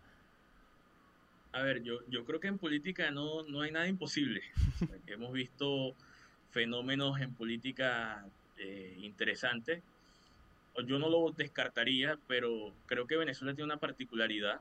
A 1.55 1.63
ver, 1.63 1.85
yo, 1.85 2.01
yo 2.09 2.25
creo 2.25 2.41
que 2.41 2.49
en 2.49 2.59
política 2.59 3.13
no, 3.13 3.45
no 3.45 3.61
hay 3.61 3.71
nada 3.71 3.87
imposible. 3.87 4.43
Hemos 5.07 5.33
visto 5.33 5.95
fenómenos 6.51 7.21
en 7.21 7.33
política 7.33 8.27
eh, 8.59 8.97
interesantes. 8.99 9.81
Yo 10.85 10.99
no 10.99 11.09
lo 11.09 11.31
descartaría, 11.31 12.19
pero 12.27 12.75
creo 12.87 13.07
que 13.07 13.17
Venezuela 13.17 13.55
tiene 13.55 13.67
una 13.67 13.77
particularidad 13.77 14.61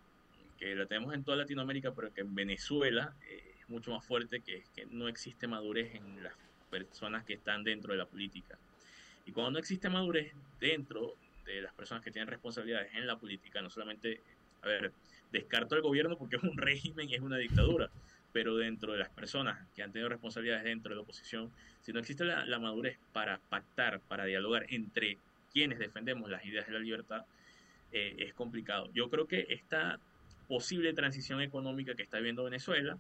que 0.60 0.76
la 0.76 0.86
tenemos 0.86 1.16
en 1.16 1.24
toda 1.24 1.38
Latinoamérica, 1.38 1.96
pero 1.96 2.14
que 2.14 2.22
en 2.22 2.36
Venezuela 2.36 3.16
eh, 3.28 3.56
es 3.60 3.70
mucho 3.70 3.90
más 3.90 4.06
fuerte, 4.06 4.42
que 4.42 4.58
es 4.58 4.70
que 4.70 4.86
no 4.86 5.08
existe 5.08 5.48
madurez 5.48 5.96
en 5.96 6.22
las 6.22 6.36
personas 6.70 7.26
que 7.26 7.34
están 7.34 7.64
dentro 7.64 7.94
de 7.94 7.98
la 7.98 8.06
política. 8.06 8.60
Y 9.26 9.32
cuando 9.32 9.50
no 9.50 9.58
existe 9.58 9.90
madurez 9.90 10.32
dentro 10.60 11.16
de 11.44 11.64
las 11.64 11.74
personas 11.74 12.04
que 12.04 12.12
tienen 12.12 12.28
responsabilidades 12.28 12.94
en 12.94 13.08
la 13.08 13.18
política, 13.18 13.64
no 13.64 13.72
solamente, 13.72 14.22
a 14.62 14.68
ver, 14.68 14.92
descarto 15.34 15.76
al 15.76 15.82
gobierno 15.82 16.18
porque 16.18 16.36
es 16.38 16.44
un 16.44 16.58
régimen, 16.58 17.10
es 17.12 17.20
una 17.20 17.38
dictadura, 17.38 17.90
pero 18.32 18.56
dentro 18.56 18.94
de 18.94 19.00
las 19.00 19.10
personas 19.10 19.68
que 19.76 19.84
han 19.84 19.92
tenido 19.92 20.08
responsabilidades 20.08 20.64
dentro 20.64 20.92
de 20.92 20.96
la 20.96 21.02
oposición, 21.02 21.52
si 21.82 21.92
no 21.92 22.00
existe 22.00 22.24
la, 22.24 22.46
la 22.46 22.60
madurez 22.60 22.98
para 23.12 23.40
pactar, 23.50 24.00
para 24.08 24.24
dialogar 24.24 24.66
entre 24.70 25.18
quienes 25.52 25.80
defendemos 25.80 26.30
las 26.30 26.46
ideas 26.46 26.66
de 26.66 26.74
la 26.74 26.80
libertad, 26.80 27.26
eh, 27.92 28.16
es 28.20 28.34
complicado. 28.34 28.90
Yo 28.94 29.10
creo 29.10 29.28
que 29.28 29.46
esta 29.50 30.00
posible 30.48 30.94
transición 30.94 31.42
económica 31.42 31.94
que 31.96 32.04
está 32.04 32.18
viviendo 32.18 32.44
Venezuela, 32.44 32.98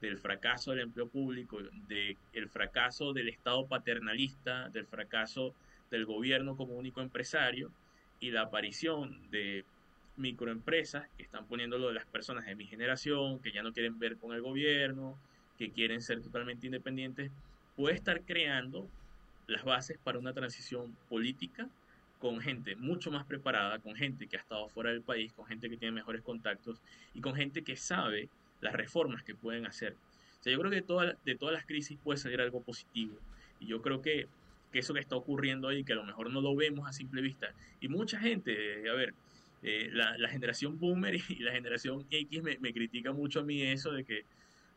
del 0.00 0.18
fracaso 0.18 0.72
del 0.72 0.80
empleo 0.80 1.08
público, 1.08 1.60
del 1.88 2.48
fracaso 2.48 3.12
del 3.12 3.28
Estado 3.28 3.66
paternalista, 3.66 4.68
del 4.70 4.86
fracaso 4.86 5.54
del 5.92 6.06
gobierno 6.06 6.56
como 6.56 6.74
único 6.74 7.00
empresario 7.00 7.70
y 8.18 8.32
la 8.32 8.42
aparición 8.42 9.30
de 9.30 9.64
microempresas 10.16 11.08
que 11.16 11.22
están 11.22 11.46
poniéndolo 11.46 11.88
de 11.88 11.94
las 11.94 12.06
personas 12.06 12.46
de 12.46 12.54
mi 12.54 12.66
generación, 12.66 13.40
que 13.40 13.52
ya 13.52 13.62
no 13.62 13.72
quieren 13.72 13.98
ver 13.98 14.16
con 14.16 14.34
el 14.34 14.42
gobierno, 14.42 15.18
que 15.58 15.70
quieren 15.70 16.02
ser 16.02 16.20
totalmente 16.20 16.66
independientes, 16.66 17.30
puede 17.76 17.94
estar 17.94 18.22
creando 18.22 18.88
las 19.46 19.64
bases 19.64 19.98
para 20.02 20.18
una 20.18 20.32
transición 20.32 20.96
política 21.08 21.68
con 22.18 22.40
gente 22.40 22.76
mucho 22.76 23.10
más 23.10 23.24
preparada, 23.24 23.80
con 23.80 23.96
gente 23.96 24.28
que 24.28 24.36
ha 24.36 24.40
estado 24.40 24.68
fuera 24.68 24.90
del 24.90 25.02
país, 25.02 25.32
con 25.32 25.44
gente 25.46 25.68
que 25.68 25.76
tiene 25.76 25.92
mejores 25.92 26.22
contactos 26.22 26.80
y 27.14 27.20
con 27.20 27.34
gente 27.34 27.62
que 27.62 27.76
sabe 27.76 28.28
las 28.60 28.74
reformas 28.74 29.24
que 29.24 29.34
pueden 29.34 29.66
hacer. 29.66 29.96
O 30.38 30.42
sea, 30.42 30.52
yo 30.52 30.58
creo 30.60 30.70
que 30.70 30.76
de, 30.76 30.82
toda, 30.82 31.16
de 31.24 31.34
todas 31.34 31.52
las 31.52 31.66
crisis 31.66 31.98
puede 32.02 32.18
salir 32.18 32.40
algo 32.40 32.62
positivo. 32.62 33.16
Y 33.58 33.66
yo 33.66 33.82
creo 33.82 34.02
que, 34.02 34.28
que 34.72 34.78
eso 34.78 34.94
que 34.94 35.00
está 35.00 35.16
ocurriendo 35.16 35.68
ahí, 35.68 35.82
que 35.82 35.94
a 35.94 35.96
lo 35.96 36.04
mejor 36.04 36.30
no 36.30 36.40
lo 36.40 36.54
vemos 36.54 36.88
a 36.88 36.92
simple 36.92 37.22
vista. 37.22 37.52
Y 37.80 37.88
mucha 37.88 38.20
gente, 38.20 38.88
a 38.88 38.92
ver, 38.94 39.14
eh, 39.62 39.90
la, 39.92 40.16
la, 40.18 40.28
generación 40.28 40.78
boomer 40.78 41.14
y 41.28 41.36
la 41.36 41.52
generación 41.52 42.04
X 42.10 42.42
me, 42.42 42.58
me, 42.58 42.72
critica 42.72 43.12
mucho 43.12 43.40
a 43.40 43.42
mí 43.44 43.62
eso 43.62 43.92
de 43.92 44.04
que, 44.04 44.24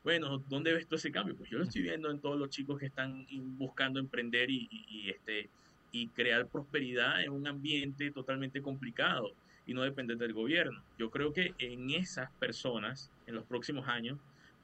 bueno, 0.04 0.38
¿dónde 0.48 0.74
ves 0.74 0.86
todo 0.86 0.98
ese 0.98 1.12
cambio? 1.12 1.36
Pues 1.36 1.50
yo 1.50 1.58
lo 1.58 1.64
estoy 1.64 1.82
viendo 1.82 2.12
en 2.12 2.20
todos 2.20 2.38
los 2.38 2.50
chicos 2.50 2.80
que 2.80 2.86
están 2.86 3.26
buscando 3.58 4.00
emprender 4.00 4.50
y, 4.50 4.68
y, 4.70 4.86
y 4.90 5.10
este, 5.10 5.50
y 5.92 6.10
crear 6.10 6.48
prosperidad 6.48 7.24
en 7.24 7.32
un 7.32 7.48
ambiente 7.48 8.12
totalmente 8.12 8.62
complicado 8.62 9.32
y 9.66 9.74
no 9.74 9.82
depender 9.82 10.18
del 10.18 10.34
gobierno. 10.34 10.84
Yo 11.00 11.10
creo 11.10 11.34
que 11.34 11.54
en 11.58 11.90
esas 11.90 12.32
personas, 12.34 13.12
en 13.28 13.36
los 13.36 13.46
próximos 13.46 13.88
años, 13.88 14.20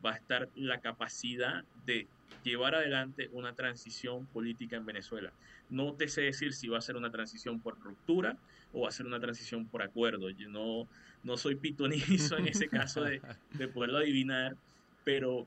va 0.06 0.12
a 0.12 0.16
estar 0.16 0.50
la 0.56 0.82
capacidad 0.82 1.64
de 1.86 2.08
llevar 2.44 2.76
adelante 2.76 3.30
una 3.32 3.54
transición 3.54 4.26
política 4.28 4.76
en 4.76 4.86
Venezuela. 4.86 5.32
No 5.70 5.94
te 5.94 6.08
sé 6.08 6.22
decir 6.22 6.54
si 6.54 6.68
va 6.68 6.80
a 6.80 6.82
ser 6.82 6.96
una 6.96 7.12
transición 7.12 7.60
por 7.62 7.80
ruptura 7.80 8.38
o 8.74 8.90
ser 8.92 9.06
una 9.06 9.20
transición 9.20 9.66
por 9.66 9.82
acuerdo. 9.82 10.30
Yo 10.30 10.50
no, 10.50 10.88
no 11.24 11.38
soy 11.38 11.56
pitonizo 11.56 12.38
en 12.38 12.48
ese 12.48 12.68
caso 12.68 13.04
de, 13.04 13.22
de 13.54 13.68
poderlo 13.68 14.00
adivinar, 14.00 14.56
pero 15.04 15.46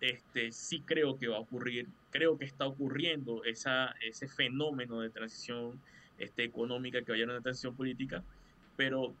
este, 0.00 0.52
sí 0.52 0.80
creo 0.80 1.18
que 1.18 1.28
va 1.28 1.36
a 1.36 1.40
ocurrir, 1.40 1.88
creo 2.10 2.36
que 2.36 2.44
está 2.44 2.66
ocurriendo 2.66 3.44
esa, 3.44 3.94
ese 4.02 4.28
fenómeno 4.28 5.00
de 5.00 5.10
transición 5.10 5.80
este, 6.18 6.44
económica 6.44 7.02
que 7.02 7.12
vaya 7.12 7.24
a 7.24 7.28
una 7.28 7.40
transición 7.40 7.74
política, 7.74 8.22
pero 8.76 9.14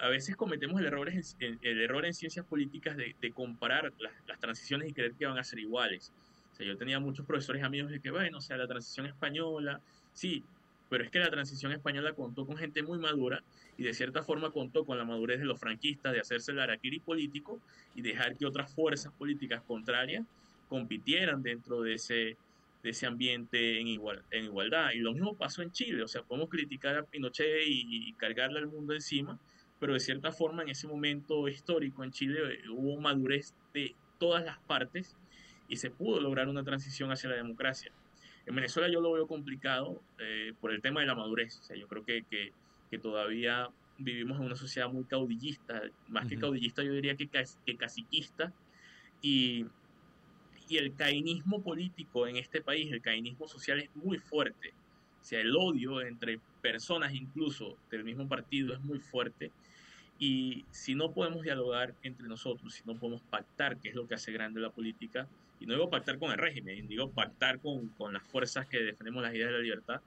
a 0.00 0.08
veces 0.08 0.34
cometemos 0.34 0.80
el 0.80 0.86
error 0.86 1.08
en, 1.08 1.22
el 1.62 1.80
error 1.80 2.04
en 2.04 2.14
ciencias 2.14 2.44
políticas 2.44 2.96
de, 2.96 3.14
de 3.20 3.32
comparar 3.32 3.92
las, 3.98 4.12
las, 4.26 4.40
transiciones 4.40 4.88
y 4.88 4.92
creer 4.92 5.12
que 5.12 5.26
van 5.26 5.38
a 5.38 5.44
ser 5.44 5.60
iguales. 5.60 6.12
O 6.52 6.56
sea, 6.56 6.66
yo 6.66 6.76
tenía 6.76 6.98
muchos 6.98 7.24
profesores 7.24 7.62
amigos 7.62 7.90
de 7.90 8.00
que, 8.00 8.10
bueno, 8.10 8.38
o 8.38 8.40
sea, 8.40 8.56
la 8.56 8.66
transición 8.66 9.06
española, 9.06 9.80
sí, 10.12 10.42
pero 10.88 11.04
es 11.04 11.10
que 11.10 11.18
la 11.18 11.30
transición 11.30 11.72
española 11.72 12.12
contó 12.14 12.46
con 12.46 12.56
gente 12.56 12.82
muy 12.82 12.98
madura 12.98 13.42
y 13.76 13.82
de 13.82 13.92
cierta 13.92 14.22
forma 14.22 14.50
contó 14.50 14.84
con 14.84 14.98
la 14.98 15.04
madurez 15.04 15.38
de 15.38 15.44
los 15.44 15.60
franquistas 15.60 16.12
de 16.12 16.20
hacerse 16.20 16.52
el 16.52 16.60
araquiri 16.60 17.00
político 17.00 17.60
y 17.94 18.02
dejar 18.02 18.36
que 18.36 18.46
otras 18.46 18.72
fuerzas 18.74 19.12
políticas 19.12 19.62
contrarias 19.62 20.24
compitieran 20.68 21.42
dentro 21.42 21.82
de 21.82 21.94
ese, 21.94 22.36
de 22.82 22.90
ese 22.90 23.06
ambiente 23.06 23.80
en, 23.80 23.88
igual, 23.88 24.22
en 24.30 24.44
igualdad. 24.44 24.90
Y 24.94 24.98
lo 24.98 25.12
mismo 25.12 25.36
pasó 25.36 25.62
en 25.62 25.72
Chile, 25.72 26.02
o 26.02 26.08
sea, 26.08 26.22
podemos 26.22 26.48
criticar 26.48 26.96
a 26.96 27.02
Pinochet 27.02 27.62
y, 27.66 28.12
cargarle 28.14 28.58
al 28.58 28.66
mundo 28.66 28.94
encima, 28.94 29.38
pero 29.78 29.94
de 29.94 30.00
cierta 30.00 30.32
forma 30.32 30.62
en 30.62 30.70
ese 30.70 30.86
momento 30.86 31.48
histórico 31.48 32.02
en 32.02 32.10
Chile 32.10 32.40
eh, 32.54 32.68
hubo 32.68 33.00
madurez 33.00 33.54
de 33.72 33.94
todas 34.18 34.44
las 34.44 34.58
partes 34.60 35.16
y 35.68 35.76
se 35.76 35.90
pudo 35.90 36.20
lograr 36.20 36.48
una 36.48 36.64
transición 36.64 37.12
hacia 37.12 37.30
la 37.30 37.36
democracia. 37.36 37.92
En 38.48 38.54
Venezuela 38.54 38.88
yo 38.88 39.02
lo 39.02 39.12
veo 39.12 39.26
complicado 39.26 40.00
eh, 40.18 40.54
por 40.58 40.72
el 40.72 40.80
tema 40.80 41.00
de 41.00 41.06
la 41.06 41.14
madurez. 41.14 41.58
O 41.60 41.62
sea, 41.64 41.76
yo 41.76 41.86
creo 41.86 42.02
que, 42.02 42.22
que, 42.30 42.52
que, 42.90 42.98
todavía 42.98 43.68
vivimos 43.98 44.38
en 44.38 44.46
una 44.46 44.56
sociedad 44.56 44.88
muy 44.88 45.04
caudillista, 45.04 45.82
más 46.08 46.24
uh 46.24 46.26
-huh. 46.26 46.30
que 46.30 46.38
caudillista 46.38 46.82
yo 46.82 46.94
diría 46.94 47.14
que, 47.14 47.28
que 47.28 47.76
caciquista, 47.76 48.54
y, 49.20 49.66
y 50.66 50.78
el 50.78 50.94
cainismo 50.94 51.62
político 51.62 52.26
en 52.26 52.36
este 52.36 52.62
país, 52.62 52.90
el 52.90 53.02
cainismo 53.02 53.46
social 53.48 53.80
es 53.80 53.94
muy 53.94 54.16
fuerte. 54.16 54.72
O 55.20 55.24
sea, 55.24 55.40
el 55.40 55.54
odio 55.54 56.00
entre 56.00 56.40
personas 56.62 57.12
incluso 57.12 57.76
del 57.90 58.02
mismo 58.02 58.26
partido 58.28 58.72
es 58.72 58.80
muy 58.80 58.98
fuerte 58.98 59.52
Y 60.18 60.64
si 60.70 60.94
no 60.94 61.12
podemos 61.12 61.42
dialogar 61.42 61.94
entre 62.02 62.26
nosotros, 62.26 62.72
si 62.72 62.82
no 62.86 62.98
podemos 62.98 63.20
pactar, 63.22 63.78
que 63.78 63.90
es 63.90 63.94
lo 63.94 64.08
que 64.08 64.14
hace 64.14 64.32
grande 64.32 64.60
la 64.60 64.70
política, 64.70 65.28
y 65.60 65.66
no 65.66 65.74
digo 65.74 65.90
pactar 65.90 66.18
con 66.18 66.30
el 66.30 66.38
régimen, 66.38 66.86
digo 66.88 67.10
pactar 67.10 67.58
con, 67.60 67.88
con 67.90 68.12
las 68.12 68.22
fuerzas 68.24 68.66
que 68.66 68.78
defendemos 68.78 69.22
las 69.22 69.34
ideas 69.34 69.50
de 69.50 69.56
la 69.56 69.62
libertad, 69.62 70.00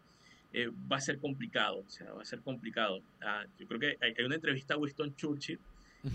eh, 0.54 0.70
va 0.92 0.98
a 0.98 1.02
ser 1.02 1.20
complicado, 1.20 1.84
o 1.88 1.90
sea, 1.90 2.12
va 2.12 2.22
a 2.22 2.26
ser 2.26 2.42
complicado. 2.42 3.02
Ah, 3.22 3.46
yo 3.58 3.68
creo 3.68 3.80
que 3.80 3.98
hay, 4.02 4.14
una 4.26 4.36
entrevista 4.36 4.74
a 4.74 4.78
Winston 4.78 5.16
Churchill 5.16 5.60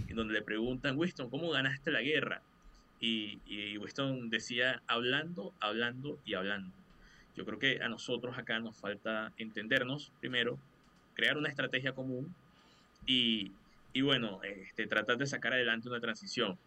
en 0.09 0.17
donde 0.17 0.35
le 0.35 0.43
preguntan, 0.43 0.99
Winston, 0.99 1.31
¿cómo 1.31 1.51
ganaste 1.51 1.91
la 1.91 2.03
guerra? 2.03 2.43
Y, 3.01 3.39
y 3.47 3.79
Winston 3.79 4.31
decía, 4.31 4.83
hablando, 4.87 5.53
hablando 5.61 6.19
y 6.25 6.35
hablando. 6.35 6.73
Yo 7.37 7.45
creo 7.45 7.59
que 7.59 7.83
a 7.83 7.89
nosotros 7.89 8.37
acá 8.39 8.59
nos 8.59 8.77
falta 8.77 9.33
entendernos 9.37 10.11
primero, 10.21 10.59
crear 11.15 11.37
una 11.37 11.49
estrategia 11.49 11.93
común 11.93 12.35
y, 13.07 13.53
y 13.93 14.03
bueno, 14.03 14.41
este, 14.43 14.87
tratar 14.87 15.17
de 15.17 15.27
sacar 15.27 15.53
adelante 15.53 15.89
una 15.89 16.01
transición. 16.01 16.59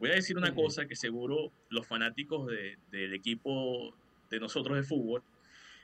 Voy 0.00 0.10
a 0.10 0.14
decir 0.14 0.38
una 0.38 0.54
cosa 0.54 0.86
que 0.86 0.96
seguro 0.96 1.52
los 1.68 1.86
fanáticos 1.86 2.46
de, 2.46 2.78
del 2.90 3.12
equipo 3.12 3.94
de 4.30 4.40
nosotros 4.40 4.78
de 4.78 4.82
fútbol 4.82 5.22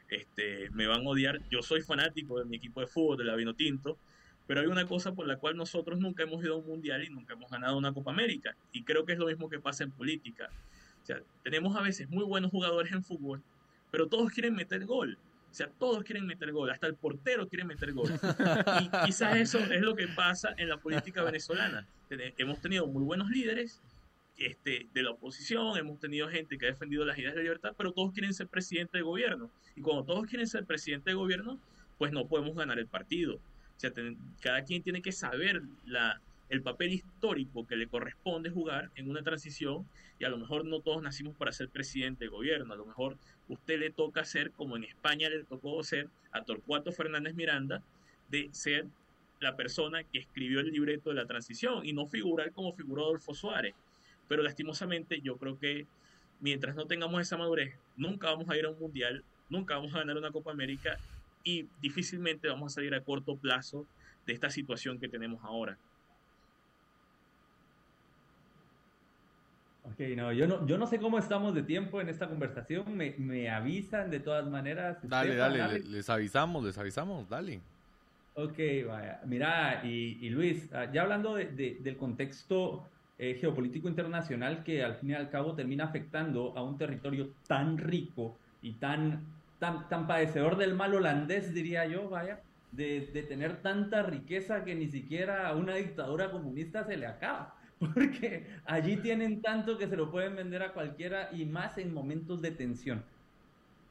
este, 0.08 0.70
me 0.70 0.86
van 0.86 1.06
a 1.06 1.10
odiar. 1.10 1.42
Yo 1.50 1.62
soy 1.62 1.82
fanático 1.82 2.38
de 2.38 2.46
mi 2.46 2.56
equipo 2.56 2.80
de 2.80 2.86
fútbol, 2.86 3.18
de 3.18 3.24
la 3.24 3.36
Vino 3.36 3.54
Tinto, 3.54 3.98
pero 4.46 4.62
hay 4.62 4.68
una 4.68 4.86
cosa 4.86 5.12
por 5.12 5.26
la 5.26 5.36
cual 5.36 5.58
nosotros 5.58 5.98
nunca 5.98 6.22
hemos 6.22 6.42
ido 6.42 6.54
a 6.54 6.56
un 6.56 6.66
mundial 6.66 7.04
y 7.04 7.10
nunca 7.10 7.34
hemos 7.34 7.50
ganado 7.50 7.76
una 7.76 7.92
Copa 7.92 8.10
América. 8.10 8.56
Y 8.72 8.84
creo 8.84 9.04
que 9.04 9.12
es 9.12 9.18
lo 9.18 9.26
mismo 9.26 9.50
que 9.50 9.60
pasa 9.60 9.84
en 9.84 9.90
política. 9.90 10.48
O 11.02 11.06
sea, 11.06 11.20
tenemos 11.42 11.76
a 11.76 11.82
veces 11.82 12.08
muy 12.08 12.24
buenos 12.24 12.50
jugadores 12.50 12.92
en 12.92 13.04
fútbol, 13.04 13.42
pero 13.90 14.08
todos 14.08 14.30
quieren 14.30 14.54
meter 14.54 14.86
gol. 14.86 15.18
O 15.50 15.54
sea, 15.54 15.68
todos 15.78 16.02
quieren 16.04 16.26
meter 16.26 16.52
gol, 16.52 16.70
hasta 16.70 16.86
el 16.86 16.94
portero 16.94 17.48
quiere 17.48 17.64
meter 17.64 17.92
gol. 17.92 18.10
Y 18.80 19.06
quizás 19.06 19.36
eso 19.36 19.58
es 19.58 19.82
lo 19.82 19.94
que 19.94 20.08
pasa 20.08 20.54
en 20.56 20.70
la 20.70 20.78
política 20.78 21.22
venezolana. 21.22 21.86
Hemos 22.38 22.62
tenido 22.62 22.86
muy 22.86 23.02
buenos 23.02 23.28
líderes 23.28 23.82
este, 24.36 24.86
de 24.92 25.02
la 25.02 25.10
oposición, 25.10 25.76
hemos 25.78 25.98
tenido 25.98 26.28
gente 26.28 26.58
que 26.58 26.66
ha 26.66 26.70
defendido 26.70 27.04
las 27.04 27.18
ideas 27.18 27.34
de 27.34 27.42
libertad, 27.42 27.74
pero 27.76 27.92
todos 27.92 28.12
quieren 28.12 28.34
ser 28.34 28.48
presidente 28.48 28.98
de 28.98 29.02
gobierno. 29.02 29.50
Y 29.74 29.80
cuando 29.80 30.04
todos 30.04 30.26
quieren 30.26 30.46
ser 30.46 30.64
presidente 30.64 31.10
de 31.10 31.14
gobierno, 31.14 31.58
pues 31.98 32.12
no 32.12 32.26
podemos 32.26 32.54
ganar 32.54 32.78
el 32.78 32.86
partido. 32.86 33.36
O 33.36 33.78
sea, 33.78 33.92
cada 34.40 34.62
quien 34.64 34.82
tiene 34.82 35.02
que 35.02 35.12
saber 35.12 35.62
la, 35.84 36.20
el 36.48 36.62
papel 36.62 36.92
histórico 36.92 37.66
que 37.66 37.76
le 37.76 37.88
corresponde 37.88 38.50
jugar 38.50 38.90
en 38.94 39.10
una 39.10 39.22
transición 39.22 39.86
y 40.18 40.24
a 40.24 40.28
lo 40.28 40.38
mejor 40.38 40.64
no 40.64 40.80
todos 40.80 41.02
nacimos 41.02 41.36
para 41.36 41.52
ser 41.52 41.68
presidente 41.68 42.24
de 42.24 42.30
gobierno, 42.30 42.72
a 42.72 42.76
lo 42.76 42.86
mejor 42.86 43.18
usted 43.48 43.78
le 43.78 43.90
toca 43.90 44.24
ser, 44.24 44.52
como 44.52 44.76
en 44.76 44.84
España 44.84 45.28
le 45.28 45.44
tocó 45.44 45.82
ser 45.82 46.08
a 46.32 46.42
Torcuato 46.44 46.92
Fernández 46.92 47.34
Miranda, 47.34 47.82
de 48.30 48.48
ser 48.52 48.86
la 49.40 49.56
persona 49.56 50.02
que 50.04 50.18
escribió 50.18 50.60
el 50.60 50.70
libreto 50.70 51.10
de 51.10 51.16
la 51.16 51.26
transición 51.26 51.84
y 51.84 51.92
no 51.92 52.06
figurar 52.06 52.52
como 52.52 52.72
figuró 52.72 53.04
Adolfo 53.04 53.34
Suárez. 53.34 53.74
Pero 54.28 54.42
lastimosamente 54.42 55.20
yo 55.20 55.36
creo 55.36 55.58
que 55.58 55.86
mientras 56.40 56.74
no 56.76 56.86
tengamos 56.86 57.20
esa 57.20 57.36
madurez, 57.36 57.74
nunca 57.96 58.30
vamos 58.30 58.48
a 58.48 58.56
ir 58.56 58.64
a 58.66 58.70
un 58.70 58.78
mundial, 58.78 59.24
nunca 59.48 59.76
vamos 59.76 59.94
a 59.94 59.98
ganar 59.98 60.16
una 60.16 60.30
Copa 60.30 60.50
América 60.50 60.98
y 61.44 61.66
difícilmente 61.80 62.48
vamos 62.48 62.72
a 62.72 62.74
salir 62.76 62.94
a 62.94 63.02
corto 63.02 63.36
plazo 63.36 63.86
de 64.26 64.32
esta 64.32 64.50
situación 64.50 64.98
que 64.98 65.08
tenemos 65.08 65.42
ahora. 65.44 65.78
Ok, 69.84 70.00
no, 70.16 70.32
yo 70.32 70.48
no, 70.48 70.66
yo 70.66 70.78
no 70.78 70.86
sé 70.88 70.98
cómo 70.98 71.16
estamos 71.16 71.54
de 71.54 71.62
tiempo 71.62 72.00
en 72.00 72.08
esta 72.08 72.28
conversación, 72.28 72.96
me, 72.96 73.14
me 73.18 73.48
avisan 73.48 74.10
de 74.10 74.18
todas 74.18 74.44
maneras. 74.48 74.98
Dale, 75.02 75.36
dale, 75.36 75.78
les 75.78 76.10
avisamos, 76.10 76.64
les 76.64 76.76
avisamos, 76.76 77.28
dale. 77.28 77.60
Ok, 78.34 78.58
vaya, 78.86 79.20
mira, 79.24 79.80
y, 79.84 80.18
y 80.20 80.28
Luis, 80.30 80.68
ah, 80.74 80.90
ya 80.92 81.02
hablando 81.02 81.36
de, 81.36 81.78
del 81.80 81.96
contexto 81.96 82.86
eh, 83.18 83.36
geopolítico 83.40 83.88
internacional 83.88 84.62
que 84.62 84.82
al 84.82 84.96
fin 84.96 85.10
y 85.10 85.14
al 85.14 85.30
cabo 85.30 85.54
termina 85.54 85.84
afectando 85.84 86.56
a 86.56 86.62
un 86.62 86.76
territorio 86.76 87.30
tan 87.46 87.78
rico 87.78 88.36
y 88.62 88.72
tan, 88.74 89.24
tan, 89.58 89.88
tan 89.88 90.06
padecedor 90.06 90.56
del 90.56 90.74
mal 90.74 90.94
holandés, 90.94 91.54
diría 91.54 91.86
yo, 91.86 92.08
vaya, 92.08 92.40
de, 92.72 93.08
de 93.12 93.22
tener 93.22 93.62
tanta 93.62 94.02
riqueza 94.02 94.64
que 94.64 94.74
ni 94.74 94.88
siquiera 94.88 95.48
a 95.48 95.56
una 95.56 95.76
dictadura 95.76 96.30
comunista 96.30 96.84
se 96.84 96.96
le 96.96 97.06
acaba 97.06 97.54
porque 97.78 98.46
allí 98.64 98.96
tienen 98.96 99.42
tanto 99.42 99.78
que 99.78 99.86
se 99.86 99.96
lo 99.96 100.10
pueden 100.10 100.36
vender 100.36 100.62
a 100.62 100.72
cualquiera 100.72 101.30
y 101.32 101.44
más 101.44 101.78
en 101.78 101.92
momentos 101.92 102.40
de 102.42 102.50
tensión. 102.50 103.02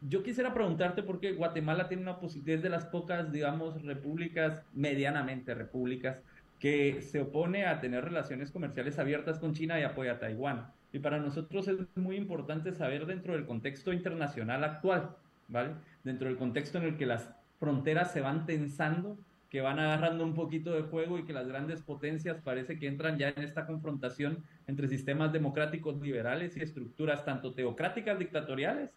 Yo 0.02 0.24
quisiera 0.24 0.54
preguntarte 0.54 1.04
por 1.04 1.20
qué 1.20 1.34
Guatemala 1.34 1.88
tiene 1.88 2.04
una 2.04 2.20
posición, 2.20 2.62
de 2.62 2.70
las 2.70 2.86
pocas, 2.86 3.32
digamos, 3.32 3.82
repúblicas, 3.84 4.62
medianamente 4.74 5.54
repúblicas, 5.56 6.20
que 6.60 7.02
se 7.02 7.22
opone 7.22 7.66
a 7.66 7.80
tener 7.80 8.04
relaciones 8.04 8.52
comerciales 8.52 8.98
abiertas 9.00 9.40
con 9.40 9.54
China 9.54 9.80
y 9.80 9.84
apoya 9.84 10.14
a 10.14 10.20
Taiwán. 10.20 10.68
Y 10.94 11.00
para 11.00 11.20
nosotros 11.20 11.68
es 11.68 11.78
muy 11.96 12.16
importante 12.16 12.72
saber 12.72 13.06
dentro 13.06 13.34
del 13.34 13.46
contexto 13.46 13.92
internacional 13.92 14.64
actual, 14.64 15.16
¿vale? 15.50 15.72
Dentro 16.04 16.28
del 16.28 16.38
contexto 16.38 16.78
en 16.78 16.86
el 16.86 16.98
que 16.98 17.06
las 17.06 17.30
fronteras 17.60 18.14
se 18.14 18.22
van 18.22 18.46
tensando, 18.46 19.18
que 19.50 19.62
van 19.62 19.80
agarrando 19.80 20.24
un 20.24 20.34
poquito 20.34 20.72
de 20.72 20.84
fuego 20.84 21.18
y 21.18 21.24
que 21.24 21.34
las 21.34 21.48
grandes 21.48 21.82
potencias 21.82 22.38
parece 22.44 22.78
que 22.78 22.88
entran 22.88 23.18
ya 23.18 23.30
en 23.30 23.44
esta 23.44 23.66
confrontación 23.66 24.44
entre 24.68 24.88
sistemas 24.88 25.32
democráticos 25.32 26.00
liberales 26.02 26.58
y 26.58 26.62
estructuras 26.62 27.26
tanto 27.26 27.54
teocráticas 27.54 28.20
dictatoriales, 28.20 28.90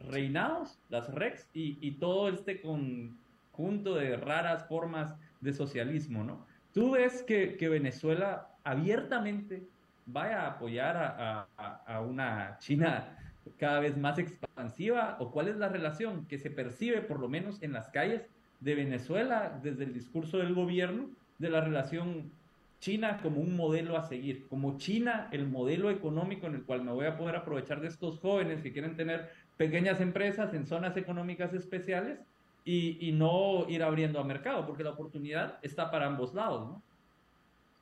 reinados, 0.00 0.78
las 0.88 1.12
REX 1.12 1.48
y, 1.54 1.90
todo 1.92 2.28
este 2.28 2.60
conjunto 2.60 3.94
de 3.94 4.16
raras 4.16 4.66
formas 4.66 5.14
de 5.40 5.52
socialismo, 5.52 6.24
¿no? 6.24 6.46
¿Tú 6.74 6.90
ves 6.90 7.22
que, 7.22 7.68
Venezuela 7.68 8.48
abiertamente 8.64 9.62
vaya 10.06 10.42
a 10.42 10.46
apoyar 10.48 11.46
a, 11.56 12.00
una 12.00 12.58
China 12.58 13.16
cada 13.58 13.78
vez 13.78 13.96
más 13.96 14.18
expansiva 14.18 15.16
o 15.20 15.30
cuál 15.30 15.46
es 15.46 15.56
la 15.56 15.68
relación 15.68 16.26
que 16.26 16.36
se 16.36 16.50
percibe 16.50 17.00
por 17.00 17.20
lo 17.20 17.28
menos 17.28 17.62
en 17.62 17.72
las 17.72 17.90
calles 17.90 18.22
de 18.58 18.74
Venezuela 18.74 19.60
desde 19.62 19.84
el 19.84 19.94
discurso 19.94 20.38
del 20.38 20.52
gobierno 20.52 21.10
de 21.38 21.50
la 21.50 21.60
relación 21.60 22.32
China 22.80 23.20
como 23.22 23.40
un 23.40 23.56
modelo 23.56 23.96
a 23.96 24.02
seguir, 24.02 24.48
como 24.48 24.76
China 24.76 25.28
el 25.30 25.46
modelo 25.46 25.90
económico 25.90 26.48
en 26.48 26.56
el 26.56 26.64
cual 26.64 26.82
me 26.82 26.90
voy 26.90 27.06
a 27.06 27.16
poder 27.16 27.36
aprovechar 27.36 27.80
de 27.80 27.88
estos 27.88 28.18
jóvenes 28.18 28.62
que 28.62 28.72
quieren 28.72 28.96
tener 28.96 29.30
pequeñas 29.56 30.00
empresas 30.00 30.52
en 30.54 30.66
zonas 30.66 30.96
económicas 30.96 31.54
especiales 31.54 32.18
y, 32.64 33.12
no 33.12 33.66
ir 33.68 33.82
abriendo 33.82 34.18
a 34.18 34.24
mercado, 34.24 34.66
porque 34.66 34.84
la 34.84 34.90
oportunidad 34.90 35.58
está 35.62 35.90
para 35.90 36.06
ambos 36.06 36.34
lados, 36.34 36.66
¿no? 36.66 36.82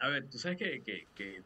A 0.00 0.08
ver, 0.08 0.28
tú 0.28 0.38
sabes 0.38 0.58
que, 0.58 1.06
que, 1.14 1.42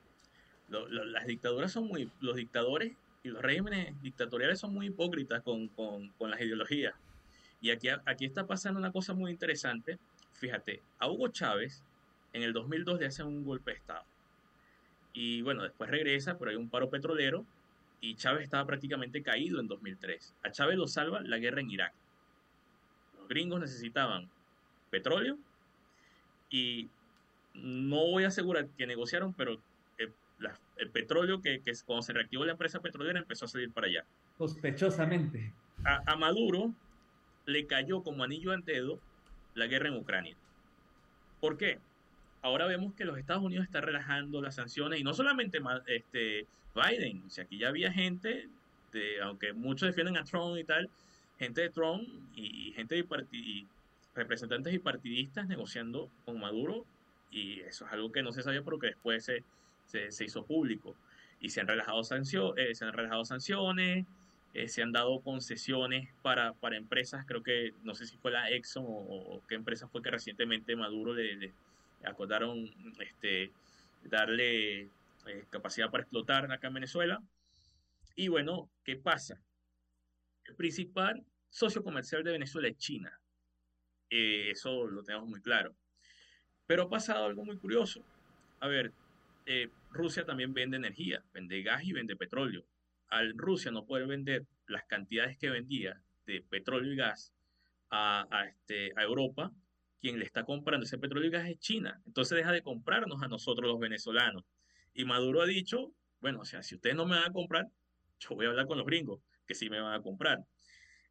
las 0.68 1.26
dictaduras 1.26 1.70
son 1.70 1.86
muy, 1.86 2.10
los 2.20 2.36
dictadores 2.36 2.92
y 3.22 3.28
los 3.28 3.42
regímenes 3.42 4.00
dictatoriales 4.02 4.58
son 4.58 4.72
muy 4.72 4.86
hipócritas 4.86 5.42
con, 5.42 5.68
con, 5.68 6.08
con 6.10 6.30
las 6.30 6.40
ideologías. 6.40 6.94
Y 7.60 7.70
aquí, 7.70 7.88
aquí 7.88 8.24
está 8.24 8.46
pasando 8.46 8.80
una 8.80 8.92
cosa 8.92 9.12
muy 9.12 9.30
interesante. 9.30 9.98
Fíjate, 10.32 10.82
a 10.98 11.10
Hugo 11.10 11.28
Chávez 11.28 11.82
en 12.32 12.42
el 12.42 12.52
2002 12.52 13.00
le 13.00 13.06
hacen 13.06 13.26
un 13.26 13.44
golpe 13.44 13.72
de 13.72 13.76
Estado. 13.78 14.04
Y 15.12 15.42
bueno, 15.42 15.62
después 15.62 15.90
regresa, 15.90 16.38
pero 16.38 16.50
hay 16.50 16.56
un 16.56 16.68
paro 16.68 16.90
petrolero 16.90 17.44
y 18.00 18.14
Chávez 18.16 18.44
estaba 18.44 18.66
prácticamente 18.66 19.22
caído 19.22 19.60
en 19.60 19.68
2003. 19.68 20.34
A 20.42 20.50
Chávez 20.50 20.76
lo 20.76 20.86
salva 20.86 21.20
la 21.20 21.38
guerra 21.38 21.60
en 21.60 21.70
Irak. 21.70 21.92
Los 23.26 23.28
gringos 23.28 23.60
necesitaban 23.60 24.28
petróleo 24.88 25.36
y 26.48 26.88
no 27.54 27.96
voy 28.06 28.22
a 28.22 28.28
asegurar 28.28 28.68
que 28.78 28.86
negociaron, 28.86 29.34
pero 29.34 29.60
el, 29.98 30.90
petróleo 30.90 31.40
que, 31.42 31.60
que, 31.60 31.72
cuando 31.84 32.02
se 32.02 32.12
reactivó 32.12 32.44
la 32.44 32.52
empresa 32.52 32.78
petrolera 32.78 33.18
empezó 33.18 33.46
a 33.46 33.48
salir 33.48 33.72
para 33.72 33.88
allá. 33.88 34.04
Sospechosamente. 34.38 35.52
A, 35.84 36.12
a 36.12 36.14
Maduro 36.14 36.72
le 37.46 37.66
cayó 37.66 38.04
como 38.04 38.22
anillo 38.22 38.52
al 38.52 38.64
dedo 38.64 39.00
la 39.54 39.66
guerra 39.66 39.88
en 39.88 39.96
Ucrania. 39.96 40.36
¿Por 41.40 41.56
qué? 41.56 41.80
Ahora 42.42 42.66
vemos 42.66 42.94
que 42.94 43.04
los 43.04 43.18
Estados 43.18 43.42
Unidos 43.42 43.64
están 43.64 43.82
relajando 43.82 44.40
las 44.40 44.54
sanciones 44.54 45.00
y 45.00 45.02
no 45.02 45.14
solamente 45.14 45.58
este, 45.88 46.46
Biden, 46.76 47.24
o 47.26 47.30
sea, 47.30 47.42
aquí 47.42 47.58
ya 47.58 47.68
había 47.68 47.92
gente, 47.92 48.48
de, 48.92 49.20
aunque 49.20 49.52
muchos 49.52 49.88
defienden 49.88 50.16
a 50.16 50.22
Trump 50.22 50.56
y 50.56 50.62
tal, 50.62 50.88
gente 51.38 51.60
de 51.60 51.70
Trump 51.70 52.08
y, 52.34 52.72
gente 52.72 52.94
de 52.94 53.26
y 53.32 53.66
representantes 54.14 54.72
y 54.72 54.78
partidistas 54.78 55.46
negociando 55.46 56.10
con 56.24 56.40
Maduro 56.40 56.84
y 57.30 57.60
eso 57.60 57.86
es 57.86 57.92
algo 57.92 58.10
que 58.12 58.22
no 58.22 58.32
se 58.32 58.42
sabía 58.42 58.62
pero 58.62 58.78
que 58.78 58.88
después 58.88 59.24
se, 59.24 59.44
se, 59.86 60.24
hizo 60.24 60.44
público 60.44 60.94
y 61.40 61.50
se 61.50 61.60
han 61.60 61.68
relajado, 61.68 62.02
sanciones, 62.02 62.54
eh, 62.56 62.74
se 62.74 62.84
han 62.84 62.92
relajado 62.92 63.24
sanciones, 63.24 64.06
eh, 64.54 64.68
se 64.68 64.82
han 64.82 64.92
dado 64.92 65.20
concesiones 65.20 66.08
para, 66.22 66.54
para 66.54 66.76
empresas, 66.76 67.26
creo 67.26 67.42
que 67.42 67.74
no 67.82 67.94
sé 67.94 68.06
si 68.06 68.16
fue 68.16 68.30
la 68.30 68.50
Exxon 68.50 68.84
o, 68.86 69.42
qué 69.48 69.54
empresa 69.54 69.86
fue 69.88 70.02
que 70.02 70.10
recientemente 70.10 70.74
Maduro 70.76 71.12
le, 71.14 71.52
acordaron 72.04 72.70
este, 73.00 73.50
darle 74.04 74.82
eh, 74.82 75.44
capacidad 75.50 75.90
para 75.90 76.04
explotar 76.04 76.50
acá 76.50 76.68
en 76.68 76.74
Venezuela. 76.74 77.22
Y 78.14 78.28
bueno, 78.28 78.70
¿qué 78.84 78.96
pasa? 78.96 79.38
El 80.48 80.54
principal 80.54 81.24
socio 81.50 81.82
comercial 81.82 82.22
de 82.22 82.32
Venezuela 82.32 82.68
es 82.68 82.76
China. 82.76 83.20
Eh, 84.10 84.50
eso 84.50 84.86
lo 84.86 85.02
tenemos 85.02 85.28
muy 85.28 85.40
claro. 85.40 85.74
Pero 86.66 86.84
ha 86.84 86.88
pasado 86.90 87.26
algo 87.26 87.44
muy 87.44 87.58
curioso. 87.58 88.02
a 88.60 88.68
ver, 88.68 88.92
eh, 89.46 89.68
Rusia 89.90 90.24
también 90.24 90.52
vende 90.52 90.76
energía, 90.76 91.22
vende 91.32 91.62
gas 91.62 91.84
y 91.84 91.92
vende 91.92 92.16
petróleo. 92.16 92.64
Al 93.08 93.36
Rusia 93.36 93.70
no 93.70 93.86
poder 93.86 94.06
vender 94.06 94.44
las 94.66 94.84
cantidades 94.84 95.38
que 95.38 95.50
vendía 95.50 96.02
de 96.26 96.42
petróleo 96.42 96.92
y 96.92 96.96
gas 96.96 97.32
a, 97.90 98.26
este, 98.48 98.92
a 98.96 99.02
Europa, 99.04 99.52
quien 100.00 100.18
le 100.18 100.24
está 100.24 100.44
comprando 100.44 100.84
ese 100.84 100.98
petróleo 100.98 101.28
y 101.28 101.30
gas 101.30 101.48
es 101.48 101.58
China. 101.60 102.02
Entonces 102.06 102.36
deja 102.36 102.50
de 102.50 102.62
comprarnos 102.62 103.22
a 103.22 103.28
nosotros 103.28 103.68
los 103.70 103.78
venezolanos. 103.78 104.44
Y 104.92 105.04
Maduro 105.04 105.42
ha 105.42 105.46
dicho, 105.46 105.92
bueno, 106.20 106.40
o 106.40 106.44
sea, 106.44 106.62
si 106.62 106.74
ustedes 106.74 106.96
no 106.96 107.06
me 107.06 107.16
van 107.16 107.30
a 107.30 107.32
comprar, 107.32 107.66
yo 108.18 108.30
voy 108.30 108.46
a 108.46 108.48
hablar 108.48 108.66
con 108.66 108.78
los 108.78 108.86
gringos, 108.86 109.20
que 109.46 109.54
sí 109.54 109.70
me 109.70 109.80
van 109.80 109.94
a 109.94 110.02
comprar. 110.02 110.44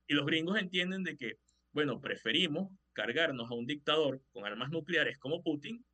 Y 0.07 0.14
los 0.14 0.26
gringos 0.26 0.60
entienden 0.60 1.03
de 1.03 1.18
que, 1.18 1.40
bueno, 1.72 1.99
preferimos 1.99 2.72
cargarnos 2.94 3.49
a 3.49 3.56
un 3.56 3.66
dictador 3.66 4.22
con 4.32 4.45
armas 4.45 4.70
nucleares 4.70 5.18
como 5.18 5.44
Putin 5.44 5.86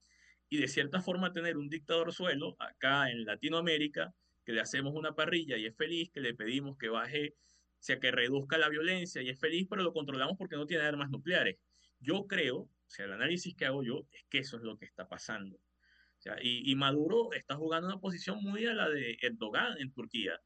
y 0.49 0.57
de 0.57 0.67
cierta 0.67 1.01
forma 1.01 1.31
tener 1.31 1.57
un 1.57 1.69
dictador 1.69 2.13
suelo 2.13 2.57
acá 2.59 3.09
en 3.09 3.25
Latinoamérica, 3.25 4.13
que 4.45 4.51
le 4.51 4.61
hacemos 4.61 4.93
una 4.93 5.15
parrilla 5.15 5.57
y 5.57 5.65
es 5.65 5.75
feliz, 5.75 6.11
que 6.11 6.19
le 6.19 6.33
pedimos 6.33 6.77
que 6.77 6.89
baje, 6.89 7.35
o 7.37 7.83
sea, 7.83 7.99
que 7.99 8.11
reduzca 8.11 8.57
la 8.57 8.67
violencia 8.67 9.21
y 9.21 9.29
es 9.29 9.39
feliz, 9.39 9.65
pero 9.69 9.81
lo 9.81 9.93
controlamos 9.93 10.37
porque 10.37 10.57
no 10.57 10.65
tiene 10.65 10.83
armas 10.83 11.09
nucleares. 11.09 11.57
Yo 11.99 12.27
creo, 12.27 12.57
o 12.57 12.69
sea, 12.87 13.05
el 13.05 13.13
análisis 13.13 13.55
que 13.55 13.65
hago 13.65 13.81
yo 13.81 14.05
es 14.11 14.25
que 14.29 14.39
eso 14.39 14.57
es 14.57 14.63
lo 14.63 14.77
que 14.77 14.85
está 14.85 15.07
pasando. 15.07 15.57
O 15.57 16.21
sea, 16.21 16.35
y, 16.41 16.69
y, 16.69 16.75
Maduro 16.75 17.33
está 17.33 17.55
jugando 17.55 17.87
una 17.87 17.99
posición 17.99 18.43
muy 18.43 18.65
a 18.65 18.73
la 18.73 18.89
de 18.89 19.17
Erdogan 19.21 19.77
en 19.79 19.91
Turquía. 19.91 20.39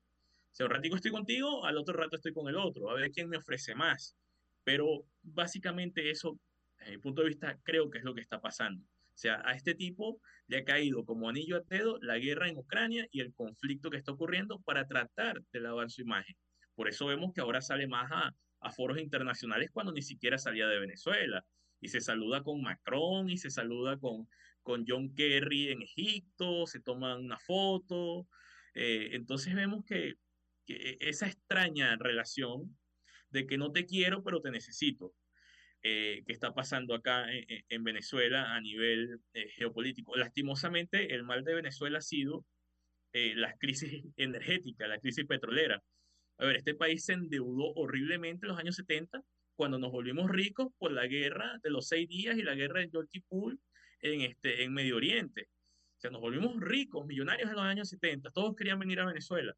Sea, 0.56 0.68
un 0.68 0.72
ratico 0.72 0.96
estoy 0.96 1.12
contigo, 1.12 1.66
al 1.66 1.78
otro 1.78 1.94
rato 1.98 2.16
estoy 2.16 2.32
con 2.32 2.48
el 2.48 2.56
otro, 2.56 2.90
a 2.90 2.94
ver 2.94 3.12
quién 3.12 3.28
me 3.28 3.36
ofrece 3.36 3.76
más. 3.76 4.16
Pero 4.64 5.06
básicamente 5.22 6.10
eso, 6.10 6.40
desde 6.80 6.94
mi 6.94 6.98
punto 7.00 7.24
de 7.24 7.28
vista, 7.28 7.60
creo 7.64 7.90
que 7.90 7.98
es 7.98 8.06
lo 8.06 8.16
que 8.16 8.22
está 8.22 8.40
pasando. 8.40 8.82
O 8.82 9.18
sea, 9.18 9.42
a 9.44 9.52
este 9.52 9.76
tipo 9.76 10.22
le 10.48 10.60
ha 10.60 10.64
caído 10.64 11.04
como 11.04 11.28
anillo 11.28 11.58
a 11.58 11.62
dedo 11.68 12.00
la 12.02 12.18
guerra 12.20 12.48
en 12.48 12.58
Ucrania 12.58 13.06
y 13.12 13.20
el 13.20 13.34
conflicto 13.34 13.90
que 13.90 13.98
está 13.98 14.14
ocurriendo 14.14 14.62
para 14.62 14.88
tratar 14.88 15.44
de 15.52 15.60
lavar 15.60 15.92
su 15.92 16.04
imagen. 16.04 16.38
Por 16.74 16.88
eso 16.88 17.08
vemos 17.08 17.34
que 17.34 17.42
ahora 17.42 17.60
sale 17.60 17.86
más 17.86 18.10
a, 18.14 18.34
a 18.62 18.72
foros 18.72 18.98
internacionales 18.98 19.72
cuando 19.74 19.92
ni 19.92 20.04
siquiera 20.04 20.38
salía 20.38 20.68
de 20.68 20.80
Venezuela. 20.80 21.46
Y 21.82 21.90
se 21.90 22.00
saluda 22.00 22.44
con 22.44 22.62
Macron 22.62 23.30
y 23.30 23.38
se 23.38 23.50
saluda 23.50 23.98
con, 23.98 24.30
con 24.64 24.86
John 24.88 25.14
Kerry 25.14 25.68
en 25.68 25.82
Egipto, 25.82 26.66
se 26.66 26.80
toman 26.80 27.26
una 27.26 27.40
foto. 27.40 28.26
Eh, 28.74 29.10
entonces 29.12 29.54
vemos 29.54 29.84
que, 29.84 30.16
que, 30.66 30.98
esa 31.00 31.28
extraña 31.28 31.96
relación 31.98 32.78
de 33.30 33.48
que 33.48 33.58
no 33.58 33.72
te 33.72 33.86
quiero, 33.86 34.24
pero 34.24 34.42
te 34.42 34.52
necesito. 34.52 35.14
Eh, 35.88 36.24
que 36.26 36.34
está 36.34 36.52
pasando 36.52 36.96
acá 36.96 37.32
en, 37.32 37.46
en 37.70 37.84
Venezuela 37.84 38.56
a 38.56 38.62
nivel 38.62 39.20
eh, 39.34 39.50
geopolítico. 39.50 40.16
Lastimosamente, 40.16 41.14
el 41.14 41.24
mal 41.24 41.44
de 41.44 41.54
Venezuela 41.54 42.00
ha 42.00 42.02
sido 42.02 42.44
eh, 43.16 43.34
la 43.34 43.56
crisis 43.58 44.04
energética, 44.18 44.88
la 44.88 45.00
crisis 45.00 45.26
petrolera. 45.26 45.82
A 46.38 46.46
ver, 46.46 46.58
este 46.58 46.76
país 46.76 47.06
se 47.06 47.14
endeudó 47.14 47.72
horriblemente 47.76 48.46
en 48.46 48.50
los 48.50 48.60
años 48.60 48.76
70, 48.76 49.22
cuando 49.56 49.80
nos 49.80 49.92
volvimos 49.92 50.30
ricos 50.30 50.68
por 50.78 50.92
la 50.92 51.08
guerra 51.08 51.58
de 51.64 51.70
los 51.70 51.88
seis 51.88 52.10
días 52.10 52.38
y 52.38 52.44
la 52.44 52.56
guerra 52.56 52.82
de 52.82 52.90
Yom 52.90 53.08
Kippur 53.08 53.58
en, 54.02 54.22
este, 54.22 54.64
en 54.64 54.74
Medio 54.74 54.98
Oriente. 54.98 55.48
O 55.98 56.00
sea, 56.02 56.12
nos 56.12 56.20
volvimos 56.20 56.60
ricos, 56.60 57.06
millonarios 57.06 57.50
en 57.50 57.56
los 57.56 57.64
años 57.64 57.88
70, 57.88 58.32
todos 58.32 58.54
querían 58.56 58.80
venir 58.80 59.00
a 59.00 59.06
Venezuela. 59.06 59.56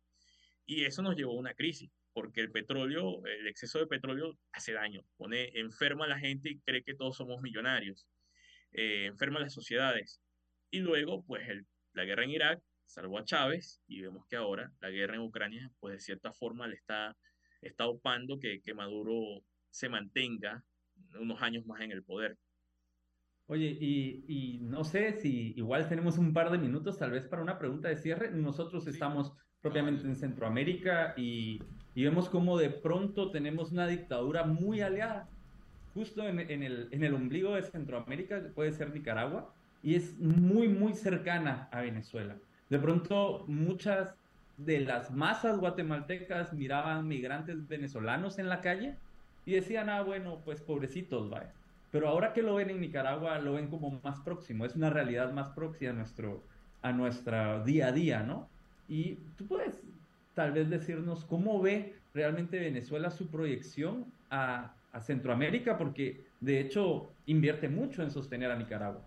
Y 0.68 0.84
eso 0.85 1.02
nos 1.02 1.15
llevó 1.15 1.31
a 1.31 1.39
una 1.39 1.56
crisis 1.56 1.89
porque 2.18 2.41
el 2.41 2.52
petróleo, 2.52 3.23
el 3.26 3.48
exceso 3.48 3.77
de 3.77 3.85
petróleo 3.85 4.38
hace 4.52 4.73
daño, 4.73 5.03
pone 5.18 5.52
enferma 5.53 6.06
a 6.06 6.07
la 6.07 6.18
gente 6.18 6.49
y 6.49 6.60
cree 6.60 6.84
que 6.84 6.95
todos 6.95 7.15
somos 7.15 7.44
millonarios, 7.44 8.07
eh, 8.72 9.06
enferma 9.06 9.38
a 9.38 9.44
las 9.44 9.53
sociedades. 9.53 10.19
Y 10.72 10.80
luego, 10.80 11.23
pues 11.26 11.48
el, 11.48 11.68
la 11.94 12.06
guerra 12.06 12.23
en 12.23 12.31
Irak 12.31 12.60
salvó 12.85 13.19
a 13.19 13.23
Chávez 13.23 13.84
y 13.88 14.02
vemos 14.02 14.26
que 14.27 14.35
ahora 14.35 14.72
la 14.81 14.89
guerra 14.89 15.14
en 15.14 15.22
Ucrania, 15.22 15.72
pues 15.80 15.94
de 15.94 15.99
cierta 15.99 16.34
forma 16.34 16.68
le 16.68 16.76
está, 16.76 17.15
está 17.61 17.85
opando 17.85 18.39
que, 18.39 18.61
que 18.61 18.73
Maduro 18.73 19.44
se 19.69 19.88
mantenga 19.88 20.64
unos 21.19 21.39
años 21.44 21.68
más 21.68 21.81
en 21.81 21.91
el 21.91 22.03
poder. 22.03 22.35
Oye, 23.45 23.77
y, 23.80 24.26
y, 24.27 24.60
no 24.61 24.84
sé 24.84 25.14
si 25.22 25.53
igual 25.56 25.88
tenemos 25.88 26.18
un 26.18 26.34
par 26.34 26.52
de 26.52 26.57
minutos 26.57 26.98
tal 26.98 27.11
vez 27.11 27.27
para 27.27 27.44
una 27.44 27.60
pregunta 27.60 27.88
de 27.88 27.98
cierre. 27.98 28.31
Nosotros 28.31 28.84
sí. 28.84 28.89
estamos 28.89 29.34
propiamente 29.61 30.07
en 30.07 30.15
Centroamérica 30.15 31.13
y 31.17 31.61
y 31.97 32.03
vemos 32.03 32.29
cómo 32.29 32.59
de 32.59 32.69
pronto 32.69 33.31
tenemos 33.31 33.71
una 33.71 33.88
dictadura 33.88 34.43
muy 34.43 34.81
aliada, 34.81 35.27
justo 35.95 36.21
en, 36.27 36.39
en, 36.39 36.61
el, 36.61 36.89
en 36.91 37.03
el 37.03 37.15
ombligo 37.15 37.55
de 37.55 37.63
Centroamérica, 37.63 38.39
puede 38.53 38.71
ser 38.71 38.93
Nicaragua, 38.93 39.51
y 39.81 39.95
es 39.95 40.15
muy, 40.19 40.67
muy 40.67 40.93
cercana 40.93 41.67
a 41.71 41.81
Venezuela. 41.81 42.35
De 42.69 42.77
pronto 42.77 43.45
muchas 43.47 44.13
de 44.57 44.81
las 44.81 45.09
masas 45.09 45.57
guatemaltecas 45.57 46.53
miraban 46.53 47.07
migrantes 47.07 47.67
venezolanos 47.67 48.38
en 48.38 48.47
la 48.47 48.61
calle 48.61 48.99
y 49.43 49.53
decían, 49.53 49.89
ah, 49.89 50.03
bueno, 50.03 50.43
pues 50.45 50.61
pobrecitos, 50.61 51.31
vaya. 51.31 51.51
Pero 51.89 52.09
ahora 52.09 52.31
que 52.31 52.43
lo 52.43 52.53
ven 52.53 52.69
en 52.69 52.79
Nicaragua, 52.79 53.39
lo 53.39 53.53
ven 53.53 53.71
como 53.71 53.99
más 54.03 54.19
próximo, 54.19 54.65
es 54.65 54.75
una 54.75 54.91
realidad 54.91 55.34
más 55.34 55.49
próxima 55.49 55.89
a 55.89 55.93
nuestro 55.93 56.43
a 56.84 56.91
nuestra 56.93 57.63
día 57.63 57.88
a 57.88 57.91
día, 57.91 58.21
¿no? 58.21 58.51
Y 58.89 59.15
tú 59.38 59.45
puedes 59.47 59.80
tal 60.35 60.51
vez 60.51 60.69
decirnos 60.69 61.26
cómo 61.26 61.61
ve 61.61 61.95
realmente 62.14 62.59
Venezuela 62.59 63.11
su 63.11 63.27
proyección 63.27 64.05
a, 64.30 64.73
a 64.91 65.01
Centroamérica, 65.01 65.77
porque 65.77 66.22
de 66.39 66.59
hecho 66.59 67.09
invierte 67.26 67.69
mucho 67.69 68.03
en 68.03 68.11
sostener 68.11 68.51
a 68.51 68.55
Nicaragua. 68.55 69.01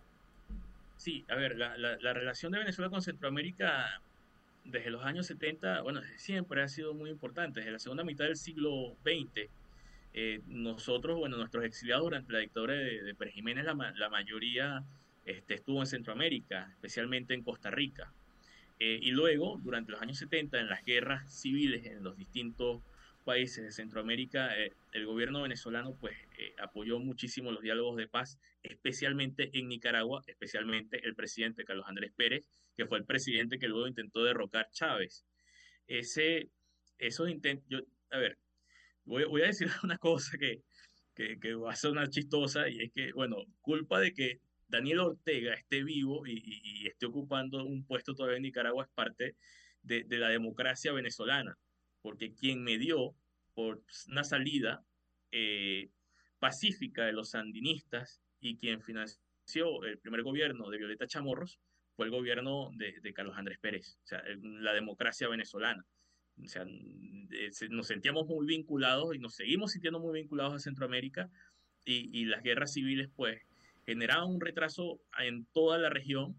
Sí, 0.97 1.25
a 1.29 1.35
ver, 1.35 1.57
la, 1.57 1.77
la, 1.79 1.97
la, 1.97 2.13
relación 2.13 2.53
de 2.53 2.59
Venezuela 2.59 2.91
con 2.91 3.01
Centroamérica 3.01 4.03
desde 4.65 4.91
los 4.91 5.03
años 5.05 5.27
70, 5.27 5.83
bueno, 5.83 6.01
desde 6.01 6.19
siempre 6.19 6.63
ha 6.63 6.69
sido 6.69 6.93
muy 6.93 7.11
importante. 7.11 7.61
Desde 7.61 7.73
la 7.73 7.79
segunda 7.79 8.05
mitad 8.05 8.27
del 8.27 8.37
siglo 8.37 8.97
XX, 9.03 9.49
eh, 10.13 10.41
nosotros, 10.47 11.19
bueno, 11.19 11.37
nuestros 11.37 11.65
exiliados 11.65 12.05
durante 12.05 12.33
la 12.33 12.41
dictadura 12.41 12.75
de, 12.75 13.03
de 13.03 13.15
Pérez 13.15 13.35
Jiménez, 13.35 13.65
la, 13.65 13.75
la 13.75 14.11
mayoría 14.11 14.85
este, 15.25 15.55
estuvo 15.55 15.81
en 15.81 15.87
Centroamérica, 15.87 16.69
especialmente 16.73 17.35
en 17.35 17.43
Costa 17.43 17.71
Rica. 17.71 18.13
Eh, 18.81 18.99
y 19.03 19.11
luego, 19.11 19.61
durante 19.63 19.93
los 19.93 20.01
años 20.01 20.17
70, 20.17 20.59
en 20.59 20.69
las 20.69 20.83
guerras 20.85 21.31
civiles 21.31 21.85
en 21.85 22.03
los 22.03 22.17
distintos 22.17 22.83
países 23.25 23.63
de 23.63 23.73
Centroamérica, 23.73 24.59
eh, 24.59 24.73
el 24.93 25.05
gobierno 25.05 25.43
venezolano 25.43 25.95
pues 26.01 26.17
eh, 26.39 26.55
apoyó 26.59 26.99
muchísimo 26.99 27.53
los 27.53 27.63
diálogos 27.63 27.99
de 27.99 28.09
paz, 28.09 28.39
especialmente 28.63 29.51
en 29.53 29.69
Nicaragua, 29.69 30.23
especialmente 30.27 31.07
el 31.07 31.15
presidente 31.15 31.65
Carlos 31.65 31.85
Andrés 31.89 32.11
Pérez, 32.17 32.47
que 32.75 32.87
fue 32.87 32.97
el 32.97 33.05
presidente 33.05 33.59
que 33.59 33.69
luego 33.69 33.87
intentó 33.87 34.25
derrocar 34.25 34.71
Chávez. 34.73 35.27
Ese, 35.87 36.49
esos 36.99 37.29
intentos, 37.29 37.67
yo, 37.69 37.81
a 38.11 38.19
ver, 38.19 38.39
voy, 39.05 39.25
voy, 39.25 39.43
a 39.43 39.47
decir 39.49 39.69
una 39.85 39.99
cosa 39.99 40.39
que, 40.39 40.63
que, 41.15 41.39
que 41.39 41.55
va 41.55 41.73
a 41.73 41.77
sonar 41.77 42.09
chistosa 42.09 42.67
y 42.71 42.81
es 42.81 42.93
que, 42.93 43.13
bueno, 43.13 43.45
culpa 43.61 44.01
de 44.01 44.15
que 44.15 44.41
Daniel 44.71 45.01
Ortega 45.01 45.55
esté 45.55 45.83
vivo 45.83 46.27
y, 46.27 46.43
y, 46.45 46.87
esté 46.87 47.07
ocupando 47.07 47.65
un 47.65 47.85
puesto 47.85 48.15
todavía 48.15 48.37
en 48.37 48.45
Nicaragua 48.45 48.85
es 48.85 48.91
parte 48.95 49.37
de, 49.83 50.05
la 50.19 50.29
democracia 50.29 50.93
venezolana, 50.93 51.59
porque 52.03 52.35
quien 52.35 52.63
me 52.63 52.79
dio 52.79 53.15
por 53.55 53.83
una 54.09 54.23
eh, 55.33 55.91
pacífica 56.39 57.05
de 57.05 57.13
los 57.13 57.31
sandinistas 57.31 58.21
y 58.41 58.57
quien 58.57 58.81
financió 58.83 59.85
el 59.85 59.99
primer 59.99 60.23
gobierno 60.23 60.71
de 60.71 60.79
Violeta 60.79 61.07
Chamorros 61.07 61.61
fue 61.97 62.07
el 62.07 62.13
gobierno 62.13 62.71
de, 62.77 63.13
Carlos 63.13 63.37
Andrés 63.37 63.59
Pérez, 63.59 63.99
o 64.05 64.07
sea, 64.07 64.23
la 64.41 64.73
democracia 64.73 65.29
venezolana. 65.29 65.85
O 66.43 66.49
sea, 66.49 66.65
nos 67.69 67.87
sentíamos 67.87 68.27
muy 68.27 68.47
vinculados 68.47 69.15
y 69.15 69.19
nos 69.19 69.35
seguimos 69.35 69.73
sintiendo 69.73 70.01
muy 70.01 70.21
vinculados 70.21 70.55
a 70.55 70.59
Centroamérica 70.59 71.29
y 71.85 72.25
las 72.27 72.43
guerras 72.43 72.73
civiles, 72.73 73.11
pues, 73.15 73.43
generaban 73.91 74.29
un 74.29 74.41
retraso 74.41 75.01
en 75.19 75.47
toda 75.47 75.79
la 75.79 75.91
región 75.91 76.37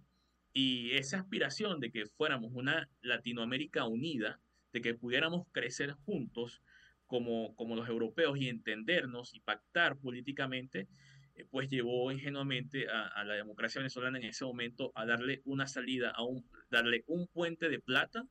y 0.54 0.92
esa 0.92 1.20
aspiración 1.20 1.82
de 1.82 1.92
que 1.92 2.06
fuéramos 2.06 2.52
una 2.54 2.90
Latinoamérica 3.02 3.86
unida, 3.86 4.40
de 4.72 4.82
que 4.82 4.94
pudiéramos 4.94 5.48
crecer 5.52 5.92
juntos 6.06 6.62
como, 7.08 7.54
como 7.56 7.76
los 7.76 7.90
europeos 7.90 8.38
y 8.38 8.48
entendernos 8.48 9.34
y 9.34 9.42
pactar 9.42 9.98
políticamente, 9.98 10.88
eh, 11.36 11.46
pues 11.52 11.70
llevó 11.70 12.10
ingenuamente 12.10 12.88
a, 12.90 13.24
la 13.26 13.34
democracia 13.34 13.80
venezolana 13.80 14.18
en 14.18 14.26
ese 14.26 14.46
momento 14.46 14.94
a 14.96 15.06
darle 15.06 15.42
una 15.44 15.68
salida, 15.68 16.12
a 16.12 16.24
un, 16.24 16.46
darle 16.70 17.04
un 17.08 17.28
puente 17.28 17.68
de 17.68 17.80
plata 17.80 18.26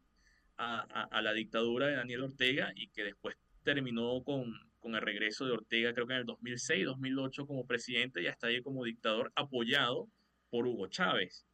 a 0.62 1.22
la 1.22 1.32
dictadura 1.32 1.86
de 1.86 1.94
Daniel 1.94 2.24
Ortega 2.24 2.70
y 2.76 2.88
que 2.88 3.02
después 3.02 3.34
terminó 3.62 4.22
con, 4.24 4.52
con 4.81 4.94
el 4.94 5.02
regreso 5.02 5.47
de 5.47 5.52
Ortega, 5.52 5.94
creo 5.94 6.07
que 6.07 6.15
en 6.15 6.20
el 6.20 6.27
2006, 6.27 6.86
2008 6.86 7.47
como 7.47 7.66
presidente 7.66 8.23
y 8.23 8.27
hasta 8.27 8.48
ahí 8.48 8.62
como 8.62 8.85
dictador, 8.85 9.32
apoyado 9.36 10.09
por 10.51 10.66
Hugo 10.66 10.89
Chávez 10.89 11.47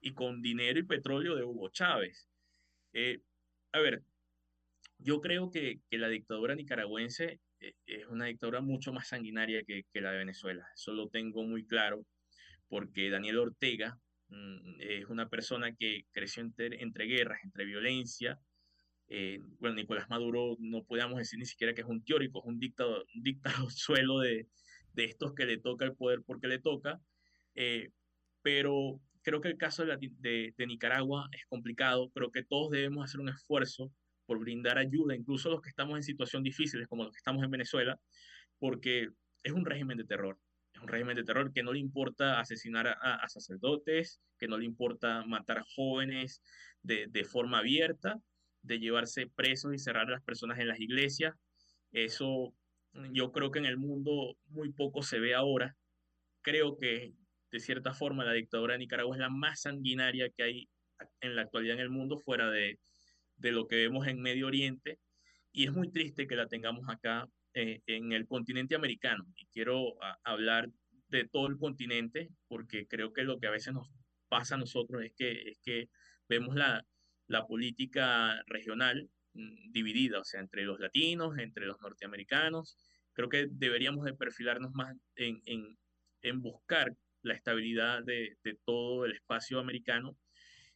y 0.00 0.14
con 0.14 0.42
dinero 0.42 0.78
y 0.78 0.84
petróleo 0.84 1.34
de 1.34 1.44
Hugo 1.44 1.70
Chávez. 1.70 2.28
Eh, 2.92 3.20
a 3.72 3.80
ver, 3.80 4.02
yo 4.98 5.20
creo 5.20 5.50
que, 5.50 5.80
que 5.90 5.98
la 5.98 6.08
dictadura 6.08 6.54
nicaragüense 6.54 7.40
eh, 7.60 7.74
es 7.86 8.06
una 8.06 8.26
dictadura 8.26 8.60
mucho 8.60 8.92
más 8.92 9.08
sanguinaria 9.08 9.62
que, 9.64 9.84
que, 9.92 10.00
la 10.00 10.12
de 10.12 10.18
Venezuela. 10.18 10.66
Eso 10.74 10.92
lo 10.92 11.08
tengo 11.08 11.42
muy 11.42 11.66
claro 11.66 12.06
porque 12.68 13.10
Daniel 13.10 13.38
Ortega 13.38 13.98
Mm, 14.28 14.80
Es 14.80 15.06
una 15.08 15.28
persona 15.28 15.74
que 15.74 16.06
creció 16.12 16.42
entre, 16.42 16.82
entre 16.82 17.06
guerras, 17.06 17.38
entre 17.44 17.64
violencia. 17.64 18.38
Eh, 19.08 19.40
bueno, 19.60 19.76
Nicolás 19.76 20.08
Maduro 20.08 20.56
no 20.60 20.84
podemos 20.84 21.18
decir 21.18 21.38
ni 21.38 21.46
siquiera 21.46 21.74
que 21.74 21.82
es 21.82 21.86
un 21.86 22.04
teórico, 22.04 22.40
es 22.40 22.46
un 22.46 22.58
dictador, 22.58 23.04
un 23.14 23.22
dictador 23.22 23.72
suelo 23.72 24.20
de, 24.20 24.48
de 24.92 25.04
estos 25.04 25.34
que 25.34 25.46
le 25.46 25.58
toca 25.58 25.84
el 25.84 25.94
poder 25.96 26.22
porque 26.26 26.48
le 26.48 26.58
toca. 26.60 27.00
Eh, 27.54 27.90
pero 28.42 29.00
creo 29.22 29.40
que 29.40 29.48
el 29.48 29.56
caso 29.56 29.84
de, 29.86 29.96
de- 30.18 30.54
de 30.56 30.66
Nicaragua 30.66 31.28
es 31.32 31.46
complicado. 31.46 32.10
Creo 32.12 32.30
que 32.30 32.44
todos 32.44 32.70
debemos 32.70 33.04
hacer 33.04 33.20
un 33.20 33.28
esfuerzo 33.28 33.92
por 34.26 34.38
brindar 34.38 34.78
ayuda, 34.78 35.14
incluso 35.14 35.50
los 35.50 35.60
que 35.60 35.68
estamos 35.68 35.96
en 35.96 36.02
situaciones 36.02 36.44
difíciles, 36.44 36.88
como 36.88 37.04
los 37.04 37.12
que 37.12 37.18
estamos 37.18 37.42
en 37.44 37.50
Venezuela, 37.50 38.00
porque 38.58 39.08
es 39.42 39.52
un 39.52 39.64
régimen 39.66 39.98
de 39.98 40.04
terror. 40.04 40.38
Es 40.72 40.80
un 40.80 40.88
régimen 40.88 41.16
de 41.16 41.24
terror 41.24 41.52
que 41.52 41.62
no 41.62 41.72
le 41.72 41.78
importa 41.78 42.40
asesinar 42.40 42.86
a, 42.88 43.16
a 43.16 43.28
sacerdotes, 43.28 44.20
que 44.38 44.48
no 44.48 44.58
le 44.58 44.64
importa 44.64 45.24
matar 45.26 45.62
jóvenes 45.76 46.42
de, 46.82 47.06
de 47.08 47.24
forma 47.24 47.58
abierta, 47.58 48.20
de 48.64 48.78
llevarse 48.78 49.26
presos 49.26 49.74
y 49.74 49.78
cerrar 49.78 50.08
a 50.08 50.12
las 50.12 50.22
personas 50.22 50.58
en 50.58 50.68
las 50.68 50.80
iglesias. 50.80 51.34
Eso 51.92 52.54
yo 53.12 53.30
creo 53.32 53.50
que 53.50 53.58
en 53.58 53.66
el 53.66 53.76
mundo 53.76 54.36
muy 54.46 54.72
poco 54.72 55.02
se 55.02 55.20
ve 55.20 55.34
ahora. 55.34 55.76
Creo 56.40 56.76
que 56.78 57.12
de 57.50 57.60
cierta 57.60 57.92
forma 57.92 58.24
la 58.24 58.32
dictadura 58.32 58.74
de 58.74 58.78
Nicaragua 58.80 59.16
es 59.16 59.20
la 59.20 59.28
más 59.30 59.62
sanguinaria 59.62 60.30
que 60.30 60.42
hay 60.42 60.68
en 61.20 61.36
la 61.36 61.42
actualidad 61.42 61.76
en 61.76 61.82
el 61.82 61.90
mundo, 61.90 62.18
fuera 62.18 62.50
de, 62.50 62.80
de 63.36 63.52
lo 63.52 63.66
que 63.66 63.76
vemos 63.76 64.06
en 64.06 64.20
Medio 64.20 64.46
Oriente. 64.46 64.98
Y 65.52 65.66
es 65.66 65.72
muy 65.72 65.90
triste 65.90 66.26
que 66.26 66.36
la 66.36 66.46
tengamos 66.46 66.88
acá 66.88 67.28
eh, 67.52 67.80
en 67.86 68.12
el 68.12 68.26
continente 68.26 68.74
americano. 68.74 69.26
Y 69.36 69.46
quiero 69.46 70.02
a- 70.02 70.18
hablar 70.24 70.70
de 71.08 71.28
todo 71.28 71.48
el 71.48 71.58
continente, 71.58 72.30
porque 72.48 72.86
creo 72.86 73.12
que 73.12 73.24
lo 73.24 73.38
que 73.38 73.46
a 73.46 73.50
veces 73.50 73.74
nos 73.74 73.88
pasa 74.28 74.54
a 74.54 74.58
nosotros 74.58 75.02
es 75.02 75.12
que, 75.12 75.50
es 75.50 75.58
que 75.62 75.88
vemos 76.28 76.54
la, 76.56 76.84
la 77.26 77.46
política 77.46 78.42
regional 78.46 79.08
mm, 79.34 79.72
dividida, 79.72 80.20
o 80.20 80.24
sea, 80.24 80.40
entre 80.40 80.64
los 80.64 80.80
latinos, 80.80 81.38
entre 81.38 81.66
los 81.66 81.80
norteamericanos. 81.80 82.76
Creo 83.12 83.28
que 83.28 83.46
deberíamos 83.50 84.04
de 84.04 84.14
perfilarnos 84.14 84.72
más 84.72 84.96
en, 85.16 85.40
en, 85.46 85.78
en 86.22 86.42
buscar 86.42 86.92
la 87.22 87.34
estabilidad 87.34 88.02
de, 88.04 88.36
de 88.42 88.58
todo 88.64 89.04
el 89.04 89.12
espacio 89.12 89.58
americano 89.60 90.16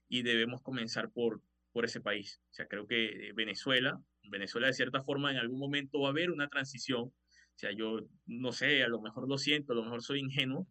y 0.08 0.22
debemos 0.22 0.62
comenzar 0.62 1.10
por, 1.12 1.42
por 1.72 1.84
ese 1.84 2.00
país. 2.00 2.40
O 2.50 2.54
sea, 2.54 2.66
creo 2.66 2.86
que 2.86 3.32
Venezuela, 3.34 4.00
Venezuela 4.30 4.68
de 4.68 4.72
cierta 4.74 5.02
forma 5.02 5.30
en 5.30 5.38
algún 5.38 5.58
momento 5.58 6.00
va 6.00 6.08
a 6.08 6.10
haber 6.10 6.30
una 6.30 6.48
transición. 6.48 7.02
O 7.02 7.58
sea, 7.60 7.72
yo 7.72 8.00
no 8.26 8.52
sé, 8.52 8.82
a 8.82 8.88
lo 8.88 9.00
mejor 9.00 9.28
lo 9.28 9.36
siento, 9.36 9.72
a 9.72 9.76
lo 9.76 9.82
mejor 9.82 10.02
soy 10.02 10.20
ingenuo, 10.20 10.66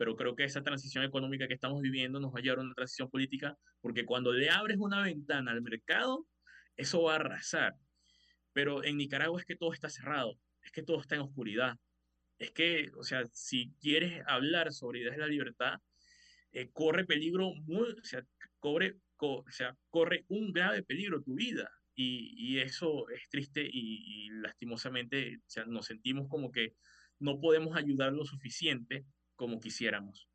pero 0.00 0.16
creo 0.16 0.34
que 0.34 0.44
esa 0.44 0.62
transición 0.62 1.04
económica 1.04 1.46
que 1.46 1.52
estamos 1.52 1.82
viviendo 1.82 2.20
nos 2.20 2.32
va 2.34 2.38
a 2.38 2.42
llevar 2.42 2.60
a 2.60 2.62
una 2.62 2.72
transición 2.74 3.10
política, 3.10 3.58
porque 3.82 4.06
cuando 4.06 4.32
le 4.32 4.48
abres 4.48 4.78
una 4.80 5.02
ventana 5.02 5.50
al 5.52 5.60
mercado, 5.60 6.26
eso 6.74 7.02
va 7.02 7.12
a 7.12 7.16
arrasar. 7.16 7.74
Pero 8.54 8.82
en 8.82 8.96
Nicaragua 8.96 9.38
es 9.38 9.44
que 9.46 9.56
todo 9.56 9.74
está 9.74 9.90
cerrado, 9.90 10.40
es 10.62 10.72
que 10.72 10.82
todo 10.82 11.02
está 11.02 11.16
en 11.16 11.20
oscuridad. 11.20 11.74
Es 12.38 12.50
que, 12.52 12.90
o 12.96 13.02
sea, 13.02 13.24
si 13.34 13.74
quieres 13.78 14.22
hablar 14.26 14.72
sobre 14.72 15.00
ideas 15.00 15.16
de 15.16 15.20
la 15.22 15.26
libertad, 15.28 15.80
eh, 16.52 16.70
corre 16.72 17.04
peligro, 17.04 17.52
muy, 17.66 17.90
o 17.90 18.04
sea, 18.04 18.22
corre, 18.58 18.96
co- 19.16 19.40
o 19.46 19.50
sea, 19.50 19.76
corre 19.90 20.24
un 20.28 20.50
grave 20.52 20.82
peligro 20.82 21.22
tu 21.22 21.34
vida. 21.34 21.70
Y, 21.94 22.34
y 22.56 22.60
eso 22.60 23.10
es 23.10 23.28
triste 23.28 23.62
y, 23.70 24.26
y 24.26 24.30
lastimosamente 24.30 25.36
o 25.38 25.50
sea, 25.50 25.66
nos 25.66 25.84
sentimos 25.86 26.28
como 26.30 26.50
que 26.50 26.74
no 27.18 27.38
podemos 27.40 27.76
ayudar 27.76 28.14
lo 28.14 28.24
suficiente 28.24 29.04
como 29.40 29.58
quisiéramos. 29.58 30.28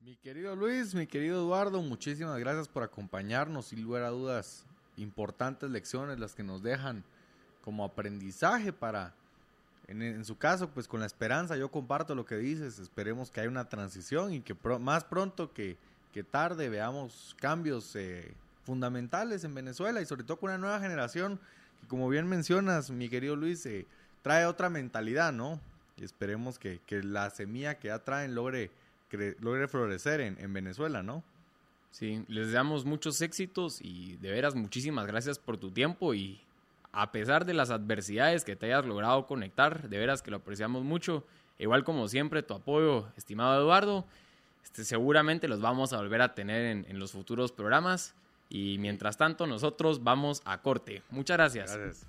Mi 0.00 0.16
querido 0.16 0.56
Luis, 0.56 0.96
mi 0.96 1.06
querido 1.06 1.42
Eduardo, 1.42 1.80
muchísimas 1.80 2.40
gracias 2.40 2.66
por 2.66 2.82
acompañarnos. 2.82 3.66
Sin 3.66 3.82
lugar 3.84 4.02
a 4.02 4.08
dudas, 4.08 4.66
importantes 4.96 5.70
lecciones 5.70 6.18
las 6.18 6.34
que 6.34 6.42
nos 6.42 6.60
dejan 6.60 7.04
como 7.62 7.84
aprendizaje 7.84 8.72
para, 8.72 9.14
en, 9.86 10.24
su 10.24 10.36
caso, 10.36 10.70
pues 10.70 10.88
con 10.88 10.98
la 10.98 11.06
esperanza, 11.06 11.56
yo 11.56 11.70
comparto 11.70 12.16
lo 12.16 12.24
que 12.24 12.34
dices, 12.34 12.80
esperemos 12.80 13.30
que 13.30 13.42
haya 13.42 13.48
una 13.48 13.68
transición 13.68 14.32
y 14.32 14.40
que 14.40 14.56
más 14.80 15.04
pronto 15.04 15.52
que, 15.52 15.76
que 16.12 16.24
tarde 16.24 16.68
veamos 16.68 17.36
cambios 17.38 17.94
eh, 17.94 18.34
fundamentales 18.64 19.44
en 19.44 19.54
Venezuela 19.54 20.00
y 20.00 20.06
sobre 20.06 20.24
todo 20.24 20.40
con 20.40 20.50
una 20.50 20.58
nueva 20.58 20.80
generación 20.80 21.38
que, 21.80 21.86
como 21.86 22.08
bien 22.08 22.26
mencionas, 22.26 22.90
mi 22.90 23.08
querido 23.08 23.36
Luis, 23.36 23.64
eh, 23.66 23.86
trae 24.22 24.46
otra 24.46 24.68
mentalidad, 24.68 25.32
¿no? 25.32 25.60
Y 26.00 26.04
esperemos 26.04 26.58
que, 26.58 26.80
que 26.86 27.02
la 27.02 27.30
semilla 27.30 27.78
que 27.78 27.88
ya 27.88 27.98
traen 28.00 28.34
logre 28.34 28.70
cre- 29.12 29.36
logre 29.40 29.68
florecer 29.68 30.20
en, 30.20 30.38
en 30.40 30.52
Venezuela, 30.52 31.02
¿no? 31.02 31.22
Sí, 31.90 32.24
les 32.28 32.52
damos 32.52 32.84
muchos 32.84 33.20
éxitos 33.20 33.80
y 33.82 34.16
de 34.16 34.30
veras 34.30 34.54
muchísimas 34.54 35.06
gracias 35.06 35.38
por 35.38 35.58
tu 35.58 35.70
tiempo 35.70 36.14
y 36.14 36.40
a 36.92 37.12
pesar 37.12 37.44
de 37.44 37.54
las 37.54 37.70
adversidades 37.70 38.44
que 38.44 38.56
te 38.56 38.66
hayas 38.66 38.86
logrado 38.86 39.26
conectar, 39.26 39.88
de 39.88 39.98
veras 39.98 40.22
que 40.22 40.30
lo 40.30 40.38
apreciamos 40.38 40.84
mucho. 40.84 41.24
Igual 41.58 41.84
como 41.84 42.08
siempre, 42.08 42.42
tu 42.42 42.54
apoyo, 42.54 43.08
estimado 43.16 43.60
Eduardo. 43.60 44.06
Este, 44.64 44.84
seguramente 44.84 45.48
los 45.48 45.60
vamos 45.60 45.92
a 45.92 45.98
volver 45.98 46.22
a 46.22 46.34
tener 46.34 46.66
en, 46.66 46.86
en 46.88 46.98
los 46.98 47.12
futuros 47.12 47.52
programas. 47.52 48.14
Y 48.48 48.78
mientras 48.78 49.16
tanto, 49.16 49.46
nosotros 49.46 50.02
vamos 50.02 50.42
a 50.44 50.58
corte. 50.62 51.02
Muchas 51.10 51.36
gracias. 51.36 51.76
Gracias. 51.76 52.06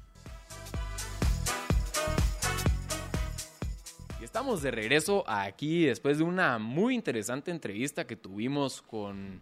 Estamos 4.32 4.62
de 4.62 4.72
regreso 4.72 5.26
aquí 5.28 5.84
después 5.88 6.18
de 6.18 6.24
una 6.24 6.58
muy 6.58 6.96
interesante 6.96 7.52
entrevista 7.52 8.08
que 8.08 8.16
tuvimos 8.16 8.82
con, 8.82 9.42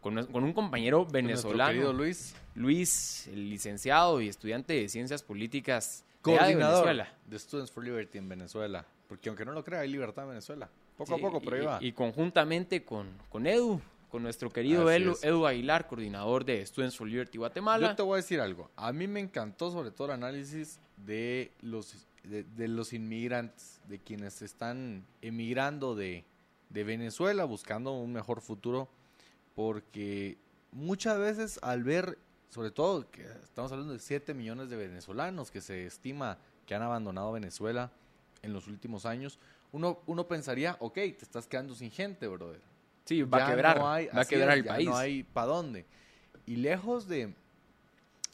con, 0.00 0.26
con 0.26 0.42
un 0.42 0.52
compañero 0.52 1.06
venezolano. 1.06 1.70
querido 1.70 1.92
Luis, 1.92 2.34
Luis, 2.56 3.28
el 3.28 3.48
licenciado 3.48 4.20
y 4.20 4.26
estudiante 4.28 4.72
de 4.72 4.88
Ciencias 4.88 5.22
Políticas 5.22 6.02
de 6.24 6.32
de 6.32 6.36
coordinador 6.38 6.84
Venezuela. 6.84 7.14
de 7.28 7.38
Students 7.38 7.70
for 7.70 7.84
Liberty 7.84 8.18
en 8.18 8.28
Venezuela. 8.28 8.84
Porque 9.06 9.28
aunque 9.28 9.44
no 9.44 9.52
lo 9.52 9.62
crea, 9.62 9.80
hay 9.80 9.88
libertad 9.88 10.24
en 10.24 10.30
Venezuela. 10.30 10.68
Poco 10.96 11.14
Sí, 11.14 11.20
a 11.20 11.22
poco, 11.24 11.40
pero 11.40 11.54
ahí 11.56 11.62
y- 11.62 11.66
va. 11.66 11.78
Y, 11.80 11.92
conjuntamente 11.92 12.84
con, 12.84 13.06
con 13.28 13.46
Edu, 13.46 13.80
con 14.10 14.24
nuestro 14.24 14.50
querido. 14.50 14.90
Edu 14.90 15.46
Aguilar, 15.46 15.86
coordinador 15.86 16.44
de 16.44 16.66
Students 16.66 16.96
for 16.96 17.06
Liberty 17.06 17.38
Guatemala. 17.38 17.90
Yo 17.90 17.94
te 17.94 18.02
voy 18.02 18.14
a 18.14 18.16
decir 18.16 18.40
algo. 18.40 18.68
A 18.74 18.92
mí 18.92 19.06
me 19.06 19.20
encantó 19.20 19.70
sobre 19.70 19.92
todo 19.92 20.08
el 20.08 20.14
análisis 20.14 20.80
de 20.96 21.52
los, 21.60 22.08
de, 22.24 22.42
de 22.44 22.68
los 22.68 22.92
inmigrantes, 22.92 23.80
de 23.88 23.98
quienes 23.98 24.42
están 24.42 25.04
emigrando 25.22 25.94
de, 25.94 26.24
de 26.70 26.84
Venezuela 26.84 27.44
buscando 27.44 27.92
un 27.92 28.12
mejor 28.12 28.40
futuro, 28.40 28.88
porque 29.54 30.36
muchas 30.72 31.18
veces 31.18 31.58
al 31.62 31.84
ver, 31.84 32.18
sobre 32.50 32.70
todo 32.70 33.10
que 33.10 33.22
estamos 33.42 33.70
hablando 33.72 33.92
de 33.92 33.98
7 33.98 34.34
millones 34.34 34.68
de 34.70 34.76
venezolanos 34.76 35.50
que 35.50 35.60
se 35.60 35.86
estima 35.86 36.38
que 36.66 36.74
han 36.74 36.82
abandonado 36.82 37.32
Venezuela 37.32 37.90
en 38.42 38.52
los 38.52 38.66
últimos 38.68 39.06
años, 39.06 39.38
uno, 39.72 40.00
uno 40.06 40.26
pensaría, 40.26 40.76
ok, 40.80 40.94
te 40.94 41.18
estás 41.22 41.46
quedando 41.46 41.74
sin 41.74 41.90
gente, 41.90 42.26
brother. 42.28 42.60
sí, 43.04 43.22
va 43.22 43.38
Ya 43.38 43.46
a 43.46 43.50
quebrar, 43.50 43.78
no 43.78 43.90
hay- 43.92 44.06
va 44.06 44.22
a 44.22 44.24
quebrar 44.24 44.50
es, 44.50 44.56
el 44.58 44.64
ya 44.64 44.70
país. 44.72 44.88
No 44.88 44.96
hay 44.96 45.22
para 45.24 45.46
dónde. 45.48 45.84
Y 46.46 46.56
lejos 46.56 47.06
de, 47.08 47.34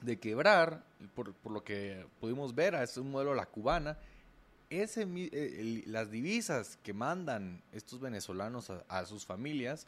de 0.03 0.19
quebrar, 0.19 0.85
por, 1.15 1.33
por 1.35 1.53
lo 1.53 1.63
que 1.65 2.05
pudimos 2.21 2.55
ver, 2.55 2.75
es 2.75 2.97
un 2.97 3.11
modelo 3.11 3.33
a 3.33 3.37
la 3.37 3.47
cubana, 3.47 3.99
ese, 4.71 5.03
eh, 5.03 5.57
el- 5.61 5.85
las 5.87 6.11
divisas 6.11 6.79
que 6.83 6.93
mandan 6.93 7.61
estos 7.73 8.01
venezolanos 8.01 8.71
a, 8.71 8.85
a 8.89 9.05
sus 9.07 9.25
familias 9.27 9.87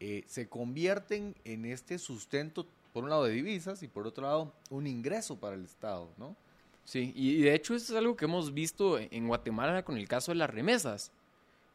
eh, 0.00 0.24
se 0.26 0.48
convierten 0.48 1.34
en 1.44 1.64
este 1.64 1.98
sustento, 1.98 2.66
por 2.92 3.04
un 3.04 3.10
lado 3.10 3.24
de 3.24 3.32
divisas 3.32 3.82
y 3.82 3.88
por 3.88 4.06
otro 4.06 4.24
lado 4.24 4.52
un 4.70 4.86
ingreso 4.86 5.36
para 5.36 5.54
el 5.56 5.64
Estado, 5.64 6.08
¿no? 6.18 6.36
Sí, 6.84 7.12
y 7.16 7.40
de 7.40 7.54
hecho 7.54 7.74
eso 7.74 7.92
es 7.94 7.98
algo 7.98 8.14
que 8.16 8.26
hemos 8.26 8.52
visto 8.52 8.98
en 8.98 9.26
Guatemala 9.26 9.84
con 9.84 9.96
el 9.96 10.06
caso 10.06 10.32
de 10.32 10.36
las 10.36 10.50
remesas. 10.50 11.10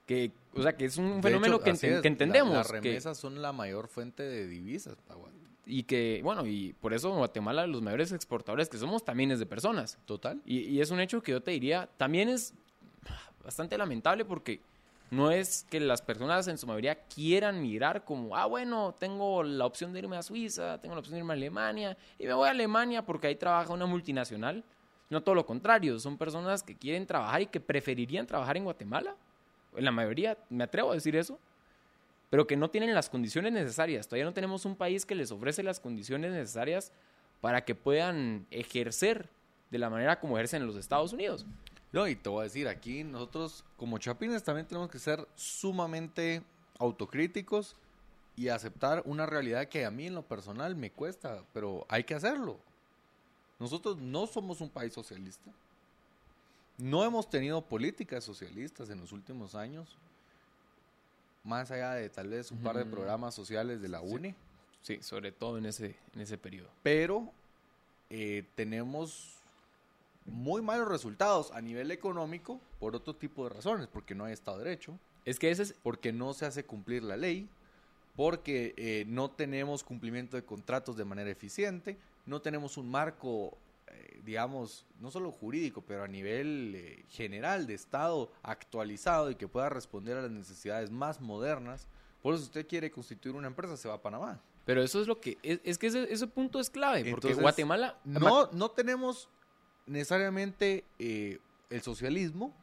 Que, 0.05 0.31
o 0.53 0.61
sea, 0.63 0.75
que 0.75 0.85
es 0.85 0.97
un 0.97 1.17
De 1.17 1.29
fenómeno 1.29 1.55
hecho, 1.55 1.63
que, 1.63 1.71
enten- 1.71 1.73
es, 1.73 1.79
que 1.79 1.89
la- 2.01 2.07
entendemos. 2.07 2.53
las 2.53 2.67
que- 2.67 2.73
remesas 2.73 3.17
son 3.17 3.41
la 3.41 3.51
mayor 3.53 3.87
fuente 3.87 4.21
de 4.23 4.47
divisas 4.47 4.95
para 5.07 5.19
Guatemala. 5.19 5.38
Y 5.69 5.83
que, 5.83 6.21
bueno, 6.23 6.45
y 6.45 6.73
por 6.81 6.93
eso 6.93 7.11
Guatemala 7.11 7.67
los 7.67 7.81
mayores 7.81 8.11
exportadores 8.11 8.67
que 8.67 8.77
somos 8.77 9.05
también 9.05 9.31
es 9.31 9.39
de 9.39 9.45
personas. 9.45 9.97
Total. 10.05 10.41
Y, 10.45 10.61
y 10.61 10.81
es 10.81 10.91
un 10.91 10.99
hecho 10.99 11.21
que 11.21 11.31
yo 11.31 11.41
te 11.41 11.51
diría, 11.51 11.87
también 11.97 12.27
es 12.29 12.53
bastante 13.43 13.77
lamentable 13.77 14.25
porque 14.25 14.61
no 15.11 15.31
es 15.31 15.65
que 15.69 15.79
las 15.79 16.01
personas 16.01 16.47
en 16.47 16.57
su 16.57 16.67
mayoría 16.67 16.95
quieran 16.95 17.61
migrar 17.61 18.03
como, 18.03 18.35
ah, 18.35 18.45
bueno, 18.45 18.93
tengo 18.99 19.43
la 19.43 19.65
opción 19.65 19.91
de 19.91 19.99
irme 19.99 20.17
a 20.17 20.23
Suiza, 20.23 20.79
tengo 20.79 20.95
la 20.95 20.99
opción 20.99 21.13
de 21.13 21.19
irme 21.19 21.33
a 21.33 21.35
Alemania, 21.35 21.97
y 22.17 22.27
me 22.27 22.33
voy 22.33 22.47
a 22.47 22.51
Alemania 22.51 23.03
porque 23.03 23.27
ahí 23.27 23.35
trabaja 23.35 23.73
una 23.73 23.85
multinacional. 23.85 24.63
No 25.09 25.21
todo 25.23 25.33
lo 25.33 25.45
contrario, 25.45 25.97
son 25.97 26.17
personas 26.17 26.61
que 26.61 26.75
quieren 26.75 27.07
trabajar 27.07 27.41
y 27.41 27.47
que 27.47 27.59
preferirían 27.59 28.27
trabajar 28.27 28.57
en 28.57 28.65
Guatemala. 28.65 29.15
En 29.75 29.85
la 29.85 29.91
mayoría, 29.91 30.37
me 30.49 30.63
atrevo 30.63 30.91
a 30.91 30.93
decir 30.93 31.15
eso, 31.15 31.39
pero 32.29 32.47
que 32.47 32.57
no 32.57 32.69
tienen 32.69 32.93
las 32.93 33.09
condiciones 33.09 33.53
necesarias. 33.53 34.07
Todavía 34.07 34.25
no 34.25 34.33
tenemos 34.33 34.65
un 34.65 34.75
país 34.75 35.05
que 35.05 35.15
les 35.15 35.31
ofrece 35.31 35.63
las 35.63 35.79
condiciones 35.79 36.31
necesarias 36.31 36.91
para 37.41 37.65
que 37.65 37.75
puedan 37.75 38.45
ejercer 38.51 39.29
de 39.71 39.79
la 39.79 39.89
manera 39.89 40.19
como 40.19 40.37
ejercen 40.37 40.61
en 40.61 40.67
los 40.67 40.75
Estados 40.75 41.13
Unidos. 41.13 41.45
No, 41.91 42.07
y 42.07 42.15
te 42.15 42.29
voy 42.29 42.41
a 42.41 42.43
decir, 42.43 42.67
aquí 42.67 43.03
nosotros 43.03 43.65
como 43.77 43.97
chapines 43.97 44.43
también 44.43 44.67
tenemos 44.67 44.89
que 44.89 44.99
ser 44.99 45.27
sumamente 45.35 46.43
autocríticos 46.77 47.75
y 48.35 48.49
aceptar 48.49 49.01
una 49.05 49.25
realidad 49.25 49.67
que 49.67 49.85
a 49.85 49.91
mí 49.91 50.05
en 50.05 50.15
lo 50.15 50.21
personal 50.21 50.75
me 50.75 50.91
cuesta, 50.91 51.43
pero 51.53 51.85
hay 51.89 52.03
que 52.03 52.13
hacerlo. 52.13 52.59
Nosotros 53.59 53.97
no 53.97 54.27
somos 54.27 54.61
un 54.61 54.69
país 54.69 54.93
socialista. 54.93 55.51
No 56.77 57.03
hemos 57.03 57.29
tenido 57.29 57.61
políticas 57.61 58.23
socialistas 58.23 58.89
en 58.89 59.01
los 59.01 59.11
últimos 59.11 59.55
años, 59.55 59.97
más 61.43 61.71
allá 61.71 61.93
de 61.93 62.09
tal 62.09 62.27
vez 62.29 62.51
un 62.51 62.59
par 62.59 62.77
de 62.77 62.85
programas 62.85 63.33
sociales 63.35 63.81
de 63.81 63.89
la 63.89 64.01
UNE, 64.01 64.35
Sí, 64.81 64.97
sobre 65.01 65.31
todo 65.33 65.57
en 65.57 65.65
ese, 65.65 65.95
en 66.15 66.21
ese 66.21 66.37
periodo. 66.37 66.69
pero 66.83 67.31
eh, 68.09 68.45
tenemos 68.55 69.35
muy 70.25 70.61
malos 70.61 70.87
resultados 70.87 71.51
a 71.51 71.61
nivel 71.61 71.91
económico 71.91 72.59
por 72.79 72.95
otro 72.95 73.15
tipo 73.15 73.43
de 73.43 73.55
razones, 73.55 73.87
porque 73.87 74.15
no 74.15 74.25
hay 74.25 74.33
Estado 74.33 74.57
de 74.59 74.63
Derecho, 74.65 74.97
Es 75.25 75.37
que 75.39 75.51
ese 75.51 75.63
es... 75.63 75.75
porque 75.83 76.11
no 76.13 76.33
se 76.33 76.45
hace 76.45 76.63
cumplir 76.65 77.03
la 77.03 77.17
ley, 77.17 77.49
porque 78.15 78.73
eh, 78.77 79.05
no 79.07 79.31
tenemos 79.31 79.83
cumplimiento 79.83 80.37
de 80.37 80.43
contratos 80.43 80.95
de 80.97 81.05
manera 81.05 81.29
eficiente, 81.29 81.97
no 82.25 82.41
tenemos 82.41 82.77
un 82.77 82.89
marco, 82.89 83.57
digamos, 84.23 84.85
no 84.99 85.11
solo 85.11 85.31
jurídico, 85.31 85.81
pero 85.81 86.03
a 86.03 86.07
nivel 86.07 86.73
eh, 86.75 87.05
general 87.09 87.67
de 87.67 87.73
Estado 87.73 88.31
actualizado 88.43 89.31
y 89.31 89.35
que 89.35 89.47
pueda 89.47 89.69
responder 89.69 90.17
a 90.17 90.21
las 90.21 90.31
necesidades 90.31 90.91
más 90.91 91.19
modernas. 91.19 91.87
Por 92.21 92.33
eso 92.33 92.43
si 92.43 92.47
usted 92.49 92.67
quiere 92.67 92.91
constituir 92.91 93.35
una 93.35 93.47
empresa, 93.47 93.77
se 93.77 93.87
va 93.87 93.95
a 93.95 94.01
Panamá. 94.01 94.41
Pero 94.65 94.83
eso 94.83 95.01
es 95.01 95.07
lo 95.07 95.19
que... 95.19 95.37
Es, 95.41 95.61
es 95.63 95.77
que 95.77 95.87
ese, 95.87 96.13
ese 96.13 96.27
punto 96.27 96.59
es 96.59 96.69
clave, 96.69 96.99
porque 96.99 97.27
Entonces, 97.27 97.41
Guatemala... 97.41 97.97
No, 98.03 98.51
no 98.51 98.69
tenemos 98.71 99.29
necesariamente 99.87 100.85
eh, 100.99 101.39
el 101.69 101.81
socialismo, 101.81 102.53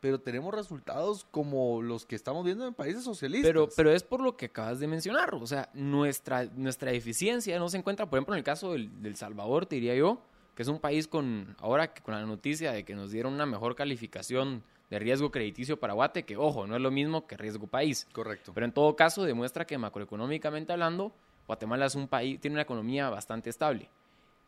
pero 0.00 0.20
tenemos 0.20 0.54
resultados 0.54 1.26
como 1.30 1.82
los 1.82 2.06
que 2.06 2.14
estamos 2.14 2.44
viendo 2.44 2.66
en 2.66 2.74
países 2.74 3.02
socialistas. 3.02 3.48
Pero, 3.48 3.68
pero 3.74 3.90
es 3.90 4.02
por 4.02 4.20
lo 4.20 4.36
que 4.36 4.46
acabas 4.46 4.78
de 4.78 4.86
mencionar. 4.86 5.34
O 5.34 5.46
sea, 5.46 5.68
nuestra, 5.74 6.44
nuestra 6.44 6.92
eficiencia 6.92 7.58
no 7.58 7.68
se 7.68 7.78
encuentra, 7.78 8.08
por 8.08 8.18
ejemplo, 8.18 8.34
en 8.34 8.38
el 8.38 8.44
caso 8.44 8.72
del, 8.72 9.02
del 9.02 9.16
Salvador, 9.16 9.66
te 9.66 9.74
diría 9.74 9.94
yo, 9.94 10.22
que 10.60 10.64
es 10.64 10.68
un 10.68 10.78
país 10.78 11.08
con, 11.08 11.56
ahora 11.58 11.94
que 11.94 12.02
con 12.02 12.12
la 12.12 12.20
noticia 12.26 12.72
de 12.72 12.84
que 12.84 12.94
nos 12.94 13.10
dieron 13.10 13.32
una 13.32 13.46
mejor 13.46 13.74
calificación 13.74 14.62
de 14.90 14.98
riesgo 14.98 15.30
crediticio 15.30 15.80
para 15.80 15.94
Guate, 15.94 16.24
que 16.24 16.36
ojo, 16.36 16.66
no 16.66 16.76
es 16.76 16.82
lo 16.82 16.90
mismo 16.90 17.26
que 17.26 17.38
riesgo 17.38 17.66
país. 17.66 18.06
Correcto. 18.12 18.52
Pero 18.52 18.66
en 18.66 18.72
todo 18.72 18.94
caso 18.94 19.24
demuestra 19.24 19.66
que 19.66 19.78
macroeconómicamente 19.78 20.74
hablando, 20.74 21.14
Guatemala 21.46 21.86
es 21.86 21.94
un 21.94 22.08
país, 22.08 22.38
tiene 22.42 22.56
una 22.56 22.64
economía 22.64 23.08
bastante 23.08 23.48
estable. 23.48 23.88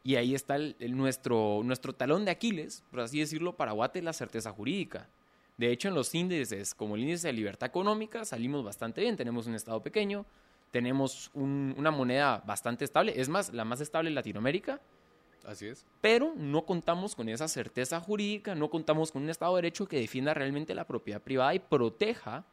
Y 0.04 0.16
ahí 0.16 0.34
está 0.34 0.56
el- 0.56 0.76
el- 0.80 0.94
nuestro, 0.94 1.62
nuestro 1.64 1.94
talón 1.94 2.26
de 2.26 2.32
Aquiles, 2.32 2.84
por 2.90 3.00
así 3.00 3.18
decirlo, 3.20 3.56
para 3.56 3.72
Guate, 3.72 4.02
la 4.02 4.12
certeza 4.12 4.52
jurídica. 4.52 5.08
De 5.56 5.72
hecho, 5.72 5.88
en 5.88 5.94
los 5.94 6.14
índices, 6.14 6.74
como 6.74 6.96
el 6.96 7.04
índice 7.04 7.28
de 7.28 7.32
libertad 7.32 7.70
económica, 7.70 8.26
salimos 8.26 8.62
bastante 8.62 9.00
bien. 9.00 9.16
Tenemos 9.16 9.46
un 9.46 9.54
Estado 9.54 9.82
pequeño, 9.82 10.26
tenemos 10.72 11.30
un- 11.32 11.74
una 11.78 11.90
moneda 11.90 12.42
bastante 12.46 12.84
estable, 12.84 13.14
es 13.18 13.30
más, 13.30 13.50
la 13.54 13.64
más 13.64 13.80
estable 13.80 14.10
en 14.10 14.14
Latinoamérica, 14.14 14.78
Así 15.44 15.66
es. 15.66 15.84
pero 16.00 16.32
no 16.36 16.64
contamos 16.64 17.14
con 17.14 17.28
esa 17.28 17.48
certeza 17.48 18.00
jurídica, 18.00 18.54
no 18.54 18.70
contamos 18.70 19.10
con 19.12 19.22
un 19.22 19.30
Estado 19.30 19.54
de 19.56 19.62
Derecho 19.62 19.86
que 19.86 19.98
defienda 19.98 20.34
realmente 20.34 20.74
la 20.74 20.86
propiedad 20.86 21.20
privada 21.20 21.54
y 21.54 21.58
proteja 21.58 22.44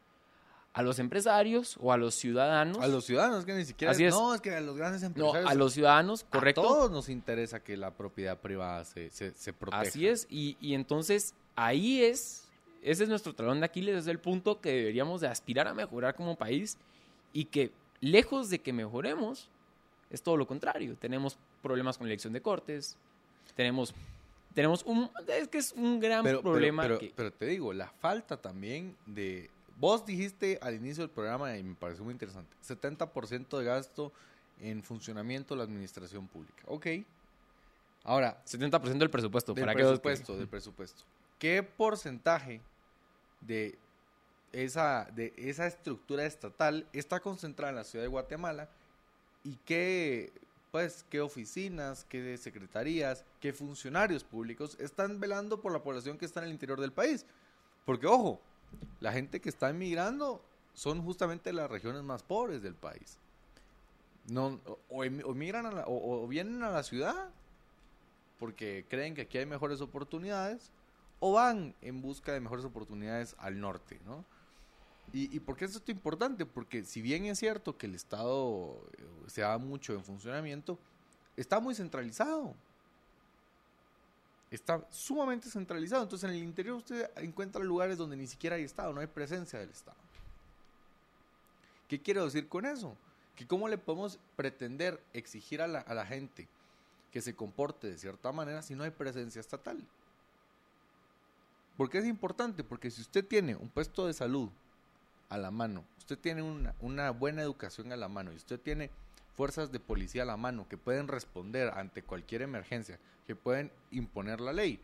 a 0.74 0.84
los 0.84 0.99
empresarios 0.99 1.78
o 1.82 1.91
a 1.91 1.98
los 1.98 2.16
ciudadanos. 2.16 2.78
A 2.80 2.88
los 2.88 3.06
ciudadanos 3.06 3.44
que 3.44 3.53
ni 3.53 3.66
siquiera... 3.66 3.91
Así 3.91 4.06
es. 4.06 4.14
No, 4.14 4.34
es 4.34 4.41
que 4.41 4.56
a 4.56 4.61
los 4.61 4.78
grandes 4.78 5.02
no, 5.02 5.07
empresarios... 5.07 5.49
a 5.49 5.56
los 5.56 5.74
ciudadanos, 5.74 6.24
correcto. 6.24 6.61
A 6.61 6.64
todos 6.64 6.91
nos 6.91 7.10
interesa 7.10 7.61
que 7.64 7.76
la 7.76 7.91
propiedad 7.91 8.38
privada 8.38 8.86
se, 8.86 9.10
se, 9.10 9.32
se 9.32 9.52
proteja. 9.52 9.82
Así 9.82 10.07
es, 10.07 10.28
y, 10.30 10.57
y 10.61 10.76
entonces 10.76 11.34
ahí 11.56 12.03
es, 12.03 12.48
ese 12.84 13.03
es 13.03 13.10
nuestro 13.10 13.34
talón 13.34 13.60
de 13.60 13.66
Aquiles, 13.66 13.98
es 13.98 14.07
el 14.07 14.20
punto 14.20 14.61
que 14.61 14.72
deberíamos 14.72 15.22
de 15.22 15.28
aspirar 15.28 15.68
a 15.68 15.74
mejorar 15.74 16.16
como 16.16 16.36
país 16.36 16.78
y 17.34 17.45
que 17.45 17.72
lejos 17.99 18.49
de 18.49 18.60
que 18.60 18.72
mejoremos, 18.72 19.49
es 20.10 20.22
todo 20.22 20.38
lo 20.38 20.48
contrario. 20.48 20.95
Tenemos 20.99 21.38
problemas 21.61 21.98
con 21.98 22.07
la 22.07 22.14
elección 22.14 22.34
de 22.34 22.41
cortes, 22.41 22.98
tenemos, 23.56 23.94
tenemos 24.53 24.84
un, 24.84 25.10
es 25.27 25.48
que 25.48 25.57
es 25.60 25.72
un 25.73 25.99
gran 25.99 26.23
Pero, 26.23 26.41
problema 26.41 26.84
pero, 26.84 26.99
que- 26.99 27.14
pero 27.15 27.31
te 27.31 27.45
digo, 27.45 27.73
la 27.73 27.88
falta 27.90 28.38
también 28.38 28.95
de... 29.06 29.49
Vos 29.77 30.06
dijiste 30.06 30.60
al 30.61 30.76
inicio 30.76 31.03
del 31.03 31.10
programa, 31.11 31.56
y 31.57 31.64
me 31.64 31.73
pareció 31.76 32.03
muy 32.03 32.11
interesante, 32.11 32.53
70% 32.68 33.57
de 33.60 33.64
gasto 33.64 34.11
en 34.60 34.84
funcionamiento 34.84 35.53
de 35.53 35.60
la 35.60 35.64
administración 35.64 36.27
pública. 36.27 36.64
Ok. 36.65 36.88
Ahora, 38.03 38.41
70% 38.45 38.98
del 38.98 39.10
presupuesto, 39.10 39.53
del 39.53 39.64
para 39.65 39.73
presupuesto, 39.73 40.38
del 40.38 40.48
presupuesto. 40.48 41.03
¿Qué 41.38 41.64
porcentaje 41.64 42.60
de 43.40 43.77
esa, 44.52 45.06
de 45.15 45.34
esa 45.38 45.68
estructura 45.68 46.26
estatal 46.26 46.86
está 46.91 47.22
concentrada 47.22 47.69
en 47.69 47.76
la 47.77 47.84
ciudad 47.86 48.03
de 48.03 48.10
Guatemala? 48.10 48.68
¿Y 49.49 49.55
qué, 49.65 50.31
pues, 50.71 51.03
qué 51.09 51.21
oficinas, 51.21 52.05
qué 52.07 52.38
secretarías, 52.38 53.26
qué 53.39 53.51
funcionarios 53.51 54.23
públicos 54.23 54.77
están 54.80 55.19
velando 55.19 55.59
por 55.59 55.71
la 55.71 55.81
población 55.81 56.19
que 56.19 56.26
está 56.26 56.41
en 56.41 56.45
el 56.45 56.51
interior 56.51 56.80
del 56.80 56.91
país? 56.91 57.26
Porque, 57.84 58.05
ojo, 58.05 58.39
la 58.99 59.11
gente 59.11 59.41
que 59.41 59.49
está 59.49 59.71
emigrando 59.71 60.39
son 60.76 61.01
justamente 61.01 61.51
las 61.51 61.67
regiones 61.67 62.03
más 62.03 62.21
pobres 62.21 62.61
del 62.61 62.76
país. 62.76 63.17
No, 64.27 64.59
o, 64.67 64.77
o 64.89 65.03
emigran 65.03 65.84
o 65.88 66.27
vienen 66.27 66.61
a 66.61 66.69
la 66.69 66.84
ciudad 66.84 67.31
porque 68.38 68.85
creen 68.88 69.15
que 69.15 69.23
aquí 69.23 69.39
hay 69.39 69.47
mejores 69.47 69.81
oportunidades 69.81 70.71
o 71.19 71.31
van 71.34 71.73
en 71.81 72.03
busca 72.03 72.34
de 72.34 72.39
mejores 72.39 72.65
oportunidades 72.65 73.35
al 73.39 73.59
norte, 73.59 73.99
¿no? 74.05 74.23
¿Y, 75.11 75.40
por 75.40 75.57
qué 75.57 75.65
es 75.65 75.76
esto 75.76 75.91
importante? 75.91 76.45
Porque 76.45 76.84
si 76.84 77.02
bien 77.02 77.26
es 77.26 77.40
cierto 77.40 77.77
que 77.77 77.88
el 77.88 77.95
Estado 77.95 78.80
eh, 78.98 79.03
se 79.27 79.41
da 79.41 79.57
mucho 79.57 79.94
en 79.94 80.03
funcionamiento, 80.03 80.77
está 81.36 81.60
muy 81.60 81.73
centralizado. 81.73 82.53
Está 84.52 84.86
sumamente 84.91 85.49
centralizado. 85.49 86.03
Entonces 86.03 86.30
en 86.30 86.36
el 86.36 86.44
interior 86.44 86.77
usted 86.77 87.10
encuentra 87.18 87.64
lugares 87.64 87.98
donde 87.98 88.18
ni 88.18 88.27
siquiera 88.27 88.56
hay 88.56 88.64
Estado, 88.64 88.94
no 88.94 89.02
hay 89.02 89.07
presencia 89.07 89.60
del 89.60 89.69
Estado. 89.69 89.98
¿Qué 91.88 91.99
quiero 91.99 92.26
decir 92.26 92.48
con 92.48 92.65
eso? 92.65 92.95
Que 93.36 93.48
cómo 93.48 93.68
le 93.68 93.77
podemos 93.77 94.19
pretender 94.36 95.02
exigir 95.14 95.61
a 95.61 95.68
la, 95.68 95.80
a 95.80 95.94
la 95.94 96.06
gente 96.06 96.48
que 97.11 97.22
se 97.22 97.36
comporte 97.36 97.88
de 97.88 97.98
cierta 97.98 98.31
manera 98.31 98.61
si 98.61 98.76
no 98.76 98.84
hay 98.84 98.91
presencia 98.91 99.40
estatal. 99.40 99.84
¿Por 101.77 101.90
qué 101.90 101.99
es 101.99 102.06
importante? 102.06 102.64
Porque 102.64 102.91
si 102.91 103.02
usted 103.02 103.26
tiene 103.26 103.56
un 103.56 103.69
puesto 103.69 104.06
de 104.06 104.14
salud 104.14 104.49
a 105.30 105.38
la 105.38 105.51
mano, 105.51 105.84
usted 105.97 106.18
tiene 106.18 106.41
una, 106.41 106.73
una 106.81 107.11
buena 107.11 107.41
educación 107.41 107.91
a 107.91 107.97
la 107.97 108.07
mano 108.07 108.31
y 108.34 108.35
usted 108.35 108.60
tiene 108.60 108.89
fuerzas 109.35 109.72
de 109.72 109.80
policía 109.80 110.23
a 110.23 110.26
la 110.26 110.38
mano 110.38 110.68
que 110.68 110.76
pueden 110.77 111.07
responder 111.07 111.69
ante 111.69 112.03
cualquier 112.03 112.41
emergencia, 112.41 112.99
que 113.27 113.35
pueden 113.35 113.72
imponer 113.91 114.41
la 114.41 114.51
ley, 114.53 114.80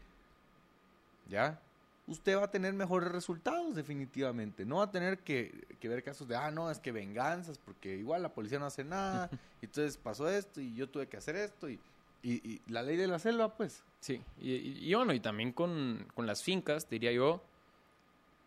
¿ya? 1.30 1.60
Usted 2.08 2.38
va 2.38 2.44
a 2.44 2.52
tener 2.52 2.72
mejores 2.74 3.12
resultados 3.12 3.74
definitivamente. 3.76 4.64
No 4.64 4.78
va 4.78 4.84
a 4.84 4.92
tener 4.92 5.18
que, 5.20 5.66
que 5.80 5.90
ver 5.90 6.04
casos 6.04 6.28
de, 6.28 6.36
ah, 6.36 6.52
no, 6.52 6.70
es 6.70 6.78
que 6.80 6.92
venganzas, 6.92 7.58
porque 7.58 7.96
igual 7.98 8.22
la 8.22 8.30
policía 8.34 8.60
no 8.60 8.68
hace 8.68 8.84
nada, 8.84 9.30
y 9.62 9.66
entonces 9.66 9.98
pasó 9.98 10.30
esto 10.30 10.62
y 10.62 10.76
yo 10.76 10.88
tuve 10.88 11.08
que 11.08 11.18
hacer 11.18 11.36
esto, 11.36 11.68
y, 11.68 11.80
y, 12.22 12.34
y 12.48 12.62
la 12.68 12.84
ley 12.84 12.96
de 12.98 13.08
la 13.08 13.20
selva, 13.20 13.56
pues, 13.56 13.84
Sí, 14.00 14.22
y, 14.40 14.52
y- 14.54 14.90
y 14.92 14.94
bueno, 14.94 15.14
y 15.14 15.20
también 15.20 15.52
con, 15.52 16.06
con 16.14 16.28
las 16.28 16.44
fincas, 16.44 16.88
diría 16.88 17.12
yo, 17.12 17.42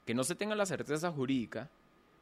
que 0.07 0.15
no 0.15 0.23
se 0.23 0.37
tenga 0.37 0.55
la 0.55 0.65
certeza 0.67 1.11
jurídica 1.11 1.69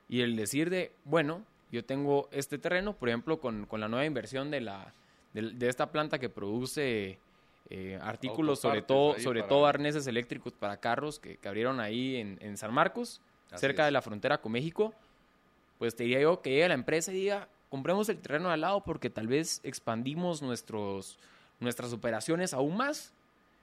y 0.08 0.20
el 0.20 0.36
decir 0.36 0.70
de, 0.70 0.92
bueno, 1.04 1.42
yo 1.72 1.84
tengo 1.84 2.28
este 2.32 2.58
terreno, 2.58 2.94
por 2.94 3.08
ejemplo, 3.08 3.40
con, 3.40 3.66
con 3.66 3.80
la 3.80 3.88
nueva 3.88 4.04
inversión 4.06 4.50
de, 4.50 4.60
la, 4.60 4.92
de, 5.34 5.42
de 5.50 5.68
esta 5.68 5.90
planta 5.90 6.18
que 6.18 6.28
produce 6.28 7.18
eh, 7.70 7.98
artículos, 8.00 8.60
sobre 8.60 8.82
todo, 8.82 9.18
sobre 9.18 9.40
para- 9.40 9.48
todo 9.48 9.66
arneses 9.66 10.06
eléctricos 10.06 10.52
para 10.52 10.76
carros 10.76 11.18
que, 11.18 11.36
que 11.36 11.48
abrieron 11.48 11.80
ahí 11.80 12.16
en, 12.16 12.38
en 12.40 12.56
San 12.56 12.72
Marcos, 12.72 13.20
Así 13.50 13.60
cerca 13.60 13.82
es. 13.82 13.86
de 13.88 13.90
la 13.92 14.02
frontera 14.02 14.38
con 14.40 14.52
México, 14.52 14.94
pues 15.78 15.94
te 15.96 16.04
diría 16.04 16.20
yo 16.20 16.40
que 16.40 16.50
llegue 16.50 16.68
la 16.68 16.74
empresa 16.74 17.12
y 17.12 17.16
diga, 17.16 17.48
compremos 17.68 18.08
el 18.08 18.18
terreno 18.18 18.48
de 18.48 18.54
al 18.54 18.60
lado 18.60 18.82
porque 18.84 19.10
tal 19.10 19.26
vez 19.26 19.60
expandimos 19.64 20.40
nuestros, 20.42 21.18
nuestras 21.58 21.92
operaciones 21.92 22.54
aún 22.54 22.76
más 22.76 23.12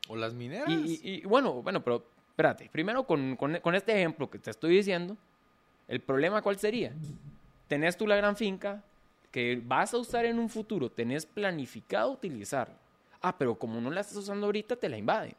o 0.09 0.17
las 0.17 0.33
mineras. 0.33 0.69
y, 0.69 0.99
y- 1.01 1.15
y, 1.15 1.21
bueno, 1.21 1.53
bueno, 1.61 1.81
pero 1.83 2.05
espérate, 2.31 2.69
primero 2.71 3.05
con, 3.05 3.37
con- 3.37 3.57
con 3.61 3.73
este 3.75 3.93
ejemplo 3.93 4.29
que 4.29 4.37
te 4.39 4.51
estoy 4.51 4.75
diciendo, 4.75 5.15
el 5.87 5.99
problema 6.01 6.41
cuál 6.41 6.57
sería? 6.57 6.93
Tenés 7.67 7.97
tú 7.97 8.07
la 8.07 8.15
gran 8.15 8.35
finca 8.35 8.83
que 9.31 9.61
vas 9.65 9.93
a 9.93 9.97
usar 9.97 10.25
en 10.25 10.37
un 10.39 10.49
futuro, 10.49 10.89
tenés 10.91 11.25
planificado 11.25 12.11
utilizar. 12.11 12.77
Ah, 13.21 13.35
pero 13.37 13.55
como 13.55 13.79
no 13.81 13.89
la 13.89 14.01
estás 14.01 14.17
usando 14.17 14.45
ahorita, 14.45 14.75
te 14.75 14.89
la 14.89 14.97
invade. 14.97 15.35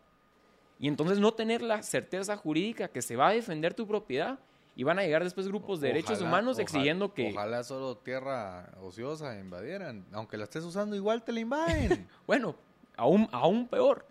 Y 0.79 0.89
entonces 0.89 1.19
no 1.19 1.33
tener 1.33 1.63
la 1.63 1.83
certeza 1.83 2.37
jurídica 2.37 2.89
que 2.89 3.03
se 3.03 3.15
va 3.15 3.29
a 3.29 3.33
defender 3.33 3.75
tu 3.75 3.87
propiedad 3.87 4.39
y 4.75 4.83
van 4.83 4.99
a 4.99 5.03
llegar 5.03 5.23
después 5.23 5.47
grupos 5.47 5.81
de 5.81 5.89
derechos 5.89 6.21
humanos 6.21 6.55
ojalá- 6.55 6.63
exigiendo 6.63 7.15
que, 7.15 7.31
Ojalá 7.31 7.63
solo 7.63 7.97
tierra 7.99 8.73
ociosa 8.83 9.39
invadieran. 9.39 10.05
Aunque 10.13 10.37
la 10.37 10.45
estés 10.45 10.65
usando, 10.65 10.97
igual 10.97 11.23
te 11.23 11.33
la 11.33 11.41
invaden. 11.41 12.09
bueno, 12.27 12.57
aún, 12.97 13.29
aún 13.31 13.69
peor. 13.69 14.05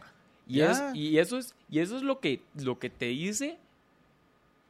Y, 0.47 0.61
es, 0.61 0.81
y 0.93 1.17
eso 1.19 1.37
es, 1.37 1.53
y 1.69 1.79
eso 1.79 1.97
es 1.97 2.03
lo 2.03 2.19
que, 2.19 2.41
lo 2.55 2.79
que 2.79 2.89
te 2.89 3.05
dice 3.05 3.57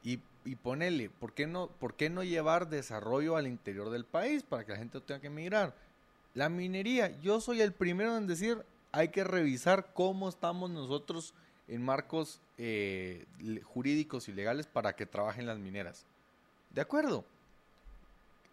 y 0.04 0.20
y 0.46 0.56
ponele, 0.56 1.10
¿por 1.10 1.34
qué, 1.34 1.48
no, 1.48 1.68
¿por 1.68 1.96
qué 1.96 2.10
no 2.10 2.24
llevar 2.24 2.70
desarrollo 2.70 3.36
al 3.36 3.48
interior 3.48 3.90
del 3.90 4.06
país 4.06 4.44
para 4.44 4.66
que 4.66 4.72
la 4.72 4.78
gente 4.78 4.98
no 4.98 5.04
tenga 5.04 5.22
que 5.22 5.28
emigrar? 5.28 5.74
La 6.34 6.50
minería, 6.50 7.20
yo 7.22 7.40
soy 7.40 7.62
el 7.62 7.74
primero 7.74 8.18
en 8.18 8.28
decir, 8.28 8.64
hay 8.92 9.10
que 9.10 9.24
revisar 9.24 9.94
cómo 9.94 10.30
estamos 10.30 10.70
nosotros 10.70 11.34
en 11.68 11.84
marcos 11.84 12.42
eh, 12.58 13.26
jurídicos 13.64 14.28
y 14.28 14.34
legales 14.34 14.68
para 14.68 14.96
que 14.96 15.06
trabajen 15.06 15.46
las 15.46 15.58
mineras. 15.58 16.06
¿De 16.72 16.82
acuerdo? 16.82 17.24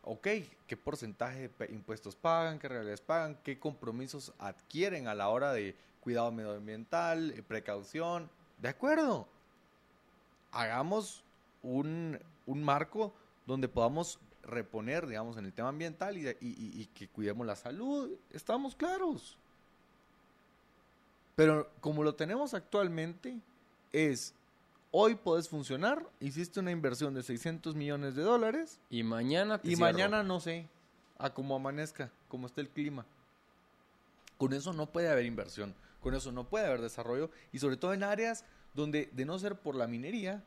Ok, 0.02 0.28
¿qué 0.66 0.76
porcentaje 0.76 1.50
de 1.58 1.66
impuestos 1.72 2.16
pagan? 2.16 2.58
¿Qué 2.58 2.68
regalías 2.68 3.00
pagan? 3.00 3.36
¿Qué 3.44 3.58
compromisos 3.58 4.32
adquieren 4.38 5.08
a 5.08 5.14
la 5.14 5.28
hora 5.28 5.52
de 5.52 5.74
cuidado 6.00 6.30
medioambiental, 6.32 7.32
eh, 7.32 7.42
precaución? 7.42 8.30
¿De 8.58 8.68
acuerdo? 8.68 9.26
Hagamos 10.52 11.22
un, 11.62 12.18
un 12.46 12.62
marco 12.62 13.12
donde 13.46 13.68
podamos 13.68 14.18
reponer, 14.42 15.06
digamos, 15.06 15.36
en 15.36 15.44
el 15.44 15.52
tema 15.52 15.68
ambiental 15.68 16.16
y, 16.16 16.28
y- 16.40 16.86
que 16.94 17.08
cuidemos 17.08 17.46
la 17.46 17.56
salud. 17.56 18.10
Estamos 18.30 18.74
claros. 18.74 19.36
Pero 21.36 21.70
como 21.80 22.02
lo 22.02 22.14
tenemos 22.14 22.54
actualmente, 22.54 23.38
es 23.92 24.34
hoy 24.90 25.14
podés 25.14 25.48
funcionar, 25.48 26.06
hiciste 26.20 26.60
una 26.60 26.70
inversión 26.70 27.14
de 27.14 27.22
600 27.22 27.74
millones 27.74 28.14
de 28.14 28.22
dólares 28.22 28.80
Y 28.90 29.02
mañana 29.02 29.58
te 29.58 29.68
y 29.68 29.76
cierro. 29.76 29.92
mañana 29.92 30.22
no 30.22 30.40
sé, 30.40 30.68
a 31.18 31.32
cómo 31.32 31.56
amanezca, 31.56 32.10
cómo 32.28 32.46
esté 32.46 32.60
el 32.60 32.68
clima. 32.68 33.06
Con 34.36 34.52
eso 34.52 34.72
no 34.72 34.86
puede 34.86 35.10
haber 35.10 35.26
inversión, 35.26 35.74
con 36.02 36.14
eso 36.14 36.32
no 36.32 36.44
puede 36.44 36.66
haber 36.66 36.80
desarrollo 36.80 37.30
y 37.52 37.58
sobre 37.58 37.76
todo 37.76 37.92
en 37.94 38.02
áreas 38.02 38.44
donde 38.74 39.08
de 39.12 39.24
no 39.24 39.38
ser 39.38 39.56
por 39.56 39.74
la 39.74 39.86
minería, 39.86 40.42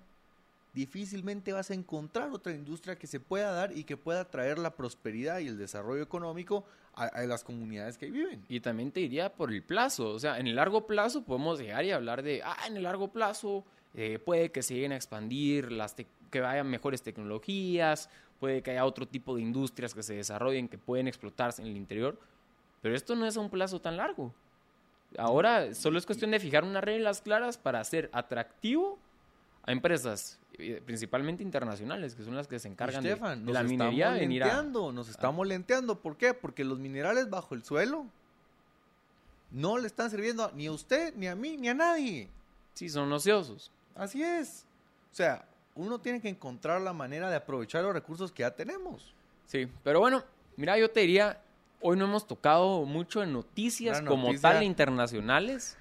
difícilmente 0.74 1.54
vas 1.54 1.70
a 1.72 1.74
encontrar 1.74 2.32
otra 2.32 2.54
industria 2.54 2.98
que 2.98 3.08
se 3.08 3.20
pueda 3.20 3.52
dar 3.52 3.76
y 3.78 3.84
que 3.84 3.98
pueda 3.98 4.26
traer 4.26 4.58
la 4.58 4.76
prosperidad 4.76 5.40
y 5.40 5.48
el 5.48 5.58
desarrollo 5.58 6.02
económico 6.02 6.66
a, 6.96 7.22
las 7.24 7.44
comunidades 7.44 7.98
que 7.98 8.10
viven. 8.10 8.44
Y 8.50 8.60
también 8.60 8.92
te 8.92 9.00
diría 9.00 9.34
por 9.34 9.52
el 9.52 9.64
plazo. 9.64 10.10
O 10.10 10.20
sea, 10.20 10.40
en 10.40 10.48
el 10.48 10.56
largo 10.56 10.86
plazo 10.86 11.24
podemos 11.24 11.60
llegar 11.60 11.86
y 11.86 11.92
hablar 11.92 12.24
de, 12.24 12.42
ah, 12.44 12.58
en 12.68 12.78
el 12.78 12.84
largo 12.84 13.10
plazo 13.10 13.64
eh, 13.94 14.20
puede 14.20 14.52
que 14.52 14.64
se 14.64 14.76
lleguen 14.76 14.92
a 14.92 14.96
expandir, 14.96 15.72
las 15.72 15.96
que 16.30 16.42
vayan 16.42 16.68
mejores 16.68 17.02
tecnologías, 17.02 18.10
puede 18.40 18.62
que 18.62 18.72
haya 18.72 18.86
otro 18.86 19.08
tipo 19.08 19.36
de 19.36 19.42
industrias 19.42 19.94
que 19.94 20.04
se 20.04 20.16
desarrollen, 20.16 20.68
que 20.68 20.78
pueden 20.78 21.08
explotarse 21.08 21.62
en 21.62 21.68
el 21.70 21.78
interior. 21.78 22.20
Pero 22.82 22.96
esto 22.96 23.16
no 23.16 23.26
es 23.26 23.38
a 23.38 23.40
un 23.40 23.50
plazo 23.50 23.80
tan 23.80 23.98
largo. 23.98 24.34
Ahora 25.18 25.74
solo 25.74 25.98
es 25.98 26.06
cuestión 26.06 26.32
de 26.32 26.40
fijar 26.40 26.64
unas 26.64 26.84
reglas 26.84 27.22
claras 27.22 27.58
para 27.58 27.80
hacer 27.80 28.10
atractivo 28.12 28.98
a 29.64 29.72
empresas, 29.72 30.40
principalmente 30.86 31.42
internacionales, 31.44 32.16
que 32.16 32.24
son 32.24 32.36
las 32.36 32.48
que 32.48 32.60
se 32.60 32.68
encargan 32.68 33.04
de- 33.04 33.10
Estefan, 33.12 33.40
de, 33.40 33.46
nos 33.46 33.54
la 33.54 33.64
minería. 33.64 34.12
venir 34.12 34.44
a- 34.44 34.46
molenteando, 34.48 34.92
nos 34.92 35.10
está 35.10 35.32
molenteando. 35.32 36.00
¿Por 36.00 36.16
qué? 36.18 36.34
Porque 36.34 36.64
los 36.64 36.80
minerales 36.80 37.30
bajo 37.30 37.56
el 37.56 37.64
suelo 37.64 38.06
no 39.52 39.78
le 39.78 39.88
están 39.88 40.10
sirviendo 40.10 40.52
ni 40.56 40.68
a 40.68 40.72
usted, 40.72 41.14
ni 41.16 41.28
a 41.28 41.36
mí, 41.36 41.58
ni 41.58 41.70
a 41.70 41.74
nadie. 41.74 42.30
Sí, 42.74 42.90
son 42.90 43.12
ociosos. 43.12 43.72
Así 43.96 44.24
es. 44.24 44.66
O 45.12 45.16
sea, 45.16 45.46
uno 45.76 46.00
tiene 46.00 46.22
que 46.22 46.30
encontrar 46.30 46.82
la 46.82 46.94
manera 46.94 47.30
de 47.30 47.36
aprovechar 47.36 47.84
los 47.84 47.94
recursos 47.94 48.32
que 48.32 48.42
ya 48.42 48.52
tenemos. 48.52 49.14
Sí, 49.46 49.68
pero 49.84 50.00
bueno, 50.00 50.24
mira, 50.56 50.78
yo 50.78 50.90
te 50.90 51.02
diría, 51.02 51.40
hoy 51.82 51.98
no 51.98 52.06
hemos 52.06 52.26
tocado 52.28 52.86
mucho 52.86 53.22
en 53.22 53.34
noticias 53.34 54.00
Una 54.00 54.10
como 54.10 54.28
noticia. 54.28 54.54
tal 54.54 54.64
internacionales. 54.64 55.78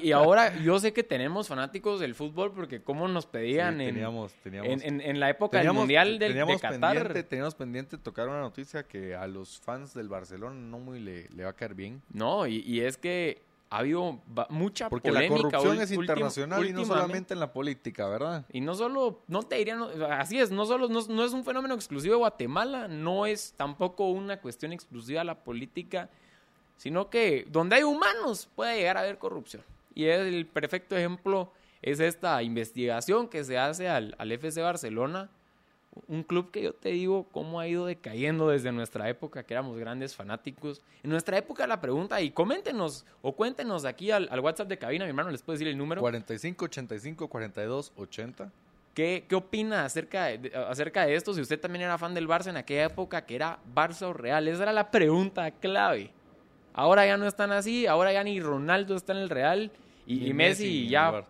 Y, 0.00 0.08
y 0.08 0.12
ahora 0.12 0.56
yo 0.58 0.78
sé 0.80 0.92
que 0.92 1.02
tenemos 1.02 1.48
fanáticos 1.48 2.00
del 2.00 2.14
fútbol 2.14 2.52
porque 2.52 2.82
como 2.82 3.06
nos 3.08 3.26
pedían 3.26 3.76
Sí, 3.78 3.82
en, 3.84 3.94
teníamos, 3.94 4.32
teníamos, 4.42 4.70
en, 4.70 4.82
en- 4.82 5.00
en 5.00 5.20
la 5.20 5.30
época 5.30 5.58
del 5.58 5.66
teníamos- 5.66 5.80
Mundial 5.82 6.08
del, 6.10 6.18
de 6.18 6.28
teníamos 6.28 6.60
Qatar. 6.60 6.80
pendiente, 6.96 7.22
teníamos 7.22 7.54
pendiente 7.54 7.98
tocar 7.98 8.28
una 8.28 8.40
noticia 8.40 8.82
que 8.84 9.14
a 9.14 9.26
los 9.26 9.58
fans 9.60 9.94
del 9.94 10.08
Barcelona 10.08 10.54
no 10.56 10.78
muy 10.78 11.00
le, 11.00 11.28
le 11.30 11.44
va 11.44 11.50
a 11.50 11.52
caer 11.54 11.74
bien. 11.74 12.02
No, 12.12 12.46
y, 12.46 12.58
y 12.66 12.80
es 12.80 12.96
que 12.96 13.42
ha 13.70 13.78
habido 13.78 14.20
mucha 14.50 14.88
Porque 14.88 15.10
la 15.10 15.20
polémica 15.20 15.58
corrupción 15.58 15.78
ul- 15.78 15.82
es 15.82 15.90
ultim- 15.92 16.00
internacional 16.02 16.64
y 16.66 16.72
no 16.72 16.84
solamente 16.84 17.34
en 17.34 17.40
la 17.40 17.52
política, 17.52 18.06
¿verdad? 18.08 18.44
Y 18.52 18.60
no 18.60 18.74
solo, 18.74 19.22
no 19.26 19.42
te 19.42 19.56
diría, 19.56 19.74
no, 19.74 19.88
así 20.10 20.38
es, 20.38 20.52
no 20.52 20.64
solo, 20.66 20.88
no, 20.88 21.00
no 21.08 21.24
es 21.24 21.32
un 21.32 21.44
fenómeno 21.44 21.74
exclusivo 21.74 22.14
de 22.14 22.18
Guatemala, 22.18 22.86
no 22.86 23.26
es 23.26 23.52
tampoco 23.56 24.08
una 24.10 24.40
cuestión 24.40 24.72
exclusiva 24.72 25.20
de 25.20 25.24
la 25.24 25.42
política, 25.42 26.08
sino 26.76 27.10
que 27.10 27.46
donde 27.50 27.76
hay 27.76 27.82
humanos 27.82 28.48
puede 28.54 28.76
llegar 28.76 28.96
a 28.96 29.00
haber 29.00 29.18
corrupción. 29.18 29.62
Y 29.94 30.06
el 30.06 30.46
perfecto 30.46 30.96
ejemplo 30.96 31.50
es 31.82 32.00
esta 32.00 32.42
investigación 32.42 33.28
que 33.28 33.44
se 33.44 33.58
hace 33.58 33.88
al, 33.88 34.14
al 34.18 34.32
FC 34.32 34.60
Barcelona, 34.60 35.30
un 36.08 36.22
club 36.22 36.50
que 36.50 36.62
yo 36.62 36.72
te 36.72 36.90
digo 36.90 37.26
cómo 37.30 37.60
ha 37.60 37.68
ido 37.68 37.86
decayendo 37.86 38.48
desde 38.48 38.72
nuestra 38.72 39.08
época, 39.08 39.44
que 39.44 39.54
éramos 39.54 39.78
grandes 39.78 40.14
fanáticos. 40.14 40.82
En 41.02 41.10
nuestra 41.10 41.38
época 41.38 41.66
la 41.66 41.80
pregunta, 41.80 42.20
y 42.20 42.30
coméntenos 42.30 43.04
o 43.22 43.32
cuéntenos 43.32 43.84
aquí 43.84 44.10
al, 44.10 44.28
al 44.30 44.40
WhatsApp 44.40 44.68
de 44.68 44.78
cabina, 44.78 45.04
mi 45.04 45.10
hermano, 45.10 45.30
les 45.30 45.42
puedo 45.42 45.54
decir 45.54 45.68
el 45.68 45.78
número. 45.78 46.00
45, 46.00 46.64
85, 46.64 47.28
42, 47.28 47.92
80. 47.96 48.50
¿Qué, 48.94 49.24
qué 49.28 49.34
opina 49.34 49.84
acerca 49.84 50.26
de, 50.26 50.52
acerca 50.56 51.04
de 51.04 51.16
esto? 51.16 51.34
Si 51.34 51.40
usted 51.40 51.58
también 51.58 51.84
era 51.84 51.98
fan 51.98 52.14
del 52.14 52.28
Barça 52.28 52.48
en 52.48 52.56
aquella 52.56 52.84
época, 52.84 53.26
que 53.26 53.34
era 53.34 53.58
Barça 53.74 54.02
o 54.02 54.12
Real. 54.12 54.46
Esa 54.46 54.62
era 54.62 54.72
la 54.72 54.90
pregunta 54.90 55.50
clave. 55.50 56.12
Ahora 56.74 57.06
ya 57.06 57.16
no 57.16 57.26
están 57.26 57.52
así, 57.52 57.86
ahora 57.86 58.12
ya 58.12 58.22
ni 58.24 58.40
Ronaldo 58.40 58.96
está 58.96 59.12
en 59.12 59.18
el 59.20 59.30
Real 59.30 59.70
y, 60.06 60.26
y 60.28 60.34
Messi 60.34 60.88
ya, 60.88 61.24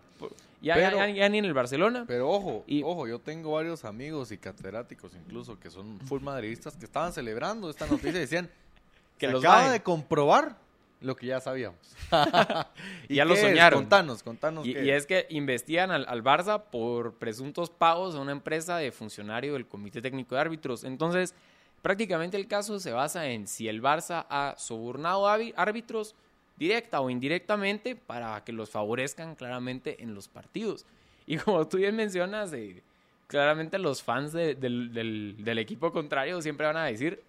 ya, 0.61 0.73
Pero- 0.75 0.97
ya- 0.97 1.09
ya 1.09 1.29
ni 1.29 1.37
en 1.37 1.45
el 1.45 1.53
Barcelona. 1.53 2.03
Pero 2.07 2.29
ojo, 2.29 2.63
Y- 2.67 2.81
ojo, 2.83 3.07
yo 3.07 3.19
tengo 3.19 3.51
varios 3.53 3.85
amigos 3.85 4.31
y 4.31 4.37
catedráticos 4.37 5.13
incluso 5.15 5.59
que 5.59 5.69
son 5.69 5.99
full 6.01 6.21
madridistas 6.21 6.75
que 6.75 6.85
estaban 6.85 7.13
celebrando 7.13 7.69
esta 7.69 7.85
noticia 7.87 8.09
y 8.17 8.21
decían 8.21 8.49
Que 9.19 9.27
los 9.29 9.41
acaba 9.43 9.57
bajen". 9.59 9.71
de 9.73 9.83
comprobar 9.83 10.57
lo 11.01 11.15
que 11.15 11.27
ya 11.27 11.39
sabíamos. 11.39 11.77
Ya 13.09 13.23
lo 13.25 13.35
qué 13.35 13.41
es? 13.41 13.47
soñaron. 13.47 13.81
Contanos, 13.81 14.23
contanos. 14.23 14.65
Y, 14.65 14.73
qué 14.73 14.85
y 14.85 14.89
es 14.89 15.05
que 15.05 15.27
investigan 15.29 15.91
al, 15.91 16.05
al 16.09 16.23
Barça 16.23 16.63
por 16.71 17.13
presuntos 17.13 17.69
pagos 17.69 18.15
a 18.15 18.19
una 18.19 18.31
empresa 18.31 18.77
de 18.77 18.91
funcionario 18.91 19.53
del 19.53 19.67
Comité 19.67 20.01
Técnico 20.01 20.33
de 20.35 20.41
Árbitros. 20.41 20.83
Entonces, 20.83 21.35
prácticamente 21.85 22.35
el 22.35 22.47
caso 22.47 22.79
se 22.79 22.91
basa 22.91 23.27
en 23.27 23.47
si 23.47 23.67
el 23.67 23.79
Barça 23.79 24.25
ha 24.27 24.55
sobornado 24.57 25.27
árbitros 25.27 26.15
directa 26.57 26.99
o 26.99 27.11
indirectamente 27.11 27.95
para 27.95 28.43
que 28.43 28.51
los 28.53 28.71
favorezcan 28.71 29.35
claramente 29.35 30.01
en 30.01 30.15
los 30.15 30.27
partidos. 30.27 30.83
Y 31.27 31.37
como 31.37 31.67
tú 31.67 31.77
bien 31.77 31.95
mencionas, 31.95 32.51
eh, 32.53 32.81
claramente 33.27 33.77
los 33.77 34.01
fans 34.01 34.31
de- 34.33 34.55
del, 34.55 34.91
del- 34.95 35.35
del 35.37 35.59
equipo 35.59 35.91
contrario 35.91 36.41
siempre 36.41 36.65
van 36.65 36.77
a 36.77 36.85
decir 36.85 37.21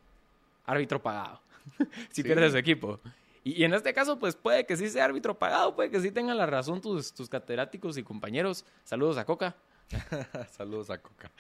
árbitro 0.65 1.03
pagado 1.03 1.39
si 2.11 2.23
Sí. 2.23 2.23
pierde 2.23 2.51
su 2.51 2.57
equipo. 2.57 2.99
Y, 3.45 3.61
y 3.61 3.65
en 3.65 3.75
este 3.75 3.93
caso, 3.93 4.19
pues 4.19 4.37
puede 4.37 4.65
que 4.65 4.75
sí 4.79 4.89
sea 4.89 5.05
árbitro 5.05 5.35
pagado, 5.39 5.77
puede 5.77 5.91
que 5.91 6.01
sí 6.01 6.11
tengan 6.11 6.39
la 6.39 6.47
razón 6.47 6.81
tus, 6.81 7.13
tus 7.13 7.29
catedráticos 7.29 7.99
y 7.99 8.03
compañeros. 8.03 8.65
Saludos 8.85 9.19
a 9.19 9.27
Coca. 9.27 9.55
Saludos 10.57 10.91
a 10.91 10.99
Coca. 11.01 11.31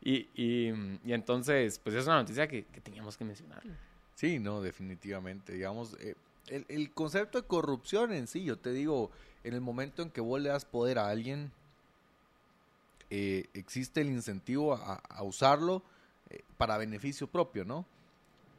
Y, 0.00 0.28
y- 0.34 0.72
entonces, 1.12 1.78
pues 1.78 1.94
es 1.96 2.06
una 2.06 2.16
noticia 2.16 2.48
que, 2.48 2.64
que 2.66 2.80
teníamos 2.80 3.16
que 3.16 3.24
mencionar. 3.24 3.62
Sí, 4.14 4.38
no, 4.38 4.60
definitivamente. 4.60 5.52
Digamos, 5.54 5.94
eh, 6.00 6.14
el, 6.48 6.64
el 6.68 6.92
concepto 6.92 7.40
de 7.40 7.46
corrupción 7.46 8.12
en 8.12 8.26
sí, 8.26 8.44
yo 8.44 8.58
te 8.58 8.72
digo, 8.72 9.10
en 9.44 9.54
el 9.54 9.60
momento 9.60 10.02
en 10.02 10.10
que 10.10 10.20
vos 10.20 10.40
le 10.40 10.48
das 10.50 10.64
poder 10.64 10.98
a 10.98 11.08
alguien, 11.08 11.52
eh, 13.10 13.46
existe 13.54 14.00
el 14.00 14.08
incentivo 14.08 14.74
a, 14.74 14.94
a 14.94 15.22
usarlo 15.22 15.82
eh, 16.30 16.40
para 16.56 16.78
beneficio 16.78 17.26
propio, 17.26 17.64
¿no? 17.64 17.86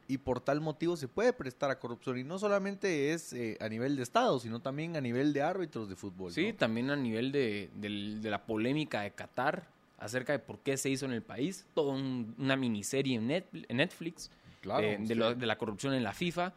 Y 0.06 0.18
por 0.18 0.40
tal 0.40 0.60
motivo 0.60 0.96
se 0.96 1.08
puede 1.08 1.32
prestar 1.32 1.70
a 1.70 1.78
corrupción. 1.78 2.18
Y 2.18 2.24
no 2.24 2.38
solamente 2.38 3.12
es 3.12 3.32
eh, 3.32 3.56
a 3.60 3.68
nivel 3.68 3.96
de 3.96 4.02
Estado, 4.02 4.38
sino 4.38 4.60
también 4.60 4.96
a 4.96 5.00
nivel 5.00 5.32
de 5.32 5.42
árbitros 5.42 5.88
de 5.88 5.96
fútbol. 5.96 6.30
Sí, 6.32 6.48
¿no? 6.52 6.54
también 6.56 6.90
a 6.90 6.96
nivel 6.96 7.32
de, 7.32 7.70
de 7.74 8.30
la 8.30 8.44
polémica 8.44 9.00
de 9.00 9.12
Qatar 9.12 9.66
acerca 9.98 10.32
de 10.32 10.38
por 10.40 10.58
qué 10.58 10.76
se 10.76 10.90
hizo 10.90 11.06
en 11.06 11.12
el 11.12 11.22
país. 11.22 11.64
Toda 11.74 11.94
un- 11.94 12.34
una 12.38 12.56
miniserie 12.56 13.16
en, 13.16 13.28
Net- 13.28 13.46
en 13.68 13.76
Netflix 13.78 14.30
Claro, 14.60 14.84
eh, 14.86 14.98
de, 15.00 15.06
sí. 15.06 15.14
lo- 15.14 15.34
de 15.34 15.46
la 15.46 15.56
corrupción 15.56 15.94
en 15.94 16.02
la 16.04 16.12
FIFA. 16.12 16.52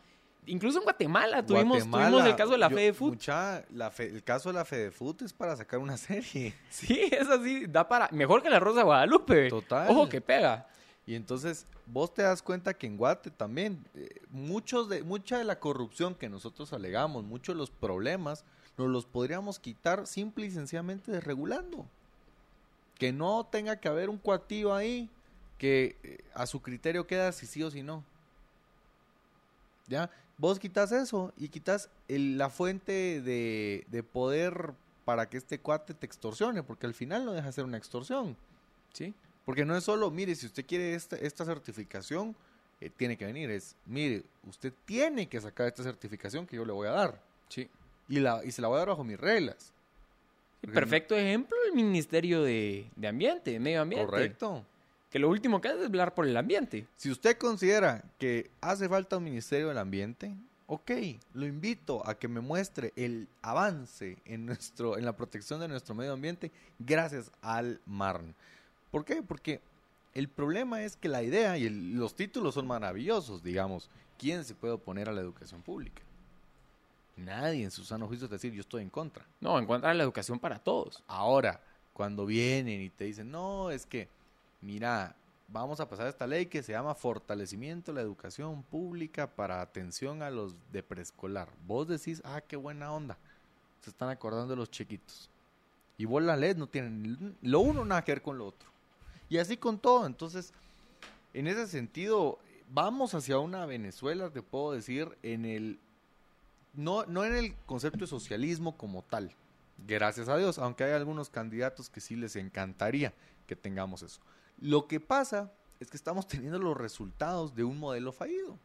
Incluso 0.50 0.78
en 0.80 0.84
Guatemala 0.86 1.46
tuvimos, 1.46 1.78
Guatemala, 1.80 2.10
tuvimos 2.10 2.26
el 2.30 2.36
caso 2.38 2.52
de 2.52 2.58
la 2.58 2.70
yo- 2.70 2.76
Fede 2.78 2.94
Food. 2.94 3.10
mucha- 3.10 3.66
la 3.74 3.92
fe- 3.92 4.08
el 4.08 4.24
caso 4.24 4.50
de 4.50 4.54
la 4.56 4.64
Fedefoot 4.66 5.22
es 5.24 5.34
para 5.34 5.56
sacar 5.58 5.80
una 5.80 5.96
serie. 5.98 6.54
Sí, 6.70 7.10
es 7.12 7.28
así, 7.30 7.66
da 7.68 7.88
para... 7.88 8.10
Mejor 8.12 8.42
que 8.42 8.50
la 8.50 8.60
Rosa 8.60 8.80
de 8.80 8.84
Guadalupe. 8.86 9.50
Total. 9.50 9.90
Ojo 9.90 10.08
que 10.10 10.22
pega. 10.22 10.68
Y 11.08 11.16
entonces 11.16 11.66
vos 11.86 12.14
te 12.14 12.22
das 12.22 12.42
cuenta 12.44 12.74
que 12.76 12.86
en 12.86 12.98
Guate 12.98 13.32
también 13.32 13.84
eh, 13.96 14.10
muchos 14.30 14.90
de 14.90 15.04
mucha 15.04 15.38
de 15.38 15.46
la 15.46 15.58
corrupción 15.60 16.14
que 16.14 16.28
nosotros 16.30 16.74
alegamos, 16.74 17.24
muchos 17.24 17.56
de 17.56 17.60
los 17.60 17.72
problemas 17.72 18.44
nos 18.78 18.90
los 18.90 19.06
podríamos 19.06 19.58
quitar 19.58 20.06
simple 20.06 20.46
y 20.46 20.52
sencillamente 20.52 21.12
desregulando. 21.12 21.86
Que 23.00 23.14
no 23.14 23.48
tenga 23.50 23.78
que 23.78 23.88
haber 23.88 24.10
un 24.10 24.18
cuatillo 24.18 24.76
ahí 24.76 25.10
que 25.58 25.96
eh, 26.04 26.18
a 26.36 26.46
su 26.46 26.62
criterio 26.62 27.08
queda 27.08 27.32
si 27.32 27.48
sí 27.48 27.64
o 27.64 27.72
si 27.72 27.82
no. 27.84 28.04
¿Ya? 29.88 30.10
Vos 30.38 30.60
quitas 30.60 30.92
eso 30.92 31.34
y 31.38 31.48
quitas 31.50 31.90
el- 32.08 32.38
la 32.38 32.50
fuente 32.50 33.22
de, 33.22 33.86
de 33.90 34.04
poder 34.04 34.74
para 35.06 35.30
que 35.30 35.38
este 35.38 35.58
cuate 35.60 35.94
te 35.94 36.06
extorsione, 36.06 36.64
porque 36.64 36.86
al 36.86 36.94
final 36.94 37.24
no 37.26 37.32
deja 37.32 37.48
de 37.48 37.54
ser 37.54 37.64
una 37.64 37.78
extorsión. 37.78 38.36
Sí. 38.94 39.14
Porque 39.48 39.64
no 39.64 39.78
es 39.78 39.86
solo, 39.86 40.12
mire, 40.12 40.36
si 40.36 40.46
usted 40.46 40.66
quiere 40.66 40.94
esta, 40.94 41.16
esta 41.16 41.46
certificación, 41.46 42.36
eh, 42.82 42.90
tiene 42.90 43.16
que 43.16 43.26
venir. 43.26 43.50
Es, 43.50 43.78
mire, 43.86 44.26
usted 44.46 44.74
tiene 44.84 45.30
que 45.30 45.40
sacar 45.40 45.68
esta 45.68 45.84
certificación 45.84 46.46
que 46.46 46.58
yo 46.58 46.66
le 46.66 46.74
voy 46.74 46.90
a 46.90 46.92
dar. 46.92 47.22
Sí. 47.48 47.70
Y, 48.10 48.20
la, 48.20 48.44
y 48.44 48.52
se 48.52 48.62
la 48.62 48.68
voy 48.68 48.76
a 48.76 48.80
dar 48.80 48.90
bajo 48.90 49.06
mis 49.06 49.18
reglas. 49.18 49.72
Sí, 50.60 50.68
perfecto 50.68 51.16
ejemplo 51.16 51.58
el 51.66 51.76
Ministerio 51.76 52.44
de, 52.44 52.88
de 52.98 53.08
Ambiente, 53.08 53.52
de 53.52 53.60
Medio 53.62 53.84
Ambiente. 53.84 54.06
Correcto. 54.06 54.66
Que 55.10 55.18
lo 55.18 55.30
último 55.30 55.62
que 55.62 55.70
hace 55.70 55.86
es 55.86 55.92
velar 55.92 56.14
por 56.14 56.28
el 56.28 56.36
ambiente. 56.36 56.86
Si 56.98 57.10
usted 57.10 57.38
considera 57.38 58.04
que 58.20 58.50
hace 58.60 58.90
falta 58.90 59.16
un 59.16 59.24
Ministerio 59.24 59.70
del 59.70 59.78
Ambiente, 59.78 60.36
ok, 60.66 60.92
lo 61.36 61.46
invito 61.46 62.06
a 62.06 62.16
que 62.16 62.28
me 62.28 62.42
muestre 62.42 62.92
el 62.98 63.30
avance 63.42 64.18
en, 64.26 64.46
nuestro, 64.46 64.98
en 64.98 65.06
la 65.06 65.16
protección 65.16 65.62
de 65.62 65.70
nuestro 65.70 65.96
medio 65.96 66.12
ambiente 66.12 66.52
gracias 66.80 67.32
al 67.42 67.80
MARN. 67.86 68.36
¿Por 68.92 69.06
qué? 69.06 69.22
Porque 69.22 69.62
el 70.14 70.28
problema 70.30 70.82
es 70.84 70.96
que 70.96 71.10
la 71.10 71.24
idea 71.24 71.58
y 71.58 71.66
el- 71.66 71.96
los 71.96 72.16
títulos 72.16 72.54
son 72.56 72.68
maravillosos, 72.68 73.44
digamos. 73.44 73.90
¿Quién 74.18 74.44
se 74.44 74.56
puede 74.56 74.74
oponer 74.74 75.10
a 75.10 75.14
la 75.14 75.22
educación 75.22 75.62
pública? 75.62 76.02
Nadie 77.16 77.64
en 77.64 77.72
su 77.72 77.84
sano 77.84 78.08
juicio 78.08 78.26
es 78.26 78.32
decir, 78.32 78.54
yo 78.54 78.62
estoy 78.62 78.84
en 78.84 78.90
contra. 78.90 79.26
No, 79.42 79.58
encuentra 79.60 79.94
la 79.94 80.04
educación 80.04 80.40
para 80.40 80.60
todos. 80.60 81.04
Ahora, 81.08 81.60
cuando 81.94 82.26
vienen 82.26 82.82
y 82.82 82.90
te 82.90 83.06
dicen, 83.06 83.32
no, 83.32 83.72
es 83.72 83.86
que, 83.86 84.08
mira, 84.62 85.16
vamos 85.48 85.80
a 85.80 85.90
pasar 85.90 86.08
esta 86.08 86.28
ley 86.28 86.46
que 86.46 86.62
se 86.62 86.74
llama 86.74 86.94
Fortalecimiento 86.94 87.92
de 87.92 87.96
la 87.96 88.02
Educación 88.02 88.62
Pública 88.64 89.28
para 89.28 89.62
Atención 89.62 90.22
a 90.22 90.30
los 90.30 90.56
de 90.72 90.84
Preescolar. 90.84 91.50
Vos 91.66 91.88
decís, 91.88 92.22
ah, 92.24 92.42
qué 92.42 92.56
buena 92.56 92.92
onda. 92.92 93.18
Se 93.82 93.90
están 93.90 94.10
acordando 94.10 94.50
de 94.50 94.58
los 94.58 94.70
chiquitos. 94.70 95.30
Y 95.98 96.06
vos 96.06 96.22
la 96.22 96.36
lees, 96.36 96.58
no 96.58 96.68
tienen 96.68 97.36
lo 97.42 97.60
uno 97.62 97.84
nada 97.84 98.04
que 98.04 98.12
ver 98.12 98.22
con 98.22 98.38
lo 98.38 98.46
otro. 98.48 98.70
Y 99.30 99.38
así 99.38 99.58
con 99.58 99.80
todo. 99.80 100.06
Entonces, 100.06 100.54
en 101.34 101.48
ese 101.48 101.68
sentido, 101.68 102.40
vamos 102.70 103.14
hacia 103.14 103.40
una 103.40 103.66
Venezuela, 103.66 104.30
te 104.30 104.42
puedo 104.42 104.72
decir, 104.72 105.18
en 105.24 105.46
el 105.46 105.80
no, 106.74 107.06
no 107.06 107.26
en 107.26 107.36
el 107.36 107.56
concepto 107.66 108.00
de 108.00 108.08
socialismo 108.08 108.78
como 108.78 109.04
tal. 109.04 109.34
Gracias 109.86 110.30
a 110.30 110.38
Dios, 110.38 110.60
aunque 110.60 110.84
hay 110.84 110.94
algunos 110.94 111.30
candidatos 111.30 111.90
que 111.90 112.02
sí 112.02 112.16
les 112.16 112.36
encantaría 112.36 113.14
que 113.48 113.56
tengamos 113.56 114.02
eso. 114.02 114.20
Lo 114.60 114.88
que 114.88 115.00
pasa 115.00 115.52
es 115.80 115.90
que 115.90 115.98
estamos 115.98 116.28
teniendo 116.28 116.60
los 116.60 116.78
resultados 116.78 117.56
de 117.56 117.64
un 117.64 117.80
modelo 117.80 118.12
fallido. 118.12 118.58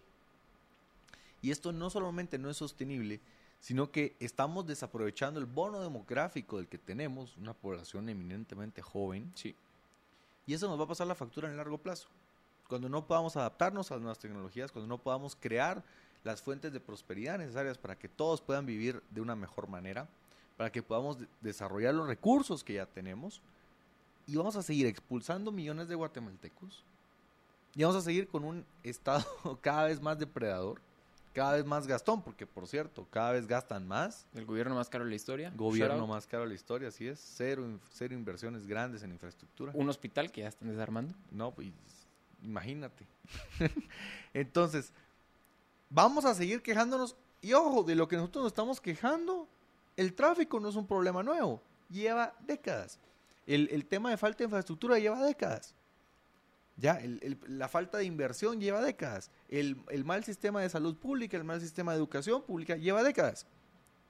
Y 1.41 1.51
esto 1.51 1.73
no 1.73 1.91
solamente 1.91 2.39
no 2.39 2.51
es 2.51 2.57
sostenible, 2.57 3.21
sino 3.61 3.91
que 3.91 4.17
estamos 4.21 4.67
desaprovechando 4.67 5.41
el 5.41 5.47
bono 5.47 5.81
demográfico 5.81 6.57
del 6.57 6.69
que 6.69 6.79
tenemos, 6.79 7.37
una 7.37 7.55
población 7.55 8.09
eminentemente 8.09 8.83
joven, 8.83 9.33
Sí. 9.35 9.55
Y 10.47 10.55
eso 10.55 10.69
nos 10.69 10.79
va 10.79 10.85
a 10.85 10.89
pasar 10.89 11.07
la 11.07 11.15
factura 11.15 11.47
en 11.49 11.53
el 11.53 11.57
largo 11.59 11.79
plazo. 11.79 12.09
Cuando 12.69 12.89
no 12.89 13.07
podamos 13.07 13.37
adaptarnos 13.37 13.91
a 13.91 13.95
las 13.95 14.03
nuevas 14.03 14.19
tecnologías, 14.19 14.73
cuando 14.73 14.89
no 14.89 14.99
podamos 14.99 15.37
crear 15.39 15.83
las 16.25 16.41
fuentes 16.41 16.73
de 16.73 16.81
prosperidad 16.81 17.39
necesarias 17.39 17.77
para 17.79 17.99
que 17.99 18.09
todos 18.09 18.41
puedan 18.41 18.65
vivir 18.65 19.03
de 19.11 19.21
una 19.21 19.37
mejor 19.37 19.69
manera, 19.69 20.09
para 20.57 20.71
que 20.71 20.83
podamos 20.83 21.19
de- 21.19 21.27
desarrollar 21.41 21.95
los 21.95 22.07
recursos 22.07 22.63
que 22.63 22.75
ya 22.75 22.87
tenemos, 22.87 23.41
y 24.27 24.37
vamos 24.37 24.55
a 24.57 24.63
seguir 24.63 24.87
expulsando 24.87 25.51
millones 25.51 25.89
de 25.89 25.95
guatemaltecos, 25.97 26.85
y 27.75 27.83
vamos 27.83 27.97
a 27.97 28.03
seguir 28.03 28.29
con 28.29 28.45
un 28.45 28.65
Estado 28.83 29.25
cada 29.61 29.85
vez 29.85 30.01
más 30.01 30.19
depredador, 30.19 30.81
cada 31.33 31.55
vez 31.55 31.65
más 31.65 31.87
gastón, 31.87 32.23
porque 32.23 32.47
por 32.47 32.67
cierto, 32.67 33.07
cada 33.11 33.33
vez 33.33 33.47
gastan 33.47 33.87
más, 33.89 34.27
El 34.35 34.45
gobierno 34.45 34.75
más 34.75 34.89
caro 34.89 35.05
de 35.05 35.11
la 35.11 35.17
historia. 35.17 35.53
gobierno 35.57 36.07
más 36.07 36.27
caro 36.27 36.43
de 36.45 36.51
la 36.51 36.55
historia, 36.55 36.89
así 36.89 37.07
es, 37.09 37.21
cero, 37.37 37.79
cero 37.93 38.15
inversiones 38.15 38.67
grandes 38.67 39.03
en 39.03 39.13
infraestructura. 39.13 39.73
Un 39.75 39.89
hospital 39.89 40.31
que 40.31 40.43
ya 40.43 40.49
están 40.49 40.69
desarmando. 40.69 41.15
No, 41.31 41.51
pues 41.53 41.69
imagínate. 42.43 43.07
Entonces, 44.35 44.93
vamos 45.91 46.25
a 46.25 46.35
seguir 46.35 46.63
quejándonos. 46.63 47.17
Y 47.41 47.55
ojo, 47.55 47.83
de 47.83 47.95
lo 47.95 48.07
que 48.09 48.17
nosotros 48.17 48.45
nos 48.45 48.53
estamos 48.53 48.81
quejando, 48.81 49.49
el 49.97 50.15
tráfico 50.15 50.61
no 50.61 50.69
es 50.69 50.77
un 50.77 50.87
problema 50.87 51.23
nuevo. 51.23 51.61
Lleva 51.91 52.35
décadas. 52.47 52.99
El, 53.47 53.69
el 53.73 53.85
tema 53.85 54.11
de 54.11 54.17
falta 54.17 54.39
de 54.39 54.45
infraestructura 54.45 54.99
lleva 54.99 55.23
décadas. 55.25 55.75
Ya, 56.77 56.95
el- 56.97 57.19
el- 57.23 57.39
la 57.59 57.69
falta 57.69 57.99
de 57.99 58.05
inversión 58.05 58.61
lleva 58.61 58.81
décadas. 58.81 59.31
El, 59.49 59.77
el 59.91 60.05
mal 60.05 60.25
sistema 60.25 60.61
de 60.63 60.69
salud 60.71 60.97
pública, 60.97 61.37
el 61.37 61.45
mal 61.45 61.61
sistema 61.61 61.93
de 61.93 61.99
educación 61.99 62.43
pública 62.43 62.77
lleva 62.77 63.03
décadas. 63.03 63.47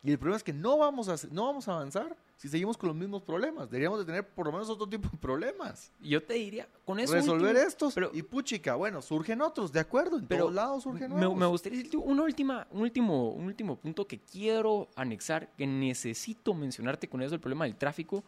Y 0.05 0.11
el 0.11 0.19
problema 0.19 0.37
es 0.37 0.43
que 0.43 0.53
no 0.53 0.79
vamos 0.79 1.09
a, 1.09 1.15
no 1.31 1.45
vamos 1.47 1.69
a 1.69 1.75
avanzar 1.75 2.17
si 2.37 2.49
seguimos 2.49 2.77
con 2.77 2.89
los 2.89 2.97
mismos 2.97 3.23
problemas. 3.23 3.71
Deberíamos 3.71 4.01
de 4.01 4.05
tener 4.05 4.27
por 4.27 4.47
lo 4.47 4.53
menos 4.53 4.69
otro 4.69 4.89
tipo 4.89 5.09
de 5.09 5.17
problemas 5.19 5.93
Y 6.01 6.09
Yo 6.11 6.23
te 6.23 6.35
diría, 6.35 6.67
con 6.85 6.99
eso. 6.99 7.13
resolver 7.15 7.51
último, 7.53 7.69
estos 7.69 7.95
pero- 7.95 8.11
y 8.13 8.23
puchica, 8.23 8.75
bueno, 8.75 9.01
surgen 9.01 9.41
otros, 9.43 9.71
de 9.73 9.79
acuerdo, 9.79 10.19
en 10.19 10.27
Pero 10.27 10.45
todos 10.45 10.55
lados 10.55 10.83
surgen 10.83 11.09
me, 11.13 11.17
nuevos. 11.21 11.37
me 11.39 11.47
gustaría 11.47 11.79
decirte 11.79 11.99
una 11.99 12.23
última, 12.25 12.67
un, 12.73 12.81
último, 12.83 13.31
un 13.31 13.45
último 13.45 13.77
punto 13.77 14.05
que 14.09 14.19
quiero 14.19 14.89
anexar, 14.97 15.49
que 15.57 15.69
necesito 15.69 16.53
mencionarte 16.53 17.09
con 17.09 17.23
eso, 17.23 17.35
el 17.37 17.41
problema 17.41 17.65
del 17.67 17.77
tráfico, 17.77 18.25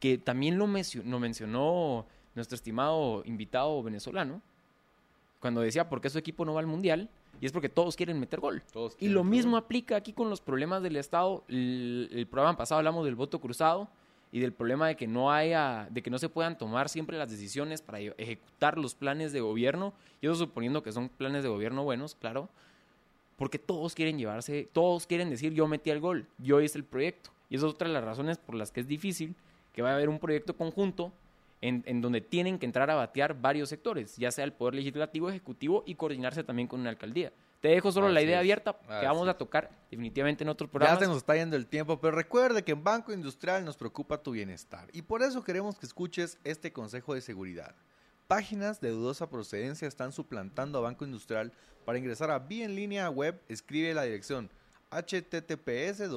que 0.00 0.18
también 0.18 0.58
lo, 0.58 0.66
mencio- 0.66 1.02
lo 1.02 1.18
mencionó 1.18 2.04
nuestro 2.38 2.56
estimado 2.56 3.22
invitado 3.24 3.82
venezolano, 3.82 4.40
cuando 5.40 5.60
decía 5.60 5.88
por 5.88 6.00
qué 6.00 6.08
su 6.10 6.18
equipo 6.18 6.44
no 6.44 6.54
va 6.54 6.60
al 6.60 6.66
Mundial, 6.66 7.08
y 7.40 7.46
es 7.46 7.52
porque 7.52 7.68
todos 7.68 7.94
quieren 7.94 8.18
meter 8.18 8.40
gol. 8.40 8.62
Todos 8.72 8.96
Y 8.98 9.08
lo 9.08 9.22
mismo 9.22 9.56
aplica 9.56 9.96
aquí 9.96 10.12
con 10.12 10.28
los 10.30 10.40
problemas 10.40 10.82
del 10.82 10.96
Estado. 10.96 11.44
El, 11.48 12.08
el 12.12 12.26
programa 12.26 12.56
pasado 12.56 12.78
hablamos 12.78 13.04
del 13.04 13.14
voto 13.14 13.40
cruzado 13.40 13.88
y 14.32 14.40
del 14.40 14.52
problema 14.52 14.88
de 14.88 14.96
que 14.96 15.06
no 15.06 15.32
haya, 15.32 15.86
de 15.90 16.02
que 16.02 16.10
no 16.10 16.18
se 16.18 16.28
puedan 16.28 16.58
tomar 16.58 16.88
siempre 16.88 17.16
las 17.16 17.30
decisiones 17.30 17.80
para 17.80 18.00
e- 18.00 18.14
ejecutar 18.18 18.76
los 18.76 18.94
planes 18.94 19.32
de 19.32 19.40
gobierno. 19.40 19.92
Y 20.20 20.26
eso 20.26 20.34
suponiendo 20.34 20.82
que 20.82 20.90
son 20.90 21.08
planes 21.08 21.44
de 21.44 21.48
gobierno 21.48 21.84
buenos, 21.84 22.14
claro. 22.16 22.48
Porque 23.36 23.58
todos 23.60 23.94
quieren 23.94 24.18
llevarse, 24.18 24.68
todos 24.72 25.06
quieren 25.06 25.30
decir 25.30 25.52
yo 25.52 25.68
metí 25.68 25.90
el 25.90 26.00
gol, 26.00 26.26
yo 26.38 26.60
hice 26.60 26.76
el 26.76 26.84
proyecto. 26.84 27.30
Y 27.50 27.56
esa 27.56 27.66
es 27.66 27.72
otra 27.72 27.86
de 27.86 27.94
las 27.94 28.04
razones 28.04 28.36
por 28.38 28.56
las 28.56 28.72
que 28.72 28.80
es 28.80 28.88
difícil 28.88 29.36
que 29.72 29.82
vaya 29.82 29.92
a 29.92 29.96
haber 29.96 30.08
un 30.08 30.18
proyecto 30.18 30.56
conjunto 30.56 31.12
en, 31.60 31.82
en 31.86 32.00
donde 32.00 32.20
tienen 32.20 32.58
que 32.58 32.66
entrar 32.66 32.90
a 32.90 32.94
batear 32.94 33.40
varios 33.40 33.68
sectores, 33.68 34.16
ya 34.16 34.30
sea 34.30 34.44
el 34.44 34.52
Poder 34.52 34.74
Legislativo, 34.74 35.28
Ejecutivo 35.28 35.82
y 35.86 35.94
coordinarse 35.94 36.44
también 36.44 36.68
con 36.68 36.80
una 36.80 36.90
alcaldía. 36.90 37.32
Te 37.60 37.68
dejo 37.68 37.90
solo 37.90 38.08
la 38.08 38.22
idea 38.22 38.36
es. 38.36 38.40
abierta 38.40 38.78
que 39.00 39.06
vamos 39.06 39.26
a 39.28 39.36
tocar 39.36 39.68
definitivamente 39.90 40.44
en 40.44 40.48
otros 40.50 40.68
Ya 40.68 40.72
programas. 40.72 41.00
se 41.00 41.06
nos 41.08 41.16
está 41.16 41.34
yendo 41.34 41.56
el 41.56 41.66
tiempo, 41.66 42.00
pero 42.00 42.14
recuerde 42.16 42.62
que 42.62 42.70
en 42.72 42.84
Banco 42.84 43.12
Industrial 43.12 43.64
nos 43.64 43.76
preocupa 43.76 44.22
tu 44.22 44.30
bienestar 44.30 44.88
y 44.92 45.02
por 45.02 45.22
eso 45.22 45.42
queremos 45.42 45.76
que 45.78 45.86
escuches 45.86 46.38
este 46.44 46.72
consejo 46.72 47.14
de 47.14 47.20
seguridad. 47.20 47.74
Páginas 48.28 48.80
de 48.80 48.90
dudosa 48.90 49.28
procedencia 49.28 49.88
están 49.88 50.12
suplantando 50.12 50.78
a 50.78 50.82
Banco 50.82 51.04
Industrial. 51.04 51.52
Para 51.84 51.98
ingresar 51.98 52.30
a 52.30 52.38
Bi 52.38 52.62
en 52.62 52.76
línea 52.76 53.08
web, 53.10 53.40
escribe 53.48 53.92
la 53.94 54.02
dirección 54.02 54.50
https 54.90 56.08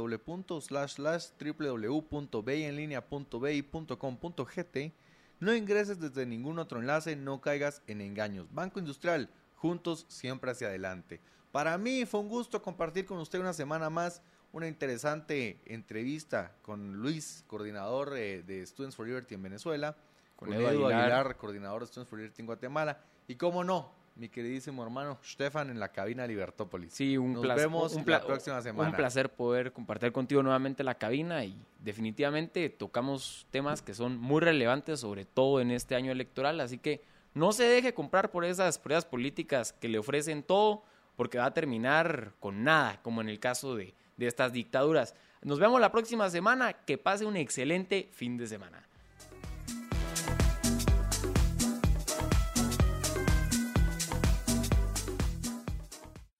www.bi.bi.com.gt 3.51 4.93
No 5.41 5.55
ingreses 5.55 5.99
desde 5.99 6.27
ningún 6.27 6.59
otro 6.59 6.79
enlace, 6.79 7.15
no 7.15 7.41
caigas 7.41 7.81
en 7.87 7.99
engaños. 7.99 8.47
Banco 8.53 8.77
Industrial, 8.77 9.27
juntos 9.55 10.05
siempre 10.07 10.51
hacia 10.51 10.67
adelante. 10.67 11.19
Para 11.51 11.79
mí 11.79 12.05
fue 12.05 12.19
un 12.19 12.29
gusto 12.29 12.61
compartir 12.61 13.07
con 13.07 13.17
usted 13.17 13.39
una 13.39 13.51
semana 13.51 13.89
más 13.89 14.21
una 14.51 14.67
interesante 14.67 15.59
entrevista 15.65 16.55
con 16.61 16.97
Luis, 16.97 17.43
coordinador 17.47 18.15
eh, 18.17 18.43
de 18.43 18.63
Students 18.67 18.95
for 18.95 19.07
Liberty 19.07 19.33
en 19.33 19.41
Venezuela, 19.41 19.97
Con 20.35 20.49
con, 20.49 20.57
Edu 20.57 20.85
Aguilar. 20.85 21.01
Aguilar. 21.01 21.37
coordinador 21.37 21.81
de 21.81 21.87
Students 21.87 22.09
for 22.09 22.19
Liberty 22.19 22.41
en 22.43 22.45
Guatemala, 22.45 22.99
y 23.27 23.35
cómo 23.35 23.63
no, 23.63 23.91
mi 24.15 24.29
queridísimo 24.29 24.83
hermano 24.83 25.17
Stefan 25.23 25.69
en 25.69 25.79
la 25.79 25.89
cabina 25.89 26.23
de 26.23 26.29
Libertópolis. 26.29 26.93
Sí, 26.93 27.17
un 27.17 27.33
Nos 27.33 27.41
placer. 27.43 27.63
vemos 27.63 27.93
un 27.93 28.03
la 28.05 28.21
próxima 28.21 28.61
semana. 28.61 28.89
Un 28.89 28.95
placer 28.95 29.29
poder 29.29 29.71
compartir 29.71 30.11
contigo 30.11 30.43
nuevamente 30.43 30.83
la 30.83 30.95
cabina 30.95 31.43
y 31.43 31.57
definitivamente 31.79 32.69
tocamos 32.69 33.47
temas 33.51 33.81
que 33.81 33.93
son 33.93 34.17
muy 34.17 34.41
relevantes, 34.41 34.99
sobre 34.99 35.25
todo 35.25 35.61
en 35.61 35.71
este 35.71 35.95
año 35.95 36.11
electoral. 36.11 36.59
Así 36.59 36.77
que 36.77 37.01
no 37.33 37.51
se 37.51 37.63
deje 37.63 37.93
comprar 37.93 38.31
por 38.31 38.45
esas 38.45 38.77
pruebas 38.77 39.05
políticas 39.05 39.73
que 39.73 39.87
le 39.87 39.97
ofrecen 39.97 40.43
todo, 40.43 40.83
porque 41.15 41.37
va 41.37 41.45
a 41.45 41.53
terminar 41.53 42.33
con 42.39 42.63
nada, 42.63 42.99
como 43.01 43.21
en 43.21 43.29
el 43.29 43.39
caso 43.39 43.75
de, 43.75 43.93
de 44.17 44.27
estas 44.27 44.51
dictaduras. 44.53 45.15
Nos 45.41 45.59
vemos 45.59 45.79
la 45.81 45.91
próxima 45.91 46.29
semana. 46.29 46.73
Que 46.73 46.97
pase 46.97 47.25
un 47.25 47.35
excelente 47.37 48.09
fin 48.11 48.37
de 48.37 48.47
semana. 48.47 48.83